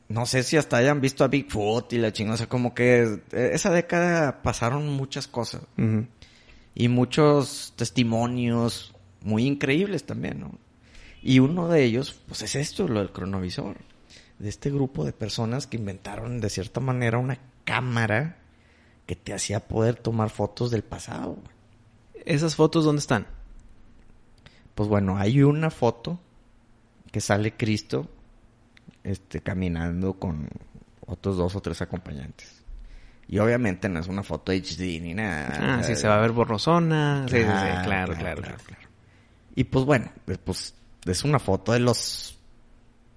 No 0.08 0.26
sé 0.26 0.42
si 0.42 0.58
hasta 0.58 0.78
hayan 0.78 1.02
visto 1.02 1.24
a 1.24 1.28
Bigfoot 1.28 1.94
y 1.94 2.00
la 2.00 2.12
chingada, 2.12 2.34
o 2.34 2.38
sea, 2.38 2.50
como 2.50 2.74
que 2.74 3.20
eh, 3.32 3.52
esa 3.54 3.70
década 3.70 4.42
pasaron 4.42 4.90
muchas 4.90 5.28
cosas 5.28 5.62
y 6.74 6.88
muchos 6.88 7.74
testimonios 7.76 8.96
muy 9.22 9.46
increíbles 9.46 10.06
también, 10.06 10.40
¿no? 10.40 10.52
Y 11.22 11.40
uno 11.40 11.68
de 11.68 11.84
ellos, 11.84 12.20
pues 12.28 12.42
es 12.42 12.56
esto, 12.56 12.88
lo 12.88 13.00
del 13.00 13.12
cronovisor, 13.12 13.78
de 14.40 14.50
este 14.50 14.72
grupo 14.72 15.04
de 15.04 15.12
personas 15.12 15.68
que 15.68 15.78
inventaron 15.78 16.40
de 16.40 16.50
cierta 16.50 16.80
manera 16.80 17.18
una 17.18 17.40
cámara 17.66 18.38
que 19.06 19.16
te 19.16 19.34
hacía 19.34 19.68
poder 19.68 19.96
tomar 19.96 20.30
fotos 20.30 20.72
del 20.72 20.84
pasado. 20.84 21.38
¿Esas 22.26 22.56
fotos 22.56 22.86
dónde 22.86 23.00
están? 23.00 23.28
Pues 24.76 24.88
bueno, 24.90 25.18
hay 25.18 25.42
una 25.44 25.70
foto 25.70 26.20
que 27.12 27.22
sale 27.22 27.54
Cristo 27.56 28.08
este, 29.04 29.42
caminando 29.42 30.14
con 30.14 30.48
otros 31.06 31.38
dos 31.38 31.56
o 31.56 31.62
tres 31.62 31.82
acompañantes. 31.82 32.64
Y 33.28 33.38
obviamente 33.40 33.90
no 33.90 34.00
es 34.00 34.08
una 34.08 34.24
foto 34.24 34.52
HD 34.52 35.00
ni 35.02 35.14
nada. 35.14 35.78
Ah, 35.80 35.84
sí, 35.84 35.96
se 35.96 36.08
va 36.08 36.18
a 36.18 36.22
ver 36.22 36.32
borrosona. 36.32 37.26
Sí, 37.30 37.38
sí, 37.38 37.44
sí, 37.44 37.84
claro, 37.84 38.16
claro, 38.16 38.42
claro. 38.42 38.58
Y 39.56 39.66
pues 39.66 39.86
bueno, 39.86 40.10
eh, 40.28 40.38
pues 40.44 40.74
es 41.06 41.24
una 41.24 41.38
foto 41.40 41.72
de 41.74 41.80
los 41.80 42.38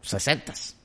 sesentas. 0.03 0.77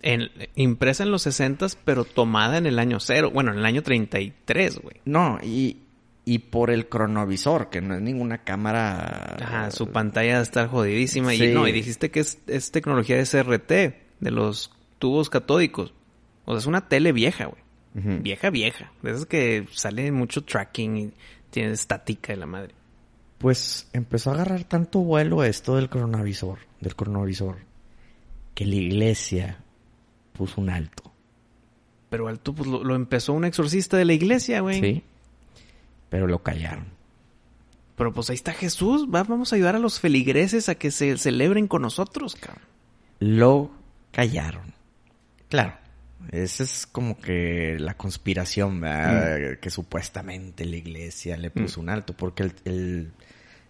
En- 0.00 0.30
impresa 0.56 1.04
en 1.04 1.12
los 1.12 1.22
60 1.22 1.66
pero 1.84 2.04
tomada 2.04 2.58
en 2.58 2.66
el 2.66 2.78
año 2.80 2.98
cero. 2.98 3.30
Bueno, 3.32 3.52
en 3.52 3.58
el 3.58 3.64
año 3.66 3.82
33, 3.84 4.80
güey. 4.80 4.96
No, 5.04 5.38
y, 5.42 5.82
y 6.24 6.38
por 6.38 6.70
el 6.70 6.88
cronovisor, 6.88 7.68
que 7.70 7.80
no 7.80 7.94
es 7.94 8.00
ninguna 8.00 8.38
cámara. 8.38 9.36
Ajá, 9.40 9.70
su 9.70 9.88
pantalla 9.90 10.40
estar 10.40 10.68
jodidísima. 10.68 11.32
Sí. 11.32 11.46
Y 11.46 11.54
no, 11.54 11.66
y 11.66 11.72
dijiste 11.72 12.10
que 12.10 12.20
es, 12.20 12.38
es 12.46 12.70
tecnología 12.70 13.16
de 13.16 13.24
CRT, 13.24 13.70
de 14.20 14.30
los 14.30 14.70
tubos 14.98 15.30
catódicos. 15.30 15.92
O 16.44 16.52
sea, 16.52 16.58
es 16.58 16.66
una 16.66 16.88
tele 16.88 17.12
vieja, 17.12 17.46
güey. 17.46 17.62
Vieja, 17.94 18.48
vieja. 18.48 18.90
De 19.02 19.10
esas 19.10 19.26
que 19.26 19.66
sale 19.72 20.10
mucho 20.12 20.44
tracking 20.44 20.96
y 20.96 21.12
tiene 21.50 21.72
estática 21.72 22.32
de 22.32 22.38
la 22.38 22.46
madre. 22.46 22.74
Pues 23.36 23.88
empezó 23.92 24.30
a 24.30 24.34
agarrar 24.34 24.64
tanto 24.64 25.00
vuelo 25.00 25.44
esto 25.44 25.76
del 25.76 25.90
cronovisor, 25.90 26.60
del 26.80 26.94
cronovisor, 26.96 27.56
que 28.54 28.64
la 28.64 28.76
iglesia 28.76 29.58
puso 30.32 30.60
un 30.60 30.70
alto. 30.70 31.12
Pero 32.08 32.28
alto, 32.28 32.54
pues 32.54 32.68
lo, 32.68 32.82
lo 32.82 32.94
empezó 32.94 33.34
un 33.34 33.44
exorcista 33.44 33.96
de 33.96 34.04
la 34.04 34.12
iglesia, 34.14 34.60
güey. 34.60 34.80
Sí. 34.80 35.02
Pero 36.12 36.26
lo 36.26 36.42
callaron. 36.42 36.84
Pero 37.96 38.12
pues 38.12 38.28
ahí 38.28 38.34
está 38.36 38.52
Jesús. 38.52 39.08
Va, 39.12 39.22
vamos 39.24 39.52
a 39.52 39.56
ayudar 39.56 39.76
a 39.76 39.78
los 39.78 39.98
feligreses 39.98 40.68
a 40.68 40.74
que 40.74 40.90
se 40.90 41.16
celebren 41.16 41.66
con 41.68 41.80
nosotros, 41.80 42.36
cabrón. 42.36 42.62
Lo 43.18 43.70
callaron. 44.10 44.74
Claro. 45.48 45.74
Esa 46.30 46.64
es 46.64 46.86
como 46.86 47.18
que 47.18 47.78
la 47.80 47.94
conspiración, 47.96 48.80
¿verdad? 48.82 49.58
Que 49.58 49.70
supuestamente 49.70 50.66
la 50.66 50.76
iglesia 50.76 51.36
le 51.38 51.50
puso 51.50 51.80
un 51.80 51.88
alto. 51.88 52.12
Porque 52.14 52.42
el, 52.44 52.54
el- 52.66 53.12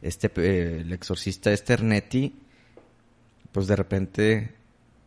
este, 0.02 0.30
eh, 0.38 0.80
el 0.80 0.92
exorcista 0.92 1.52
este 1.52 1.74
Ernetti, 1.74 2.34
pues 3.52 3.68
de 3.68 3.76
repente 3.76 4.52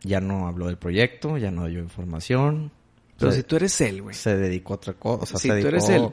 ya 0.02 0.20
no 0.22 0.48
habló 0.48 0.68
del 0.68 0.78
proyecto, 0.78 1.36
ya 1.36 1.50
no 1.50 1.66
dio 1.66 1.80
información. 1.80 2.72
Pero 3.18 3.30
se, 3.30 3.38
si 3.38 3.42
tú 3.44 3.56
eres 3.56 3.78
él, 3.82 4.00
güey. 4.02 4.14
se 4.14 4.36
dedicó 4.36 4.72
a 4.72 4.76
otra 4.76 4.94
cosa. 4.94 5.38
Si 5.38 5.48
se 5.48 5.60
tú 5.60 5.68
eres 5.68 5.88
él, 5.90 6.08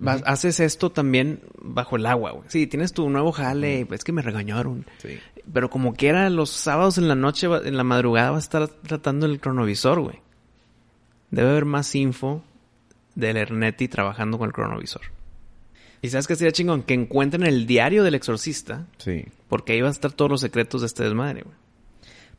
vas- 0.00 0.22
haces 0.26 0.60
esto 0.60 0.90
también 0.90 1.40
bajo 1.60 1.96
el 1.96 2.06
agua, 2.06 2.32
güey. 2.32 2.44
Sí, 2.48 2.66
tienes 2.66 2.92
tu 2.92 3.08
nuevo 3.10 3.32
jale, 3.32 3.86
es 3.90 4.04
que 4.04 4.12
me 4.12 4.22
regañaron. 4.22 4.86
Sí. 4.98 5.18
Pero 5.52 5.70
como 5.70 5.94
quiera, 5.94 6.28
los 6.30 6.50
sábados 6.50 6.98
en 6.98 7.08
la 7.08 7.14
noche, 7.14 7.46
en 7.64 7.76
la 7.76 7.84
madrugada, 7.84 8.30
va 8.32 8.36
a 8.36 8.40
estar 8.40 8.66
tratando 8.68 9.26
el 9.26 9.40
cronovisor, 9.40 10.00
güey. 10.00 10.20
Debe 11.30 11.50
haber 11.50 11.64
más 11.64 11.94
info 11.94 12.42
del 13.14 13.36
Ernetti 13.36 13.88
trabajando 13.88 14.38
con 14.38 14.48
el 14.48 14.52
cronovisor. 14.52 15.02
Y 16.02 16.08
sabes 16.08 16.26
que 16.26 16.36
sería 16.36 16.52
chingón 16.52 16.82
que 16.82 16.94
encuentren 16.94 17.44
el 17.44 17.66
diario 17.66 18.04
del 18.04 18.14
exorcista, 18.14 18.86
Sí. 18.98 19.24
porque 19.48 19.72
ahí 19.72 19.80
va 19.80 19.88
a 19.88 19.92
estar 19.92 20.12
todos 20.12 20.30
los 20.30 20.40
secretos 20.40 20.82
de 20.82 20.86
este 20.88 21.04
desmadre, 21.04 21.42
güey. 21.42 21.56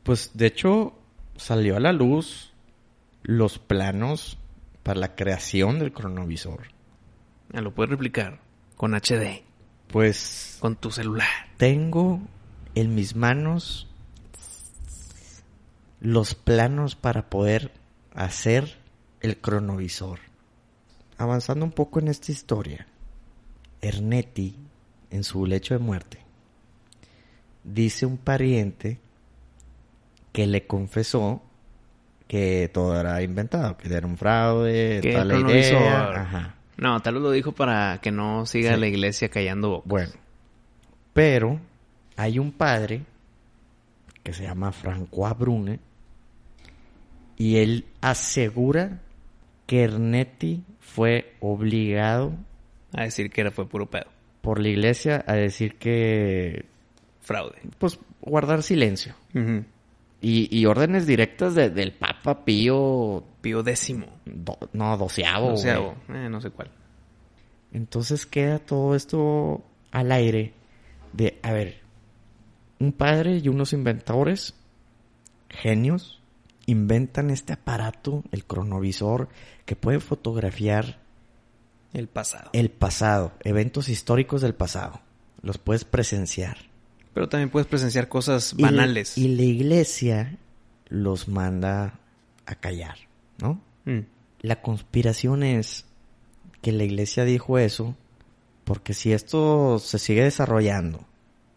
Pues 0.02 0.30
de 0.34 0.46
hecho 0.46 0.94
salió 1.36 1.76
a 1.76 1.80
la 1.80 1.92
luz 1.92 2.52
los 3.22 3.58
planos 3.58 4.38
para 4.82 5.00
la 5.00 5.14
creación 5.16 5.78
del 5.78 5.92
cronovisor. 5.92 6.68
Lo 7.52 7.72
puedes 7.74 7.90
replicar 7.90 8.40
con 8.76 8.94
HD, 8.94 9.42
Pues 9.88 10.58
con 10.60 10.76
tu 10.76 10.90
celular. 10.90 11.28
tengo 11.56 12.20
en 12.74 12.94
mis 12.94 13.16
manos 13.16 13.88
los 16.00 16.34
planos 16.34 16.94
para 16.94 17.28
poder 17.28 17.72
hacer 18.14 18.78
el 19.20 19.38
cronovisor. 19.38 20.20
Avanzando 21.16 21.64
un 21.64 21.72
poco 21.72 21.98
en 21.98 22.08
esta 22.08 22.30
historia, 22.30 22.86
Ernetti, 23.80 24.56
en 25.10 25.24
su 25.24 25.44
lecho 25.46 25.74
de 25.74 25.80
muerte, 25.80 26.18
dice 27.64 28.06
un 28.06 28.16
pariente 28.18 29.00
que 30.32 30.46
le 30.46 30.66
confesó 30.66 31.42
que 32.28 32.70
todo 32.72 33.00
era 33.00 33.20
inventado, 33.22 33.76
que 33.76 33.92
era 33.92 34.06
un 34.06 34.16
fraude, 34.16 35.00
Que 35.02 35.12
tal 35.12 35.32
idea. 35.50 36.10
Ajá. 36.22 36.54
No, 36.78 37.00
tal 37.00 37.14
vez 37.14 37.22
lo 37.22 37.30
dijo 37.30 37.52
para 37.52 38.00
que 38.00 38.10
no 38.12 38.46
siga 38.46 38.74
Sí. 38.74 38.80
la 38.80 38.86
iglesia 38.86 39.28
callando 39.28 39.68
bocas. 39.70 39.88
Bueno, 39.88 40.12
pero 41.12 41.60
hay 42.16 42.38
un 42.38 42.52
padre 42.52 43.02
que 44.22 44.32
se 44.32 44.44
llama 44.44 44.72
François 44.72 45.36
Brune 45.36 45.80
y 47.36 47.56
él 47.56 47.84
asegura 48.00 49.00
que 49.66 49.82
Ernetti 49.84 50.64
fue 50.80 51.34
obligado 51.40 52.32
A 52.92 53.02
decir 53.02 53.30
que 53.30 53.40
era 53.42 53.50
fue 53.50 53.68
puro 53.68 53.86
pedo. 53.86 54.06
por 54.40 54.60
la 54.60 54.68
iglesia 54.68 55.24
a 55.26 55.34
decir 55.34 55.76
que, 55.76 56.64
Fraude. 57.20 57.58
pues, 57.78 57.98
guardar 58.20 58.62
silencio. 58.62 59.14
Y, 60.20 60.48
y 60.56 60.66
órdenes 60.66 61.06
directas 61.06 61.54
de- 61.54 61.70
del 61.70 61.92
Papa 61.92 62.44
Pío, 62.44 63.24
Pío 63.40 63.62
décimo. 63.62 64.06
do- 64.24 64.58
no, 64.72 64.96
doceavo. 64.96 65.52
O 65.52 65.56
sea, 65.56 65.78
güey. 65.78 65.94
eh, 66.08 66.28
no 66.28 66.40
sé 66.40 66.50
cuál. 66.50 66.70
Entonces 67.72 68.26
queda 68.26 68.58
todo 68.58 68.94
esto 68.94 69.62
al 69.92 70.10
aire 70.10 70.54
de, 71.12 71.38
a 71.42 71.52
ver, 71.52 71.80
un 72.80 72.92
padre 72.92 73.36
y 73.38 73.48
unos 73.48 73.72
inventores, 73.72 74.54
genios, 75.48 76.20
inventan 76.66 77.30
este 77.30 77.52
aparato, 77.52 78.24
el 78.32 78.44
cronovisor, 78.44 79.28
que 79.64 79.76
puede 79.76 80.00
fotografiar 80.00 80.98
El 81.92 82.08
pasado. 82.08 82.50
el 82.52 82.70
pasado, 82.70 83.32
eventos 83.44 83.88
históricos 83.88 84.40
del 84.42 84.54
pasado. 84.54 85.00
Los 85.42 85.58
puedes 85.58 85.84
presenciar. 85.84 86.56
Pero 87.14 87.28
también 87.28 87.50
puedes 87.50 87.66
presenciar 87.66 88.08
cosas 88.08 88.54
Y 88.56 88.62
banales. 88.62 89.16
Y, 89.18 89.28
la 89.28 89.42
iglesia 89.42 90.36
los 90.88 91.28
manda 91.28 91.98
a 92.46 92.54
callar, 92.54 92.96
¿no? 93.38 93.60
Mm. 93.84 94.00
La 94.40 94.62
conspiración 94.62 95.42
es 95.42 95.84
que 96.62 96.72
la 96.72 96.84
iglesia 96.84 97.24
dijo 97.24 97.58
eso 97.58 97.96
porque 98.64 98.92
si 98.92 99.12
esto 99.12 99.78
se 99.78 99.98
sigue 99.98 100.22
desarrollando, 100.22 101.06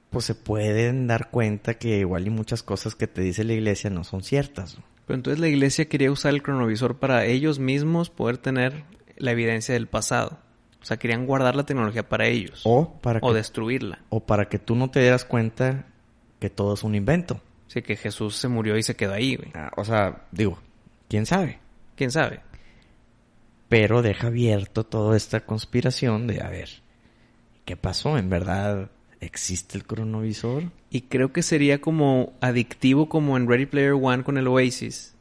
pues 0.10 0.26
se 0.26 0.36
pueden 0.36 1.08
dar 1.08 1.30
cuenta 1.30 1.74
que 1.74 1.99
igual 1.99 2.28
y 2.28 2.30
muchas 2.30 2.64
cosas 2.64 2.95
que 2.95 3.08
te 3.08 3.22
dice 3.22 3.43
la 3.43 3.54
iglesia 3.54 3.89
no 3.89 4.04
son 4.04 4.24
ciertas. 4.24 4.78
Pero 5.06 5.16
entonces 5.16 5.39
la 5.39 5.49
iglesia 5.49 5.89
quería 5.89 6.12
usar 6.12 6.34
el 6.34 6.41
cronovisor 6.41 6.99
para 6.99 7.26
ellos 7.26 7.60
mismos 7.60 8.10
poder 8.10 8.38
tener 8.38 8.84
la 9.18 9.32
evidencia 9.32 9.74
del 9.74 9.88
pasado. 9.88 10.39
O 10.82 10.86
sea, 10.86 10.97
querían 10.97 11.25
guardar 11.25 11.55
la 11.55 11.65
tecnología 11.65 12.07
para 12.07 12.27
ellos. 12.27 12.61
O 12.65 12.99
para 13.01 13.19
que, 13.19 13.25
o 13.25 13.34
destruirla. 13.34 13.99
o 14.09 14.21
para 14.21 14.49
que 14.49 14.59
tú 14.59 14.75
no 14.75 14.89
te 14.89 15.01
dieras 15.01 15.25
cuenta 15.25 15.86
que 16.39 16.49
todo 16.49 16.73
es 16.73 16.84
un 16.84 16.95
invento. 16.95 17.41
Así 17.67 17.82
que 17.82 17.95
Jesús 17.95 18.36
se 18.36 18.47
murió 18.47 18.77
y 18.77 18.84
se 18.84 18.95
quedó 18.95 19.13
ahí, 19.13 19.36
güey. 19.36 19.51
Ah, 19.53 19.71
o 19.77 19.86
sea, 19.86 20.25
digo, 20.32 20.59
quién 21.07 21.25
sabe. 21.25 21.59
¿Quién 21.95 22.11
sabe? 22.11 22.41
Pero 23.69 24.01
deja 24.01 24.27
abierto 24.27 24.84
toda 24.84 25.15
esta 25.15 25.45
conspiración 25.45 26.27
de, 26.27 26.41
a 26.41 26.49
ver, 26.49 26.69
¿qué 27.63 27.77
pasó? 27.77 28.17
En 28.17 28.29
verdad, 28.29 28.89
¿Existe 29.21 29.77
el 29.77 29.86
cronovisor? 29.86 30.71
Y 30.89 31.01
creo 31.01 31.32
que 31.32 31.43
sería 31.43 31.79
como 31.79 32.34
adictivo 32.41 33.07
como 33.07 33.38
en 33.38 33.47
Ready 33.47 33.67
Player 33.67 33.93
One 33.93 34.23
con 34.23 34.39
el 34.39 34.47
Oasis. 34.47 35.15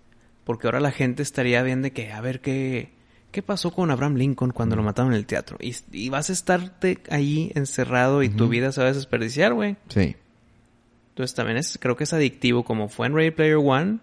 Porque 0.44 0.66
ahora 0.66 0.80
la 0.80 0.90
gente 0.90 1.22
estaría 1.22 1.62
bien 1.62 1.82
de 1.82 1.92
que, 1.92 2.10
a 2.10 2.20
ver, 2.22 2.40
¿qué, 2.40 2.92
qué 3.30 3.42
pasó 3.42 3.70
con 3.70 3.90
Abraham 3.90 4.16
Lincoln 4.16 4.50
cuando 4.52 4.76
lo 4.76 4.82
mataron 4.82 5.12
en 5.12 5.18
el 5.18 5.26
teatro? 5.26 5.56
Y, 5.60 5.74
y 5.92 6.08
vas 6.08 6.30
a 6.30 6.32
estarte 6.32 6.98
ahí 7.10 7.52
encerrado 7.54 8.22
y 8.22 8.28
tu 8.28 8.48
vida 8.48 8.72
se 8.72 8.82
va 8.82 8.88
a 8.88 8.92
desperdiciar, 8.92 9.54
güey. 9.54 9.76
Sí. 9.88 10.16
Entonces 11.10 11.34
también 11.34 11.58
es, 11.58 11.78
creo 11.80 11.96
que 11.96 12.04
es 12.04 12.12
adictivo 12.12 12.64
como 12.64 12.88
fue 12.88 13.06
en 13.06 13.14
Ready 13.14 13.30
Player 13.30 13.56
One, 13.56 13.98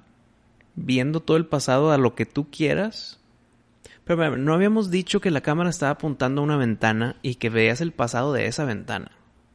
viendo 0.75 1.19
todo 1.21 1.37
el 1.37 1.45
pasado 1.45 1.91
a 1.91 1.97
lo 1.97 2.15
que 2.15 2.25
tú 2.25 2.49
quieras. 2.49 3.19
Pero 4.03 4.37
no 4.37 4.53
habíamos 4.53 4.89
dicho 4.89 5.19
que 5.19 5.31
la 5.31 5.41
cámara 5.41 5.69
estaba 5.69 5.91
apuntando 5.93 6.41
a 6.41 6.43
una 6.43 6.55
ventana 6.57 7.17
y 7.21 7.35
que 7.35 7.49
veías 7.49 7.81
el 7.81 7.91
pasado 7.91 8.31
de 8.33 8.47
esa 8.47 8.63
ventana. 8.63 9.11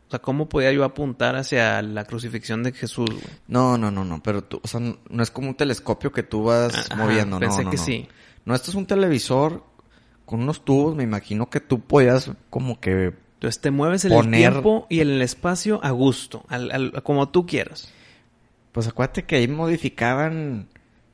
O 0.08 0.10
sea, 0.10 0.20
¿cómo 0.20 0.46
podía 0.46 0.70
yo 0.72 0.84
apuntar 0.84 1.36
hacia 1.36 1.80
la 1.80 2.04
crucifixión 2.04 2.62
de 2.62 2.72
Jesús, 2.72 3.08
güey? 3.08 3.22
No, 3.48 3.78
no, 3.78 3.90
no, 3.90 4.04
no. 4.04 4.22
Pero 4.22 4.44
tú, 4.44 4.60
o 4.62 4.68
sea, 4.68 4.78
no 4.80 5.22
es 5.22 5.30
como 5.30 5.48
un 5.48 5.54
telescopio 5.54 6.12
que 6.12 6.22
tú 6.22 6.44
vas 6.44 6.90
Ajá, 6.90 6.96
moviendo, 7.02 7.36
no. 7.36 7.40
pensé 7.40 7.64
no, 7.64 7.70
que 7.70 7.78
no. 7.78 7.82
sí. 7.82 8.08
No, 8.44 8.54
esto 8.54 8.70
es 8.70 8.74
un 8.74 8.86
televisor 8.86 9.64
con 10.24 10.40
unos 10.42 10.64
tubos. 10.64 10.94
Me 10.96 11.02
imagino 11.04 11.48
que 11.50 11.60
tú 11.60 11.80
podías 11.80 12.30
como 12.50 12.80
que 12.80 13.12
Entonces 13.34 13.60
te 13.60 13.70
mueves 13.70 14.04
en 14.04 14.12
Poner- 14.12 14.34
el 14.46 14.50
tiempo 14.52 14.86
y 14.90 15.00
en 15.00 15.10
el 15.10 15.22
espacio 15.22 15.80
a 15.84 15.90
gusto, 15.90 16.44
al, 16.48 16.70
al- 16.70 17.02
como 17.02 17.28
tú 17.28 17.46
quieras. 17.46 17.92
Pues 18.72 18.88
acuérdate 18.88 19.24
que 19.24 19.36
ahí 19.36 19.48
modificaban 19.48 20.68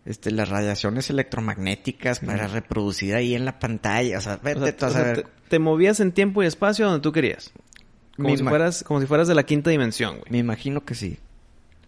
este, 0.05 0.31
las 0.31 0.49
radiaciones 0.49 1.11
electromagnéticas 1.11 2.21
para 2.21 2.47
reproducir 2.47 3.15
ahí 3.15 3.35
en 3.35 3.45
la 3.45 3.59
pantalla. 3.59 4.19
O 4.19 4.21
sea, 4.21 4.35
O 4.35 4.39
vete 4.45 4.61
sea, 4.61 4.77
tú 4.77 4.85
a 4.85 4.89
o 4.89 4.93
saber. 4.93 5.23
te, 5.23 5.29
te 5.49 5.59
movías 5.59 6.01
en 6.01 6.13
tiempo 6.13 6.43
y 6.43 6.47
espacio 6.47 6.87
donde 6.87 7.01
tú 7.03 7.13
querías. 7.13 7.53
Como, 8.17 8.37
si 8.37 8.43
fueras, 8.43 8.83
como 8.85 9.01
si 9.01 9.07
fueras 9.07 9.29
de 9.29 9.35
la 9.35 9.45
quinta 9.45 9.71
dimensión, 9.71 10.19
güey. 10.19 10.31
Me 10.31 10.39
imagino 10.39 10.85
que 10.85 10.95
sí. 10.95 11.19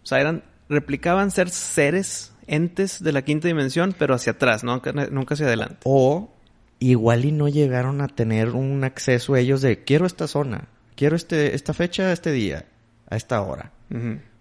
O 0.03 0.07
sea, 0.07 0.20
eran, 0.20 0.43
replicaban 0.68 1.30
ser 1.30 1.51
seres, 1.51 2.30
entes 2.51 3.03
de 3.03 3.12
la 3.12 3.22
quinta 3.22 3.48
dimensión, 3.48 3.94
pero 3.98 4.14
hacia 4.14 4.32
atrás, 4.32 4.64
¿no? 4.64 4.72
nunca, 4.74 4.92
nunca 4.92 5.34
hacia 5.34 5.46
adelante. 5.46 5.78
O 5.84 6.32
igual 6.78 7.24
y 7.24 7.32
no 7.32 7.48
llegaron 7.48 8.01
a 8.01 8.09
tener 8.09 8.51
un 8.51 8.84
acceso 8.84 9.36
ellos 9.36 9.61
de 9.62 9.84
quiero 9.84 10.07
esta 10.07 10.26
zona, 10.26 10.68
quiero 10.96 11.16
este, 11.16 11.55
esta 11.55 11.72
fecha, 11.74 12.12
este 12.12 12.32
día, 12.32 12.66
a 13.09 13.16
esta 13.16 13.40
hora. 13.42 13.72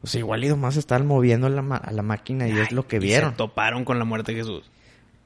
O 0.01 0.07
sea, 0.07 0.19
igual 0.19 0.43
y 0.43 0.47
nomás 0.49 0.77
estaban 0.77 1.05
moviendo 1.07 1.49
la 1.49 1.61
ma- 1.61 1.77
a 1.77 1.91
la 1.91 2.01
máquina 2.03 2.47
y 2.47 2.57
es 2.57 2.71
lo 2.71 2.87
que 2.87 2.97
Y 2.97 2.99
vieron. 2.99 3.31
se 3.31 3.37
toparon 3.37 3.83
con 3.85 3.99
la 3.99 4.05
muerte 4.05 4.31
de 4.33 4.39
Jesús. 4.39 4.69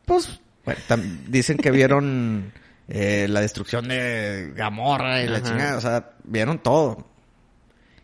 Pues, 0.05 0.39
bueno, 0.65 0.79
dicen 1.27 1.57
que 1.57 1.69
vieron 1.71 2.51
eh, 2.87 3.27
la 3.29 3.41
destrucción 3.41 3.87
de 3.87 4.51
Gamorra 4.55 5.21
y 5.23 5.27
la 5.27 5.41
chingada. 5.43 5.77
O 5.77 5.81
sea, 5.81 6.11
vieron 6.23 6.57
todo. 6.59 7.05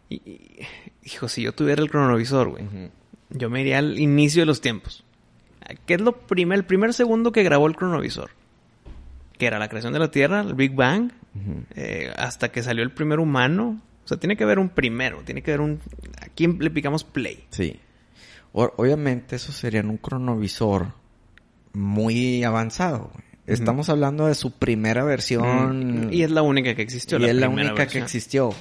Y, 0.10 0.16
y- 0.30 0.68
hijo, 1.04 1.28
si 1.28 1.42
yo 1.42 1.54
tuviera 1.54 1.82
el 1.82 1.90
cronovisor, 1.90 2.50
güey, 2.50 2.64
yo 3.30 3.50
me 3.50 3.62
iría 3.62 3.78
al 3.80 4.00
inicio 4.00 4.42
de 4.42 4.46
los 4.46 4.62
tiempos. 4.62 5.04
¿Qué 5.86 5.96
es 5.96 6.02
lo 6.02 6.14
primer, 6.18 6.58
el 6.60 6.66
primer 6.66 6.94
segundo 6.94 7.32
que 7.32 7.44
grabó 7.44 7.68
el 7.68 7.76
cronovisor? 7.76 8.32
Que 9.38 9.46
era 9.46 9.60
la 9.60 9.70
creación 9.70 9.94
de 9.94 10.00
la 10.00 10.12
Tierra, 10.12 10.42
el 10.42 10.54
Big 10.56 10.74
Bang, 10.74 11.12
eh, 11.76 12.12
hasta 12.18 12.52
que 12.52 12.64
salió 12.64 12.84
el 12.84 12.92
primer 12.92 13.20
humano. 13.20 13.80
O 14.04 14.08
sea, 14.08 14.18
tiene 14.18 14.36
que 14.36 14.44
haber 14.44 14.58
un 14.60 14.70
primero, 14.70 15.22
tiene 15.24 15.42
que 15.44 15.52
haber 15.52 15.62
un... 15.62 15.80
Aquí 16.22 16.48
le 16.48 16.72
picamos 16.72 17.04
play. 17.04 17.46
Sí. 17.52 17.80
O- 18.52 18.74
obviamente 18.78 19.36
eso 19.36 19.52
sería 19.52 19.82
en 19.82 19.90
un 19.92 19.98
cronovisor 19.98 20.88
muy 21.74 22.44
avanzado. 22.44 23.12
güey. 23.14 23.24
Estamos 23.46 23.90
hablando 23.90 24.28
de 24.28 24.36
su 24.36 24.52
primera 24.52 25.04
versión. 25.04 26.08
Mm, 26.10 26.14
Y 26.14 26.24
es 26.24 26.32
la 26.32 26.42
única 26.42 26.76
que 26.76 26.82
existió. 26.84 27.20
y 27.20 27.26
es 27.26 27.36
la 27.36 27.50
única 27.50 27.88
que 27.88 28.00
existió. 28.00 28.52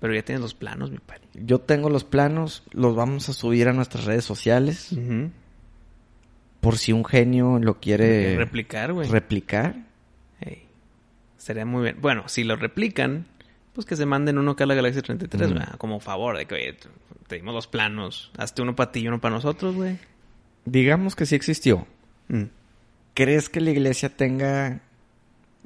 Pero 0.00 0.14
ya 0.14 0.22
tienes 0.22 0.40
los 0.40 0.54
planos, 0.54 0.90
mi 0.90 0.98
padre. 0.98 1.22
Yo 1.34 1.58
tengo 1.60 1.90
los 1.90 2.04
planos, 2.04 2.62
los 2.72 2.96
vamos 2.96 3.28
a 3.28 3.32
subir 3.34 3.68
a 3.68 3.72
nuestras 3.72 4.04
redes 4.06 4.24
sociales. 4.24 4.94
Por 6.60 6.76
si 6.78 6.92
un 6.92 7.04
genio 7.04 7.58
lo 7.58 7.80
quiere 7.80 8.36
Replicar, 8.36 8.92
güey. 8.92 9.08
replicar. 9.08 9.76
Sería 11.36 11.64
muy 11.64 11.82
bien. 11.84 11.96
Bueno, 12.00 12.24
si 12.28 12.44
lo 12.44 12.56
replican, 12.56 13.24
pues 13.72 13.86
que 13.86 13.96
se 13.96 14.04
manden 14.04 14.36
uno 14.36 14.50
acá 14.52 14.64
a 14.64 14.66
la 14.66 14.74
Galaxia 14.74 15.00
33, 15.00 15.46
Ujú. 15.50 15.58
¿verdad? 15.58 15.76
Como 15.78 15.98
favor 16.00 16.36
de 16.36 16.44
que, 16.46 16.54
oye, 16.54 16.72
te- 16.74 16.88
te 17.28 17.36
dimos 17.36 17.54
los 17.54 17.66
planos. 17.66 18.30
Hazte 18.36 18.60
uno 18.60 18.76
para 18.76 18.92
ti 18.92 19.00
y 19.00 19.08
uno 19.08 19.20
para 19.22 19.36
nosotros, 19.36 19.74
güey. 19.74 19.96
Digamos 20.66 21.16
que 21.16 21.24
sí 21.24 21.34
existió. 21.34 21.86
Mm. 22.28 22.42
¿Crees 23.14 23.48
que 23.48 23.60
la 23.62 23.70
iglesia 23.70 24.14
tenga 24.14 24.80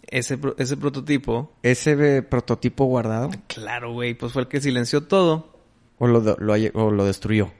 Ese, 0.08 0.38
ese 0.58 0.76
prototipo, 0.76 1.52
ese 1.62 2.16
eh, 2.18 2.22
prototipo 2.22 2.84
guardado? 2.84 3.30
claro, 3.46 3.92
güey, 3.92 4.14
pues 4.14 4.32
fue 4.32 4.42
el 4.42 4.48
que 4.48 4.60
silenció 4.60 5.02
todo. 5.04 5.52
¿O 5.98 6.06
lo, 6.06 6.18
o 6.20 6.90
lo 6.90 7.04
destruyó? 7.04 7.52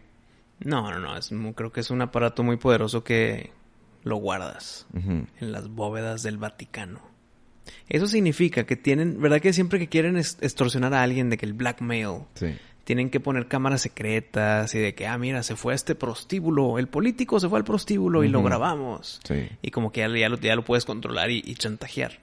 No, 0.61 0.91
no, 0.91 0.99
no. 0.99 1.17
Es, 1.17 1.33
mu- 1.33 1.55
creo 1.55 1.73
que 1.73 1.81
es 1.81 1.91
un 1.91 2.03
aparato 2.03 2.43
muy 2.43 2.57
poderoso 2.57 3.03
que 3.05 3.51
lo 4.03 4.17
guardas 4.17 4.87
en 4.95 5.27
las 5.41 5.69
bóvedas 5.69 6.23
del 6.23 6.37
Vaticano. 6.39 7.01
Eso 7.89 8.07
significa 8.07 8.65
que 8.65 8.77
tienen, 8.77 9.21
¿verdad 9.21 9.41
que 9.41 9.53
siempre 9.53 9.79
que 9.79 9.89
quieren 9.89 10.17
extorsionar 10.19 10.93
a 10.95 11.03
alguien 11.03 11.31
de 11.31 11.39
que 11.39 11.47
el 11.47 11.55
blackmail, 11.55 12.25
Sí. 12.35 12.55
tienen 12.85 13.09
que 13.09 13.21
poner 13.21 13.49
cámaras 13.49 13.81
secretas 13.83 14.75
y 14.75 14.79
de 14.81 14.95
que, 14.95 15.07
ah, 15.07 15.17
mira, 15.17 15.43
se 15.43 15.57
fue 15.57 15.73
a 15.73 15.77
este 15.77 15.95
prostíbulo, 15.95 16.79
el 16.79 16.89
político 16.89 17.41
se 17.41 17.49
fue 17.49 17.59
al 17.59 17.65
prostíbulo 17.65 18.23
y 18.25 18.29
lo 18.29 18.43
grabamos. 18.43 19.21
Sí. 19.25 19.49
Y 19.63 19.71
como 19.71 19.91
que 19.93 20.01
ya, 20.01 20.09
ya 20.15 20.29
lo, 20.29 20.37
ya 20.39 20.55
lo 20.57 20.65
puedes 20.65 20.85
controlar 20.85 21.31
y, 21.31 21.43
y 21.47 21.55
chantajear. 21.55 22.19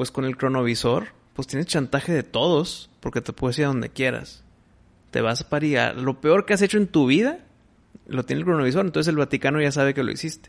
Pues 0.00 0.10
con 0.10 0.24
el 0.24 0.38
cronovisor, 0.38 1.08
pues 1.34 1.46
tienes 1.46 1.66
chantaje 1.66 2.10
de 2.10 2.22
todos, 2.22 2.88
porque 3.00 3.20
te 3.20 3.34
puedes 3.34 3.58
ir 3.58 3.66
a 3.66 3.68
donde 3.68 3.90
quieras. 3.90 4.44
Te 5.10 5.20
vas 5.20 5.42
a 5.42 5.50
parir. 5.50 5.78
Lo 5.96 6.22
peor 6.22 6.46
que 6.46 6.54
has 6.54 6.62
hecho 6.62 6.78
en 6.78 6.86
tu 6.86 7.06
vida, 7.06 7.44
lo 8.06 8.24
tiene 8.24 8.40
el 8.40 8.46
cronovisor, 8.46 8.86
entonces 8.86 9.08
el 9.08 9.18
Vaticano 9.18 9.60
ya 9.60 9.70
sabe 9.70 9.92
que 9.92 10.02
lo 10.02 10.10
hiciste. 10.10 10.48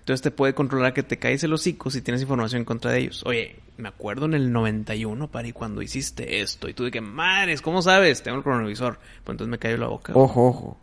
Entonces 0.00 0.20
te 0.20 0.30
puede 0.30 0.52
controlar 0.52 0.92
que 0.92 1.02
te 1.02 1.18
caes 1.18 1.42
el 1.42 1.54
hocico 1.54 1.88
si 1.88 2.02
tienes 2.02 2.20
información 2.20 2.58
en 2.58 2.66
contra 2.66 2.90
de 2.90 2.98
ellos. 2.98 3.22
Oye, 3.24 3.60
me 3.78 3.88
acuerdo 3.88 4.26
en 4.26 4.34
el 4.34 4.52
91, 4.52 5.30
Pari, 5.30 5.52
cuando 5.52 5.80
hiciste 5.80 6.42
esto. 6.42 6.68
Y 6.68 6.74
tú 6.74 6.84
de 6.84 6.90
que, 6.90 7.00
madres, 7.00 7.62
¿cómo 7.62 7.80
sabes? 7.80 8.22
Tengo 8.22 8.36
el 8.36 8.42
cronovisor. 8.42 8.98
Pues 9.24 9.32
entonces 9.32 9.50
me 9.50 9.58
cayó 9.58 9.78
la 9.78 9.88
boca. 9.88 10.12
Ojo, 10.14 10.48
ojo. 10.48 10.78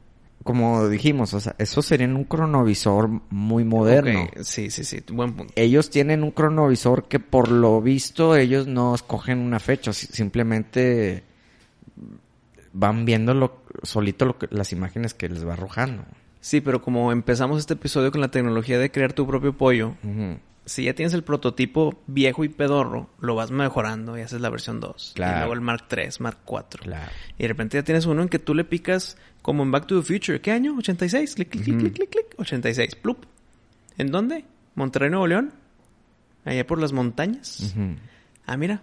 Como 0.46 0.88
dijimos, 0.88 1.34
o 1.34 1.40
sea, 1.40 1.56
eso 1.58 1.82
sería 1.82 2.06
un 2.08 2.24
cronovisor 2.24 3.10
muy 3.32 3.66
moderno. 3.66 4.30
Sí, 4.44 4.70
sí, 4.70 4.84
sí. 4.84 5.04
Buen 5.12 5.34
punto. 5.34 5.52
Ellos 5.58 5.90
tienen 5.90 6.24
un 6.24 6.30
cronovisor 6.32 7.08
que 7.08 7.20
por 7.20 7.50
lo 7.52 7.82
visto 7.82 8.36
ellos 8.38 8.68
no 8.68 8.94
escogen 8.96 9.40
una 9.40 9.60
fecha, 9.60 9.92
si- 9.92 10.06
simplemente 10.08 11.24
van 12.74 13.06
viendo 13.06 13.34
lo, 13.34 13.62
solito 13.84 14.26
lo 14.26 14.38
que- 14.38 14.48
las 14.52 14.72
imágenes 14.72 15.14
que 15.14 15.30
les 15.30 15.48
va 15.48 15.54
arrojando. 15.54 16.04
Sí, 16.42 16.62
pero 16.62 16.82
como 16.82 17.12
empezamos 17.12 17.60
este 17.60 17.74
episodio 17.74 18.12
con 18.12 18.22
la 18.22 18.30
tecnología 18.30 18.78
de 18.78 18.92
crear 18.92 19.14
tu 19.14 19.26
propio 19.26 19.54
pollo, 19.54 19.96
Ujú. 20.04 20.38
Si 20.66 20.86
ya 20.86 20.94
tienes 20.94 21.14
el 21.14 21.24
prototipo 21.24 22.02
viejo 22.08 22.44
y 22.44 22.50
pedorro, 22.50 23.10
lo 23.20 23.36
vas 23.36 23.52
mejorando 23.52 24.18
y 24.18 24.22
haces 24.22 24.42
la 24.42 24.50
versión 24.50 24.80
2. 24.80 25.14
Claro. 25.16 25.36
Y 25.36 25.40
luego 25.40 25.54
el 25.54 25.62
Mark 25.62 25.86
3, 25.88 26.20
Mark 26.22 26.40
4. 26.46 26.84
Claro. 26.84 27.12
Y 27.38 27.44
de 27.44 27.48
repente 27.48 27.78
ya 27.78 27.84
tienes 27.84 28.06
uno 28.06 28.22
en 28.24 28.30
que 28.30 28.40
tú 28.40 28.56
le 28.56 28.64
picas 28.64 29.18
como 29.42 29.64
en 29.64 29.72
Back 29.72 29.86
to 29.88 30.02
the 30.02 30.06
Future. 30.06 30.42
¿Qué 30.42 30.52
año? 30.52 30.76
86. 30.78 31.36
Clic, 31.36 31.50
clic, 31.50 31.64
clic, 31.64 31.76
Ujú. 31.76 31.84
clic, 31.84 31.94
clic, 31.96 32.10
clic. 32.10 32.26
86. 32.40 32.96
Plup. 32.96 33.26
¿En 33.98 34.12
dónde? 34.12 34.46
Monterrey, 34.76 35.10
Nuevo 35.10 35.28
León. 35.28 35.54
Allá 36.44 36.66
por 36.66 36.80
las 36.82 36.92
montañas. 36.94 37.74
Ah, 38.46 38.58
mira. 38.58 38.82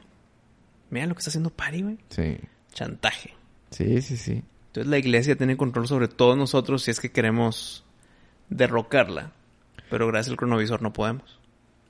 Mira 0.90 1.06
lo 1.06 1.14
que 1.14 1.18
está 1.20 1.30
haciendo 1.30 1.50
Pari, 1.50 1.82
güey. 1.82 1.98
Sí. 2.10 2.38
Chantaje. 2.72 3.34
Sí, 3.70 4.02
sí, 4.02 4.16
sí. 4.16 4.42
Entonces 4.68 4.90
la 4.90 4.98
iglesia 4.98 5.36
tiene 5.36 5.56
control 5.56 5.86
sobre 5.88 6.08
todos 6.08 6.36
nosotros 6.36 6.82
si 6.82 6.90
es 6.90 7.00
que 7.00 7.10
queremos 7.10 7.84
derrocarla. 8.48 9.32
Pero 9.90 10.06
gracias 10.06 10.30
al 10.30 10.36
cronovisor 10.36 10.80
no 10.82 10.92
podemos. 10.92 11.38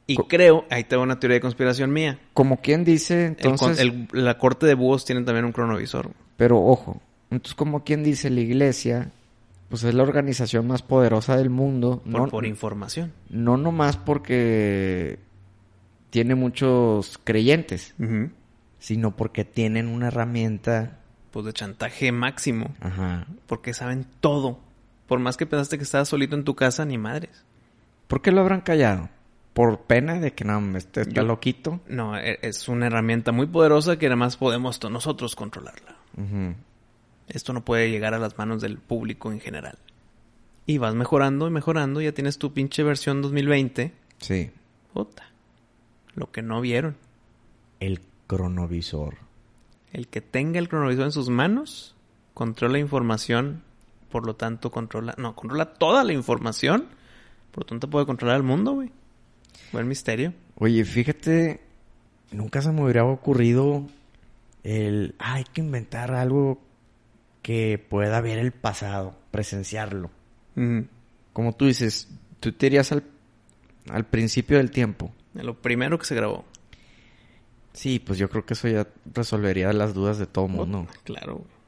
Y 0.07 0.17
Co- 0.17 0.27
creo, 0.29 0.65
ahí 0.71 0.85
tengo 0.85 1.03
una 1.03 1.21
teoría 1.21 1.37
de 1.37 1.41
conspiración 1.41 1.93
mía. 1.93 2.19
Como 2.35 2.59
quien 2.61 2.85
dice, 2.85 3.27
entonces... 3.27 3.79
el- 3.79 4.09
la 4.13 4.37
corte 4.39 4.67
de 4.67 4.75
búhos 4.75 5.05
tiene 5.05 5.23
también 5.23 5.45
un 5.45 5.53
cronovisor. 5.53 6.11
Pero 6.37 6.61
ojo, 6.61 7.01
entonces 7.31 7.55
como 7.55 7.85
quien 7.85 8.03
dice, 8.03 8.29
la 8.31 8.41
iglesia, 8.41 9.11
pues 9.69 9.85
es 9.85 9.95
la 9.95 10.03
organización 10.03 10.67
más 10.67 10.83
poderosa 10.83 11.37
del 11.37 11.51
mundo. 11.51 12.03
Por, 12.05 12.13
no, 12.23 12.27
por 12.29 12.47
información. 12.47 13.13
no 13.31 13.57
nomás 13.57 13.97
porque 13.97 15.19
tiene 16.11 16.35
muchos 16.35 17.19
creyentes, 17.23 17.95
sino 18.79 19.17
porque 19.17 19.45
tienen 19.45 19.87
una 19.89 20.09
herramienta. 20.09 20.99
Pues 21.31 21.47
de 21.47 21.53
chantaje 21.53 22.13
máximo. 22.13 22.75
Ajá. 22.81 23.27
Porque 23.47 23.73
saben 23.73 24.05
todo. 24.21 24.59
Por 25.07 25.21
más 25.21 25.37
que 25.37 25.47
pensaste 25.47 25.79
que 25.79 25.85
estabas 25.85 26.09
solito 26.09 26.35
en 26.37 26.45
tu 26.45 26.55
casa, 26.55 26.85
ni 26.85 26.99
madres. 26.99 27.45
¿Por 28.09 28.21
qué 28.21 28.31
lo 28.33 28.41
habrán 28.43 28.61
callado? 28.63 29.09
¿Por 29.55 29.81
pena 29.81 30.19
de 30.19 30.33
que 30.33 30.45
no, 30.45 30.77
este 30.79 31.03
está 31.03 31.13
Yo- 31.13 31.25
loquito? 31.25 31.81
No, 31.87 32.17
e- 32.17 32.39
es 32.43 32.69
una 32.69 32.87
herramienta 32.87 33.33
muy 33.33 33.47
poderosa 33.47 33.99
que 33.99 34.07
nada 34.07 34.17
más 34.17 34.37
podemos 34.37 34.81
nosotros 34.91 35.37
controlarla. 35.37 35.97
Esto 37.29 37.53
no 37.53 37.65
puede 37.65 37.91
llegar 37.91 38.15
a 38.15 38.19
las 38.19 38.37
manos 38.39 38.63
del 38.63 38.79
público 38.79 39.31
en 39.31 39.41
general. 39.41 39.79
Y 40.67 40.79
vas 40.79 40.95
mejorando 40.95 41.47
y 41.49 41.51
mejorando, 41.51 42.01
ya 42.01 42.13
tienes 42.13 42.39
tu 42.39 42.53
pinche 42.53 42.83
versión 42.83 43.21
2020. 43.21 43.93
Sí. 44.19 44.51
Puta. 44.93 45.25
Lo 46.15 46.31
que 46.31 46.43
no 46.43 46.61
vieron. 46.61 46.97
El 47.81 48.01
cronovisor. 48.27 49.17
El 49.93 50.09
que 50.09 50.21
tenga 50.21 50.59
el 50.59 50.69
cronovisor 50.69 51.05
en 51.07 51.13
sus 51.13 51.29
manos 51.29 51.95
controla 52.33 52.79
información, 52.79 53.63
por 54.11 54.25
lo 54.25 54.37
tanto 54.37 54.71
controla, 54.71 55.15
no, 55.19 55.35
controla 55.35 55.75
toda 55.75 56.05
la 56.05 56.13
información, 56.13 56.87
por 57.51 57.65
lo 57.65 57.67
tanto 57.67 57.91
puede 57.91 58.07
controlar 58.07 58.37
el 58.37 58.43
mundo, 58.43 58.73
güey. 58.73 58.91
Buen 59.73 59.89
misterio. 59.89 60.33
Oye, 60.57 60.85
fíjate, 60.85 61.61
nunca 62.31 62.63
se 62.63 62.73
me 62.73 62.83
hubiera 62.83 63.05
ocurrido 63.05 63.87
el, 64.63 65.15
ah, 65.19 65.35
hay 65.35 65.45
que 65.45 65.61
inventar 65.61 66.15
algo 66.15 66.61
que 67.43 67.85
pueda 67.89 68.21
ver 68.21 68.39
el 68.39 68.53
pasado, 68.53 69.17
presenciarlo. 69.31 70.11
Como 71.33 71.55
tú 71.55 71.67
dices, 71.67 72.09
tú 72.41 72.53
te 72.53 72.67
irías 72.67 72.93
al, 72.93 73.05
al 73.89 74.05
principio 74.07 74.59
del 74.59 74.71
tiempo. 74.71 75.13
Lo 75.35 75.61
primero 75.61 75.99
que 75.99 76.05
se 76.05 76.15
grabó. 76.15 76.45
Sí, 77.73 77.99
pues 77.99 78.19
yo 78.19 78.29
creo 78.29 78.45
que 78.45 78.55
eso 78.55 78.69
ya 78.69 78.87
resolvería 79.13 79.73
las 79.73 79.95
dudas 79.95 80.19
de 80.19 80.27
todo 80.27 80.47
mundo. 80.47 80.87
Claro. 81.05 81.37
güey. 81.37 81.63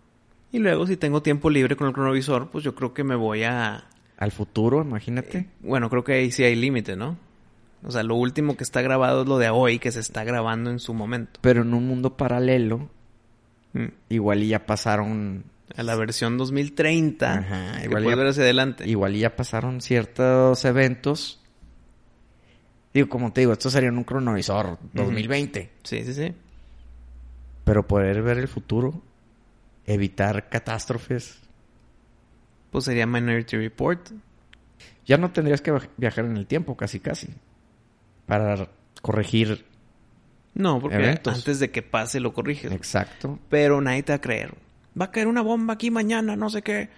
Y 0.52 0.58
luego, 0.58 0.86
si 0.86 0.96
tengo 0.96 1.22
tiempo 1.22 1.50
libre 1.50 1.74
con 1.74 1.88
el 1.88 1.94
cronovisor, 1.94 2.50
pues 2.50 2.62
yo 2.62 2.74
creo 2.74 2.94
que 2.94 3.02
me 3.02 3.16
voy 3.16 3.42
a... 3.42 3.88
Al 4.18 4.30
futuro, 4.30 4.82
imagínate. 4.82 5.48
Bueno, 5.60 5.90
creo 5.90 6.04
que 6.04 6.12
ahí 6.12 6.30
sí 6.30 6.44
hay 6.44 6.54
límite, 6.54 6.94
¿no? 6.94 7.16
O 7.84 7.90
sea, 7.90 8.02
lo 8.02 8.14
último 8.16 8.56
que 8.56 8.64
está 8.64 8.80
grabado 8.82 9.22
es 9.22 9.28
lo 9.28 9.38
de 9.38 9.50
hoy, 9.50 9.78
que 9.78 9.92
se 9.92 10.00
está 10.00 10.24
grabando 10.24 10.70
en 10.70 10.78
su 10.78 10.94
momento. 10.94 11.40
Pero 11.42 11.62
en 11.62 11.74
un 11.74 11.86
mundo 11.86 12.16
paralelo, 12.16 12.88
Mm. 13.74 13.86
igual 14.08 14.42
y 14.42 14.48
ya 14.48 14.66
pasaron 14.66 15.44
A 15.76 15.82
la 15.82 15.96
versión 15.96 16.38
2030. 16.38 17.38
Ajá, 17.38 17.78
que 17.80 17.84
igual 17.86 18.04
ya- 18.04 18.14
ver 18.14 18.26
hacia 18.28 18.42
adelante. 18.44 18.88
Igual 18.88 19.16
y 19.16 19.20
ya 19.20 19.34
pasaron 19.34 19.80
ciertos 19.80 20.64
eventos. 20.64 21.40
Digo, 22.92 23.08
como 23.08 23.32
te 23.32 23.40
digo, 23.40 23.52
esto 23.54 23.70
sería 23.70 23.88
en 23.88 23.96
un 23.98 24.04
cronovisor 24.04 24.78
2020. 24.92 25.70
Sí, 25.82 26.04
sí, 26.04 26.14
sí. 26.14 26.32
Pero 27.64 27.86
poder 27.88 28.22
ver 28.22 28.38
el 28.38 28.46
futuro, 28.46 29.02
evitar 29.86 30.48
catástrofes. 30.48 31.40
Pues 32.70 32.84
sería 32.84 33.06
Minority 33.06 33.56
Report. 33.56 34.10
Ya 35.06 35.16
no 35.16 35.32
tendrías 35.32 35.60
que 35.60 35.72
viaj- 35.72 35.88
viajar 35.96 36.26
en 36.26 36.36
el 36.36 36.46
tiempo, 36.46 36.76
casi 36.76 37.00
casi. 37.00 37.28
Para 38.26 38.68
corregir. 39.02 39.64
No, 40.54 40.80
porque 40.80 40.96
Eventos. 40.96 41.34
antes 41.34 41.58
de 41.58 41.70
que 41.70 41.82
pase 41.82 42.20
lo 42.20 42.32
corriges. 42.32 42.72
Exacto. 42.72 43.38
Pero 43.50 43.80
nadie 43.80 44.02
te 44.02 44.12
va 44.12 44.16
a 44.16 44.20
creer. 44.20 44.54
Va 45.00 45.06
a 45.06 45.10
caer 45.10 45.26
una 45.26 45.42
bomba 45.42 45.74
aquí 45.74 45.90
mañana, 45.90 46.36
no 46.36 46.48
sé 46.50 46.62
qué. 46.62 46.88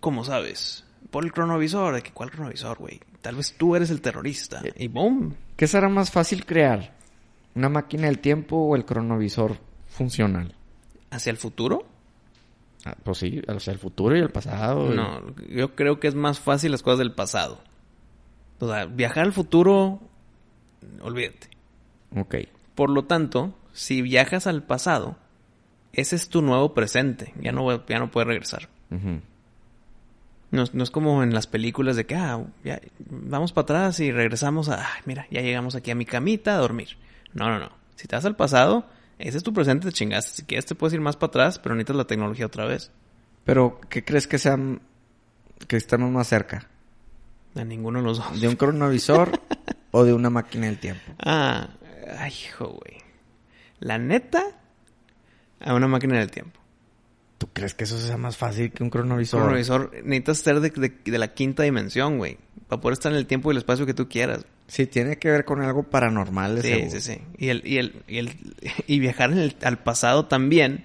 ¿Cómo 0.00 0.24
sabes? 0.24 0.84
Por 1.10 1.24
el 1.24 1.32
cronovisor. 1.32 1.94
¿De 1.94 2.02
que 2.02 2.12
cuál 2.12 2.30
cronovisor, 2.30 2.78
güey? 2.78 3.00
Tal 3.20 3.36
vez 3.36 3.54
tú 3.58 3.76
eres 3.76 3.90
el 3.90 4.00
terrorista. 4.00 4.62
Y 4.76 4.88
boom. 4.88 5.34
¿Qué 5.56 5.66
será 5.66 5.88
más 5.90 6.10
fácil 6.10 6.46
crear? 6.46 6.94
¿Una 7.54 7.68
máquina 7.68 8.06
del 8.06 8.18
tiempo 8.20 8.56
o 8.56 8.76
el 8.76 8.84
cronovisor 8.86 9.58
funcional? 9.88 10.54
¿Hacia 11.10 11.30
el 11.30 11.36
futuro? 11.36 11.84
Ah, 12.86 12.96
pues 13.04 13.18
sí, 13.18 13.42
sea, 13.58 13.74
el 13.74 13.78
futuro 13.78 14.16
y 14.16 14.20
el 14.20 14.30
pasado. 14.30 14.90
y- 14.92 14.96
No, 14.96 15.20
yo 15.50 15.74
creo 15.74 16.00
que 16.00 16.08
es 16.08 16.14
más 16.14 16.40
fácil 16.40 16.70
las 16.70 16.82
cosas 16.82 17.00
del 17.00 17.12
pasado. 17.12 17.60
O 18.58 18.68
sea, 18.68 18.86
viajar 18.86 19.24
al 19.24 19.32
futuro, 19.34 20.00
olvídate. 21.02 21.48
Ok. 22.16 22.34
Por 22.74 22.90
lo 22.90 23.04
tanto, 23.04 23.54
si 23.72 24.02
viajas 24.02 24.46
al 24.46 24.62
pasado, 24.62 25.16
ese 25.92 26.16
es 26.16 26.28
tu 26.28 26.42
nuevo 26.42 26.74
presente. 26.74 27.32
Ya 27.40 27.52
no, 27.52 27.86
ya 27.86 27.98
no 27.98 28.10
puedes 28.10 28.26
regresar. 28.28 28.68
No, 30.50 30.62
es- 30.64 30.74
no 30.74 30.82
es 30.82 30.90
como 30.90 31.22
en 31.22 31.32
las 31.32 31.46
películas 31.46 31.94
de 31.96 32.06
que, 32.06 32.16
ah, 32.16 32.42
ya, 32.64 32.80
vamos 32.98 33.52
para 33.52 33.62
atrás 33.64 34.00
y 34.00 34.10
regresamos 34.10 34.68
a, 34.68 34.78
"Ay, 34.80 35.02
mira, 35.04 35.26
ya 35.30 35.42
llegamos 35.42 35.74
aquí 35.76 35.90
a 35.92 35.94
mi 35.94 36.04
camita 36.04 36.54
a 36.54 36.58
dormir. 36.58 36.96
No, 37.34 37.48
no, 37.48 37.58
no. 37.60 37.70
Si 37.94 38.08
te 38.08 38.16
vas 38.16 38.24
al 38.24 38.34
pasado, 38.34 38.86
ese 39.18 39.36
es 39.38 39.44
tu 39.44 39.52
presente, 39.52 39.86
te 39.86 39.92
chingaste. 39.92 40.32
Si 40.38 40.42
quieres 40.44 40.66
te 40.66 40.74
puedes 40.74 40.94
ir 40.94 41.00
más 41.00 41.16
para 41.16 41.28
atrás, 41.28 41.58
pero 41.60 41.74
necesitas 41.76 41.96
la 41.96 42.06
tecnología 42.06 42.46
otra 42.46 42.64
vez. 42.66 42.90
Pero, 43.44 43.80
¿qué 43.88 44.04
crees 44.04 44.26
que 44.26 44.38
sean... 44.38 44.80
que 45.68 45.76
estamos 45.76 46.10
más 46.10 46.26
cerca? 46.26 46.66
A 47.54 47.62
ninguno 47.64 48.00
de 48.00 48.04
los 48.06 48.18
dos. 48.18 48.40
¿De 48.40 48.48
un 48.48 48.56
cronovisor 48.56 49.40
o 49.90 50.04
de 50.04 50.12
una 50.12 50.30
máquina 50.30 50.66
del 50.66 50.78
tiempo? 50.78 51.02
Ah, 51.18 51.68
ay, 52.18 52.32
hijo, 52.44 52.66
güey. 52.68 52.98
La 53.80 53.98
neta, 53.98 54.42
a 55.60 55.74
una 55.74 55.88
máquina 55.88 56.18
del 56.18 56.30
tiempo. 56.30 56.58
¿Tú 57.38 57.48
crees 57.52 57.72
que 57.74 57.84
eso 57.84 57.98
sea 57.98 58.18
más 58.18 58.36
fácil 58.36 58.70
que 58.70 58.82
un 58.82 58.90
cronovisor? 58.90 59.40
Cronovisor, 59.40 59.90
necesitas 60.04 60.38
ser 60.38 60.60
de, 60.60 60.68
de- 60.70 61.10
de 61.10 61.18
la 61.18 61.28
quinta 61.32 61.62
dimensión, 61.62 62.18
güey. 62.18 62.36
Para 62.68 62.80
poder 62.82 62.92
estar 62.92 63.10
en 63.12 63.18
el 63.18 63.26
tiempo 63.26 63.50
y 63.50 63.52
el 63.54 63.58
espacio 63.58 63.86
que 63.86 63.94
tú 63.94 64.08
quieras. 64.08 64.44
Sí, 64.66 64.86
tiene 64.86 65.16
que 65.16 65.30
ver 65.30 65.44
con 65.46 65.62
algo 65.62 65.82
paranormal. 65.82 66.60
Sí, 66.62 66.68
seguro. 66.68 66.90
sí, 66.90 67.00
sí. 67.00 67.18
Y, 67.38 67.48
el, 67.48 67.62
y, 67.66 67.78
el, 67.78 68.02
y, 68.06 68.18
el, 68.18 68.30
y 68.86 68.98
viajar 69.00 69.32
en 69.32 69.38
el- 69.38 69.56
al 69.62 69.78
pasado 69.78 70.26
también. 70.26 70.84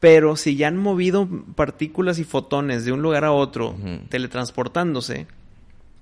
Pero 0.00 0.34
si 0.36 0.56
ya 0.56 0.66
han 0.68 0.76
movido 0.76 1.28
partículas 1.54 2.18
y 2.18 2.24
fotones 2.24 2.84
de 2.84 2.92
un 2.92 3.02
lugar 3.02 3.24
a 3.24 3.32
otro, 3.32 3.76
teletransportándose, 4.08 5.26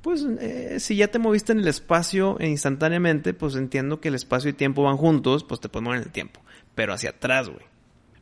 pues 0.03 0.25
eh, 0.41 0.81
si 0.81 0.97
ya 0.97 1.09
te 1.09 1.19
moviste 1.19 1.53
en 1.53 1.61
el 1.61 1.69
espacio 1.69 2.39
e 2.41 2.49
instantáneamente, 2.49 3.35
pues 3.35 3.55
entiendo 3.57 4.01
que 4.01 4.09
el 4.09 4.15
espacio 4.15 4.51
y 4.51 4.55
tiempo 4.55 4.83
van 4.83 4.97
juntos, 4.97 5.45
pues 5.45 5.61
te 5.61 5.69
puedes 5.69 5.85
mover 5.85 5.99
en 6.01 6.05
el 6.07 6.13
tiempo. 6.13 6.41
Pero 6.75 6.93
hacia 6.95 7.11
atrás, 7.11 7.49
güey. 7.49 7.65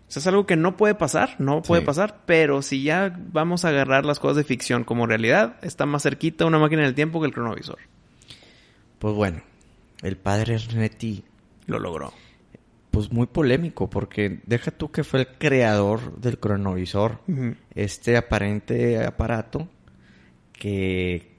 Eso 0.08 0.20
es 0.20 0.26
algo 0.28 0.46
que 0.46 0.54
no 0.56 0.76
puede 0.76 0.94
pasar, 0.94 1.34
no 1.40 1.62
puede 1.62 1.82
Sí. 1.82 1.86
pasar, 1.86 2.22
pero 2.26 2.62
si 2.62 2.82
ya 2.84 3.14
vamos 3.32 3.64
a 3.64 3.70
agarrar 3.70 4.04
las 4.04 4.20
cosas 4.20 4.36
de 4.36 4.44
ficción 4.44 4.84
como 4.84 5.06
realidad, 5.06 5.56
está 5.62 5.84
más 5.84 6.04
cerquita 6.04 6.46
una 6.46 6.58
máquina 6.60 6.82
del 6.82 6.94
tiempo 6.94 7.20
que 7.20 7.26
el 7.26 7.34
cronovisor. 7.34 7.78
Pues 9.00 9.14
bueno, 9.14 9.42
el 10.02 10.16
padre 10.16 10.54
Ernetti, 10.54 11.24
Lo 11.66 11.78
logró. 11.80 12.12
pues 12.92 13.10
muy 13.12 13.26
polémico, 13.26 13.90
porque 13.90 14.40
deja 14.46 14.70
tú 14.70 14.90
que 14.92 15.02
fue 15.04 15.20
el 15.20 15.26
creador 15.38 16.16
del 16.20 16.38
cronovisor, 16.38 17.18
este 17.74 18.16
aparente 18.16 19.04
aparato 19.04 19.68
que 20.52 21.35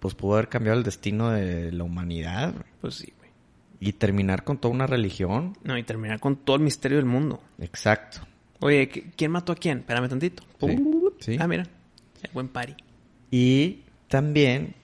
pues 0.00 0.14
pudo 0.14 0.34
haber 0.34 0.48
cambiado 0.48 0.76
el 0.78 0.84
destino 0.84 1.30
de 1.30 1.70
la 1.72 1.84
humanidad 1.84 2.54
Pues 2.80 2.96
sí, 2.96 3.12
güey. 3.18 3.30
y 3.80 3.92
terminar 3.92 4.42
con 4.44 4.58
toda 4.58 4.74
una 4.74 4.86
religión. 4.86 5.56
No, 5.62 5.78
y 5.78 5.82
terminar 5.84 6.18
con 6.20 6.36
todo 6.36 6.56
el 6.56 6.62
misterio 6.62 6.96
del 6.98 7.06
mundo. 7.06 7.40
Exacto. 7.60 8.20
Oye, 8.60 8.90
¿qui- 8.90 9.12
¿quién 9.16 9.30
mató 9.30 9.52
a 9.52 9.56
quién? 9.56 9.78
Espérame 9.78 10.08
tantito. 10.08 10.42
Sí, 10.60 10.76
sí. 11.20 11.36
Ah, 11.38 11.46
mira. 11.46 11.64
El 12.22 12.30
buen 12.32 12.48
pari. 12.48 12.74
Y 13.30 13.80
también 14.08 14.74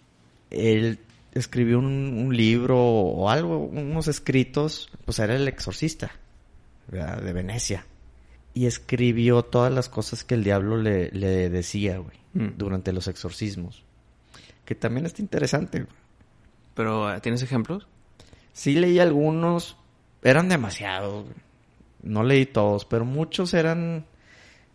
él 0.51 0.99
escribió 1.33 1.79
un, 1.79 1.87
un 2.27 2.35
libro 2.37 2.79
o 2.79 3.29
algo, 3.29 3.59
unos 3.59 4.09
escritos, 4.09 4.89
pues 5.05 5.19
era 5.19 5.35
el 5.37 5.47
exorcista 5.49 6.13
¿verdad? 6.89 7.21
de 7.21 7.33
Venecia. 7.35 7.85
Y 8.55 8.65
escribió 8.67 9.43
todas 9.43 9.71
las 9.73 9.91
cosas 9.91 10.25
que 10.25 10.35
el 10.35 10.45
diablo 10.45 10.79
le, 10.79 11.11
le 11.11 11.51
decía, 11.51 11.99
güey, 11.99 12.17
Mm. 12.33 12.57
durante 12.59 12.93
los 12.93 13.09
exorcismos. 13.09 13.83
Que 14.67 14.75
también 14.75 15.07
está 15.07 15.23
interesante. 15.23 15.87
Pero, 16.75 17.11
¿eh, 17.11 17.21
¿tienes 17.23 17.43
ejemplos? 17.43 17.89
Sí 18.53 18.75
leí 18.75 18.99
algunos, 18.99 19.79
eran 20.23 20.51
demasiados. 20.51 21.25
No 22.03 22.23
leí 22.23 22.45
todos, 22.45 22.85
pero 22.85 23.07
muchos 23.07 23.55
eran 23.55 24.05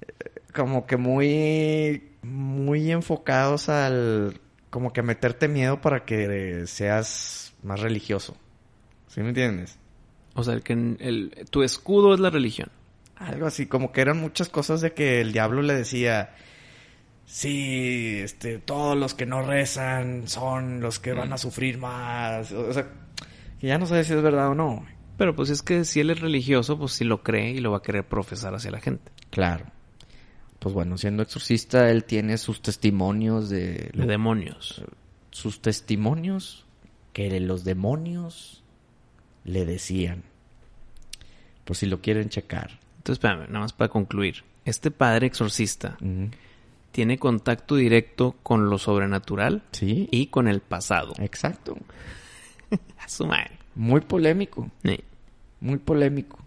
eh, 0.02 0.30
como 0.54 0.88
que 0.88 0.98
muy, 0.98 2.10
muy 2.24 2.92
enfocados 2.92 3.70
al, 3.70 4.42
como 4.72 4.94
que 4.94 5.04
meterte 5.04 5.48
miedo 5.48 5.80
para 5.82 6.06
que 6.06 6.66
seas 6.66 7.54
más 7.62 7.80
religioso. 7.80 8.36
¿Sí 9.08 9.22
me 9.22 9.30
entiendes? 9.30 9.78
O 10.34 10.44
sea, 10.44 10.54
el 10.54 10.64
que 10.64 10.74
el, 10.74 11.46
tu 11.50 11.64
escudo 11.64 12.14
es 12.14 12.20
la 12.20 12.30
religión. 12.30 12.70
Algo 13.18 13.46
así, 13.46 13.68
como 13.68 13.92
que 13.92 14.02
eran 14.02 14.18
muchas 14.18 14.50
cosas 14.50 14.82
de 14.82 14.94
que 14.94 15.22
el 15.22 15.32
diablo 15.32 15.62
le 15.62 15.76
decía, 15.76 16.34
sí, 17.26 18.20
este, 18.22 18.60
todos 18.60 18.98
los 18.98 19.14
que 19.14 19.26
no 19.26 19.42
rezan 19.42 20.28
son 20.28 20.82
los 20.82 21.00
que 21.00 21.14
van 21.14 21.34
a 21.34 21.38
sufrir 21.38 21.78
más. 21.78 22.52
O 22.52 22.74
sea, 22.74 22.88
que 23.60 23.68
ya 23.68 23.78
no 23.78 23.86
sabes 23.86 24.08
si 24.08 24.14
es 24.14 24.22
verdad 24.22 24.50
o 24.50 24.56
no. 24.56 24.86
Pero 25.18 25.36
pues 25.36 25.50
es 25.50 25.62
que 25.62 25.86
si 25.86 26.00
él 26.00 26.10
es 26.10 26.20
religioso, 26.20 26.80
pues 26.80 26.94
sí 26.94 27.04
lo 27.04 27.22
cree 27.22 27.52
y 27.52 27.60
lo 27.60 27.72
va 27.72 27.78
a 27.78 27.82
querer 27.84 28.08
profesar 28.08 28.56
hacia 28.56 28.72
la 28.72 28.80
gente. 28.80 29.12
Claro. 29.30 29.66
Pues 30.58 30.74
bueno, 30.74 30.98
siendo 30.98 31.22
exorcista, 31.24 31.90
él 31.90 32.04
tiene 32.04 32.38
sus 32.38 32.62
testimonios 32.62 33.50
de... 33.50 33.92
De 33.94 34.06
demonios. 34.06 34.84
sus 35.32 35.62
testimonios 35.62 36.66
que 37.14 37.40
los 37.40 37.64
demonios 37.64 38.64
le 39.44 39.66
decían. 39.66 40.24
Por 41.66 41.76
si 41.76 41.86
lo 41.86 42.02
quieren 42.02 42.30
checar. 42.30 42.80
Entonces, 42.98 43.24
espérame, 43.24 43.48
nada 43.48 43.60
más 43.62 43.74
para 43.74 43.90
concluir. 43.90 44.44
Este 44.66 44.92
padre 44.92 45.28
exorcista. 45.28 45.98
Tiene 46.92 47.18
contacto 47.18 47.76
directo 47.76 48.36
con 48.44 48.70
lo 48.70 48.78
sobrenatural 48.78 49.64
Sí. 49.72 50.08
y 50.12 50.28
con 50.28 50.48
el 50.48 50.62
pasado. 50.62 51.14
Exacto. 51.20 51.78
A 53.00 53.08
su 53.10 53.26
madre. 53.26 53.52
Muy 53.76 54.02
polémico. 54.02 54.70
Sí. 54.84 55.00
Muy 55.62 55.78
polémico. 55.78 56.40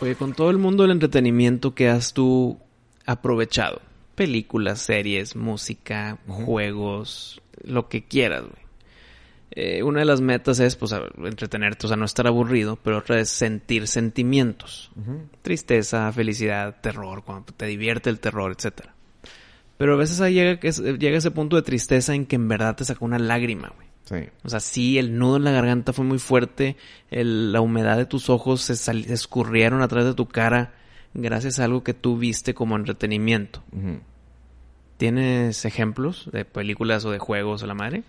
Oye, 0.00 0.14
con 0.14 0.32
todo 0.32 0.50
el 0.50 0.58
mundo 0.58 0.84
del 0.84 0.92
entretenimiento 0.92 1.74
que 1.74 1.88
has 1.88 2.12
tú 2.12 2.58
aprovechado, 3.04 3.80
películas, 4.14 4.80
series, 4.80 5.34
música, 5.34 6.18
juegos, 6.28 7.42
lo 7.64 7.88
que 7.88 8.04
quieras, 8.04 8.42
güey. 8.42 8.67
Eh, 9.50 9.82
una 9.82 10.00
de 10.00 10.04
las 10.04 10.20
metas 10.20 10.60
es, 10.60 10.76
pues, 10.76 10.92
a- 10.92 11.02
entretenerte, 11.24 11.86
o 11.86 11.88
sea, 11.88 11.96
no 11.96 12.04
estar 12.04 12.26
aburrido, 12.26 12.76
pero 12.82 12.98
otra 12.98 13.18
es 13.20 13.28
sentir 13.30 13.86
sentimientos. 13.86 14.90
Tristeza, 15.42 16.12
felicidad, 16.12 16.80
terror, 16.80 17.24
cuando 17.24 17.52
te 17.52 17.66
divierte 17.66 18.10
el 18.10 18.20
terror, 18.20 18.52
etcétera. 18.56 18.94
Pero 19.78 19.94
a 19.94 19.96
veces 19.96 20.20
ahí 20.20 20.34
llega, 20.34 20.58
que 20.60 20.68
es- 20.68 20.80
llega 20.82 21.16
ese 21.18 21.30
punto 21.30 21.56
de 21.56 21.62
tristeza 21.62 22.14
en 22.14 22.26
que 22.26 22.36
en 22.36 22.48
verdad 22.48 22.76
te 22.76 22.84
sacó 22.84 23.04
una 23.04 23.18
lágrima, 23.18 23.72
güey. 23.74 23.88
Sí. 24.04 24.28
O 24.42 24.48
sea, 24.48 24.58
sí, 24.60 24.98
el 24.98 25.18
nudo 25.18 25.36
en 25.36 25.44
la 25.44 25.50
garganta 25.50 25.92
fue 25.92 26.04
muy 26.04 26.18
fuerte, 26.18 26.76
el- 27.10 27.52
la 27.52 27.60
humedad 27.60 27.96
de 27.96 28.06
tus 28.06 28.28
ojos 28.30 28.62
se, 28.62 28.74
sal- 28.74 29.04
se 29.04 29.12
escurrieron 29.14 29.82
a 29.82 29.88
través 29.88 30.06
de 30.08 30.14
tu 30.14 30.26
cara 30.26 30.72
gracias 31.14 31.58
a 31.60 31.64
algo 31.64 31.84
que 31.84 31.94
tú 31.94 32.16
viste 32.18 32.54
como 32.54 32.74
entretenimiento. 32.76 33.62
¿Tienes 34.96 35.64
ejemplos 35.64 36.28
de 36.32 36.44
películas 36.44 37.04
o 37.04 37.10
de 37.12 37.18
juegos 37.18 37.62
o 37.62 37.66
la 37.66 37.74
madre? 37.74 38.02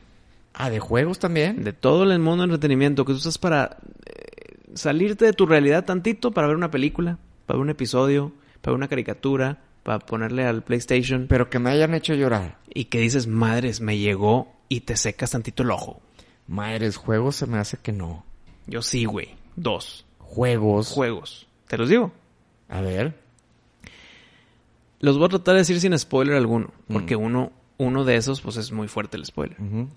Ah, 0.54 0.70
¿de 0.70 0.80
juegos 0.80 1.20
también? 1.20 1.64
De 1.64 1.74
todo 1.74 2.04
el 2.04 2.20
mundo 2.20 2.44
de 2.44 2.46
entretenimiento 2.46 3.06
que 3.06 3.14
tú 3.14 3.18
usas 3.18 3.38
para 3.38 3.78
eh, 4.06 4.58
salirte 4.74 5.26
de 5.26 5.34
tu 5.34 5.46
realidad 5.46 5.86
tantito 5.86 6.32
para 6.32 6.48
ver 6.48 6.56
una 6.56 6.72
película, 6.72 7.18
para 7.46 7.58
ver 7.58 7.64
un 7.64 7.70
episodio, 7.70 8.34
para 8.62 8.74
ver 8.74 8.78
una 8.78 8.88
caricatura, 8.88 9.62
para 9.84 10.00
ponerle 10.00 10.46
al 10.46 10.64
PlayStation 10.64 11.28
Pero 11.30 11.50
que 11.50 11.60
me 11.60 11.70
hayan 11.70 11.94
hecho 11.94 12.14
llorar. 12.14 12.58
y 12.74 12.86
que 12.86 13.00
dices, 13.00 13.28
madres, 13.28 13.80
me 13.82 13.98
llegó 13.98 14.52
y 14.68 14.82
te 14.82 14.98
secas 14.98 15.32
tantito 15.32 15.64
el 15.64 15.72
ojo. 15.72 16.02
Madres, 16.48 16.98
juegos 16.98 17.36
se 17.38 17.46
me 17.46 17.58
hace 17.58 17.78
que 17.78 17.92
no. 17.92 18.26
Yo 18.68 18.82
sí, 18.82 19.06
güey. 19.06 19.30
Dos. 19.56 20.06
Juegos. 20.20 20.90
Juegos. 20.92 21.48
Te 21.68 21.78
los 21.78 21.90
digo. 21.90 22.12
A 22.68 22.82
ver. 22.82 23.16
Los 25.00 25.18
voy 25.18 25.26
a 25.26 25.30
tratar 25.30 25.54
de 25.56 25.60
decir 25.60 25.80
sin 25.80 25.98
spoiler 25.98 26.36
alguno. 26.36 26.72
Mm. 26.88 26.94
Porque 26.94 27.16
uno, 27.16 27.52
uno 27.78 28.04
de 28.04 28.16
esos, 28.16 28.42
pues 28.42 28.58
es 28.58 28.72
muy 28.72 28.88
fuerte 28.88 29.18
el 29.18 29.26
spoiler. 29.26 29.60
Ujú. 29.62 29.88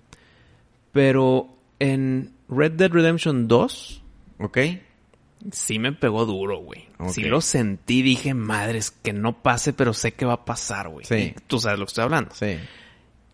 Pero 0.93 1.49
en 1.79 2.31
Red 2.47 2.71
Dead 2.73 2.89
Redemption 2.91 3.47
2, 3.49 4.01
Ok. 4.39 4.57
sí 5.51 5.79
me 5.79 5.91
pegó 5.91 6.25
duro, 6.25 6.59
güey. 6.59 6.87
Sí 7.09 7.23
lo 7.23 7.41
sentí, 7.41 8.01
dije, 8.01 8.33
madres, 8.33 8.91
que 8.91 9.11
no 9.11 9.41
pase, 9.43 9.73
pero 9.73 9.93
sé 9.93 10.13
que 10.13 10.25
va 10.25 10.33
a 10.33 10.45
pasar, 10.45 10.87
güey. 10.87 11.05
Sí. 11.05 11.33
Tú 11.47 11.59
sabes 11.59 11.77
lo 11.79 11.85
que 11.85 11.89
estoy 11.89 12.03
hablando. 12.05 12.33
Sí. 12.33 12.57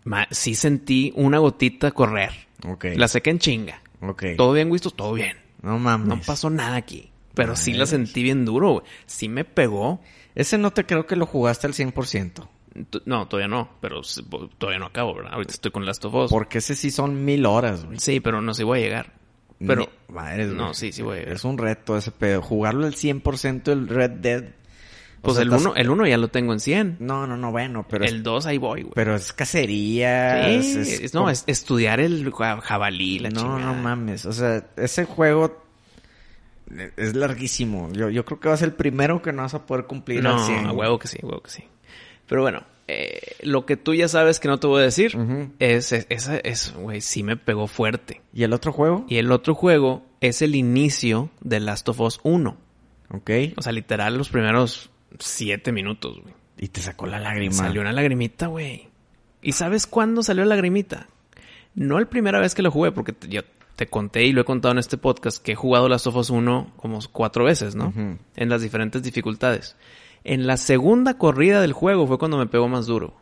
Ma- 0.06 0.28
sí 0.32 0.56
sentí 0.56 1.12
una 1.16 1.38
gotita 1.38 1.92
correr. 1.92 2.32
Ok. 2.68 2.86
La 2.96 3.08
sequé 3.08 3.30
en 3.30 3.40
chinga. 3.40 3.82
Ok. 4.02 4.24
Todo 4.38 4.54
bien, 4.54 4.72
Wistos, 4.72 4.96
todo 4.96 5.14
bien. 5.14 5.38
No 5.62 5.78
mames. 5.78 6.08
No 6.08 6.20
pasó 6.26 6.50
nada 6.50 6.78
aquí. 6.78 7.12
Pero 7.36 7.56
sí 7.56 7.74
la 7.74 7.86
sentí 7.86 8.24
bien 8.24 8.44
duro, 8.44 8.72
güey. 8.72 8.86
Sí 9.06 9.30
me 9.30 9.46
pegó. 9.46 10.02
Ese 10.36 10.58
no 10.58 10.72
te 10.72 10.86
creo 10.86 11.06
que 11.06 11.16
lo 11.16 11.26
jugaste 11.26 11.68
al 11.68 11.74
100%. 11.74 12.48
No, 13.06 13.28
todavía 13.28 13.48
no. 13.48 13.70
Pero 13.82 14.02
todavía 14.58 14.80
no 14.80 14.86
acabo, 14.88 15.16
¿verdad? 15.16 15.34
Ahorita 15.34 15.54
estoy 15.54 15.72
con 15.72 15.86
Last 15.86 16.06
of 16.06 16.14
Us. 16.16 16.30
Porque 16.32 16.60
ese 16.60 16.76
sí 16.76 16.92
son 16.92 17.26
mil 17.26 17.46
horas, 17.46 17.86
güey. 17.86 18.00
Sí, 18.00 18.20
pero 18.20 18.42
no 18.42 18.54
sé, 18.54 18.64
voy 18.64 18.80
a 18.80 18.82
llegar. 18.84 19.14
Pero... 19.66 19.82
Ni- 20.08 20.14
güey. 20.16 20.48
No, 20.56 20.74
sí, 20.74 20.92
sí 20.92 21.02
voy 21.02 21.18
a 21.18 21.20
llegar. 21.22 21.36
Es 21.36 21.44
un 21.44 21.58
reto 21.58 21.98
ese 21.98 22.12
pedo. 22.12 22.42
Jugarlo 22.42 22.86
al 22.86 22.94
100% 22.96 23.72
el 23.72 23.88
Red 23.90 24.12
Dead. 24.12 24.44
o 24.44 25.22
Pues 25.24 25.36
sea, 25.36 25.44
el 25.44 25.50
estás- 25.50 25.66
1 25.66 25.76
el 25.76 25.90
uno 25.90 26.08
ya 26.08 26.18
lo 26.18 26.30
tengo 26.30 26.54
en 26.54 26.62
100. 26.62 26.96
No, 27.02 27.28
no, 27.28 27.36
no, 27.36 27.52
bueno, 27.52 27.86
pero 27.90 28.06
el 28.06 28.24
2 28.24 28.46
ahí 28.46 28.58
voy, 28.58 28.84
güey. 28.84 28.94
pero 28.96 29.16
es 29.16 29.34
cacería. 29.34 30.46
Sí, 30.62 30.80
es- 31.04 31.14
no, 31.14 31.22
como- 31.22 31.32
es 31.32 31.44
estudiar 31.48 32.00
el 32.00 32.32
ja- 32.32 32.62
jabalí, 32.62 33.20
la 33.20 33.30
no, 33.30 33.42
chingada. 33.42 33.60
no 33.60 33.74
mames. 33.74 34.26
O 34.26 34.32
sea, 34.32 34.66
ese 34.78 35.04
juego 35.04 35.62
es 36.98 37.16
larguísimo. 37.16 37.90
Yo, 37.92 38.10
yo 38.10 38.24
creo 38.24 38.40
que 38.40 38.48
va 38.48 38.54
a 38.54 38.58
ser 38.58 38.70
el 38.70 38.76
primero 38.76 39.22
que 39.22 39.34
no 39.34 39.42
vas 39.42 39.54
a 39.56 39.66
poder 39.66 39.86
cumplir 39.86 40.24
No, 40.24 40.36
al 40.38 40.46
100. 40.46 40.68
a 40.68 40.72
huevo 40.72 41.00
que 41.00 41.08
sí, 41.08 41.18
a 41.22 41.26
huevo 41.26 41.42
que 41.42 41.50
sí. 41.50 41.64
Pero 42.30 42.42
bueno, 42.42 42.64
eh, 42.88 43.20
lo 43.42 43.66
que 43.66 43.76
tú 43.76 43.94
ya 43.94 44.08
sabes 44.08 44.40
que 44.40 44.48
no 44.48 44.58
te 44.60 44.68
voy 44.68 44.82
a 44.82 44.86
decir 44.86 45.18
es, 45.60 45.92
es, 45.92 46.06
esa- 46.10 46.38
es, 46.38 46.74
güey, 46.74 47.02
sí 47.02 47.24
me 47.24 47.36
pegó 47.36 47.68
fuerte. 47.68 48.22
¿Y 48.34 48.44
el 48.44 48.54
otro 48.54 48.72
juego? 48.72 49.06
Y 49.10 49.18
el 49.18 49.32
otro 49.34 49.54
juego 49.56 50.06
es 50.22 50.42
el 50.42 50.56
inicio 50.56 51.30
de 51.42 51.60
Last 51.60 51.90
of 51.90 52.00
Us 52.00 52.20
1. 52.24 52.56
Ok. 53.12 53.30
O 53.58 53.62
sea, 53.62 53.72
literal, 53.74 54.18
los 54.18 54.30
primeros 54.30 54.90
siete 55.20 55.72
minutos, 55.72 56.22
güey. 56.22 56.34
Y 56.58 56.68
te 56.70 56.82
sacó 56.82 57.08
la 57.08 57.20
lágrima. 57.20 57.54
Salió 57.56 57.82
una 57.82 57.92
lagrimita, 57.92 58.48
güey. 58.48 58.88
¿Y 59.42 59.54
sabes 59.54 59.88
cuándo 59.88 60.22
salió 60.24 60.44
la 60.46 60.56
lagrimita? 60.56 61.08
No 61.74 62.00
la 62.00 62.10
primera 62.10 62.40
vez 62.40 62.54
que 62.56 62.62
lo 62.62 62.70
jugué, 62.72 62.92
porque 62.92 63.16
yo 63.28 63.42
te 63.76 63.88
conté 63.88 64.24
y 64.26 64.34
lo 64.34 64.42
he 64.42 64.46
contado 64.46 64.74
en 64.74 64.78
este 64.80 64.98
podcast 64.98 65.42
que 65.42 65.54
he 65.54 65.56
jugado 65.56 65.88
Last 65.88 66.08
of 66.08 66.16
Us 66.18 66.30
1 66.30 66.74
como 66.76 67.00
cuatro 67.12 67.46
veces, 67.46 67.76
¿no? 67.76 67.94
En 68.36 68.50
las 68.50 68.62
diferentes 68.62 69.02
dificultades. 69.02 69.78
En 70.24 70.48
la 70.48 70.58
segunda 70.58 71.18
corrida 71.18 71.62
del 71.62 71.74
juego 71.74 72.06
fue 72.08 72.18
cuando 72.20 72.38
me 72.38 72.48
pegó 72.48 72.68
más 72.68 72.86
duro. 72.86 73.16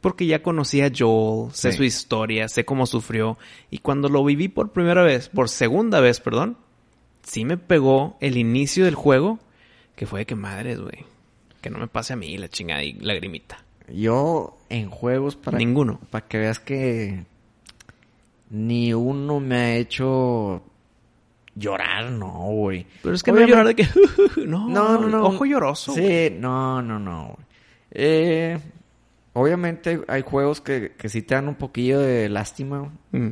Porque 0.00 0.26
ya 0.26 0.42
conocía 0.42 0.86
a 0.86 0.92
Joel, 0.96 1.50
sé 1.54 1.70
Sí. 1.72 1.78
su 1.78 1.84
historia, 1.84 2.48
sé 2.48 2.64
cómo 2.66 2.86
sufrió. 2.86 3.38
Y 3.70 3.78
cuando 3.78 4.08
lo 4.10 4.22
viví 4.24 4.48
por 4.48 4.72
primera 4.72 5.02
vez, 5.02 5.28
por 5.30 5.48
segunda 5.48 6.00
vez, 6.00 6.20
perdón, 6.20 6.58
sí 7.22 7.44
me 7.46 7.56
pegó 7.56 8.16
el 8.20 8.36
inicio 8.36 8.84
del 8.84 8.94
juego, 8.96 9.38
que 9.96 10.06
fue 10.06 10.20
de 10.20 10.26
que 10.26 10.34
madres, 10.34 10.78
güey. 10.80 11.06
Que 11.62 11.70
no 11.70 11.78
me 11.78 11.88
pase 11.88 12.12
a 12.12 12.16
mí 12.16 12.36
la 12.36 12.48
chingada 12.50 12.82
y 12.84 12.92
lagrimita. 12.94 13.64
Yo 13.88 14.58
en 14.68 14.90
juegos 14.90 15.36
para 15.36 15.56
Ninguno. 15.56 16.00
para 16.10 16.26
que 16.26 16.36
veas 16.38 16.58
que 16.60 17.24
ni 18.50 18.92
uno 18.92 19.40
me 19.40 19.56
ha 19.56 19.76
hecho 19.76 20.62
llorar, 21.56 22.10
no, 22.10 22.30
güey. 22.50 22.86
Pero 23.02 23.14
es 23.14 23.22
que 23.22 23.32
no 23.32 23.46
llorar 23.46 23.66
de 23.68 23.74
que... 23.74 23.86
no, 24.46 24.68
No, 24.68 24.98
no, 25.00 25.08
no. 25.08 25.24
Ojo 25.26 25.44
lloroso. 25.44 25.94
Sí, 25.94 26.30
no, 26.38 26.82
no, 26.82 26.98
no. 26.98 27.26
güey. 27.34 27.46
Eh, 27.92 28.58
obviamente 29.34 30.00
hay 30.08 30.22
juegos 30.22 30.60
que, 30.60 30.92
que 30.98 31.08
sí 31.08 31.22
te 31.22 31.34
dan 31.34 31.48
un 31.48 31.54
poquillo 31.54 32.00
de 32.00 32.28
lástima. 32.28 32.90
Mm, 33.12 33.30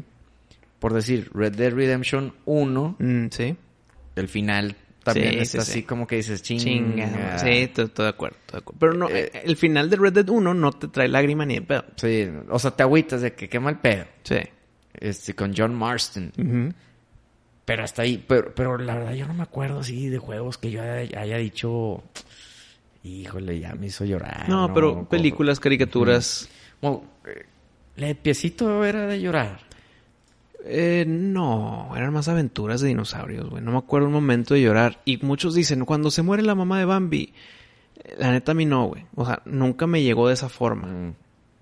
Por 0.78 0.92
decir, 0.94 1.30
Red 1.34 1.56
Dead 1.56 1.72
Redemption 1.72 2.32
1, 2.44 2.96
mm, 2.98 3.26
sí. 3.30 3.56
el 4.16 4.28
final 4.28 4.76
también 5.02 5.30
Sí, 5.32 5.38
está 5.38 5.62
sí, 5.62 5.70
así 5.70 5.80
sí. 5.80 5.82
como 5.82 6.06
que 6.06 6.14
dices, 6.16 6.42
chinga. 6.42 7.38
Sí, 7.38 7.48
estoy, 7.48 7.86
de 7.96 8.08
acuerdo, 8.08 8.36
estoy 8.40 8.52
de 8.52 8.58
acuerdo. 8.58 8.78
Pero 8.78 8.92
no, 8.94 9.08
Eh, 9.08 9.32
el 9.44 9.56
final 9.56 9.90
de 9.90 9.96
Red 9.96 10.12
Dead 10.12 10.28
1 10.28 10.54
no 10.54 10.70
te 10.72 10.86
trae 10.88 11.08
lágrima 11.08 11.44
ni 11.44 11.54
de 11.54 11.62
pedo. 11.62 11.84
Sí, 11.96 12.28
o 12.48 12.58
sea, 12.60 12.70
te 12.70 12.84
agüitas 12.84 13.20
de 13.20 13.32
que 13.34 13.48
quema 13.48 13.70
el 13.70 13.78
pedo. 13.78 14.04
Sí. 14.22 14.36
Este, 14.94 15.34
con 15.34 15.52
John 15.56 15.74
Marston. 15.74 16.32
Ujú. 16.38 16.72
Pero 17.72 17.84
hasta 17.84 18.02
ahí, 18.02 18.22
pero, 18.28 18.54
pero 18.54 18.76
la 18.76 18.96
verdad 18.96 19.14
yo 19.14 19.26
no 19.26 19.32
me 19.32 19.44
acuerdo 19.44 19.80
así 19.80 20.10
de 20.10 20.18
juegos 20.18 20.58
que 20.58 20.70
yo 20.70 20.82
haya, 20.82 21.18
haya 21.18 21.38
dicho, 21.38 22.02
híjole, 23.02 23.60
ya 23.60 23.74
me 23.76 23.86
hizo 23.86 24.04
llorar. 24.04 24.46
No, 24.46 24.74
pero 24.74 25.08
películas, 25.08 25.58
caricaturas... 25.58 26.50
Como, 26.82 27.02
eh, 27.26 27.46
la 27.96 28.08
de 28.08 28.14
piecito 28.14 28.84
era 28.84 29.06
de 29.06 29.22
llorar. 29.22 29.60
Eh, 30.66 31.06
no, 31.08 31.90
eran 31.96 32.12
más 32.12 32.28
aventuras 32.28 32.82
de 32.82 32.88
dinosaurios, 32.88 33.48
güey. 33.48 33.62
No 33.62 33.72
me 33.72 33.78
acuerdo 33.78 34.08
un 34.08 34.12
momento 34.12 34.52
de 34.52 34.60
llorar. 34.60 35.00
Y 35.06 35.16
muchos 35.24 35.54
dicen, 35.54 35.86
cuando 35.86 36.10
se 36.10 36.20
muere 36.20 36.42
la 36.42 36.54
mamá 36.54 36.78
de 36.78 36.84
Bambi... 36.84 37.32
eh, 38.04 38.16
La 38.18 38.32
neta 38.32 38.52
a 38.52 38.54
mí 38.54 38.66
no, 38.66 38.84
güey. 38.84 39.06
O 39.14 39.24
sea, 39.24 39.40
nunca 39.46 39.86
me 39.86 40.02
llegó 40.02 40.28
de 40.28 40.34
esa 40.34 40.50
forma. 40.50 40.88
Mm. 40.88 41.14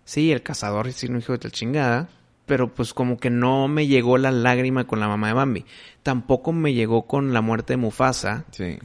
Sí, 0.05 0.33
el 0.33 0.43
cazador 0.43 0.91
sí 0.93 1.07
un 1.07 1.19
hijo 1.19 1.39
de 1.39 1.45
la 1.45 1.51
chingada, 1.53 2.09
pero 2.51 2.75
pues 2.75 2.93
como 2.93 3.17
que 3.17 3.31
no 3.31 3.69
me 3.69 3.87
llegó 3.87 4.19
la 4.19 4.33
lágrima 4.33 4.89
con 4.89 4.99
la 4.99 5.07
mamá 5.07 5.29
de 5.29 5.35
Bambi. 5.35 5.65
Tampoco 6.03 6.51
me 6.53 6.75
llegó 6.75 7.07
con 7.07 7.33
la 7.33 7.43
muerte 7.43 7.75
de 7.75 7.77
Mufasa, 7.77 8.45
Sí. 8.51 8.77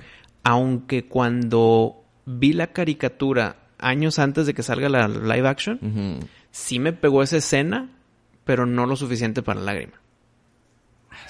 aunque 0.43 1.07
cuando 1.07 2.03
vi 2.27 2.53
la 2.53 2.67
caricatura 2.67 3.55
años 3.79 4.19
antes 4.19 4.45
de 4.45 4.53
que 4.53 4.61
salga 4.61 4.87
la 4.87 5.07
live 5.07 5.47
action, 5.47 6.19
sí 6.51 6.77
me 6.77 6.93
pegó 6.93 7.23
esa 7.23 7.37
escena, 7.37 7.89
pero 8.43 8.67
no 8.67 8.85
lo 8.85 8.95
suficiente 8.95 9.41
para 9.41 9.59
la 9.61 9.65
lágrima. 9.73 9.99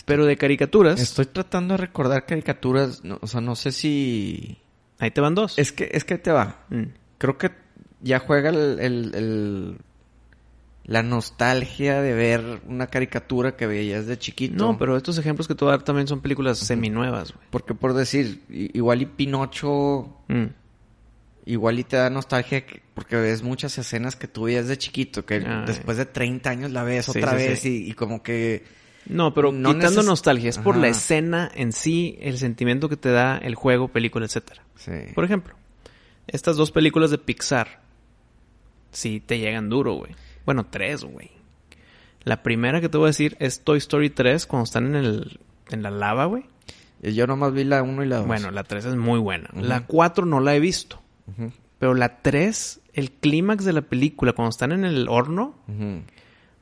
Pero 0.06 0.26
de 0.26 0.36
caricaturas, 0.36 1.00
Estoy 1.00 1.28
tratando 1.28 1.76
de 1.76 1.78
recordar 1.78 2.26
caricaturas, 2.26 3.04
no, 3.06 3.18
o 3.22 3.28
sea, 3.28 3.40
no 3.40 3.56
sé 3.56 3.72
si... 3.72 4.58
ahí 5.00 5.12
te 5.12 5.22
van 5.22 5.36
dos. 5.36 5.58
Es 5.58 5.72
que, 5.72 5.90
es 5.94 6.04
que 6.04 6.18
te 6.18 6.32
va. 6.34 6.66
Mm. 6.70 6.84
Creo 7.18 7.38
que 7.38 7.52
ya 8.02 8.20
juega 8.20 8.50
el, 8.50 8.80
el- 8.82 9.16
el- 9.16 9.78
la 10.86 11.02
nostalgia 11.02 12.02
de 12.02 12.14
ver 12.14 12.62
una 12.68 12.88
caricatura 12.88 13.56
que 13.56 13.66
veías 13.66 14.06
de 14.06 14.18
chiquito. 14.20 14.56
No, 14.56 14.78
pero 14.78 14.96
estos 14.96 15.18
ejemplos 15.18 15.48
que 15.48 15.56
a 15.60 15.66
dar 15.66 15.82
también 15.84 16.08
son 16.08 16.22
películas 16.22 16.60
seminuevas, 16.60 17.34
güey. 17.34 17.46
Porque 17.50 17.74
por 17.74 17.94
decir, 17.94 18.44
igual 18.50 19.02
y 19.02 19.06
Pinocho, 19.08 20.16
Mm. 20.28 20.46
igual 21.48 21.80
y 21.80 21.84
te 21.84 21.98
da 21.98 22.10
nostalgia 22.10 22.66
que- 22.66 22.82
porque 22.94 23.16
ves 23.16 23.42
muchas 23.42 23.78
escenas 23.80 24.16
que 24.16 24.28
tú 24.28 24.44
veías 24.44 24.68
de 24.68 24.78
chiquito, 24.78 25.26
que 25.26 25.36
Ay. 25.46 25.64
después 25.66 25.98
de 25.98 26.06
30 26.06 26.50
años 26.52 26.72
la 26.72 26.84
ves 26.84 27.06
Sí, 27.06 27.18
otra 27.18 27.32
sí, 27.32 27.36
vez 27.38 27.60
sí. 27.60 27.84
Y, 27.86 27.90
y 27.92 27.94
como 27.94 28.22
que... 28.24 28.64
No, 29.08 29.34
pero 29.36 29.52
No 29.52 29.74
quitando 29.76 30.02
neces- 30.02 30.06
nostalgia, 30.06 30.50
es 30.50 30.58
por 30.58 30.76
la 30.78 30.88
escena 30.88 31.52
en 31.54 31.72
sí, 31.74 32.18
el 32.22 32.38
sentimiento 32.40 32.90
que 32.90 32.98
te 32.98 33.10
da 33.10 33.38
el 33.38 33.54
juego, 33.56 33.88
película, 33.88 34.26
etcétera. 34.26 34.64
Sí. 34.76 34.92
Por 35.14 35.24
ejemplo, 35.26 35.56
estas 36.28 36.58
dos 36.58 36.72
películas 36.72 37.12
de 37.12 37.18
Pixar 37.20 37.82
sí 38.92 39.20
te 39.24 39.38
llegan 39.40 39.70
duro, 39.70 39.94
güey. 39.94 40.16
Bueno, 40.46 40.66
tres, 40.70 41.04
güey. 41.04 41.32
La 42.24 42.42
primera 42.44 42.82
que 42.82 42.90
te 42.90 42.98
voy 42.98 43.06
a 43.06 43.08
decir 43.08 43.36
es 43.40 43.64
Toy 43.64 43.78
Story 43.78 44.10
3, 44.10 44.46
cuando 44.46 44.64
están 44.66 44.88
en 44.88 44.96
el 44.96 45.40
en 45.70 45.84
la 45.84 45.92
lava, 45.92 46.26
güey. 46.26 46.46
Yo 47.02 47.28
nomás 47.28 47.54
vi 47.54 47.64
la 47.64 47.84
1 47.84 48.04
y 48.04 48.08
la 48.08 48.18
2. 48.18 48.28
Bueno, 48.28 48.52
la 48.52 48.64
3 48.64 48.86
es 48.86 48.96
muy 48.96 49.20
buena. 49.20 49.50
La 49.54 49.86
4 49.86 50.26
no 50.26 50.40
la 50.40 50.56
he 50.56 50.60
visto. 50.60 51.02
Pero 51.80 51.94
la 51.94 52.22
3, 52.22 52.82
el 52.94 53.12
clímax 53.12 53.66
de 53.66 53.74
la 53.74 53.82
película, 53.82 54.34
cuando 54.34 54.50
están 54.50 54.72
en 54.72 54.86
el 54.86 55.08
horno, 55.10 55.56
ujú. 55.68 56.02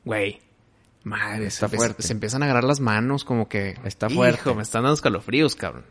güey, 0.04 0.40
Madre, 1.04 1.46
Está 1.46 1.68
se, 1.68 1.76
fuerte. 1.76 2.02
se 2.02 2.12
empiezan 2.14 2.42
a 2.42 2.46
agarrar 2.46 2.64
las 2.64 2.80
manos 2.80 3.24
como 3.24 3.46
que... 3.48 3.76
Está 3.84 4.06
Hijo, 4.06 4.16
fuerte. 4.16 4.54
me 4.54 4.62
están 4.62 4.82
dando 4.84 4.94
escalofríos, 4.94 5.54
cabrón. 5.54 5.84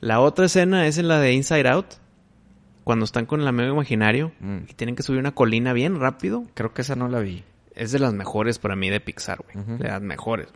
La 0.00 0.20
otra 0.20 0.44
escena 0.46 0.86
es 0.86 0.98
en 0.98 1.08
la 1.08 1.18
de 1.18 1.32
Inside 1.32 1.66
Out. 1.68 1.86
Cuando 2.84 3.04
están 3.06 3.26
con 3.26 3.40
el 3.40 3.48
amigo 3.48 3.72
imaginario 3.72 4.32
Mm. 4.40 4.58
y 4.68 4.74
tienen 4.74 4.94
que 4.94 5.02
subir 5.02 5.18
una 5.20 5.32
colina 5.34 5.72
bien 5.72 5.98
rápido. 5.98 6.44
Creo 6.54 6.72
que 6.74 6.82
esa 6.82 6.94
no 6.96 7.08
la 7.08 7.20
vi. 7.20 7.42
Es 7.74 7.90
de 7.92 7.98
las 7.98 8.12
mejores 8.14 8.58
para 8.58 8.76
mí 8.76 8.90
de 8.90 9.00
Pixar, 9.00 9.38
güey. 9.42 9.78
De 9.78 9.88
las 9.88 10.02
mejores. 10.02 10.48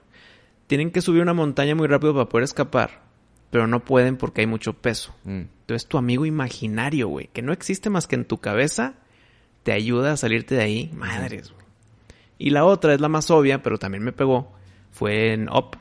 Tienen 0.66 0.90
que 0.90 1.00
subir 1.00 1.22
una 1.22 1.32
montaña 1.34 1.74
muy 1.74 1.86
rápido 1.88 2.12
para 2.14 2.28
poder 2.28 2.44
escapar. 2.44 3.02
Pero 3.50 3.66
no 3.66 3.82
pueden 3.82 4.18
porque 4.18 4.42
hay 4.42 4.46
mucho 4.46 4.74
peso. 4.74 5.14
Mm. 5.24 5.40
Entonces 5.60 5.88
tu 5.88 5.96
amigo 5.96 6.26
imaginario, 6.26 7.08
güey, 7.08 7.28
que 7.32 7.40
no 7.42 7.52
existe 7.52 7.88
más 7.88 8.06
que 8.06 8.14
en 8.16 8.26
tu 8.26 8.38
cabeza, 8.38 8.94
te 9.62 9.72
ayuda 9.72 10.12
a 10.12 10.16
salirte 10.18 10.54
de 10.54 10.62
ahí. 10.62 10.90
Madres, 10.94 11.50
güey. 11.52 11.64
Y 12.38 12.50
la 12.50 12.64
otra 12.66 12.92
es 12.94 13.00
la 13.00 13.08
más 13.08 13.30
obvia, 13.30 13.62
pero 13.62 13.78
también 13.78 14.04
me 14.04 14.12
pegó. 14.12 14.52
Fue 14.90 15.32
en 15.32 15.48
Up. 15.48 15.76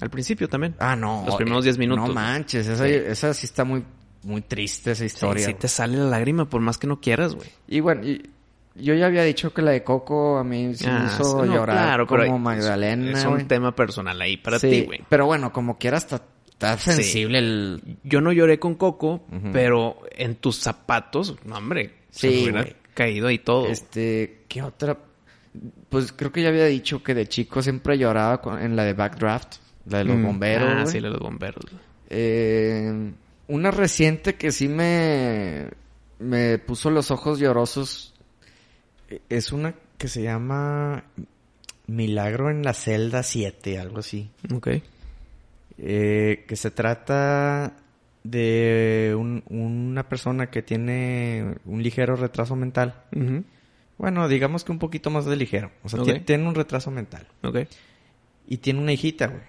Al 0.00 0.08
principio 0.10 0.48
también. 0.48 0.74
Ah, 0.78 0.96
no. 0.96 1.22
Los 1.26 1.36
primeros 1.36 1.62
10 1.64 1.76
minutos. 1.76 2.08
No 2.08 2.14
manches, 2.14 2.66
esa 2.66 2.86
Sí. 2.86 2.92
esa 2.94 3.34
sí 3.34 3.44
está 3.46 3.64
muy, 3.64 3.84
muy 4.22 4.42
triste, 4.42 4.90
esa 4.92 5.04
historia. 5.04 5.46
sí 5.46 5.54
te 5.54 5.68
sale 5.68 5.96
la 5.98 6.04
lágrima 6.04 6.44
por 6.48 6.60
más 6.60 6.78
que 6.78 6.86
no 6.86 7.00
quieras, 7.00 7.34
güey. 7.34 7.48
Y 7.68 7.80
bueno, 7.80 8.04
y- 8.06 8.28
yo 8.76 8.94
ya 8.94 9.06
había 9.06 9.24
dicho 9.24 9.52
que 9.52 9.62
la 9.62 9.72
de 9.72 9.82
Coco 9.82 10.38
a 10.38 10.44
mí 10.44 10.74
sí 10.74 10.86
me 10.86 10.92
Ah, 10.92 11.10
hizo 11.12 11.44
no, 11.44 11.52
llorar 11.54 11.76
claro, 11.76 12.06
como 12.06 12.38
Magdalena. 12.38 13.18
Es 13.18 13.24
un 13.24 13.46
tema 13.48 13.74
personal 13.74 14.20
ahí 14.22 14.36
para 14.36 14.58
Sí, 14.58 14.70
ti, 14.70 14.82
güey. 14.82 15.00
Pero 15.08 15.26
bueno, 15.26 15.52
como 15.52 15.76
quiera 15.76 15.98
está, 15.98 16.22
está 16.48 16.78
sensible 16.78 17.38
el... 17.38 17.82
Yo 18.04 18.20
no 18.20 18.32
lloré 18.32 18.58
con 18.58 18.76
Coco, 18.76 19.22
pero 19.52 19.98
en 20.12 20.36
tus 20.36 20.56
zapatos, 20.56 21.36
no, 21.44 21.56
hombre, 21.56 21.94
se 22.10 22.28
Sí, 22.30 22.36
me 22.36 22.42
hubiera 22.60 22.76
caído 22.94 23.26
ahí 23.26 23.38
todo. 23.38 23.66
Este, 23.68 24.44
¿qué 24.48 24.62
otra? 24.62 24.96
Pues 25.88 26.12
creo 26.12 26.30
que 26.30 26.42
ya 26.42 26.48
había 26.50 26.66
dicho 26.66 27.02
que 27.02 27.12
de 27.14 27.26
chico 27.26 27.60
siempre 27.62 27.98
lloraba 27.98 28.40
con- 28.40 28.62
en 28.62 28.76
la 28.76 28.84
de 28.84 28.92
Backdraft, 28.94 29.56
la 29.86 29.98
de 29.98 30.04
los 30.04 30.16
Mm. 30.16 30.22
bomberos. 30.24 30.68
Ah, 30.76 30.86
sí, 30.86 31.00
la 31.00 31.08
de 31.08 31.14
los 31.14 31.20
bomberos. 31.22 31.64
Eh, 32.08 33.12
una 33.50 33.70
reciente 33.70 34.34
que 34.36 34.52
sí 34.52 34.68
me, 34.68 35.68
me 36.18 36.58
puso 36.58 36.90
los 36.90 37.10
ojos 37.10 37.38
llorosos 37.38 38.14
eh, 39.08 39.20
es 39.28 39.52
una 39.52 39.74
que 39.98 40.08
se 40.08 40.22
llama 40.22 41.04
Milagro 41.86 42.50
en 42.50 42.62
la 42.62 42.72
celda 42.72 43.22
7, 43.22 43.78
algo 43.78 43.98
así. 43.98 44.30
Ok. 44.54 44.68
Eh, 45.78 46.44
que 46.46 46.56
se 46.56 46.70
trata 46.70 47.74
de 48.22 49.14
un- 49.18 49.42
una 49.48 50.08
persona 50.08 50.50
que 50.50 50.62
tiene 50.62 51.56
un 51.64 51.82
ligero 51.82 52.16
retraso 52.16 52.54
mental. 52.56 53.02
Bueno, 53.98 54.28
digamos 54.28 54.64
que 54.64 54.72
un 54.72 54.78
poquito 54.78 55.10
más 55.10 55.24
de 55.26 55.36
ligero. 55.36 55.70
O 55.82 55.88
sea, 55.88 56.00
tiene 56.24 56.46
un 56.48 56.54
retraso 56.54 56.90
mental. 56.90 57.26
Ok. 57.42 57.58
Y 58.46 58.58
tiene 58.58 58.80
una 58.80 58.92
hijita, 58.92 59.26
güey. 59.28 59.42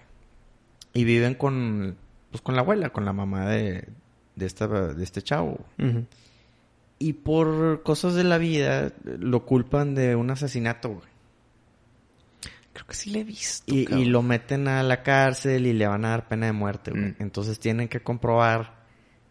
Y 0.94 1.04
viven 1.06 1.36
con, 1.36 1.96
pues, 2.32 2.42
con 2.42 2.56
la 2.56 2.62
abuela, 2.62 2.90
con 2.90 3.06
la 3.06 3.14
mamá 3.14 3.50
de, 3.50 3.88
de, 4.36 4.46
esta, 4.46 4.68
de 4.68 5.04
este 5.04 5.22
chavo. 5.22 5.60
Y 6.98 7.14
por 7.14 7.84
cosas 7.84 8.16
de 8.16 8.24
la 8.24 8.38
vida 8.38 8.94
lo 9.04 9.46
culpan 9.46 9.96
de 9.96 10.16
un 10.16 10.32
asesinato, 10.32 10.90
güey. 10.90 11.12
Creo 12.74 12.88
que 12.88 12.94
sí 12.94 13.10
le 13.10 13.20
he 13.20 13.24
visto. 13.24 13.74
Y, 13.74 14.06
lo 14.06 14.22
meten 14.22 14.68
a 14.68 14.82
la 14.82 15.04
cárcel 15.04 15.68
y 15.68 15.74
le 15.74 15.88
van 15.88 16.06
a 16.06 16.12
dar 16.12 16.28
pena 16.28 16.46
de 16.46 16.54
muerte, 16.54 16.92
güey. 16.92 17.12
Mm. 17.12 17.16
Entonces 17.20 17.60
tienen 17.60 17.90
que 17.90 18.02
comprobar 18.02 18.86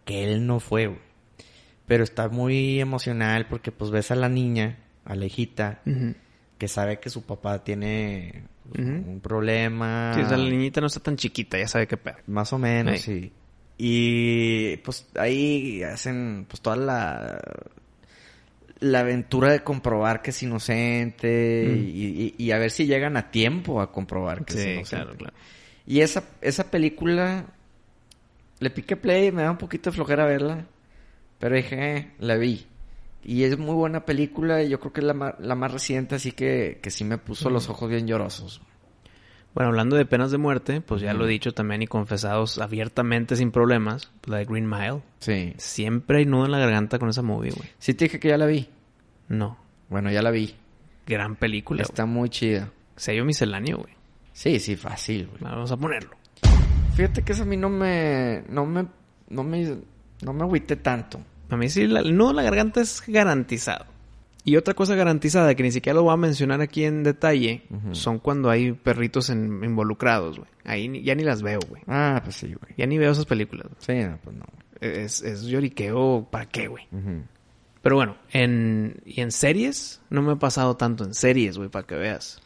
que 0.05 0.24
él 0.24 0.46
no 0.46 0.61
fue, 0.61 0.88
güey. 0.88 1.01
Pero 1.86 2.05
está 2.05 2.28
muy 2.28 2.80
emocional 2.80 3.46
porque 3.48 3.72
pues 3.72 3.90
ves 3.90 4.11
a 4.11 4.14
la 4.14 4.28
niña, 4.28 4.78
a 5.05 5.14
la 5.16 5.24
hijita. 5.24 5.80
Que 6.61 6.69
sabe 6.69 7.01
que 7.01 7.09
su 7.11 7.23
papá 7.23 7.65
tiene 7.65 8.45
pues, 8.71 8.87
un 8.87 9.19
problema. 9.21 10.13
Sí, 10.15 10.21
o 10.21 10.29
sea, 10.29 10.37
la 10.37 10.49
niñita 10.49 10.81
no 10.81 10.87
está 10.89 11.01
tan 11.01 11.17
chiquita, 11.17 11.59
ya 11.59 11.67
sabe 11.67 11.89
qué 11.89 11.97
pedo. 11.97 12.17
Más 12.29 12.53
o 12.53 12.59
menos, 12.59 13.01
sí. 13.01 13.33
Y 13.79 14.77
pues 14.85 15.09
ahí 15.17 15.83
hacen 15.83 16.45
pues 16.49 16.61
toda 16.61 16.77
la 16.77 17.41
la 18.81 19.01
aventura 19.01 19.53
de 19.53 19.61
comprobar 19.61 20.21
que 20.23 20.31
es 20.31 20.43
inocente 20.43 21.65
Mm. 21.67 21.75
y, 21.87 22.07
y- 22.07 22.35
y 22.39 22.51
a 22.53 22.59
ver 22.59 22.71
si 22.71 22.87
llegan 22.87 23.17
a 23.17 23.31
tiempo 23.31 23.81
a 23.81 23.91
comprobar 23.93 24.45
que 24.45 24.55
es 24.55 24.63
Sí, 24.63 24.69
inocente. 24.71 25.05
claro, 25.05 25.19
claro. 25.19 25.35
Y 25.87 26.01
esa, 26.01 26.25
esa 26.43 26.71
película 26.71 27.47
le 28.59 28.71
piqué 28.71 28.97
play, 28.97 29.33
me 29.33 29.43
da 29.43 29.51
un 29.51 29.59
poquito 29.59 29.91
de 29.91 29.97
flojera 29.97 30.25
verla, 30.27 30.67
pero 31.39 31.57
dije, 31.57 31.97
eh, 31.97 32.11
la 32.21 32.37
vi. 32.37 32.67
Y 33.23 33.45
es 33.45 33.59
muy 33.59 33.75
buena 33.75 34.05
película 34.07 34.62
y 34.62 34.68
yo 34.71 34.81
creo 34.81 34.93
que 34.93 35.01
es 35.01 35.07
la, 35.07 35.14
ma- 35.14 35.35
la 35.39 35.55
más 35.55 35.73
reciente, 35.73 36.14
así 36.14 36.33
que, 36.33 36.79
que 36.83 36.91
sí 36.91 37.05
me 37.05 37.18
puso 37.18 37.51
los 37.51 37.68
ojos 37.68 37.89
bien 37.91 38.07
llorosos. 38.07 38.61
Bueno, 39.55 39.68
hablando 39.71 39.97
de 39.97 40.07
penas 40.07 40.31
de 40.31 40.39
muerte, 40.39 40.81
pues 40.81 41.03
ya 41.03 41.12
lo 41.12 41.27
he 41.27 41.29
dicho 41.29 41.53
también 41.53 41.83
y 41.83 41.87
confesados 41.89 42.59
abiertamente 42.59 43.35
sin 43.37 43.51
problemas, 43.51 44.11
la 44.25 44.39
de 44.39 44.45
Green 44.45 44.68
Mile. 44.68 45.03
Sí. 45.18 45.55
Siempre 45.59 46.18
hay 46.18 46.25
nudo 46.27 46.45
en 46.47 46.53
la 46.53 46.59
garganta 46.61 46.99
con 47.01 47.09
esa 47.09 47.23
movie, 47.23 47.51
güey. 47.51 47.68
Sí 47.79 47.93
te 47.95 48.05
dije 48.05 48.21
que 48.21 48.29
ya 48.29 48.39
la 48.39 48.47
vi. 48.47 48.68
No. 49.29 49.59
Bueno, 49.89 50.11
ya 50.12 50.23
la 50.23 50.31
vi. 50.31 50.55
Gran 51.07 51.35
película. 51.35 51.83
Está 51.83 52.07
muy 52.07 52.31
chida. 52.31 52.71
Sello 52.95 53.25
misceláneo, 53.25 53.79
güey. 53.79 53.93
Sí, 54.33 54.61
sí, 54.61 54.77
fácil, 54.77 55.27
güey. 55.27 55.41
Vamos 55.43 55.73
a 55.73 55.77
ponerlo. 55.77 56.11
Fíjate 56.95 57.23
que 57.23 57.33
eso 57.33 57.43
a 57.43 57.47
mí 57.47 57.57
no 57.57 57.68
me... 57.68 58.45
No 58.49 58.64
me... 58.66 58.87
No 59.29 59.43
me... 59.43 59.79
No 60.23 60.33
me 60.33 60.43
agüité 60.43 60.77
tanto. 60.77 61.21
A 61.51 61.57
mí 61.57 61.68
sí, 61.68 61.86
la- 61.86 62.01
el 62.01 62.16
nudo 62.16 62.30
en 62.30 62.36
la 62.36 62.42
garganta 62.42 62.80
es 62.80 63.03
garantizado. 63.07 63.86
Y 64.44 64.57
otra 64.57 64.72
cosa 64.72 64.94
garantizada 64.94 65.55
que 65.55 65.62
ni 65.62 65.70
siquiera 65.70 65.96
lo 65.96 66.05
voy 66.05 66.14
a 66.14 66.16
mencionar 66.16 66.61
aquí 66.62 66.84
en 66.84 67.03
detalle 67.03 67.62
son 67.92 68.18
cuando 68.18 68.48
hay 68.48 68.72
perritos 68.72 69.28
en- 69.28 69.62
involucrados, 69.62 70.38
güey. 70.38 70.48
Ahí 70.64 70.88
ni- 70.88 71.03
ya 71.03 71.14
ni 71.14 71.24
las 71.24 71.42
veo, 71.42 71.61
güey. 71.68 71.82
Ah, 71.86 72.20
pues 72.24 72.36
sí, 72.36 72.46
güey. 72.46 72.74
Ya 72.78 72.86
ni 72.86 72.96
veo 72.96 73.12
esas 73.12 73.26
películas. 73.26 73.66
Sí, 73.78 73.92
no, 73.94 74.18
pues 74.24 74.36
no. 74.36 74.44
Es, 74.80 75.20
es 75.22 75.42
lloriqueo, 75.42 76.26
¿para 76.30 76.46
qué, 76.46 76.68
güey? 76.68 76.84
Pero 77.82 77.96
bueno, 77.96 78.16
en, 78.32 79.03
y 79.05 79.20
en 79.20 79.30
series, 79.30 80.01
no 80.09 80.22
me 80.22 80.32
ha 80.32 80.36
pasado 80.36 80.76
tanto 80.76 81.05
en 81.05 81.12
series, 81.14 81.59
güey, 81.59 81.68
para 81.68 81.86
que 81.86 81.94
veas. 81.96 82.40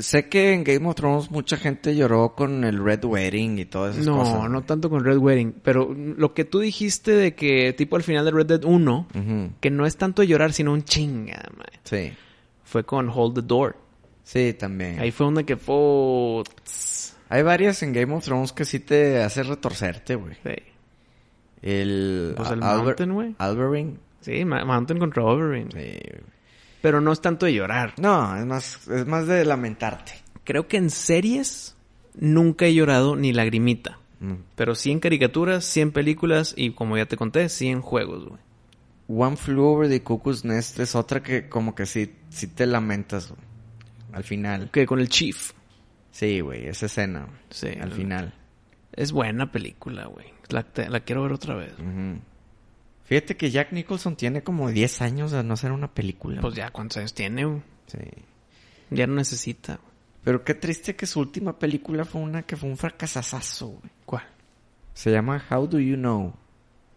Sé 0.00 0.28
que 0.28 0.52
en 0.52 0.62
Game 0.62 0.86
of 0.88 0.94
Thrones 0.94 1.30
mucha 1.32 1.56
gente 1.56 1.96
lloró 1.96 2.34
con 2.36 2.62
el 2.62 2.82
Red 2.82 3.04
Wedding 3.04 3.58
y 3.58 3.64
todas 3.64 3.96
esas 3.96 4.06
No, 4.06 4.18
cosas. 4.18 4.48
no 4.48 4.62
tanto 4.62 4.88
con 4.90 5.04
Red 5.04 5.18
Wedding, 5.18 5.54
pero 5.62 5.92
lo 5.92 6.34
que 6.34 6.44
tú 6.44 6.60
dijiste 6.60 7.10
de 7.10 7.34
que 7.34 7.72
tipo 7.72 7.96
al 7.96 8.04
final 8.04 8.24
de 8.24 8.30
Red 8.30 8.46
Dead 8.46 8.64
1, 8.64 9.08
Ujú. 9.12 9.50
que 9.60 9.70
no 9.70 9.86
es 9.86 9.96
tanto 9.96 10.22
llorar, 10.22 10.52
sino 10.52 10.72
un 10.72 10.84
chinga, 10.84 11.42
madre, 11.56 11.80
Sí. 11.82 12.12
fue 12.62 12.84
con 12.84 13.08
Hold 13.08 13.34
the 13.34 13.42
Door. 13.42 13.76
Sí, 14.22 14.52
también. 14.54 15.00
Ahí 15.00 15.10
fue 15.10 15.24
donde 15.26 15.44
que 15.44 15.56
fue... 15.56 16.44
Hay 17.30 17.42
varias 17.42 17.82
en 17.82 17.92
Game 17.92 18.14
of 18.14 18.24
Thrones 18.24 18.52
que 18.52 18.64
sí 18.64 18.78
te 18.78 19.20
hace 19.22 19.42
retorcerte, 19.42 20.14
güey. 20.14 20.34
Sí, 20.44 20.54
El... 21.60 22.34
Pues 22.36 22.50
el 22.52 22.60
Mountain, 22.60 23.12
güey. 23.14 23.34
Alberine. 23.38 23.96
sí 24.20 24.44
Mountain 24.44 24.98
contra 25.00 25.24
Oberyn. 25.24 25.70
Sí. 25.72 25.76
güey. 25.78 26.37
Pero 26.80 27.00
no 27.00 27.12
es 27.12 27.20
tanto 27.20 27.46
de 27.46 27.54
llorar. 27.54 27.94
No, 27.98 28.36
es 28.36 28.46
más, 28.46 28.88
es 28.88 29.06
más 29.06 29.26
de 29.26 29.44
lamentarte. 29.44 30.12
Creo 30.44 30.68
que 30.68 30.76
en 30.76 30.90
series 30.90 31.76
nunca 32.14 32.66
he 32.66 32.74
llorado 32.74 33.16
ni 33.16 33.32
lagrimita. 33.32 33.98
Mm. 34.20 34.34
Pero 34.54 34.74
sí 34.74 34.90
en 34.90 35.00
caricaturas, 35.00 35.64
sí 35.64 35.80
en 35.80 35.92
películas 35.92 36.54
y 36.56 36.72
como 36.72 36.96
ya 36.96 37.06
te 37.06 37.16
conté, 37.16 37.48
sí 37.48 37.68
en 37.68 37.80
juegos, 37.80 38.26
güey. 38.26 38.40
One 39.08 39.36
Flew 39.36 39.64
Over 39.64 39.88
the 39.88 40.02
Cuckoo's 40.02 40.44
Nest 40.44 40.78
es 40.80 40.94
otra 40.94 41.22
que 41.22 41.48
como 41.48 41.74
que 41.74 41.86
sí, 41.86 42.14
sí 42.28 42.46
te 42.46 42.66
lamentas, 42.66 43.30
güey. 43.30 43.40
Al 44.12 44.24
final. 44.24 44.70
Que 44.70 44.86
con 44.86 45.00
el 45.00 45.08
Chief. 45.08 45.52
Sí, 46.10 46.40
güey, 46.40 46.66
esa 46.66 46.86
escena. 46.86 47.26
Sí. 47.50 47.68
Al 47.80 47.92
final. 47.92 48.34
Es 48.92 49.12
buena 49.12 49.52
película, 49.52 50.06
güey. 50.06 50.26
La, 50.48 50.64
quiero 51.00 51.22
ver 51.22 51.32
otra 51.32 51.54
vez. 51.54 51.72
Fíjate 53.08 53.38
que 53.38 53.50
Jack 53.50 53.72
Nicholson 53.72 54.16
tiene 54.16 54.42
como 54.42 54.68
10 54.68 55.00
años 55.00 55.32
de 55.32 55.42
no 55.42 55.54
hacer 55.54 55.72
una 55.72 55.94
película. 55.94 56.42
Pues 56.42 56.54
ya, 56.54 56.70
¿cuántos 56.70 56.98
años 56.98 57.14
tiene, 57.14 57.46
güey? 57.46 57.62
Sí. 57.86 57.98
Ya 58.90 59.06
no 59.06 59.14
necesita. 59.14 59.76
güey. 59.76 59.88
Pero 60.24 60.44
qué 60.44 60.52
triste 60.52 60.94
que 60.94 61.06
su 61.06 61.20
última 61.20 61.58
película 61.58 62.04
fue 62.04 62.20
una 62.20 62.42
que 62.42 62.54
fue 62.54 62.68
un 62.68 62.76
fracasazo, 62.76 63.68
güey. 63.68 63.90
¿Cuál? 64.04 64.24
Se 64.92 65.10
llama 65.10 65.42
How 65.50 65.66
Do 65.66 65.80
You 65.80 65.96
Know. 65.96 66.34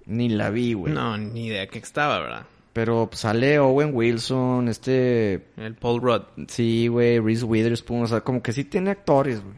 Ni 0.05 0.27
la 0.27 0.49
vi, 0.49 0.73
güey. 0.73 0.93
No, 0.93 1.17
ni 1.17 1.45
idea 1.45 1.65
que 1.67 1.79
estaba, 1.79 2.19
¿verdad? 2.19 2.45
Pero 2.73 3.07
pues, 3.09 3.21
sale 3.21 3.59
Owen 3.59 3.91
Wilson, 3.95 4.67
este... 4.67 5.45
El 5.55 5.75
Paul 5.75 6.01
Rudd. 6.01 6.23
Sí, 6.49 6.89
güey, 6.89 7.19
Reese 7.19 7.45
Witherspoon. 7.45 8.03
O 8.03 8.07
sea, 8.07 8.19
como 8.19 8.43
que 8.43 8.51
sí 8.51 8.65
tiene 8.65 8.91
actores, 8.91 9.41
güey. 9.41 9.55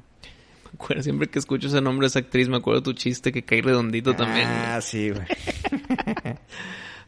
Me 0.65 0.69
acuerdo, 0.75 1.01
siempre 1.01 1.29
que 1.29 1.39
escucho 1.39 1.67
ese 1.67 1.81
nombre 1.81 2.05
de 2.05 2.09
esa 2.09 2.19
actriz, 2.19 2.47
me 2.47 2.57
acuerdo 2.57 2.83
tu 2.83 2.93
chiste 2.93 3.31
que 3.31 3.43
cae 3.43 3.63
redondito 3.63 4.15
también. 4.15 4.47
Ah, 4.47 4.79
sí, 4.81 5.09
güey. 5.09 5.25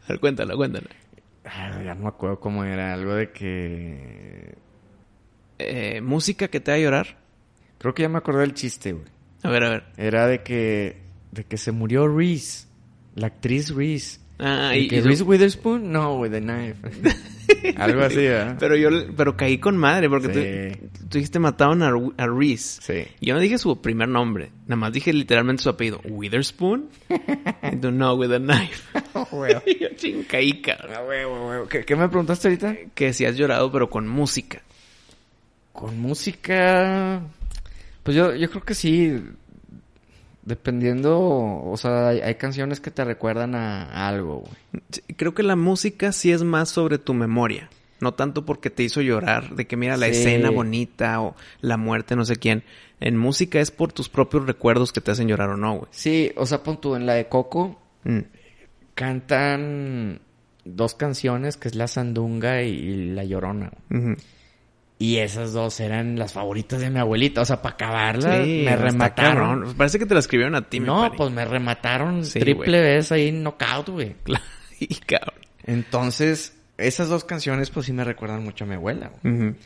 Ver, 0.08 0.20
cuéntala, 0.20 0.54
cuéntala. 0.54 0.88
Ah, 1.44 1.80
ya 1.84 1.94
no 1.94 2.02
me 2.02 2.08
acuerdo 2.08 2.40
cómo 2.40 2.64
era. 2.64 2.92
Algo 2.92 3.14
de 3.14 3.30
que... 3.30 4.54
Eh, 5.58 6.00
música 6.00 6.48
que 6.48 6.60
te 6.60 6.70
va 6.70 6.76
a 6.76 6.80
llorar. 6.80 7.18
Creo 7.78 7.94
que 7.94 8.02
ya 8.02 8.08
me 8.08 8.18
acordé 8.18 8.40
del 8.40 8.54
chiste, 8.54 8.92
güey. 8.92 9.06
A 9.42 9.50
ver, 9.50 9.64
a 9.64 9.70
ver. 9.70 9.84
Era 9.96 10.26
de 10.26 10.42
que... 10.42 11.02
De 11.30 11.44
que 11.44 11.56
se 11.56 11.72
murió 11.72 12.08
Reese. 12.08 12.66
La 13.14 13.28
actriz 13.28 13.74
Reese. 13.74 14.20
Ah, 14.38 14.72
¿Y 14.74 14.84
y, 14.84 14.88
que 14.88 14.96
y 14.96 15.00
Reese 15.00 15.22
Witherspoon? 15.22 15.90
No, 15.90 16.16
güey, 16.16 16.30
The 16.30 16.40
Knife. 16.40 16.76
Algo 17.76 18.02
así, 18.02 18.16
¿verdad? 18.16 18.56
Pero 18.58 18.76
yo, 18.76 18.88
pero 19.16 19.36
caí 19.36 19.58
con 19.58 19.76
madre 19.76 20.08
porque 20.08 20.26
Sí. 20.76 20.80
tú, 20.92 20.98
tú 21.08 21.18
dijiste 21.18 21.38
mataron 21.38 21.82
a, 21.82 21.88
a 22.22 22.26
Reese. 22.26 22.80
Sí. 22.82 23.10
Yo 23.20 23.34
no 23.34 23.40
dije 23.40 23.58
su 23.58 23.80
primer 23.80 24.08
nombre, 24.08 24.50
nada 24.66 24.76
más 24.76 24.92
dije 24.92 25.12
literalmente 25.12 25.62
su 25.62 25.68
apellido. 25.68 26.00
Witherspoon. 26.04 26.88
Don't 27.80 27.96
know, 27.96 28.16
with 28.16 28.32
a 28.32 28.38
knife. 28.38 28.82
Y 29.66 29.78
yo 29.78 29.88
caí, 30.28 30.60
cabrón. 30.60 30.92
Ah, 30.96 31.02
huevo, 31.02 31.48
huevo. 31.48 31.68
¿Qué, 31.68 31.84
qué 31.84 31.96
me 31.96 32.08
preguntaste 32.08 32.48
ahorita? 32.48 32.76
Que 32.94 33.12
si 33.12 33.24
has 33.24 33.36
llorado, 33.36 33.70
pero 33.72 33.88
con 33.88 34.06
música. 34.08 34.62
Con 35.72 35.98
música. 35.98 37.20
Pues 38.02 38.16
yo, 38.16 38.34
yo 38.34 38.50
creo 38.50 38.62
que 38.62 38.74
sí. 38.74 39.20
Dependiendo. 40.46 41.18
O 41.20 41.76
sea, 41.76 42.08
hay, 42.08 42.20
hay 42.20 42.36
canciones 42.36 42.80
que 42.80 42.90
te 42.90 43.04
recuerdan 43.04 43.54
a, 43.54 43.82
a 43.82 44.08
algo, 44.08 44.38
güey. 44.72 44.82
Creo 45.16 45.34
que 45.34 45.42
la 45.42 45.56
música 45.56 46.12
sí 46.12 46.32
es 46.32 46.42
más 46.42 46.70
sobre 46.70 46.96
tu 46.98 47.12
memoria. 47.12 47.68
No 48.00 48.14
tanto 48.14 48.44
porque 48.46 48.70
te 48.70 48.82
hizo 48.82 49.00
llorar, 49.00 49.54
de 49.56 49.66
que 49.66 49.76
mira 49.76 49.96
la 49.96 50.06
Sí. 50.06 50.12
escena 50.12 50.50
bonita 50.50 51.20
o 51.20 51.34
la 51.62 51.76
muerte, 51.76 52.14
no 52.16 52.24
sé 52.24 52.36
quién. 52.36 52.62
En 53.00 53.16
música 53.16 53.58
es 53.60 53.70
por 53.70 53.92
tus 53.92 54.08
propios 54.08 54.46
recuerdos 54.46 54.92
que 54.92 55.00
te 55.00 55.10
hacen 55.10 55.28
llorar 55.28 55.50
o 55.50 55.56
no, 55.56 55.74
güey. 55.78 55.88
Sí, 55.90 56.30
o 56.36 56.46
sea, 56.46 56.62
pon 56.62 56.80
tú 56.80 56.94
en 56.94 57.06
la 57.06 57.14
de 57.14 57.26
Coco. 57.28 57.80
Mm. 58.04 58.20
Cantan 58.94 60.20
dos 60.64 60.94
canciones 60.94 61.56
que 61.56 61.68
es 61.68 61.74
La 61.74 61.86
Sandunga 61.88 62.62
y, 62.62 62.68
y 62.70 63.10
La 63.14 63.24
Llorona. 63.24 63.72
Ujú. 63.90 64.16
Y 64.98 65.18
esas 65.18 65.52
dos 65.52 65.78
eran 65.80 66.18
las 66.18 66.32
favoritas 66.32 66.80
de 66.80 66.88
mi 66.90 66.98
abuelita. 66.98 67.42
O 67.42 67.44
sea, 67.44 67.60
para 67.60 67.74
acabarla, 67.74 68.44
Sí, 68.44 68.62
me 68.64 68.76
remataron. 68.76 69.74
Parece 69.76 69.98
que 69.98 70.06
te 70.06 70.14
la 70.14 70.20
escribieron 70.20 70.54
a 70.54 70.68
ti, 70.68 70.80
mi 70.80 70.86
no, 70.86 71.12
pues 71.16 71.30
me 71.30 71.44
remataron 71.44 72.24
Sí, 72.24 72.40
triple 72.40 72.80
vez 72.80 73.12
ahí 73.12 73.30
knockout, 73.30 73.88
güey. 73.90 74.14
Claro. 74.22 74.44
Y 74.78 74.94
cabrón. 74.96 75.40
Entonces, 75.64 76.54
esas 76.76 77.08
dos 77.08 77.24
canciones, 77.24 77.70
pues 77.70 77.86
sí 77.86 77.92
me 77.92 78.04
recuerdan 78.04 78.44
mucho 78.44 78.64
a 78.64 78.66
mi 78.66 78.74
abuela, 78.74 79.10
güey. 79.22 79.34
Ujú. 79.34 79.56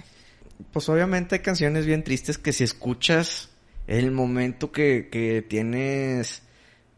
Pues 0.72 0.88
obviamente 0.88 1.36
hay 1.36 1.40
canciones 1.42 1.86
bien 1.86 2.04
tristes 2.04 2.38
que 2.38 2.52
si 2.52 2.64
escuchas 2.64 3.50
el 3.86 4.12
momento 4.12 4.70
que, 4.70 5.08
que 5.10 5.42
tienes 5.42 6.42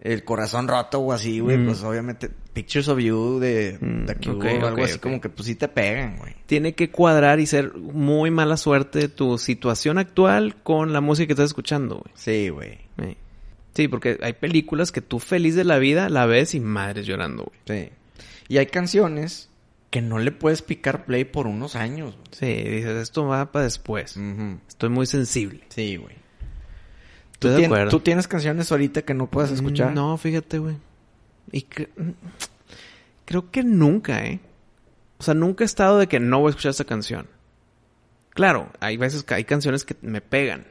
el 0.03 0.25
corazón 0.25 0.69
roto 0.69 0.99
o 1.01 1.13
así, 1.13 1.41
güey, 1.41 1.57
Mm. 1.59 1.67
pues 1.67 1.83
obviamente 1.83 2.29
Pictures 2.53 2.89
of 2.89 2.99
You 2.99 3.39
de, 3.39 3.79
Mm, 3.81 4.05
de 4.05 4.31
o 4.31 4.67
algo 4.67 4.85
así 4.85 4.99
como 4.99 5.21
que 5.21 5.29
pues 5.31 5.47
sí 5.47 5.55
te 5.55 5.69
pegan, 5.69 6.19
güey. 6.19 6.35
Tiene 6.47 6.75
que 6.75 6.91
cuadrar 6.91 7.41
y 7.41 7.47
ser 7.47 7.73
muy 7.75 8.31
mala 8.31 8.57
suerte 8.57 9.09
tu 9.09 9.39
situación 9.39 9.97
actual 9.99 10.57
con 10.63 10.93
la 10.93 11.01
música 11.01 11.29
que 11.29 11.33
estás 11.35 11.47
escuchando, 11.47 11.99
güey. 12.01 12.13
Sí, 12.15 12.49
güey. 12.51 12.79
Sí. 12.99 13.17
Sí, 13.75 13.89
porque 13.89 14.19
hay 14.23 14.35
películas 14.35 14.93
que 14.93 15.01
tú 15.01 15.19
feliz 15.19 15.55
de 15.55 15.65
la 15.65 15.79
vida 15.79 16.11
la 16.11 16.27
ves 16.27 16.55
y 16.55 16.61
madres 16.61 17.07
llorando, 17.07 17.45
güey. 17.45 17.87
Sí. 17.87 17.91
Y 18.49 18.59
hay 18.59 18.67
canciones 18.67 19.49
que 19.89 20.03
no 20.03 20.19
le 20.19 20.33
puedes 20.33 20.61
picar 20.63 21.05
play 21.07 21.25
por 21.25 21.47
unos 21.47 21.75
años. 21.77 22.15
güey. 22.17 22.27
Sí, 22.33 22.69
dices, 22.71 22.97
esto 23.03 23.25
va 23.27 23.51
para 23.53 23.65
después. 23.65 24.19
Estoy 24.69 24.91
muy 24.91 25.07
sensible. 25.07 25.61
Sí, 25.69 25.97
güey. 25.97 26.17
¿Tú, 27.43 27.49
de 27.49 27.59
tien- 27.59 27.67
acuerdo. 27.67 27.91
¿Tú 27.91 28.01
tienes 28.01 28.27
canciones 28.29 28.71
ahorita 28.73 29.03
que 29.03 29.15
no 29.15 29.27
puedas 29.27 29.51
escuchar? 29.51 29.91
Mm, 29.91 29.95
No, 29.95 30.17
fíjate, 30.17 30.59
güey. 30.59 30.77
Y 31.53 31.63
cre- 31.67 31.89
creo 33.25 33.51
que 33.51 33.63
nunca, 33.63 34.25
¿eh? 34.25 34.41
O 35.19 35.23
sea, 35.23 35.35
nunca 35.35 35.65
he 35.65 35.67
estado 35.67 35.99
de 35.99 36.07
que 36.09 36.21
no 36.21 36.41
voy 36.41 36.49
a 36.49 36.51
escuchar 36.51 36.71
esta 36.71 36.85
canción. 36.85 37.27
Claro, 38.31 38.71
hay 38.81 38.97
veces 38.97 39.23
que 39.25 39.35
hay 39.35 39.45
canciones 39.45 39.85
que 39.85 39.95
me 40.01 40.21
pegan, 40.21 40.65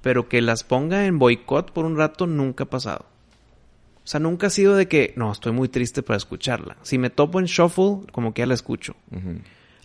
pero 0.00 0.28
que 0.28 0.40
las 0.40 0.64
ponga 0.64 1.06
en 1.06 1.18
boicot 1.18 1.72
por 1.72 1.84
un 1.84 1.96
rato 1.96 2.26
nunca 2.26 2.64
ha 2.64 2.70
pasado. 2.70 3.04
O 4.04 4.06
sea, 4.06 4.20
nunca 4.20 4.48
ha 4.48 4.50
sido 4.50 4.74
de 4.76 4.88
que, 4.88 5.12
no, 5.16 5.30
estoy 5.32 5.52
muy 5.52 5.68
triste 5.68 6.02
para 6.02 6.16
escucharla. 6.16 6.76
Si 6.82 6.98
me 6.98 7.10
topo 7.10 7.40
en 7.40 7.46
shuffle, 7.46 8.00
como 8.12 8.34
que 8.34 8.40
ya 8.42 8.46
la 8.46 8.54
escucho. 8.54 8.96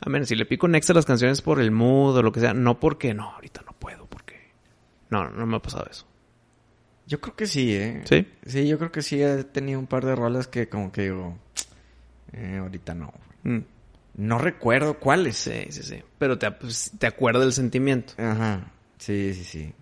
A 0.02 0.10
ver, 0.10 0.26
si 0.26 0.36
le 0.36 0.46
pico 0.46 0.68
next 0.68 0.90
a 0.90 0.94
las 0.94 1.06
canciones 1.06 1.42
por 1.42 1.60
el 1.60 1.72
mood 1.72 2.16
o 2.18 2.24
lo 2.24 2.32
que 2.32 2.40
sea, 2.40 2.54
no 2.54 2.80
porque, 2.80 3.14
no, 3.14 3.32
ahorita 3.32 3.62
no 3.66 3.74
puedo, 3.74 4.06
porque... 4.08 4.52
No, 5.10 5.30
no 5.30 5.46
me 5.46 5.58
ha 5.58 5.62
pasado 5.62 5.88
eso. 5.90 6.06
Yo 7.10 7.20
creo 7.20 7.36
que 7.36 7.48
sí, 7.48 7.74
¿eh? 7.76 8.02
¿Sí? 8.06 8.26
Sí, 8.46 8.68
yo 8.68 8.78
creo 8.78 8.92
que 8.92 9.02
sí 9.02 9.22
he 9.22 9.44
tenido 9.44 9.80
un 9.80 9.88
par 9.88 10.06
de 10.06 10.16
rolas 10.16 10.48
que 10.48 10.70
como 10.70 10.92
que 10.92 11.02
digo, 11.04 11.38
eh, 12.34 12.60
ahorita 12.62 12.94
no. 12.94 13.12
Mm. 13.44 13.58
No 14.18 14.38
recuerdo 14.38 14.94
cuáles. 15.00 15.36
Sí, 15.38 15.66
sí, 15.70 15.82
sí. 15.84 16.02
Pero 16.18 16.38
te, 16.38 16.50
pues, 16.52 16.92
te 16.98 17.08
acuerdas 17.08 17.44
del 17.44 17.54
sentimiento. 17.54 18.14
Ajá. 18.18 18.72
Sí, 19.00 19.34
sí, 19.34 19.44
sí. 19.44 19.74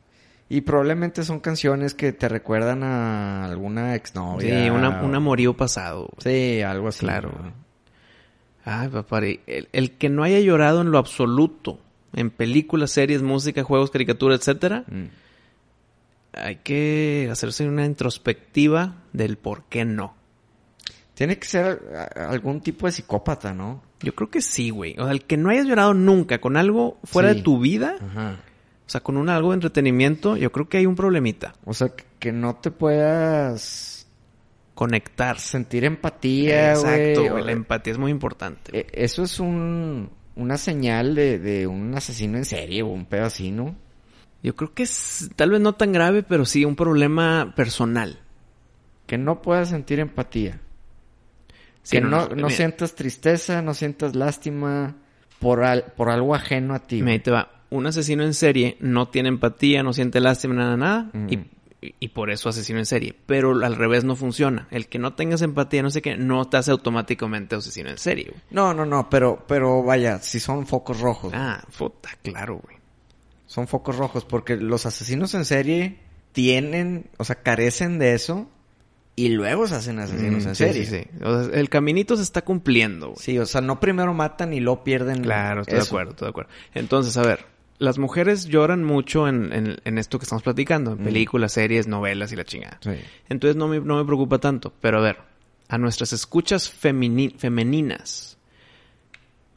Y 0.49 0.61
probablemente 0.61 1.23
son 1.25 1.39
canciones 1.41 1.93
que 1.93 2.13
te 2.13 2.29
recuerdan 2.29 2.81
a 2.83 3.43
alguna 3.45 3.95
exnovia. 3.95 4.63
sí, 4.63 4.69
una, 4.69 5.01
o- 5.01 5.05
un 5.05 5.13
amorío 5.15 5.55
pasado. 5.57 6.09
Sí, 6.19 6.61
algo 6.61 6.87
así. 6.87 7.01
Claro. 7.01 7.31
¿no? 7.31 7.51
Ay, 8.63 8.87
papá. 8.89 9.19
El, 9.19 9.67
el 9.73 9.91
que 9.97 10.09
no 10.09 10.23
haya 10.23 10.39
llorado 10.39 10.81
en 10.81 10.91
lo 10.91 10.97
absoluto, 10.97 11.79
en 12.13 12.29
películas, 12.29 12.91
series, 12.91 13.21
música, 13.21 13.63
juegos, 13.63 13.91
caricaturas, 13.91 14.39
etcétera, 14.39 14.83
Mm. 14.87 15.05
Hay 16.33 16.57
que 16.57 17.29
hacerse 17.31 17.67
una 17.67 17.85
introspectiva 17.85 19.03
del 19.13 19.37
por 19.37 19.63
qué 19.65 19.85
no. 19.85 20.15
Tiene 21.13 21.39
que 21.39 21.47
ser 21.47 21.81
algún 22.15 22.61
tipo 22.61 22.85
de 22.85 22.91
psicópata, 22.91 23.53
¿no? 23.53 23.81
Yo 24.01 24.13
creo 24.13 24.29
que 24.29 24.41
sí, 24.41 24.69
güey. 24.69 24.93
O 24.99 25.03
sea, 25.03 25.11
el 25.11 25.23
que 25.25 25.35
no 25.37 25.49
hayas 25.49 25.65
llorado 25.65 25.93
nunca 25.95 26.39
con 26.39 26.57
algo 26.57 26.99
fuera 27.03 27.31
Sí. 27.31 27.37
de 27.37 27.41
tu 27.41 27.59
vida, 27.59 27.95
Ajá. 27.99 28.39
o 28.85 28.89
sea, 28.89 29.01
con 29.01 29.17
un 29.17 29.27
algo 29.29 29.49
de 29.49 29.55
entretenimiento, 29.55 30.37
yo 30.37 30.51
creo 30.51 30.69
que 30.69 30.77
hay 30.77 30.85
un 30.85 30.95
problemita. 30.95 31.53
O 31.65 31.73
sea, 31.73 31.89
que, 32.19 32.31
no 32.31 32.57
te 32.57 32.69
puedas 32.69 34.07
Conectar. 34.75 35.39
sentir 35.39 35.85
empatía, 35.85 36.73
Exacto, 36.73 37.21
güey. 37.21 37.29
güey. 37.31 37.43
La 37.45 37.51
empatía 37.53 37.93
es 37.93 37.97
muy 37.99 38.11
importante. 38.11 38.77
Eh, 38.79 38.85
Eso 38.93 39.23
es 39.23 39.39
un, 39.39 40.11
una 40.35 40.57
señal 40.59 41.15
de, 41.15 41.39
de 41.39 41.65
un 41.65 41.95
asesino 41.95 42.37
en 42.37 42.45
serie 42.45 42.83
o 42.83 42.87
un 42.89 43.05
pedo 43.05 43.25
así, 43.25 43.49
¿no? 43.49 43.75
Yo 44.43 44.55
creo 44.55 44.73
que 44.73 44.83
es 44.83 45.29
tal 45.35 45.49
vez 45.51 45.59
no 45.61 45.73
tan 45.73 45.91
grave, 45.91 46.23
pero 46.23 46.45
sí 46.45 46.63
un 46.65 46.75
problema 46.75 47.53
personal. 47.55 48.19
Que 49.05 49.17
no 49.17 49.41
puedas 49.41 49.69
sentir 49.69 49.99
empatía. 49.99 50.59
Sí, 51.83 51.97
que 51.97 52.01
no, 52.01 52.27
no 52.29 52.49
sientas 52.49 52.95
tristeza, 52.95 53.61
no 53.61 53.73
sientas 53.73 54.15
lástima 54.15 54.95
por, 55.39 55.63
al- 55.63 55.85
por 55.95 56.09
algo 56.09 56.35
ajeno 56.35 56.73
a 56.75 56.79
ti. 56.79 57.01
te 57.19 57.31
va. 57.31 57.51
Un 57.69 57.85
asesino 57.87 58.23
en 58.23 58.33
serie 58.33 58.77
no 58.79 59.07
tiene 59.09 59.29
empatía, 59.29 59.83
no 59.83 59.93
siente 59.93 60.19
lástima, 60.19 60.53
nada, 60.55 60.77
nada. 60.77 61.09
Mm. 61.13 61.27
Y, 61.29 61.35
y- 61.87 61.95
y 61.99 62.07
por 62.09 62.29
eso 62.29 62.49
asesino 62.49 62.79
en 62.79 62.85
serie. 62.85 63.15
Pero 63.25 63.51
al 63.63 63.75
revés 63.75 64.03
no 64.03 64.15
funciona. 64.15 64.67
El 64.71 64.87
que 64.87 64.99
no 64.99 65.13
tengas 65.13 65.41
empatía, 65.41 65.81
no 65.83 65.89
sé 65.89 66.01
qué, 66.01 66.17
no 66.17 66.45
te 66.45 66.57
hace 66.57 66.71
automáticamente 66.71 67.55
asesino 67.55 67.89
en 67.89 67.97
serie. 67.97 68.25
güey. 68.29 68.41
No, 68.51 68.73
no, 68.73 68.85
no, 68.85 69.09
pero, 69.09 69.45
pero 69.47 69.83
vaya, 69.83 70.19
si 70.19 70.39
son 70.41 70.67
focos 70.67 70.99
rojos. 70.99 71.31
Ah, 71.35 71.63
puta, 71.77 72.09
claro, 72.21 72.59
güey. 72.63 72.76
Son 73.47 73.67
focos 73.67 73.95
rojos 73.97 74.23
porque 74.25 74.55
los 74.57 74.85
asesinos 74.85 75.33
en 75.33 75.45
serie 75.45 75.97
tienen, 76.33 77.09
o 77.17 77.23
sea, 77.23 77.37
carecen 77.37 77.97
de 77.97 78.13
eso 78.13 78.47
y 79.15 79.29
luego 79.29 79.65
se 79.67 79.75
hacen 79.75 79.97
asesinos 79.99 80.45
Mm, 80.45 80.49
en 80.49 80.55
sí, 80.55 80.63
serie. 80.65 80.85
sí, 80.85 80.97
sí. 80.99 81.23
O 81.23 81.43
sea, 81.45 81.59
el 81.59 81.69
caminito 81.69 82.15
se 82.15 82.21
está 82.23 82.43
cumpliendo, 82.43 83.07
güey. 83.07 83.19
Sí, 83.19 83.39
o 83.39 83.45
sea, 83.47 83.61
no 83.61 83.79
primero 83.79 84.13
matan 84.13 84.53
y 84.53 84.59
luego 84.59 84.83
pierden. 84.83 85.23
Claro, 85.23 85.61
estoy 85.61 85.79
de 85.79 85.83
acuerdo, 85.85 86.11
estoy 86.11 86.25
de 86.27 86.29
acuerdo. 86.29 86.51
Entonces, 86.75 87.17
a 87.17 87.23
ver, 87.23 87.45
las 87.79 87.97
mujeres 87.97 88.45
lloran 88.45 88.83
mucho 88.83 89.27
en, 89.27 89.51
en- 89.53 89.77
en 89.85 89.97
esto 89.97 90.19
que 90.19 90.23
estamos 90.23 90.43
platicando, 90.43 90.91
en 90.91 91.01
Mm. 91.01 91.03
películas, 91.05 91.53
series, 91.53 91.87
novelas 91.87 92.31
y 92.31 92.35
la 92.35 92.43
chingada. 92.43 92.77
Sí. 92.83 92.91
Entonces 93.29 93.55
no 93.55 93.67
me, 93.67 93.79
no 93.79 93.97
me 93.97 94.05
preocupa 94.05 94.37
tanto. 94.39 94.73
Pero 94.81 94.99
a 94.99 95.01
ver, 95.01 95.17
a 95.69 95.77
nuestras 95.79 96.13
escuchas 96.13 96.69
femeninas, 96.69 98.36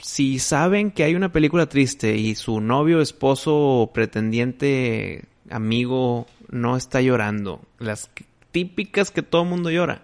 si 0.02 0.38
saben 0.38 0.90
que 0.90 1.04
hay 1.04 1.14
una 1.14 1.32
película 1.32 1.66
triste 1.68 2.16
y 2.16 2.34
su 2.34 2.60
novio, 2.60 3.00
esposo, 3.00 3.90
pretendiente, 3.94 5.24
amigo 5.50 6.26
no 6.50 6.76
está 6.76 7.00
llorando, 7.00 7.60
las 7.78 8.10
típicas 8.50 9.10
que 9.10 9.22
todo 9.22 9.44
mundo 9.44 9.70
llora, 9.70 10.02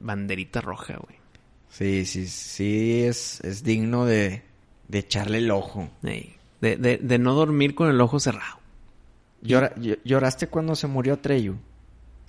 banderita 0.00 0.60
roja, 0.60 0.96
güey. 0.96 1.18
Sí, 1.68 2.04
sí, 2.06 2.26
sí, 2.28 3.02
es, 3.02 3.40
es 3.40 3.64
digno 3.64 4.04
de, 4.06 4.42
de 4.88 4.98
echarle 4.98 5.38
el 5.38 5.50
ojo. 5.50 5.88
De, 6.02 6.36
de, 6.60 6.98
de 6.98 7.18
no 7.18 7.34
dormir 7.34 7.74
con 7.74 7.88
el 7.90 8.00
ojo 8.00 8.20
cerrado. 8.20 8.58
Llora- 9.42 9.74
ll- 9.76 9.98
¿Lloraste 10.04 10.46
cuando 10.46 10.76
se 10.76 10.86
murió 10.86 11.18
Treyu? 11.18 11.56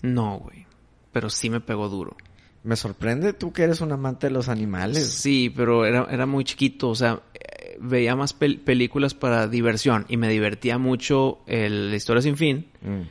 No, 0.02 0.40
güey. 0.40 0.66
Pero 1.12 1.30
sí 1.30 1.50
me 1.50 1.62
pegó 1.62 1.90
duro. 1.90 2.18
Me 2.66 2.76
sorprende 2.76 3.34
tú 3.34 3.54
que 3.54 3.64
eres 3.64 3.80
un 3.82 3.92
amante 3.92 4.28
de 4.28 4.34
los 4.34 4.50
animales. 4.50 5.08
Sí, 5.08 5.54
pero 5.56 5.86
era, 5.86 6.08
era 6.10 6.26
muy 6.26 6.44
chiquito. 6.44 6.90
O 6.90 6.96
sea, 6.96 7.22
eh, 7.36 7.78
veía 7.80 8.16
más 8.16 8.38
pel- 8.38 8.60
películas 8.60 9.14
para 9.14 9.48
diversión 9.48 10.06
y 10.10 10.18
me 10.18 10.28
divertía 10.30 10.78
mucho 10.80 11.40
el 11.46 11.92
La 11.92 11.96
historia 11.96 12.22
sin 12.24 12.36
fin. 12.38 12.66
Mm. 12.82 13.02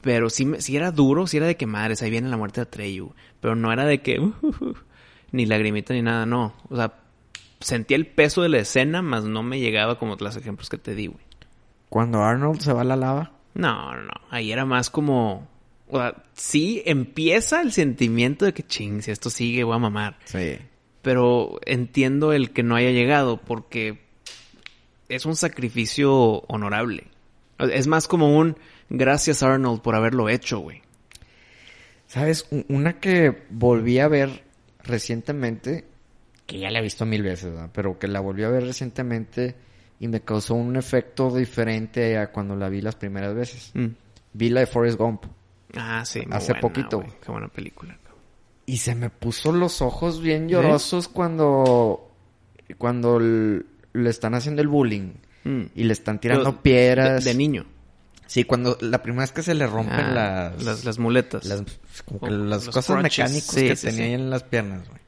Pero 0.00 0.28
sí, 0.28 0.44
me- 0.44 0.60
sí 0.60 0.76
era 0.76 0.90
duro, 0.90 1.26
sí 1.26 1.36
era 1.36 1.46
de 1.46 1.56
que 1.56 1.66
madres, 1.66 2.02
ahí 2.02 2.10
viene 2.10 2.28
la 2.28 2.36
muerte 2.36 2.60
de 2.60 2.62
Atreyu. 2.62 3.12
Pero 3.40 3.54
no 3.54 3.72
era 3.72 3.84
de 3.84 4.00
que 4.02 4.18
ni 5.32 5.46
lagrimita 5.46 5.94
ni 5.94 6.02
nada, 6.02 6.26
no. 6.26 6.54
O 6.68 6.76
sea, 6.76 6.94
sentía 7.60 7.96
el 7.96 8.06
peso 8.06 8.42
de 8.42 8.48
la 8.48 8.58
escena, 8.58 9.02
más 9.02 9.24
no 9.24 9.42
me 9.42 9.60
llegaba 9.60 9.98
como 9.98 10.16
los 10.16 10.36
ejemplos 10.36 10.68
que 10.68 10.78
te 10.78 10.94
di, 10.94 11.06
güey. 11.06 11.24
Cuando 11.88 12.22
Arnold 12.22 12.60
se 12.60 12.72
va 12.72 12.80
a 12.80 12.84
la 12.84 12.96
lava. 12.96 13.32
No, 13.54 13.94
no, 13.94 14.02
no. 14.02 14.12
Ahí 14.30 14.50
era 14.52 14.64
más 14.64 14.90
como. 14.90 15.46
O 15.90 15.98
sea, 15.98 16.24
sí 16.34 16.82
empieza 16.84 17.60
el 17.60 17.72
sentimiento 17.72 18.44
de 18.44 18.52
que 18.52 18.62
ching, 18.62 19.02
si 19.02 19.10
esto 19.10 19.30
sigue, 19.30 19.64
voy 19.64 19.76
a 19.76 19.78
mamar. 19.78 20.18
Sí. 20.24 20.58
Pero 21.02 21.58
entiendo 21.64 22.32
el 22.32 22.50
que 22.50 22.62
no 22.62 22.76
haya 22.76 22.90
llegado 22.90 23.38
porque 23.38 24.00
es 25.08 25.26
un 25.26 25.36
sacrificio 25.36 26.40
honorable. 26.48 27.04
Es 27.58 27.86
más 27.86 28.06
como 28.06 28.36
un 28.38 28.56
gracias 28.88 29.42
Arnold 29.42 29.80
por 29.80 29.94
haberlo 29.94 30.28
hecho, 30.28 30.60
güey. 30.60 30.82
¿Sabes? 32.06 32.46
Una 32.68 33.00
que 33.00 33.44
volví 33.50 33.98
a 33.98 34.08
ver 34.08 34.44
recientemente, 34.82 35.84
que 36.46 36.58
ya 36.58 36.70
la 36.70 36.78
he 36.78 36.82
visto 36.82 37.04
mil 37.04 37.22
veces, 37.22 37.52
¿verdad? 37.52 37.70
pero 37.74 37.98
que 37.98 38.08
la 38.08 38.20
volví 38.20 38.42
a 38.42 38.48
ver 38.48 38.64
recientemente 38.64 39.54
y 40.00 40.08
me 40.08 40.22
causó 40.22 40.54
un 40.54 40.76
efecto 40.76 41.34
diferente 41.34 42.16
a 42.16 42.32
cuando 42.32 42.56
la 42.56 42.70
vi 42.70 42.80
las 42.80 42.96
primeras 42.96 43.34
veces. 43.34 43.70
Mm. 43.74 43.88
Vi 44.32 44.48
la 44.48 44.60
de 44.60 44.66
Forrest 44.66 44.98
Gump. 44.98 45.24
Ah, 45.76 46.04
sí. 46.04 46.20
muy 46.26 46.36
Hace 46.36 46.52
buena, 46.52 46.60
poquito. 46.60 46.98
güey. 47.00 47.12
Qué 47.24 47.30
buena 47.32 47.48
película. 47.48 47.98
Y 48.66 48.78
se 48.78 48.94
me 48.94 49.10
puso 49.10 49.52
los 49.52 49.80
ojos 49.82 50.20
bien 50.20 50.48
llorosos 50.48 51.08
cuando, 51.08 52.10
cuando 52.76 53.18
l- 53.18 53.62
le 53.94 54.10
están 54.10 54.34
haciendo 54.34 54.60
el 54.62 54.68
bullying 54.68 55.12
Mm. 55.44 55.62
y 55.74 55.84
le 55.84 55.92
están 55.92 56.20
tirando 56.20 56.60
piedras. 56.62 57.24
De, 57.24 57.30
de 57.32 57.36
niño. 57.36 57.64
Sí, 58.26 58.44
cuando 58.44 58.76
la 58.82 59.02
primera 59.02 59.22
vez 59.22 59.32
que 59.32 59.42
se 59.42 59.54
le 59.54 59.66
rompen 59.66 59.94
Ah, 60.00 60.52
las, 60.52 60.62
las, 60.62 60.84
las 60.84 60.98
muletas. 60.98 61.46
las, 61.46 61.62
como 62.04 62.20
que 62.20 62.30
las 62.30 62.66
cosas 62.66 62.84
crutches. 62.86 63.02
mecánicas 63.30 63.54
Sí, 63.54 63.68
que 63.68 63.76
sí, 63.76 63.86
tenía 63.86 64.02
sí. 64.04 64.08
ahí 64.08 64.12
en 64.14 64.28
las 64.30 64.42
piernas, 64.42 64.86
güey. 64.88 65.00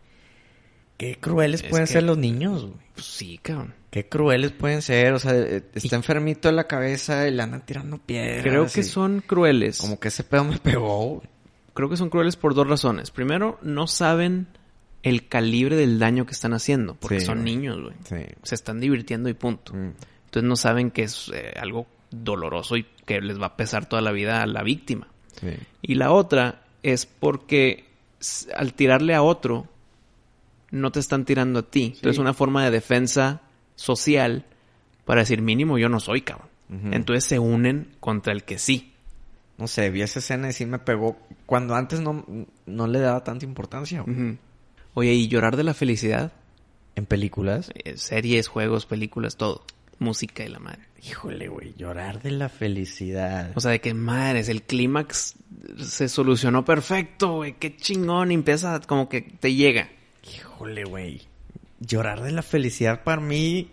Qué 0.97 1.17
crueles 1.19 1.63
Es 1.63 1.69
pueden 1.69 1.87
que- 1.87 1.93
ser 1.93 2.03
los 2.05 2.17
niños, 2.17 2.63
güey. 2.63 2.77
Pues 2.95 3.07
sí, 3.07 3.39
cabrón. 3.43 3.75
Qué 3.91 4.09
crueles 4.09 4.53
pueden 4.53 4.83
ser, 4.83 5.13
o 5.15 5.19
sea, 5.19 5.35
eh, 5.35 5.65
está 5.75 5.97
enfermito 5.97 6.49
de 6.49 6.55
la 6.55 6.69
cabeza 6.69 7.27
y 7.27 7.33
le 7.33 7.43
andan 7.43 7.67
tirando 7.67 7.99
piedras. 7.99 8.45
Creo 8.45 8.67
que 8.67 8.81
y 8.81 8.85
son 8.85 9.21
crueles. 9.21 9.79
Como 9.79 9.99
que 9.99 10.09
ese 10.09 10.23
pedo 10.23 10.45
me 10.45 10.59
pegó. 10.59 11.23
Creo 11.75 11.89
que 11.89 11.97
son 11.97 12.09
crueles 12.09 12.37
por 12.37 12.55
dos 12.55 12.69
razones. 12.69 13.11
Primero, 13.11 13.59
no 13.63 13.89
saben 13.89 14.47
el 15.03 15.27
calibre 15.27 15.75
del 15.75 15.99
daño 15.99 16.25
que 16.25 16.33
están 16.33 16.53
haciendo. 16.53 16.95
Porque 16.95 17.21
Sí, 17.21 17.27
son 17.27 17.43
niños, 17.43 17.81
güey. 17.81 17.95
Sí. 18.05 18.33
Se 18.45 18.55
están 18.55 18.79
divirtiendo 18.79 19.29
y 19.29 19.35
punto. 19.35 19.75
Mm. 19.75 19.93
Entonces 20.27 20.49
no 20.49 20.55
saben 20.55 20.93
que 20.93 21.03
es 21.03 21.31
eh, 21.35 21.55
algo 21.59 21.87
doloroso 22.13 22.77
y 22.77 22.87
que 23.05 23.21
les 23.21 23.41
va 23.41 23.47
a 23.47 23.57
pesar 23.57 23.87
toda 23.87 24.03
la 24.03 24.13
vida 24.13 24.43
a 24.43 24.47
la 24.47 24.63
víctima. 24.63 25.09
Sí. 25.41 25.49
Y 25.83 25.95
la 25.95 26.13
otra 26.13 26.63
es 26.85 27.07
porque 27.07 27.87
al 28.55 28.75
tirarle 28.75 29.15
a 29.15 29.23
otro, 29.23 29.67
no 30.71 30.93
te 30.93 31.01
están 31.01 31.25
tirando 31.25 31.61
a 31.61 31.63
ti. 31.63 31.87
Entonces 31.87 32.13
es 32.13 32.19
una 32.19 32.35
forma 32.35 32.65
de 32.65 32.71
defensa 32.71 33.41
social 33.81 34.45
para 35.07 35.23
decir 35.23 35.41
mínimo 35.41 35.79
yo 35.79 35.89
no 35.89 35.99
soy 36.01 36.21
cabrón. 36.21 36.49
Entonces 36.93 37.25
se 37.25 37.41
unen 37.41 37.89
contra 37.99 38.33
el 38.33 38.45
que 38.45 38.59
sí. 38.59 38.93
No 39.59 39.67
sé, 39.67 39.91
vi 39.91 40.03
esa 40.03 40.21
escena 40.21 40.51
y 40.51 40.53
sí 40.53 40.67
me 40.67 40.79
pegó. 40.79 41.19
Cuando 41.47 41.75
antes 41.75 42.01
no, 42.01 42.25
no 42.67 42.87
le 42.87 43.01
daba 43.01 43.25
tanta 43.25 43.45
importancia. 43.45 44.05
Oye, 44.95 45.13
¿y 45.13 45.27
llorar 45.27 45.57
de 45.57 45.65
la 45.65 45.75
felicidad? 45.75 46.33
En 46.95 47.07
películas. 47.07 47.73
Eh, 47.75 47.97
series, 47.97 48.47
juegos, 48.47 48.87
películas, 48.87 49.37
todo. 49.37 49.65
Música 49.99 50.45
y 50.45 50.49
la 50.49 50.61
madre. 50.61 50.83
Híjole, 51.03 51.49
güey, 51.49 51.75
llorar 51.77 52.23
de 52.23 52.31
la 52.31 52.49
felicidad. 52.49 53.51
O 53.57 53.61
sea, 53.61 53.73
de 53.73 53.81
que 53.81 53.93
madres, 53.93 54.49
el 54.49 54.63
clímax 54.63 55.35
se 55.79 56.09
solucionó 56.09 56.65
perfecto, 56.65 57.37
güey. 57.37 57.55
Qué 57.55 57.77
chingón. 57.77 58.31
Y 58.31 58.35
empieza 58.35 58.81
como 58.81 59.09
que 59.09 59.23
te 59.23 59.55
llega. 59.55 59.89
Híjole, 60.23 60.85
güey. 60.85 61.23
Llorar 61.81 62.23
de 62.23 62.31
la 62.33 62.43
felicidad 62.43 63.03
para 63.05 63.21
mí, 63.21 63.73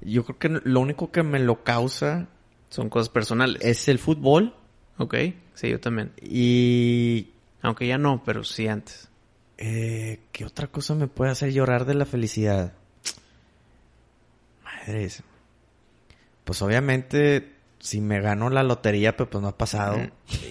yo 0.00 0.24
creo 0.24 0.38
que 0.38 0.60
lo 0.68 0.80
único 0.80 1.10
que 1.10 1.22
me 1.22 1.38
lo 1.40 1.64
causa 1.64 2.28
Son 2.68 2.88
cosas 2.88 3.08
personales. 3.08 3.62
es 3.64 3.88
el 3.88 3.98
fútbol 3.98 4.54
Ok, 4.98 5.14
sí, 5.54 5.70
yo 5.70 5.80
también. 5.80 6.12
y 6.20 7.30
Aunque 7.62 7.86
ya 7.86 7.98
no, 7.98 8.22
pero 8.24 8.44
sí 8.44 8.68
antes. 8.68 9.08
eh, 9.58 10.20
¿qué 10.32 10.44
otra 10.44 10.66
cosa 10.66 10.94
me 10.94 11.06
puede 11.08 11.30
hacer 11.30 11.52
llorar 11.52 11.84
de 11.86 11.94
la 11.94 12.04
felicidad? 12.04 12.74
Madres. 14.64 15.22
Pues 16.44 16.60
obviamente 16.62 17.54
si 17.84 18.00
me 18.00 18.20
gano 18.20 18.48
la 18.48 18.62
lotería, 18.62 19.16
pues, 19.16 19.28
pues 19.28 19.42
no 19.42 19.48
ha 19.48 19.58
pasado. 19.58 19.98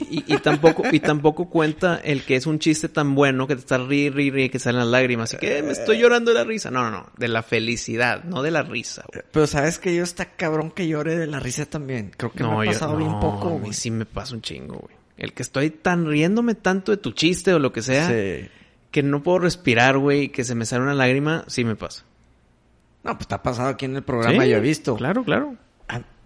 Y, 0.09 0.25
y 0.33 0.37
tampoco, 0.39 0.83
y 0.91 0.99
tampoco 0.99 1.49
cuenta 1.49 1.95
el 2.03 2.23
que 2.25 2.35
es 2.35 2.45
un 2.45 2.59
chiste 2.59 2.89
tan 2.89 3.15
bueno 3.15 3.47
que 3.47 3.55
te 3.55 3.61
está 3.61 3.77
ri, 3.77 4.09
ri, 4.09 4.29
ri, 4.31 4.49
que 4.49 4.59
salen 4.59 4.79
las 4.79 4.89
lágrimas. 4.89 5.29
Así 5.29 5.37
que 5.37 5.63
me 5.63 5.71
estoy 5.71 5.97
llorando 5.99 6.31
de 6.33 6.37
la 6.39 6.43
risa. 6.43 6.71
No, 6.71 6.83
no, 6.83 6.91
no. 6.91 7.09
De 7.17 7.29
la 7.29 7.41
felicidad, 7.41 8.25
no 8.25 8.41
de 8.43 8.51
la 8.51 8.63
risa, 8.63 9.05
güey. 9.13 9.23
Pero 9.31 9.47
sabes 9.47 9.79
que 9.79 9.95
yo 9.95 10.03
está 10.03 10.25
cabrón 10.35 10.71
que 10.71 10.89
llore 10.89 11.17
de 11.17 11.25
la 11.27 11.39
risa 11.39 11.65
también. 11.65 12.11
Creo 12.17 12.33
que 12.33 12.43
No, 12.43 12.57
me 12.57 12.63
ha 12.63 12.65
yo- 12.65 12.71
pasado 12.73 12.97
bien 12.97 13.17
poco, 13.21 13.47
a 13.47 13.51
güey. 13.51 13.61
mí 13.69 13.73
sí 13.73 13.91
me 13.91 14.05
pasa 14.05 14.35
un 14.35 14.41
chingo, 14.41 14.79
güey. 14.79 14.93
El 15.15 15.31
que 15.31 15.41
estoy 15.43 15.69
tan 15.69 16.05
riéndome 16.07 16.55
tanto 16.55 16.91
de 16.91 16.97
tu 16.97 17.11
chiste 17.13 17.53
o 17.53 17.59
lo 17.59 17.71
que 17.71 17.81
sea, 17.81 18.09
Sí. 18.09 18.49
que 18.91 19.03
no 19.03 19.23
puedo 19.23 19.39
respirar, 19.39 19.97
güey, 19.97 20.29
que 20.33 20.43
se 20.43 20.53
me 20.53 20.65
sale 20.65 20.83
una 20.83 20.95
lágrima, 20.95 21.45
sí 21.47 21.63
me 21.63 21.77
pasa. 21.77 22.03
No, 23.05 23.11
pues 23.13 23.21
está 23.21 23.41
pasado 23.41 23.69
aquí 23.69 23.85
en 23.85 23.95
el 23.95 24.03
programa, 24.03 24.43
Sí, 24.43 24.49
yo 24.49 24.57
he 24.57 24.61
visto. 24.61 24.95
Claro, 24.97 25.23
claro. 25.23 25.55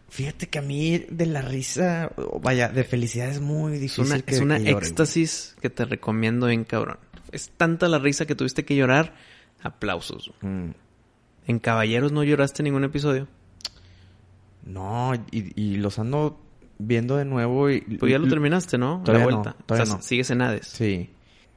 Fíjate 0.10 0.48
que 0.48 0.60
a 0.60 0.62
mí 0.62 1.00
de 1.10 1.26
la 1.26 1.42
risa, 1.42 2.12
vaya, 2.42 2.70
de 2.70 2.84
felicidad 2.84 3.30
es 3.30 3.42
muy 3.42 3.74
Es 3.76 3.82
difícil. 3.82 4.06
una, 4.06 4.22
que- 4.22 4.36
es 4.36 4.42
una 4.42 4.56
que 4.58 4.64
llore, 4.64 4.74
güey. 4.74 4.86
éxtasis 4.86 5.56
que 5.62 5.70
te 5.70 5.84
recomiendo 5.86 6.48
bien 6.48 6.64
cabrón. 6.64 6.98
Es 7.32 7.50
tanta 7.58 7.88
la 7.90 8.00
risa 8.00 8.26
que 8.26 8.36
tuviste 8.36 8.64
que 8.66 8.76
llorar. 8.76 9.14
Aplausos. 9.62 10.32
Mm. 10.42 10.70
En 11.48 11.60
Caballeros 11.60 12.12
no 12.12 12.24
lloraste 12.24 12.62
en 12.62 12.66
ningún 12.66 12.84
episodio. 12.86 13.28
No, 14.64 15.14
y, 15.32 15.60
y 15.62 15.76
los 15.78 16.00
ando 16.00 16.40
viendo 16.78 17.18
de 17.18 17.26
nuevo 17.26 17.70
y... 17.70 17.82
Pues 17.82 18.12
ya 18.12 18.18
lo 18.20 18.28
terminaste, 18.28 18.78
¿no? 18.78 19.02
Todavía 19.06 19.26
la 19.26 19.32
no, 19.32 19.38
vuelta. 19.42 19.58
todavía 19.66 19.84
O 19.84 19.86
sea, 19.88 19.96
no. 19.98 20.02
Sigues 20.02 20.30
en 20.32 20.42
Hades. 20.42 20.68
Sí. 20.68 21.10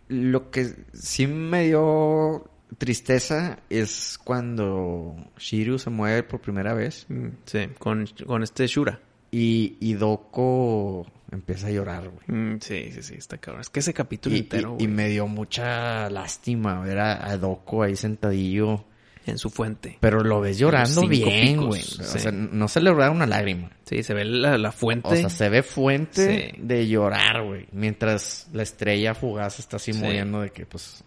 Lo 0.09 0.51
que 0.51 0.75
sí 0.93 1.27
me 1.27 1.65
dio 1.65 2.51
tristeza 2.77 3.59
es 3.71 4.19
cuando 4.23 5.17
Shiryu 5.39 5.79
se 5.79 5.91
mueve 5.91 6.23
por 6.23 6.41
primera 6.41 6.75
vez 6.75 7.07
Mm, 7.09 7.29
Sí, 7.45 7.69
con, 7.79 8.07
con 8.27 8.43
este 8.43 8.67
Shura. 8.67 9.01
y, 9.31 9.77
y 9.81 9.95
Doko 9.95 11.07
empieza 11.31 11.69
a 11.69 11.71
llorar, 11.71 12.09
güey. 12.09 12.27
Mm, 12.27 12.59
sí, 12.61 12.91
sí, 12.93 13.03
sí, 13.03 13.15
está 13.17 13.39
cabrón. 13.39 13.61
Es 13.63 13.71
que 13.71 13.81
ese 13.81 13.93
capítulo 13.95 14.35
Y, 14.37 14.41
entero, 14.41 14.77
y- 14.79 14.85
y 14.85 14.89
me 14.89 15.09
dio 15.09 15.27
mucha 15.27 16.09
lástima 16.11 16.81
ver 16.81 16.99
a, 16.99 17.27
a 17.31 17.37
Doko 17.39 17.83
ahí 17.83 17.97
sentadillo. 17.97 18.85
en 19.27 19.37
su 19.37 19.51
fuente. 19.51 19.99
Pero 20.01 20.21
lo 20.25 20.41
ves 20.41 20.57
llorando 20.57 21.07
bien, 21.07 21.67
güey. 21.67 21.83
sí. 21.83 22.01
O 22.01 22.05
sea, 22.19 22.33
no 22.33 22.67
se 22.67 22.81
le 22.81 22.91
una 22.91 23.27
lágrima. 23.27 23.71
Sí, 23.85 24.03
se 24.03 24.15
ve 24.15 24.25
la, 24.25 24.57
la 24.57 24.73
fuente. 24.73 25.07
O 25.11 25.15
sea, 25.17 25.29
se 25.29 25.51
ve 25.51 25.63
fuente 25.63 26.53
Sí. 26.55 26.61
de 26.63 26.89
llorar, 26.89 27.45
güey. 27.45 27.67
Mientras 27.73 28.49
la 28.55 28.63
estrella 28.63 29.15
fugaz 29.15 29.59
está 29.59 29.77
así 29.77 29.93
Sí. 29.93 30.01
moviendo 30.01 30.41
de 30.41 30.49
que, 30.49 30.65
pues... 30.65 31.05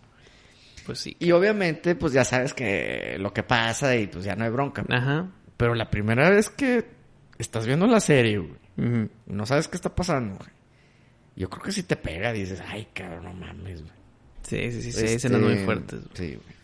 Pues 0.86 1.00
sí. 1.00 1.16
Y 1.20 1.32
obviamente, 1.32 1.96
pues 1.96 2.14
ya 2.14 2.24
sabes 2.26 2.54
que 2.54 3.18
lo 3.20 3.34
que 3.34 3.44
pasa 3.44 3.96
y 3.96 4.08
pues 4.08 4.24
ya 4.26 4.36
no 4.36 4.46
hay 4.46 4.50
bronca. 4.52 4.84
Ajá. 4.90 5.30
Pero 5.58 5.76
la 5.76 5.90
primera 5.90 6.30
vez 6.30 6.50
que 6.50 6.86
estás 7.38 7.66
viendo 7.68 7.86
la 7.88 8.00
serie, 8.00 8.38
güey, 8.40 8.60
y 9.28 9.34
no 9.34 9.46
sabes 9.46 9.68
qué 9.68 9.76
está 9.78 9.94
pasando, 9.94 10.36
güey. 10.38 10.50
Yo 11.36 11.50
creo 11.50 11.64
que 11.64 11.72
si 11.72 11.84
te 11.84 11.96
pega, 11.96 12.34
dices, 12.34 12.62
ay, 12.68 12.88
cabrón, 12.94 13.24
no 13.26 13.34
mames, 13.34 13.82
güey. 13.82 13.94
Sí, 14.44 14.72
sí, 14.72 14.82
sí, 14.82 14.92
sí. 14.92 15.00
Este, 15.06 15.14
escenas 15.16 15.42
muy 15.42 15.58
fuertes. 15.60 16.02
güey. 16.02 16.12
Sí, 16.16 16.36
güey. 16.36 16.56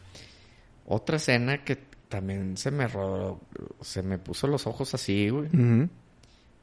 Otra 0.88 1.18
escena 1.18 1.64
que 1.64 1.78
también 2.10 2.58
se 2.58 2.72
me 2.72 2.88
rodó, 2.88 3.40
se 3.82 4.02
me 4.02 4.18
puso 4.18 4.48
los 4.48 4.66
ojos 4.68 4.94
así, 4.94 5.30
güey. 5.30 5.48
Ujú. 5.48 5.90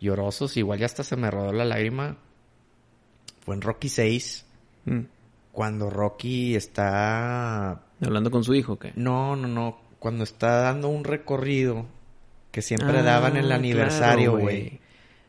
Llorosos, 0.00 0.56
igual 0.56 0.80
ya 0.80 0.86
hasta 0.86 1.02
se 1.04 1.16
me 1.16 1.30
rodó 1.30 1.52
la 1.52 1.64
lágrima. 1.64 2.16
Fue 3.44 3.54
en 3.54 3.60
Rocky 3.62 3.88
6, 3.88 4.46
Mm. 4.86 5.00
Cuando 5.54 5.88
Rocky 5.88 6.54
está... 6.56 7.80
Hablando 8.02 8.30
con 8.30 8.44
su 8.44 8.54
hijo, 8.54 8.78
¿qué? 8.78 8.92
No, 8.96 9.36
no, 9.36 9.48
no. 9.48 9.78
Cuando 9.98 10.24
está 10.24 10.56
dando 10.62 10.88
un 10.88 11.04
recorrido 11.04 11.86
que 12.50 12.60
siempre 12.60 12.98
Ah, 12.98 13.02
daban 13.02 13.36
en 13.38 13.46
el 13.46 13.52
aniversario, 13.52 14.32
claro, 14.32 14.44
güey. 14.44 14.80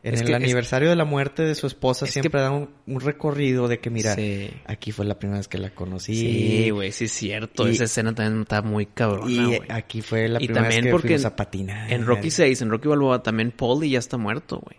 En 0.02 0.14
Es 0.14 0.20
el 0.20 0.26
que- 0.26 0.32
es- 0.34 0.36
aniversario 0.42 0.88
de 0.90 0.94
la 0.96 1.04
muerte 1.04 1.42
de 1.42 1.54
su 1.56 1.66
esposa 1.66 2.04
Es 2.04 2.12
siempre 2.12 2.30
que- 2.32 2.38
dan 2.38 2.52
un, 2.52 2.70
un 2.86 3.00
recorrido 3.00 3.66
de 3.66 3.80
que, 3.80 3.90
mira, 3.90 4.14
Sí. 4.14 4.50
aquí 4.66 4.92
fue 4.92 5.04
la 5.04 5.18
primera 5.18 5.38
vez 5.38 5.48
que 5.48 5.58
la 5.58 5.70
conocí. 5.70 6.14
Sí, 6.14 6.70
güey, 6.70 6.92
sí 6.92 7.06
es 7.06 7.12
cierto. 7.12 7.66
Y- 7.66 7.72
Esa 7.72 7.84
escena 7.84 8.14
también 8.14 8.42
está 8.42 8.62
muy 8.62 8.86
cabrona, 8.86 9.30
Y 9.32 9.58
aquí 9.68 10.02
fue 10.02 10.28
la 10.28 10.40
Y 10.42 10.46
primera 10.46 10.68
vez 10.68 10.82
que 10.82 10.90
porque 10.90 11.08
fuimos 11.08 11.22
en- 11.22 11.26
a 11.26 11.36
patinar. 11.36 11.92
En 11.92 12.04
Rocky 12.06 12.30
6, 12.30 12.62
en 12.62 12.70
Rocky 12.70 12.88
Balboa, 12.88 13.22
también 13.22 13.50
Paulie 13.52 13.90
ya 13.90 13.98
está 13.98 14.16
muerto, 14.18 14.60
güey. 14.60 14.76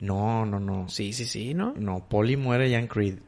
No, 0.00 0.46
no, 0.46 0.58
no. 0.60 0.88
Sí, 0.88 1.12
sí, 1.12 1.24
sí, 1.24 1.54
¿no? 1.54 1.74
No, 1.76 2.08
Polly 2.08 2.36
muere 2.36 2.70
ya 2.70 2.78
en 2.78 2.86
Creed. 2.86 3.18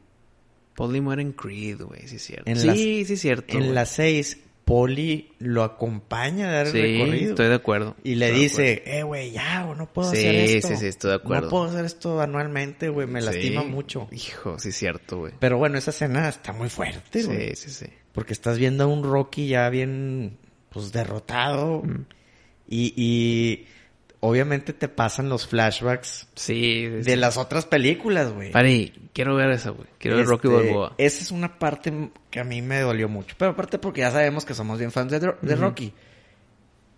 Paulie 0.81 1.01
muere 1.01 1.21
en 1.21 1.31
Creed, 1.33 1.81
güey, 1.81 2.07
sí 2.07 2.15
es 2.17 2.21
cierto. 2.23 2.49
En 2.49 2.57
sí, 2.57 2.67
las- 2.67 2.77
sí 2.77 3.01
es 3.13 3.21
cierto. 3.21 3.53
En 3.53 3.59
güey. 3.65 3.71
la 3.73 3.85
6, 3.85 4.37
Polly 4.65 5.31
lo 5.39 5.63
acompaña 5.63 6.47
a 6.49 6.51
dar 6.53 6.67
Sí, 6.67 6.77
el 6.79 6.99
recorrido. 6.99 7.29
estoy 7.31 7.47
de 7.49 7.55
acuerdo. 7.55 7.95
Y 8.03 8.15
le 8.15 8.31
dice, 8.31 8.83
eh, 8.85 9.03
güey, 9.03 9.31
ya, 9.31 9.65
o 9.69 9.75
no 9.75 9.91
puedo 9.91 10.11
Sí, 10.11 10.17
hacer 10.17 10.35
esto. 10.35 10.67
sí, 10.69 10.77
sí, 10.77 10.85
estoy 10.85 11.09
de 11.09 11.15
acuerdo. 11.17 11.43
No 11.45 11.49
puedo 11.49 11.63
hacer 11.65 11.83
esto 11.85 12.21
anualmente, 12.21 12.87
güey, 12.89 13.05
me 13.07 13.21
lastima 13.21 13.63
Sí. 13.63 13.67
mucho. 13.67 14.07
Hijo, 14.11 14.57
sí 14.59 14.69
es 14.69 14.75
cierto, 14.75 15.17
güey. 15.19 15.33
Pero 15.39 15.57
bueno, 15.57 15.77
esa 15.77 15.91
escena 15.91 16.29
está 16.29 16.53
muy 16.53 16.69
fuerte, 16.69 17.23
güey. 17.23 17.55
Sí, 17.55 17.69
sí, 17.69 17.85
sí. 17.85 17.91
Porque 18.13 18.33
estás 18.33 18.57
viendo 18.57 18.83
a 18.85 18.87
un 18.87 19.03
Rocky 19.03 19.47
ya 19.47 19.69
bien, 19.69 20.37
pues, 20.69 20.91
derrotado. 20.91 21.81
Mm. 21.83 22.05
Y, 22.69 22.93
y 22.95 23.65
obviamente 24.21 24.71
te 24.73 24.87
pasan 24.87 25.27
los 25.29 25.47
flashbacks 25.47 26.27
Sí. 26.35 26.87
de 26.87 27.15
las 27.17 27.37
otras 27.37 27.65
películas, 27.65 28.31
güey. 28.31 28.51
Pari, 28.51 29.09
quiero 29.13 29.35
ver 29.35 29.49
esa, 29.51 29.71
güey. 29.71 29.87
Quiero 29.97 30.17
ver 30.17 30.25
Rocky 30.27 30.47
Este, 30.47 30.59
Balboa. 30.67 30.93
Esa 30.97 31.21
es 31.23 31.31
una 31.31 31.59
parte 31.59 32.11
que 32.29 32.39
a 32.39 32.43
mí 32.43 32.61
me 32.61 32.79
dolió 32.79 33.09
mucho. 33.09 33.35
Pero 33.37 33.51
aparte 33.51 33.77
porque 33.79 34.01
ya 34.01 34.11
sabemos 34.11 34.45
que 34.45 34.53
somos 34.53 34.79
bien 34.79 34.91
fans 34.91 35.11
de, 35.11 35.55
Rocky. 35.55 35.93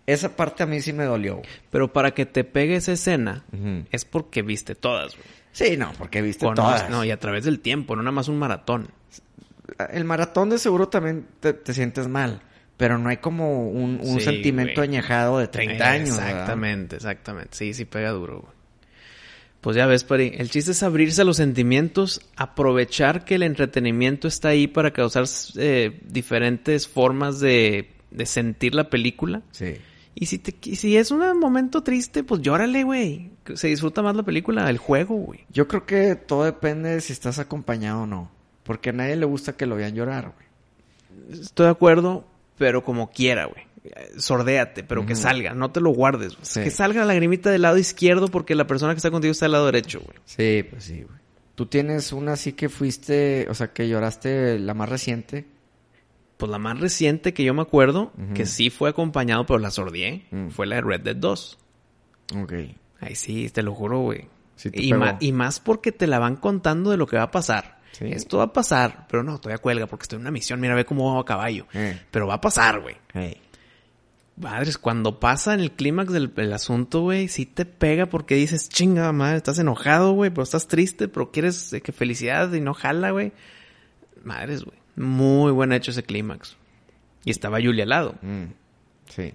Esa 0.06 0.36
parte 0.36 0.62
a 0.62 0.66
mí 0.66 0.80
sí 0.82 0.92
me 0.92 1.04
dolió. 1.04 1.36
güey. 1.36 1.48
Pero 1.70 1.92
para 1.92 2.12
que 2.12 2.26
te 2.26 2.44
pegue 2.44 2.76
esa 2.76 2.92
escena, 2.92 3.44
es 3.90 4.04
porque 4.04 4.42
viste 4.42 4.74
todas, 4.74 5.14
güey. 5.16 5.26
Sí, 5.52 5.76
no, 5.76 5.92
porque 5.96 6.20
viste 6.20 6.44
Con- 6.44 6.56
todas. 6.56 6.90
No, 6.90 7.04
y 7.04 7.10
a 7.10 7.18
través 7.18 7.44
del 7.44 7.60
tiempo, 7.60 7.96
no 7.96 8.02
nada 8.02 8.12
más 8.12 8.28
un 8.28 8.38
maratón. 8.38 8.88
El 9.90 10.04
maratón 10.04 10.50
de 10.50 10.58
seguro 10.58 10.88
también 10.88 11.26
te, 11.40 11.52
te 11.54 11.72
sientes 11.72 12.06
mal. 12.08 12.42
Pero 12.76 12.98
no 12.98 13.08
hay 13.08 13.18
como 13.18 13.68
un, 13.70 14.00
un 14.02 14.18
Sí, 14.18 14.24
sentimiento 14.24 14.80
güey. 14.80 14.88
añejado 14.88 15.38
de 15.38 15.46
30 15.48 15.90
años. 15.90 16.16
¿verdad? 16.16 16.30
Exactamente, 16.30 16.96
exactamente. 16.96 17.50
Sí, 17.56 17.72
sí 17.74 17.84
pega 17.84 18.10
duro, 18.10 18.40
güey. 18.40 18.54
Pues 19.60 19.76
ya 19.76 19.86
ves, 19.86 20.04
Pari, 20.04 20.32
el 20.36 20.50
chiste 20.50 20.72
es 20.72 20.82
abrirse 20.82 21.22
a 21.22 21.24
los 21.24 21.38
sentimientos, 21.38 22.20
aprovechar 22.36 23.24
que 23.24 23.36
el 23.36 23.42
entretenimiento 23.42 24.28
está 24.28 24.48
ahí 24.48 24.66
para 24.66 24.92
causar 24.92 25.24
eh, 25.56 26.00
diferentes 26.06 26.86
formas 26.86 27.40
de, 27.40 27.90
de 28.10 28.26
sentir 28.26 28.74
la 28.74 28.90
película. 28.90 29.40
Sí. 29.52 29.76
Y 30.16 30.26
si, 30.26 30.38
te, 30.38 30.54
y 30.70 30.76
si 30.76 30.96
es 30.98 31.10
un 31.10 31.38
momento 31.40 31.82
triste, 31.82 32.24
pues 32.24 32.42
llórale, 32.42 32.82
güey. 32.84 33.30
Se 33.54 33.68
disfruta 33.68 34.02
más 34.02 34.14
la 34.14 34.22
película, 34.22 34.68
el 34.68 34.76
juego, 34.78 35.14
güey. 35.14 35.40
Yo 35.50 35.66
creo 35.66 35.86
que 35.86 36.14
todo 36.14 36.44
depende 36.44 36.90
de 36.90 37.00
si 37.00 37.12
estás 37.14 37.38
acompañado 37.38 38.02
o 38.02 38.06
no. 38.06 38.30
Porque 38.64 38.90
a 38.90 38.92
nadie 38.92 39.16
le 39.16 39.24
gusta 39.24 39.56
que 39.56 39.64
lo 39.66 39.76
vean 39.76 39.94
llorar, 39.94 40.34
güey. 40.34 41.40
Estoy 41.40 41.64
de 41.66 41.72
acuerdo, 41.72 42.26
pero 42.58 42.82
como 42.84 43.10
quiera, 43.10 43.46
güey. 43.46 43.64
Sordéate, 44.16 44.82
pero 44.82 45.04
que 45.04 45.14
salga, 45.14 45.52
no 45.54 45.70
te 45.70 45.80
lo 45.80 45.90
guardes. 45.90 46.36
Sí. 46.42 46.62
Que 46.62 46.70
salga 46.70 47.00
la 47.00 47.06
lagrimita 47.08 47.50
del 47.50 47.62
lado 47.62 47.76
izquierdo 47.76 48.28
porque 48.28 48.54
la 48.54 48.66
persona 48.66 48.94
que 48.94 48.98
está 48.98 49.10
contigo 49.10 49.32
está 49.32 49.44
del 49.44 49.52
lado 49.52 49.66
derecho, 49.66 50.00
güey. 50.00 50.16
Sí, 50.24 50.66
pues 50.68 50.84
sí, 50.84 51.02
güey. 51.02 51.18
Tú 51.54 51.66
tienes 51.66 52.12
una 52.12 52.32
así 52.32 52.54
que 52.54 52.68
fuiste, 52.68 53.46
o 53.50 53.54
sea, 53.54 53.72
que 53.72 53.88
lloraste 53.88 54.58
la 54.58 54.74
más 54.74 54.88
reciente. 54.88 55.46
Pues 56.36 56.50
la 56.50 56.58
más 56.58 56.80
reciente 56.80 57.32
que 57.32 57.44
yo 57.44 57.54
me 57.54 57.62
acuerdo, 57.62 58.12
que 58.34 58.44
sí 58.46 58.70
fue 58.70 58.90
acompañado, 58.90 59.46
pero 59.46 59.58
la 59.60 59.70
sordié, 59.70 60.26
Mm. 60.30 60.48
fue 60.48 60.66
la 60.66 60.76
de 60.76 60.80
Red 60.82 61.00
Dead 61.02 61.16
2. 61.16 61.58
Ok. 62.42 62.52
Ay, 63.00 63.14
sí, 63.14 63.50
te 63.50 63.62
lo 63.62 63.72
juro, 63.74 64.00
güey. 64.00 64.28
Sí 64.56 64.70
te 64.70 64.82
y, 64.82 64.92
y 65.20 65.32
más 65.32 65.60
porque 65.60 65.92
te 65.92 66.06
la 66.06 66.18
van 66.18 66.36
contando 66.36 66.90
de 66.90 66.96
lo 66.96 67.06
que 67.06 67.16
va 67.16 67.24
a 67.24 67.30
pasar. 67.30 67.78
Sí. 67.98 68.06
Esto 68.10 68.38
va 68.38 68.44
a 68.44 68.52
pasar, 68.52 69.06
pero 69.08 69.22
no, 69.22 69.38
todavía 69.38 69.62
cuelga 69.62 69.86
porque 69.86 70.02
estoy 70.02 70.16
en 70.16 70.22
una 70.22 70.30
misión. 70.32 70.60
Mira, 70.60 70.74
ve 70.74 70.84
cómo 70.84 71.14
va 71.14 71.20
a 71.20 71.24
caballo. 71.24 71.66
Eh. 71.72 71.98
Pero 72.10 72.26
va 72.26 72.34
a 72.34 72.40
pasar, 72.40 72.80
güey. 72.80 72.96
Madres, 74.36 74.78
cuando 74.78 75.20
pasa 75.20 75.54
en 75.54 75.60
el 75.60 75.70
clímax 75.72 76.12
del 76.12 76.32
el 76.36 76.52
asunto, 76.52 77.02
güey, 77.02 77.28
sí 77.28 77.46
te 77.46 77.64
pega 77.64 78.06
porque 78.06 78.34
dices, 78.34 78.68
chinga 78.68 79.12
madre, 79.12 79.36
estás 79.36 79.60
enojado, 79.60 80.12
güey, 80.12 80.30
pero 80.30 80.42
estás 80.42 80.66
triste, 80.66 81.06
pero 81.06 81.30
quieres 81.30 81.72
eh, 81.72 81.80
que 81.80 81.92
felicidad 81.92 82.52
y 82.52 82.60
no 82.60 82.74
jala, 82.74 83.12
güey. 83.12 83.32
Madres, 84.24 84.64
güey. 84.64 84.76
Muy 84.96 85.52
buen 85.52 85.72
hecho 85.72 85.92
ese 85.92 86.02
clímax. 86.02 86.56
Y 87.24 87.30
estaba 87.30 87.60
Julia 87.60 87.84
al 87.84 87.90
lado. 87.90 88.14
Mm. 88.22 88.44
Sí. 89.08 89.32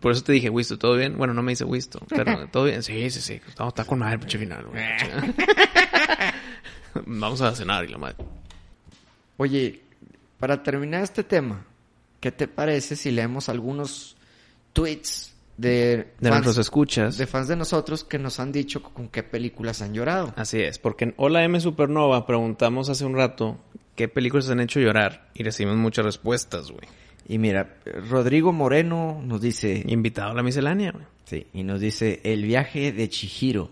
Por 0.00 0.12
eso 0.12 0.22
te 0.24 0.32
dije, 0.32 0.50
Wisto, 0.50 0.78
¿todo 0.78 0.96
bien? 0.96 1.16
Bueno, 1.16 1.32
no 1.32 1.42
me 1.42 1.52
dice 1.52 1.64
Wisto, 1.64 2.04
pero 2.08 2.48
¿todo 2.52 2.64
bien? 2.64 2.82
Sí, 2.82 3.08
sí, 3.10 3.20
sí. 3.20 3.40
Está 3.48 3.84
con 3.84 4.00
madre, 4.00 4.18
pinche 4.18 4.38
final, 4.38 4.66
güey. 4.66 4.82
Vamos 7.06 7.40
a 7.40 7.54
cenar 7.54 7.84
y 7.84 7.88
la 7.88 7.98
madre. 7.98 8.16
Oye, 9.36 9.80
para 10.38 10.62
terminar 10.62 11.02
este 11.02 11.24
tema, 11.24 11.64
¿qué 12.20 12.32
te 12.32 12.48
parece 12.48 12.96
si 12.96 13.10
leemos 13.10 13.48
algunos 13.48 14.16
tweets 14.72 15.34
de, 15.56 16.08
De 16.20 16.30
nuestros 16.30 16.58
escuchas. 16.58 17.18
de 17.18 17.26
fans 17.26 17.48
de 17.48 17.56
nosotros 17.56 18.04
que 18.04 18.18
nos 18.18 18.40
han 18.40 18.52
dicho 18.52 18.82
con 18.82 19.08
qué 19.08 19.22
películas 19.22 19.82
han 19.82 19.94
llorado? 19.94 20.32
Así 20.36 20.60
es, 20.60 20.78
porque 20.78 21.04
en 21.04 21.14
Hola 21.16 21.44
M 21.44 21.60
Supernova 21.60 22.26
preguntamos 22.26 22.88
hace 22.88 23.04
un 23.04 23.14
rato 23.16 23.58
qué 23.94 24.08
películas 24.08 24.48
han 24.50 24.60
hecho 24.60 24.80
llorar 24.80 25.30
y 25.34 25.42
recibimos 25.42 25.78
muchas 25.78 26.04
respuestas, 26.04 26.70
güey. 26.70 26.86
Y 27.28 27.38
mira, 27.38 27.76
Rodrigo 28.08 28.52
Moreno 28.52 29.22
nos 29.24 29.40
dice, 29.40 29.84
Invitado 29.86 30.32
a 30.32 30.34
la 30.34 30.42
miscelánea, 30.42 30.90
güey. 30.92 31.04
sí, 31.24 31.46
y 31.52 31.62
nos 31.62 31.80
dice 31.80 32.20
El 32.24 32.44
viaje 32.44 32.92
de 32.92 33.08
Chihiro. 33.08 33.70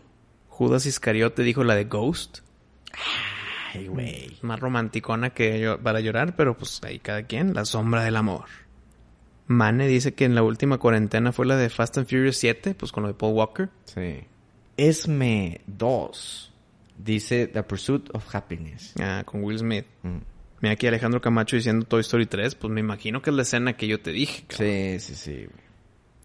Judas 0.48 0.86
Iscariote 0.86 1.42
dijo 1.42 1.64
la 1.64 1.74
de 1.74 1.84
Ghost. 1.84 2.40
Ay, 3.72 3.86
güey. 3.86 4.36
Más 4.42 4.58
romanticona 4.58 5.30
que 5.30 5.60
yo 5.60 5.80
para 5.80 6.00
llorar, 6.00 6.34
pero 6.36 6.56
pues 6.56 6.80
ahí 6.82 6.98
cada 6.98 7.24
quien. 7.24 7.54
La 7.54 7.64
sombra 7.64 8.04
del 8.04 8.16
amor. 8.16 8.46
Mane 9.46 9.88
dice 9.88 10.14
que 10.14 10.24
en 10.24 10.34
la 10.34 10.42
última 10.42 10.78
cuarentena 10.78 11.32
fue 11.32 11.46
la 11.46 11.56
de 11.56 11.70
Fast 11.70 11.98
and 11.98 12.06
Furious 12.06 12.36
7, 12.36 12.74
pues 12.74 12.92
con 12.92 13.02
lo 13.02 13.08
de 13.08 13.14
Paul 13.14 13.34
Walker. 13.34 13.68
Sí. 13.84 14.20
Esme 14.76 15.60
2 15.66 16.50
dice 17.04 17.46
The 17.48 17.62
Pursuit 17.62 18.08
of 18.14 18.34
Happiness. 18.34 18.94
Ah, 19.00 19.22
con 19.24 19.42
Will 19.42 19.58
Smith. 19.58 19.86
Mm. 20.02 20.18
Mira 20.60 20.74
aquí 20.74 20.86
Alejandro 20.86 21.20
Camacho 21.20 21.56
diciendo 21.56 21.84
Toy 21.86 22.02
Story 22.02 22.26
3, 22.26 22.54
pues 22.54 22.72
me 22.72 22.80
imagino 22.80 23.22
que 23.22 23.30
es 23.30 23.36
la 23.36 23.42
escena 23.42 23.76
que 23.76 23.88
yo 23.88 24.00
te 24.00 24.12
dije. 24.12 24.44
cabrón. 24.46 24.68
Sí, 24.68 25.00
sí, 25.00 25.14
sí. 25.14 25.46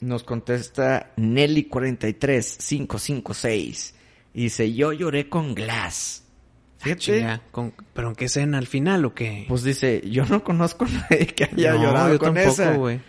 Nos 0.01 0.23
contesta 0.23 1.13
Nelly43556. 1.15 3.93
Y 4.33 4.43
dice, 4.43 4.73
yo 4.73 4.91
lloré 4.91 5.29
con 5.29 5.55
Glass. 5.55 6.24
Fíjate. 6.77 6.99
Chinga, 7.01 7.41
con- 7.51 7.73
¿Pero 7.93 8.09
en 8.09 8.15
qué 8.15 8.25
escena? 8.25 8.57
¿Al 8.57 8.67
final 8.67 9.05
o 9.05 9.13
qué? 9.13 9.45
Pues 9.47 9.63
dice, 9.63 10.01
yo 10.09 10.25
no 10.25 10.43
conozco 10.43 10.85
a 10.85 10.89
nadie 10.89 11.27
que 11.27 11.45
haya 11.45 11.73
No, 11.73 11.83
llorado 11.83 12.13
yo 12.13 12.19
con 12.19 12.33
tampoco, 12.33 12.61
esa. 12.61 12.73
güey. 12.75 12.99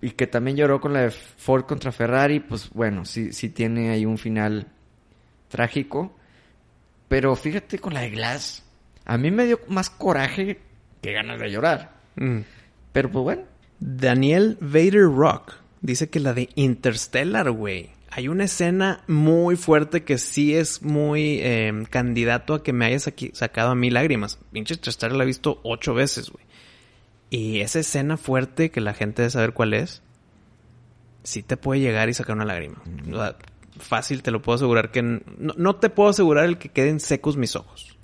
Y 0.00 0.10
que 0.10 0.26
también 0.26 0.56
lloró 0.56 0.80
con 0.80 0.92
la 0.92 1.00
de 1.02 1.10
Ford 1.10 1.64
contra 1.64 1.90
Ferrari. 1.92 2.40
Pues 2.40 2.70
bueno, 2.70 3.04
sí, 3.04 3.32
sí 3.32 3.48
tiene 3.48 3.90
ahí 3.90 4.04
un 4.06 4.18
final 4.18 4.68
trágico. 5.48 6.14
Pero 7.08 7.34
fíjate 7.36 7.78
con 7.78 7.94
la 7.94 8.00
de 8.00 8.10
Glass. 8.10 8.62
A 9.04 9.16
mí 9.18 9.30
me 9.30 9.46
dio 9.46 9.60
más 9.68 9.90
coraje 9.90 10.60
que 11.00 11.12
ganas 11.12 11.38
de 11.40 11.50
llorar. 11.50 11.92
Mm. 12.16 12.40
Pero 12.92 13.10
pues 13.10 13.22
bueno. 13.22 13.42
Daniel 13.78 14.56
Vader 14.60 15.04
Rock 15.04 15.54
dice 15.82 16.08
que 16.08 16.18
la 16.20 16.32
de 16.32 16.48
Interstellar, 16.54 17.50
güey. 17.50 17.90
Hay 18.10 18.28
una 18.28 18.44
escena 18.44 19.02
muy 19.08 19.56
fuerte 19.56 20.04
que 20.04 20.16
sí 20.18 20.54
es 20.54 20.82
muy 20.82 21.38
eh, 21.42 21.72
candidato 21.90 22.54
a 22.54 22.62
que 22.62 22.72
me 22.72 22.86
haya 22.86 22.96
saqui- 22.96 23.34
sacado 23.34 23.70
a 23.70 23.74
mí 23.74 23.90
lágrimas. 23.90 24.38
Pinche 24.52 24.74
Interstellar 24.74 25.16
la 25.16 25.24
he 25.24 25.26
visto 25.26 25.60
ocho 25.64 25.92
veces, 25.92 26.30
güey. 26.30 26.44
Y 27.28 27.60
esa 27.60 27.80
escena 27.80 28.16
fuerte 28.16 28.70
que 28.70 28.80
la 28.80 28.94
gente 28.94 29.22
debe 29.22 29.30
saber 29.30 29.52
cuál 29.52 29.74
es, 29.74 30.02
sí 31.24 31.42
te 31.42 31.56
puede 31.56 31.80
llegar 31.80 32.08
y 32.08 32.14
sacar 32.14 32.36
una 32.36 32.44
lágrima. 32.44 32.80
O 33.10 33.16
sea, 33.16 33.36
fácil, 33.78 34.22
te 34.22 34.30
lo 34.30 34.40
puedo 34.40 34.56
asegurar 34.56 34.90
que... 34.92 35.02
No, 35.02 35.22
no 35.56 35.76
te 35.76 35.90
puedo 35.90 36.08
asegurar 36.10 36.44
el 36.44 36.56
que 36.58 36.68
queden 36.70 37.00
secos 37.00 37.36
mis 37.36 37.56
ojos. 37.56 37.98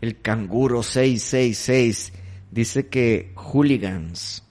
El 0.00 0.20
canguro 0.20 0.82
666 0.82 2.12
dice 2.50 2.88
que 2.88 3.32
Hooligans. 3.36 4.44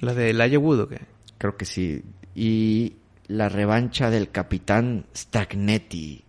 La 0.00 0.14
de 0.14 0.30
Elijah 0.30 0.58
Wood, 0.58 0.80
¿o 0.80 0.88
qué? 0.88 1.00
Creo 1.38 1.56
que 1.56 1.64
sí. 1.64 2.02
Y 2.34 2.94
la 3.28 3.48
revancha 3.48 4.10
del 4.10 4.30
capitán 4.30 5.06
Stagnetti. 5.14 6.24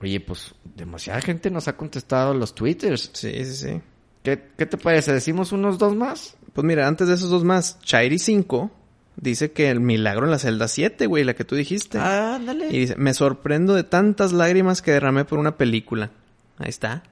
Oye, 0.00 0.20
pues 0.20 0.54
demasiada 0.76 1.20
gente 1.22 1.50
nos 1.50 1.68
ha 1.68 1.76
contestado 1.76 2.34
los 2.34 2.54
twitters. 2.54 3.10
Sí, 3.14 3.44
sí, 3.44 3.54
sí. 3.54 3.80
¿Qué, 4.22 4.50
qué 4.56 4.66
te 4.66 4.76
parece? 4.76 5.12
¿Decimos 5.12 5.52
unos 5.52 5.78
dos 5.78 5.96
más? 5.96 6.36
Pues 6.52 6.64
mira, 6.64 6.86
antes 6.86 7.08
de 7.08 7.14
esos 7.14 7.30
dos 7.30 7.44
más, 7.44 7.80
Chairi 7.80 8.18
5 8.18 8.70
dice 9.16 9.52
que 9.52 9.70
el 9.70 9.80
milagro 9.80 10.26
en 10.26 10.30
la 10.30 10.38
celda 10.38 10.68
7, 10.68 11.06
güey, 11.06 11.24
la 11.24 11.34
que 11.34 11.44
tú 11.44 11.54
dijiste. 11.54 11.98
ándale. 11.98 12.68
Y 12.68 12.80
dice, 12.80 12.96
me 12.96 13.14
sorprendo 13.14 13.74
de 13.74 13.84
tantas 13.84 14.32
lágrimas 14.32 14.82
que 14.82 14.92
derramé 14.92 15.24
por 15.24 15.38
una 15.38 15.56
película. 15.56 16.10
Ahí 16.58 16.68
está. 16.68 17.02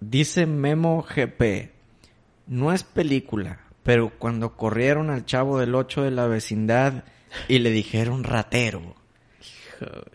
Dice 0.00 0.46
Memo 0.46 1.04
GP. 1.04 1.70
No 2.48 2.72
es 2.72 2.82
película, 2.82 3.60
pero 3.84 4.10
cuando 4.18 4.56
corrieron 4.56 5.10
al 5.10 5.24
chavo 5.24 5.60
del 5.60 5.74
8 5.74 6.02
de 6.02 6.10
la 6.10 6.26
vecindad 6.26 7.04
y 7.48 7.58
le 7.58 7.70
dijeron 7.70 8.24
ratero. 8.24 8.94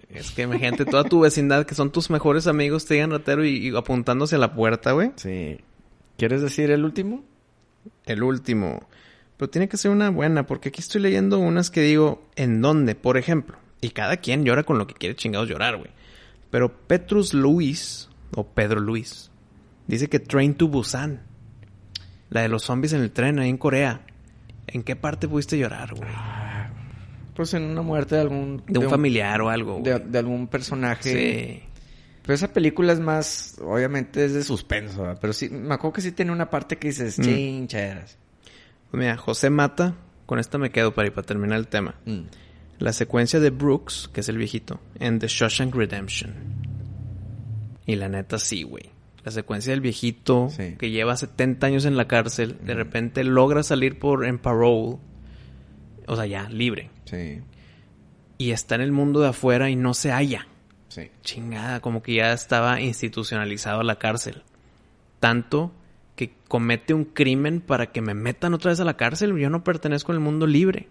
Es 0.09 0.31
que 0.31 0.43
imagínate 0.43 0.85
toda 0.85 1.03
tu 1.03 1.21
vecindad, 1.21 1.65
que 1.65 1.75
son 1.75 1.91
tus 1.91 2.09
mejores 2.09 2.47
amigos, 2.47 2.85
te 2.85 2.95
digan 2.95 3.11
ratero 3.11 3.43
y, 3.43 3.69
y 3.69 3.75
apuntándose 3.75 4.35
a 4.35 4.39
la 4.39 4.53
puerta, 4.53 4.91
güey. 4.91 5.11
Sí. 5.15 5.59
¿Quieres 6.17 6.41
decir 6.41 6.71
el 6.71 6.85
último? 6.85 7.23
El 8.05 8.23
último. 8.23 8.87
Pero 9.37 9.49
tiene 9.49 9.67
que 9.67 9.77
ser 9.77 9.91
una 9.91 10.09
buena, 10.09 10.45
porque 10.45 10.69
aquí 10.69 10.79
estoy 10.79 11.01
leyendo 11.01 11.39
unas 11.39 11.69
que 11.69 11.81
digo, 11.81 12.29
¿en 12.35 12.61
dónde? 12.61 12.95
Por 12.95 13.17
ejemplo. 13.17 13.57
Y 13.81 13.89
cada 13.89 14.17
quien 14.17 14.45
llora 14.45 14.63
con 14.63 14.77
lo 14.77 14.87
que 14.87 14.93
quiere 14.93 15.15
chingados 15.15 15.49
llorar, 15.49 15.77
güey. 15.77 15.89
Pero 16.51 16.71
Petrus 16.87 17.33
Luis, 17.33 18.09
o 18.35 18.45
Pedro 18.47 18.79
Luis, 18.79 19.31
dice 19.87 20.07
que 20.07 20.19
Train 20.19 20.55
to 20.55 20.67
Busan. 20.67 21.23
La 22.29 22.41
de 22.41 22.49
los 22.49 22.63
zombies 22.63 22.93
en 22.93 23.01
el 23.01 23.11
tren 23.11 23.39
ahí 23.39 23.49
en 23.49 23.57
Corea. 23.57 24.05
¿En 24.67 24.83
qué 24.83 24.95
parte 24.95 25.27
pudiste 25.27 25.57
llorar, 25.57 25.93
güey? 25.93 26.09
Pues 27.35 27.53
en 27.53 27.63
una 27.63 27.81
muerte 27.81 28.15
de 28.15 28.21
algún... 28.21 28.63
De 28.65 28.79
un 28.79 28.89
familiar 28.89 29.41
o 29.41 29.49
algo, 29.49 29.81
De, 29.81 30.17
algún 30.17 30.47
personaje. 30.47 31.11
Sí. 31.11 31.63
Pero 32.21 32.33
esa 32.33 32.53
película 32.53 32.93
es 32.93 32.99
más... 32.99 33.57
Obviamente 33.61 34.23
es 34.23 34.33
de 34.33 34.43
suspenso, 34.43 35.01
¿verdad? 35.01 35.17
Pero 35.19 35.33
sí... 35.33 35.49
Me 35.49 35.73
acuerdo 35.73 35.93
que 35.93 36.01
sí 36.01 36.11
tiene 36.13 36.31
una 36.31 36.49
parte 36.49 36.77
que 36.77 36.87
dices... 36.87 37.19
Mm. 37.19 37.23
Chincheras. 37.23 38.17
Pues 38.89 38.99
mira, 38.99 39.17
José 39.17 39.49
Mata, 39.49 39.95
con 40.25 40.39
esta 40.39 40.57
me 40.57 40.71
quedo 40.71 40.93
para, 40.93 41.13
para 41.13 41.27
terminar 41.27 41.59
el 41.59 41.67
tema. 41.67 41.95
Mm. 42.05 42.21
la 42.79 42.93
secuencia 42.93 43.39
de 43.39 43.49
Brooks, 43.49 44.09
que 44.13 44.21
es 44.21 44.29
el 44.29 44.37
viejito, 44.37 44.79
en 44.99 45.19
The 45.19 45.27
Shawshank 45.27 45.75
Redemption. 45.75 46.33
Y 47.85 47.95
la 47.95 48.09
neta 48.09 48.39
sí, 48.39 48.63
güey. 48.63 48.91
La 49.23 49.31
secuencia 49.31 49.71
del 49.71 49.81
viejito 49.81 50.49
Sí. 50.49 50.75
que 50.77 50.91
lleva 50.91 51.17
70 51.17 51.67
años 51.67 51.85
en 51.85 51.97
la 51.97 52.07
cárcel, 52.07 52.57
de 52.63 52.75
repente 52.75 53.23
logra 53.23 53.63
salir 53.63 53.97
por 53.99 54.25
en 54.25 54.39
parole, 54.39 54.97
o 56.07 56.15
sea, 56.15 56.25
ya 56.25 56.47
libre, 56.49 56.89
Sí, 57.05 57.41
y 58.37 58.51
está 58.51 58.75
en 58.75 58.81
el 58.81 58.91
mundo 58.91 59.21
de 59.21 59.29
afuera 59.29 59.69
y 59.69 59.75
no 59.75 59.93
se 59.93 60.11
halla. 60.11 60.47
sí. 60.89 61.09
Chingada, 61.21 61.79
como 61.79 62.01
que 62.03 62.15
ya 62.15 62.33
estaba 62.33 62.81
institucionalizado 62.81 63.81
la 63.83 63.97
cárcel. 63.97 64.43
Tanto 65.19 65.71
que 66.15 66.33
comete 66.47 66.93
un 66.93 67.05
crimen 67.05 67.61
para 67.61 67.91
que 67.91 68.01
me 68.01 68.13
metan 68.13 68.53
otra 68.53 68.71
vez 68.71 68.79
a 68.79 68.85
la 68.85 68.95
cárcel. 68.97 69.37
Yo 69.37 69.49
no 69.49 69.63
pertenezco 69.63 70.11
al 70.11 70.19
mundo 70.19 70.47
libre. 70.47 70.87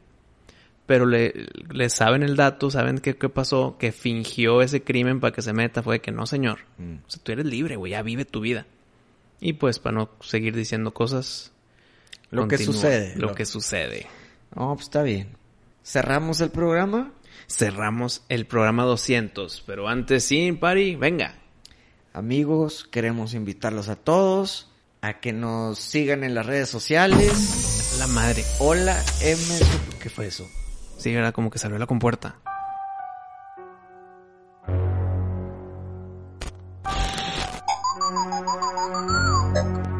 Pero 0.87 1.07
le, 1.07 1.47
le 1.73 1.89
saben 1.89 2.23
el 2.23 2.37
dato, 2.37 2.71
saben 2.71 2.99
qué, 2.99 3.17
qué 3.17 3.29
pasó, 3.31 3.77
que 3.79 3.91
fingió 3.93 4.61
ese 4.61 4.83
crimen 4.83 5.19
para 5.21 5.33
que 5.35 5.41
se 5.41 5.55
meta. 5.55 5.83
Fue 5.83 5.97
de 5.97 6.01
que 6.03 6.11
no, 6.13 6.27
señor. 6.27 6.59
Mm. 6.77 6.97
O 7.07 7.11
sea, 7.11 7.23
tú 7.23 7.33
eres 7.33 7.47
libre, 7.47 7.77
güey, 7.77 7.93
ya 7.93 8.03
vive 8.03 8.25
tu 8.27 8.41
vida. 8.41 8.67
Y 9.41 9.55
pues, 9.55 9.79
para 9.79 9.95
no 9.97 10.11
seguir 10.21 10.55
diciendo 10.55 10.93
cosas. 10.93 11.53
Lo 12.31 12.47
que 12.49 12.59
sucede. 12.59 13.15
Lo 13.17 13.29
Lo- 13.29 13.35
que 13.35 13.47
sucede. 13.47 14.07
Oh, 14.55 14.75
pues 14.75 14.87
está 14.87 15.03
bien. 15.03 15.29
Cerramos 15.85 16.41
el 16.41 16.51
programa. 16.51 17.13
Cerramos 17.47 18.25
el 18.31 18.47
programa 18.47 18.85
200. 18.85 19.63
Pero 19.67 19.87
antes, 19.87 20.25
sí, 20.25 20.51
Pari, 20.53 20.97
venga. 20.97 21.35
Amigos, 22.15 22.89
queremos 22.91 23.35
invitarlos 23.35 23.91
a 23.91 23.97
todos 23.97 24.71
a 25.03 25.21
que 25.21 25.35
nos 25.35 25.79
sigan 25.79 26.25
en 26.25 26.35
las 26.35 26.47
redes 26.47 26.71
sociales. 26.71 27.97
La 27.99 28.07
madre. 28.07 28.43
Hola 28.61 28.99
M. 29.21 29.39
¿Qué 30.03 30.09
fue 30.09 30.27
eso? 30.29 30.49
Sí, 30.97 31.11
era 31.11 31.33
como 31.33 31.51
que 31.51 31.59
salió 31.59 31.79
la 31.79 31.87
compuerta. 31.87 32.37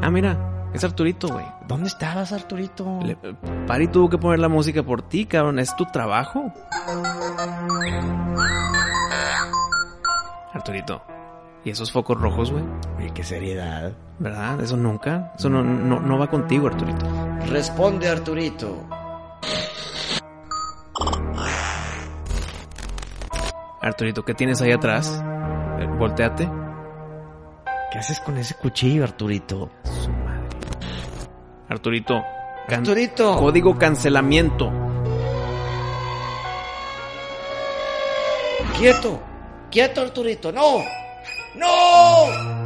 Ah, 0.01 0.11
mira, 0.11 0.54
es 0.75 0.85
Arturito, 0.85 1.29
güey. 1.29 1.47
¿Dónde 1.67 1.87
estabas, 1.89 2.33
Arturito? 2.33 2.99
Le- 3.03 3.17
Pari 3.67 3.89
tuvo 3.89 4.11
que 4.11 4.19
poner 4.19 4.41
la 4.41 4.49
música 4.49 4.83
por 4.83 5.03
ti, 5.03 5.25
cabrón. 5.27 5.59
Es 5.59 5.75
tu 5.77 5.87
trabajo. 5.87 6.53
Arturito. 10.53 11.03
¿Y 11.65 11.71
esos 11.71 11.91
focos 11.91 12.21
rojos, 12.21 12.51
güey? 12.53 12.65
Oye, 12.99 13.11
qué 13.15 13.25
seriedad. 13.25 13.93
¿Verdad? 14.19 14.61
Eso 14.61 14.77
nunca. 14.77 15.33
Eso 15.39 15.49
no, 15.49 15.63
no, 15.63 15.99
no 16.01 16.19
va 16.19 16.27
contigo, 16.29 16.67
Arturito. 16.67 17.07
Responde, 17.51 18.09
Arturito. 18.11 18.85
Arturito, 23.81 24.25
¿qué 24.25 24.35
tienes 24.35 24.61
ahí 24.63 24.73
atrás? 24.73 25.23
Eh, 25.79 25.87
Volteate. 25.99 26.49
¿Qué 27.93 27.99
haces 27.99 28.21
con 28.21 28.37
ese 28.39 28.55
cuchillo, 28.55 29.05
Arturito? 29.05 29.71
Su. 29.85 30.11
Arturito. 31.69 32.23
can- 32.69 32.81
Arturito. 32.81 33.37
Código 33.37 33.77
cancelamiento. 33.79 34.71
Quieto. 38.79 39.21
Quieto, 39.71 40.01
Arturito. 40.01 40.53
No. 40.53 40.83
No. 41.57 42.64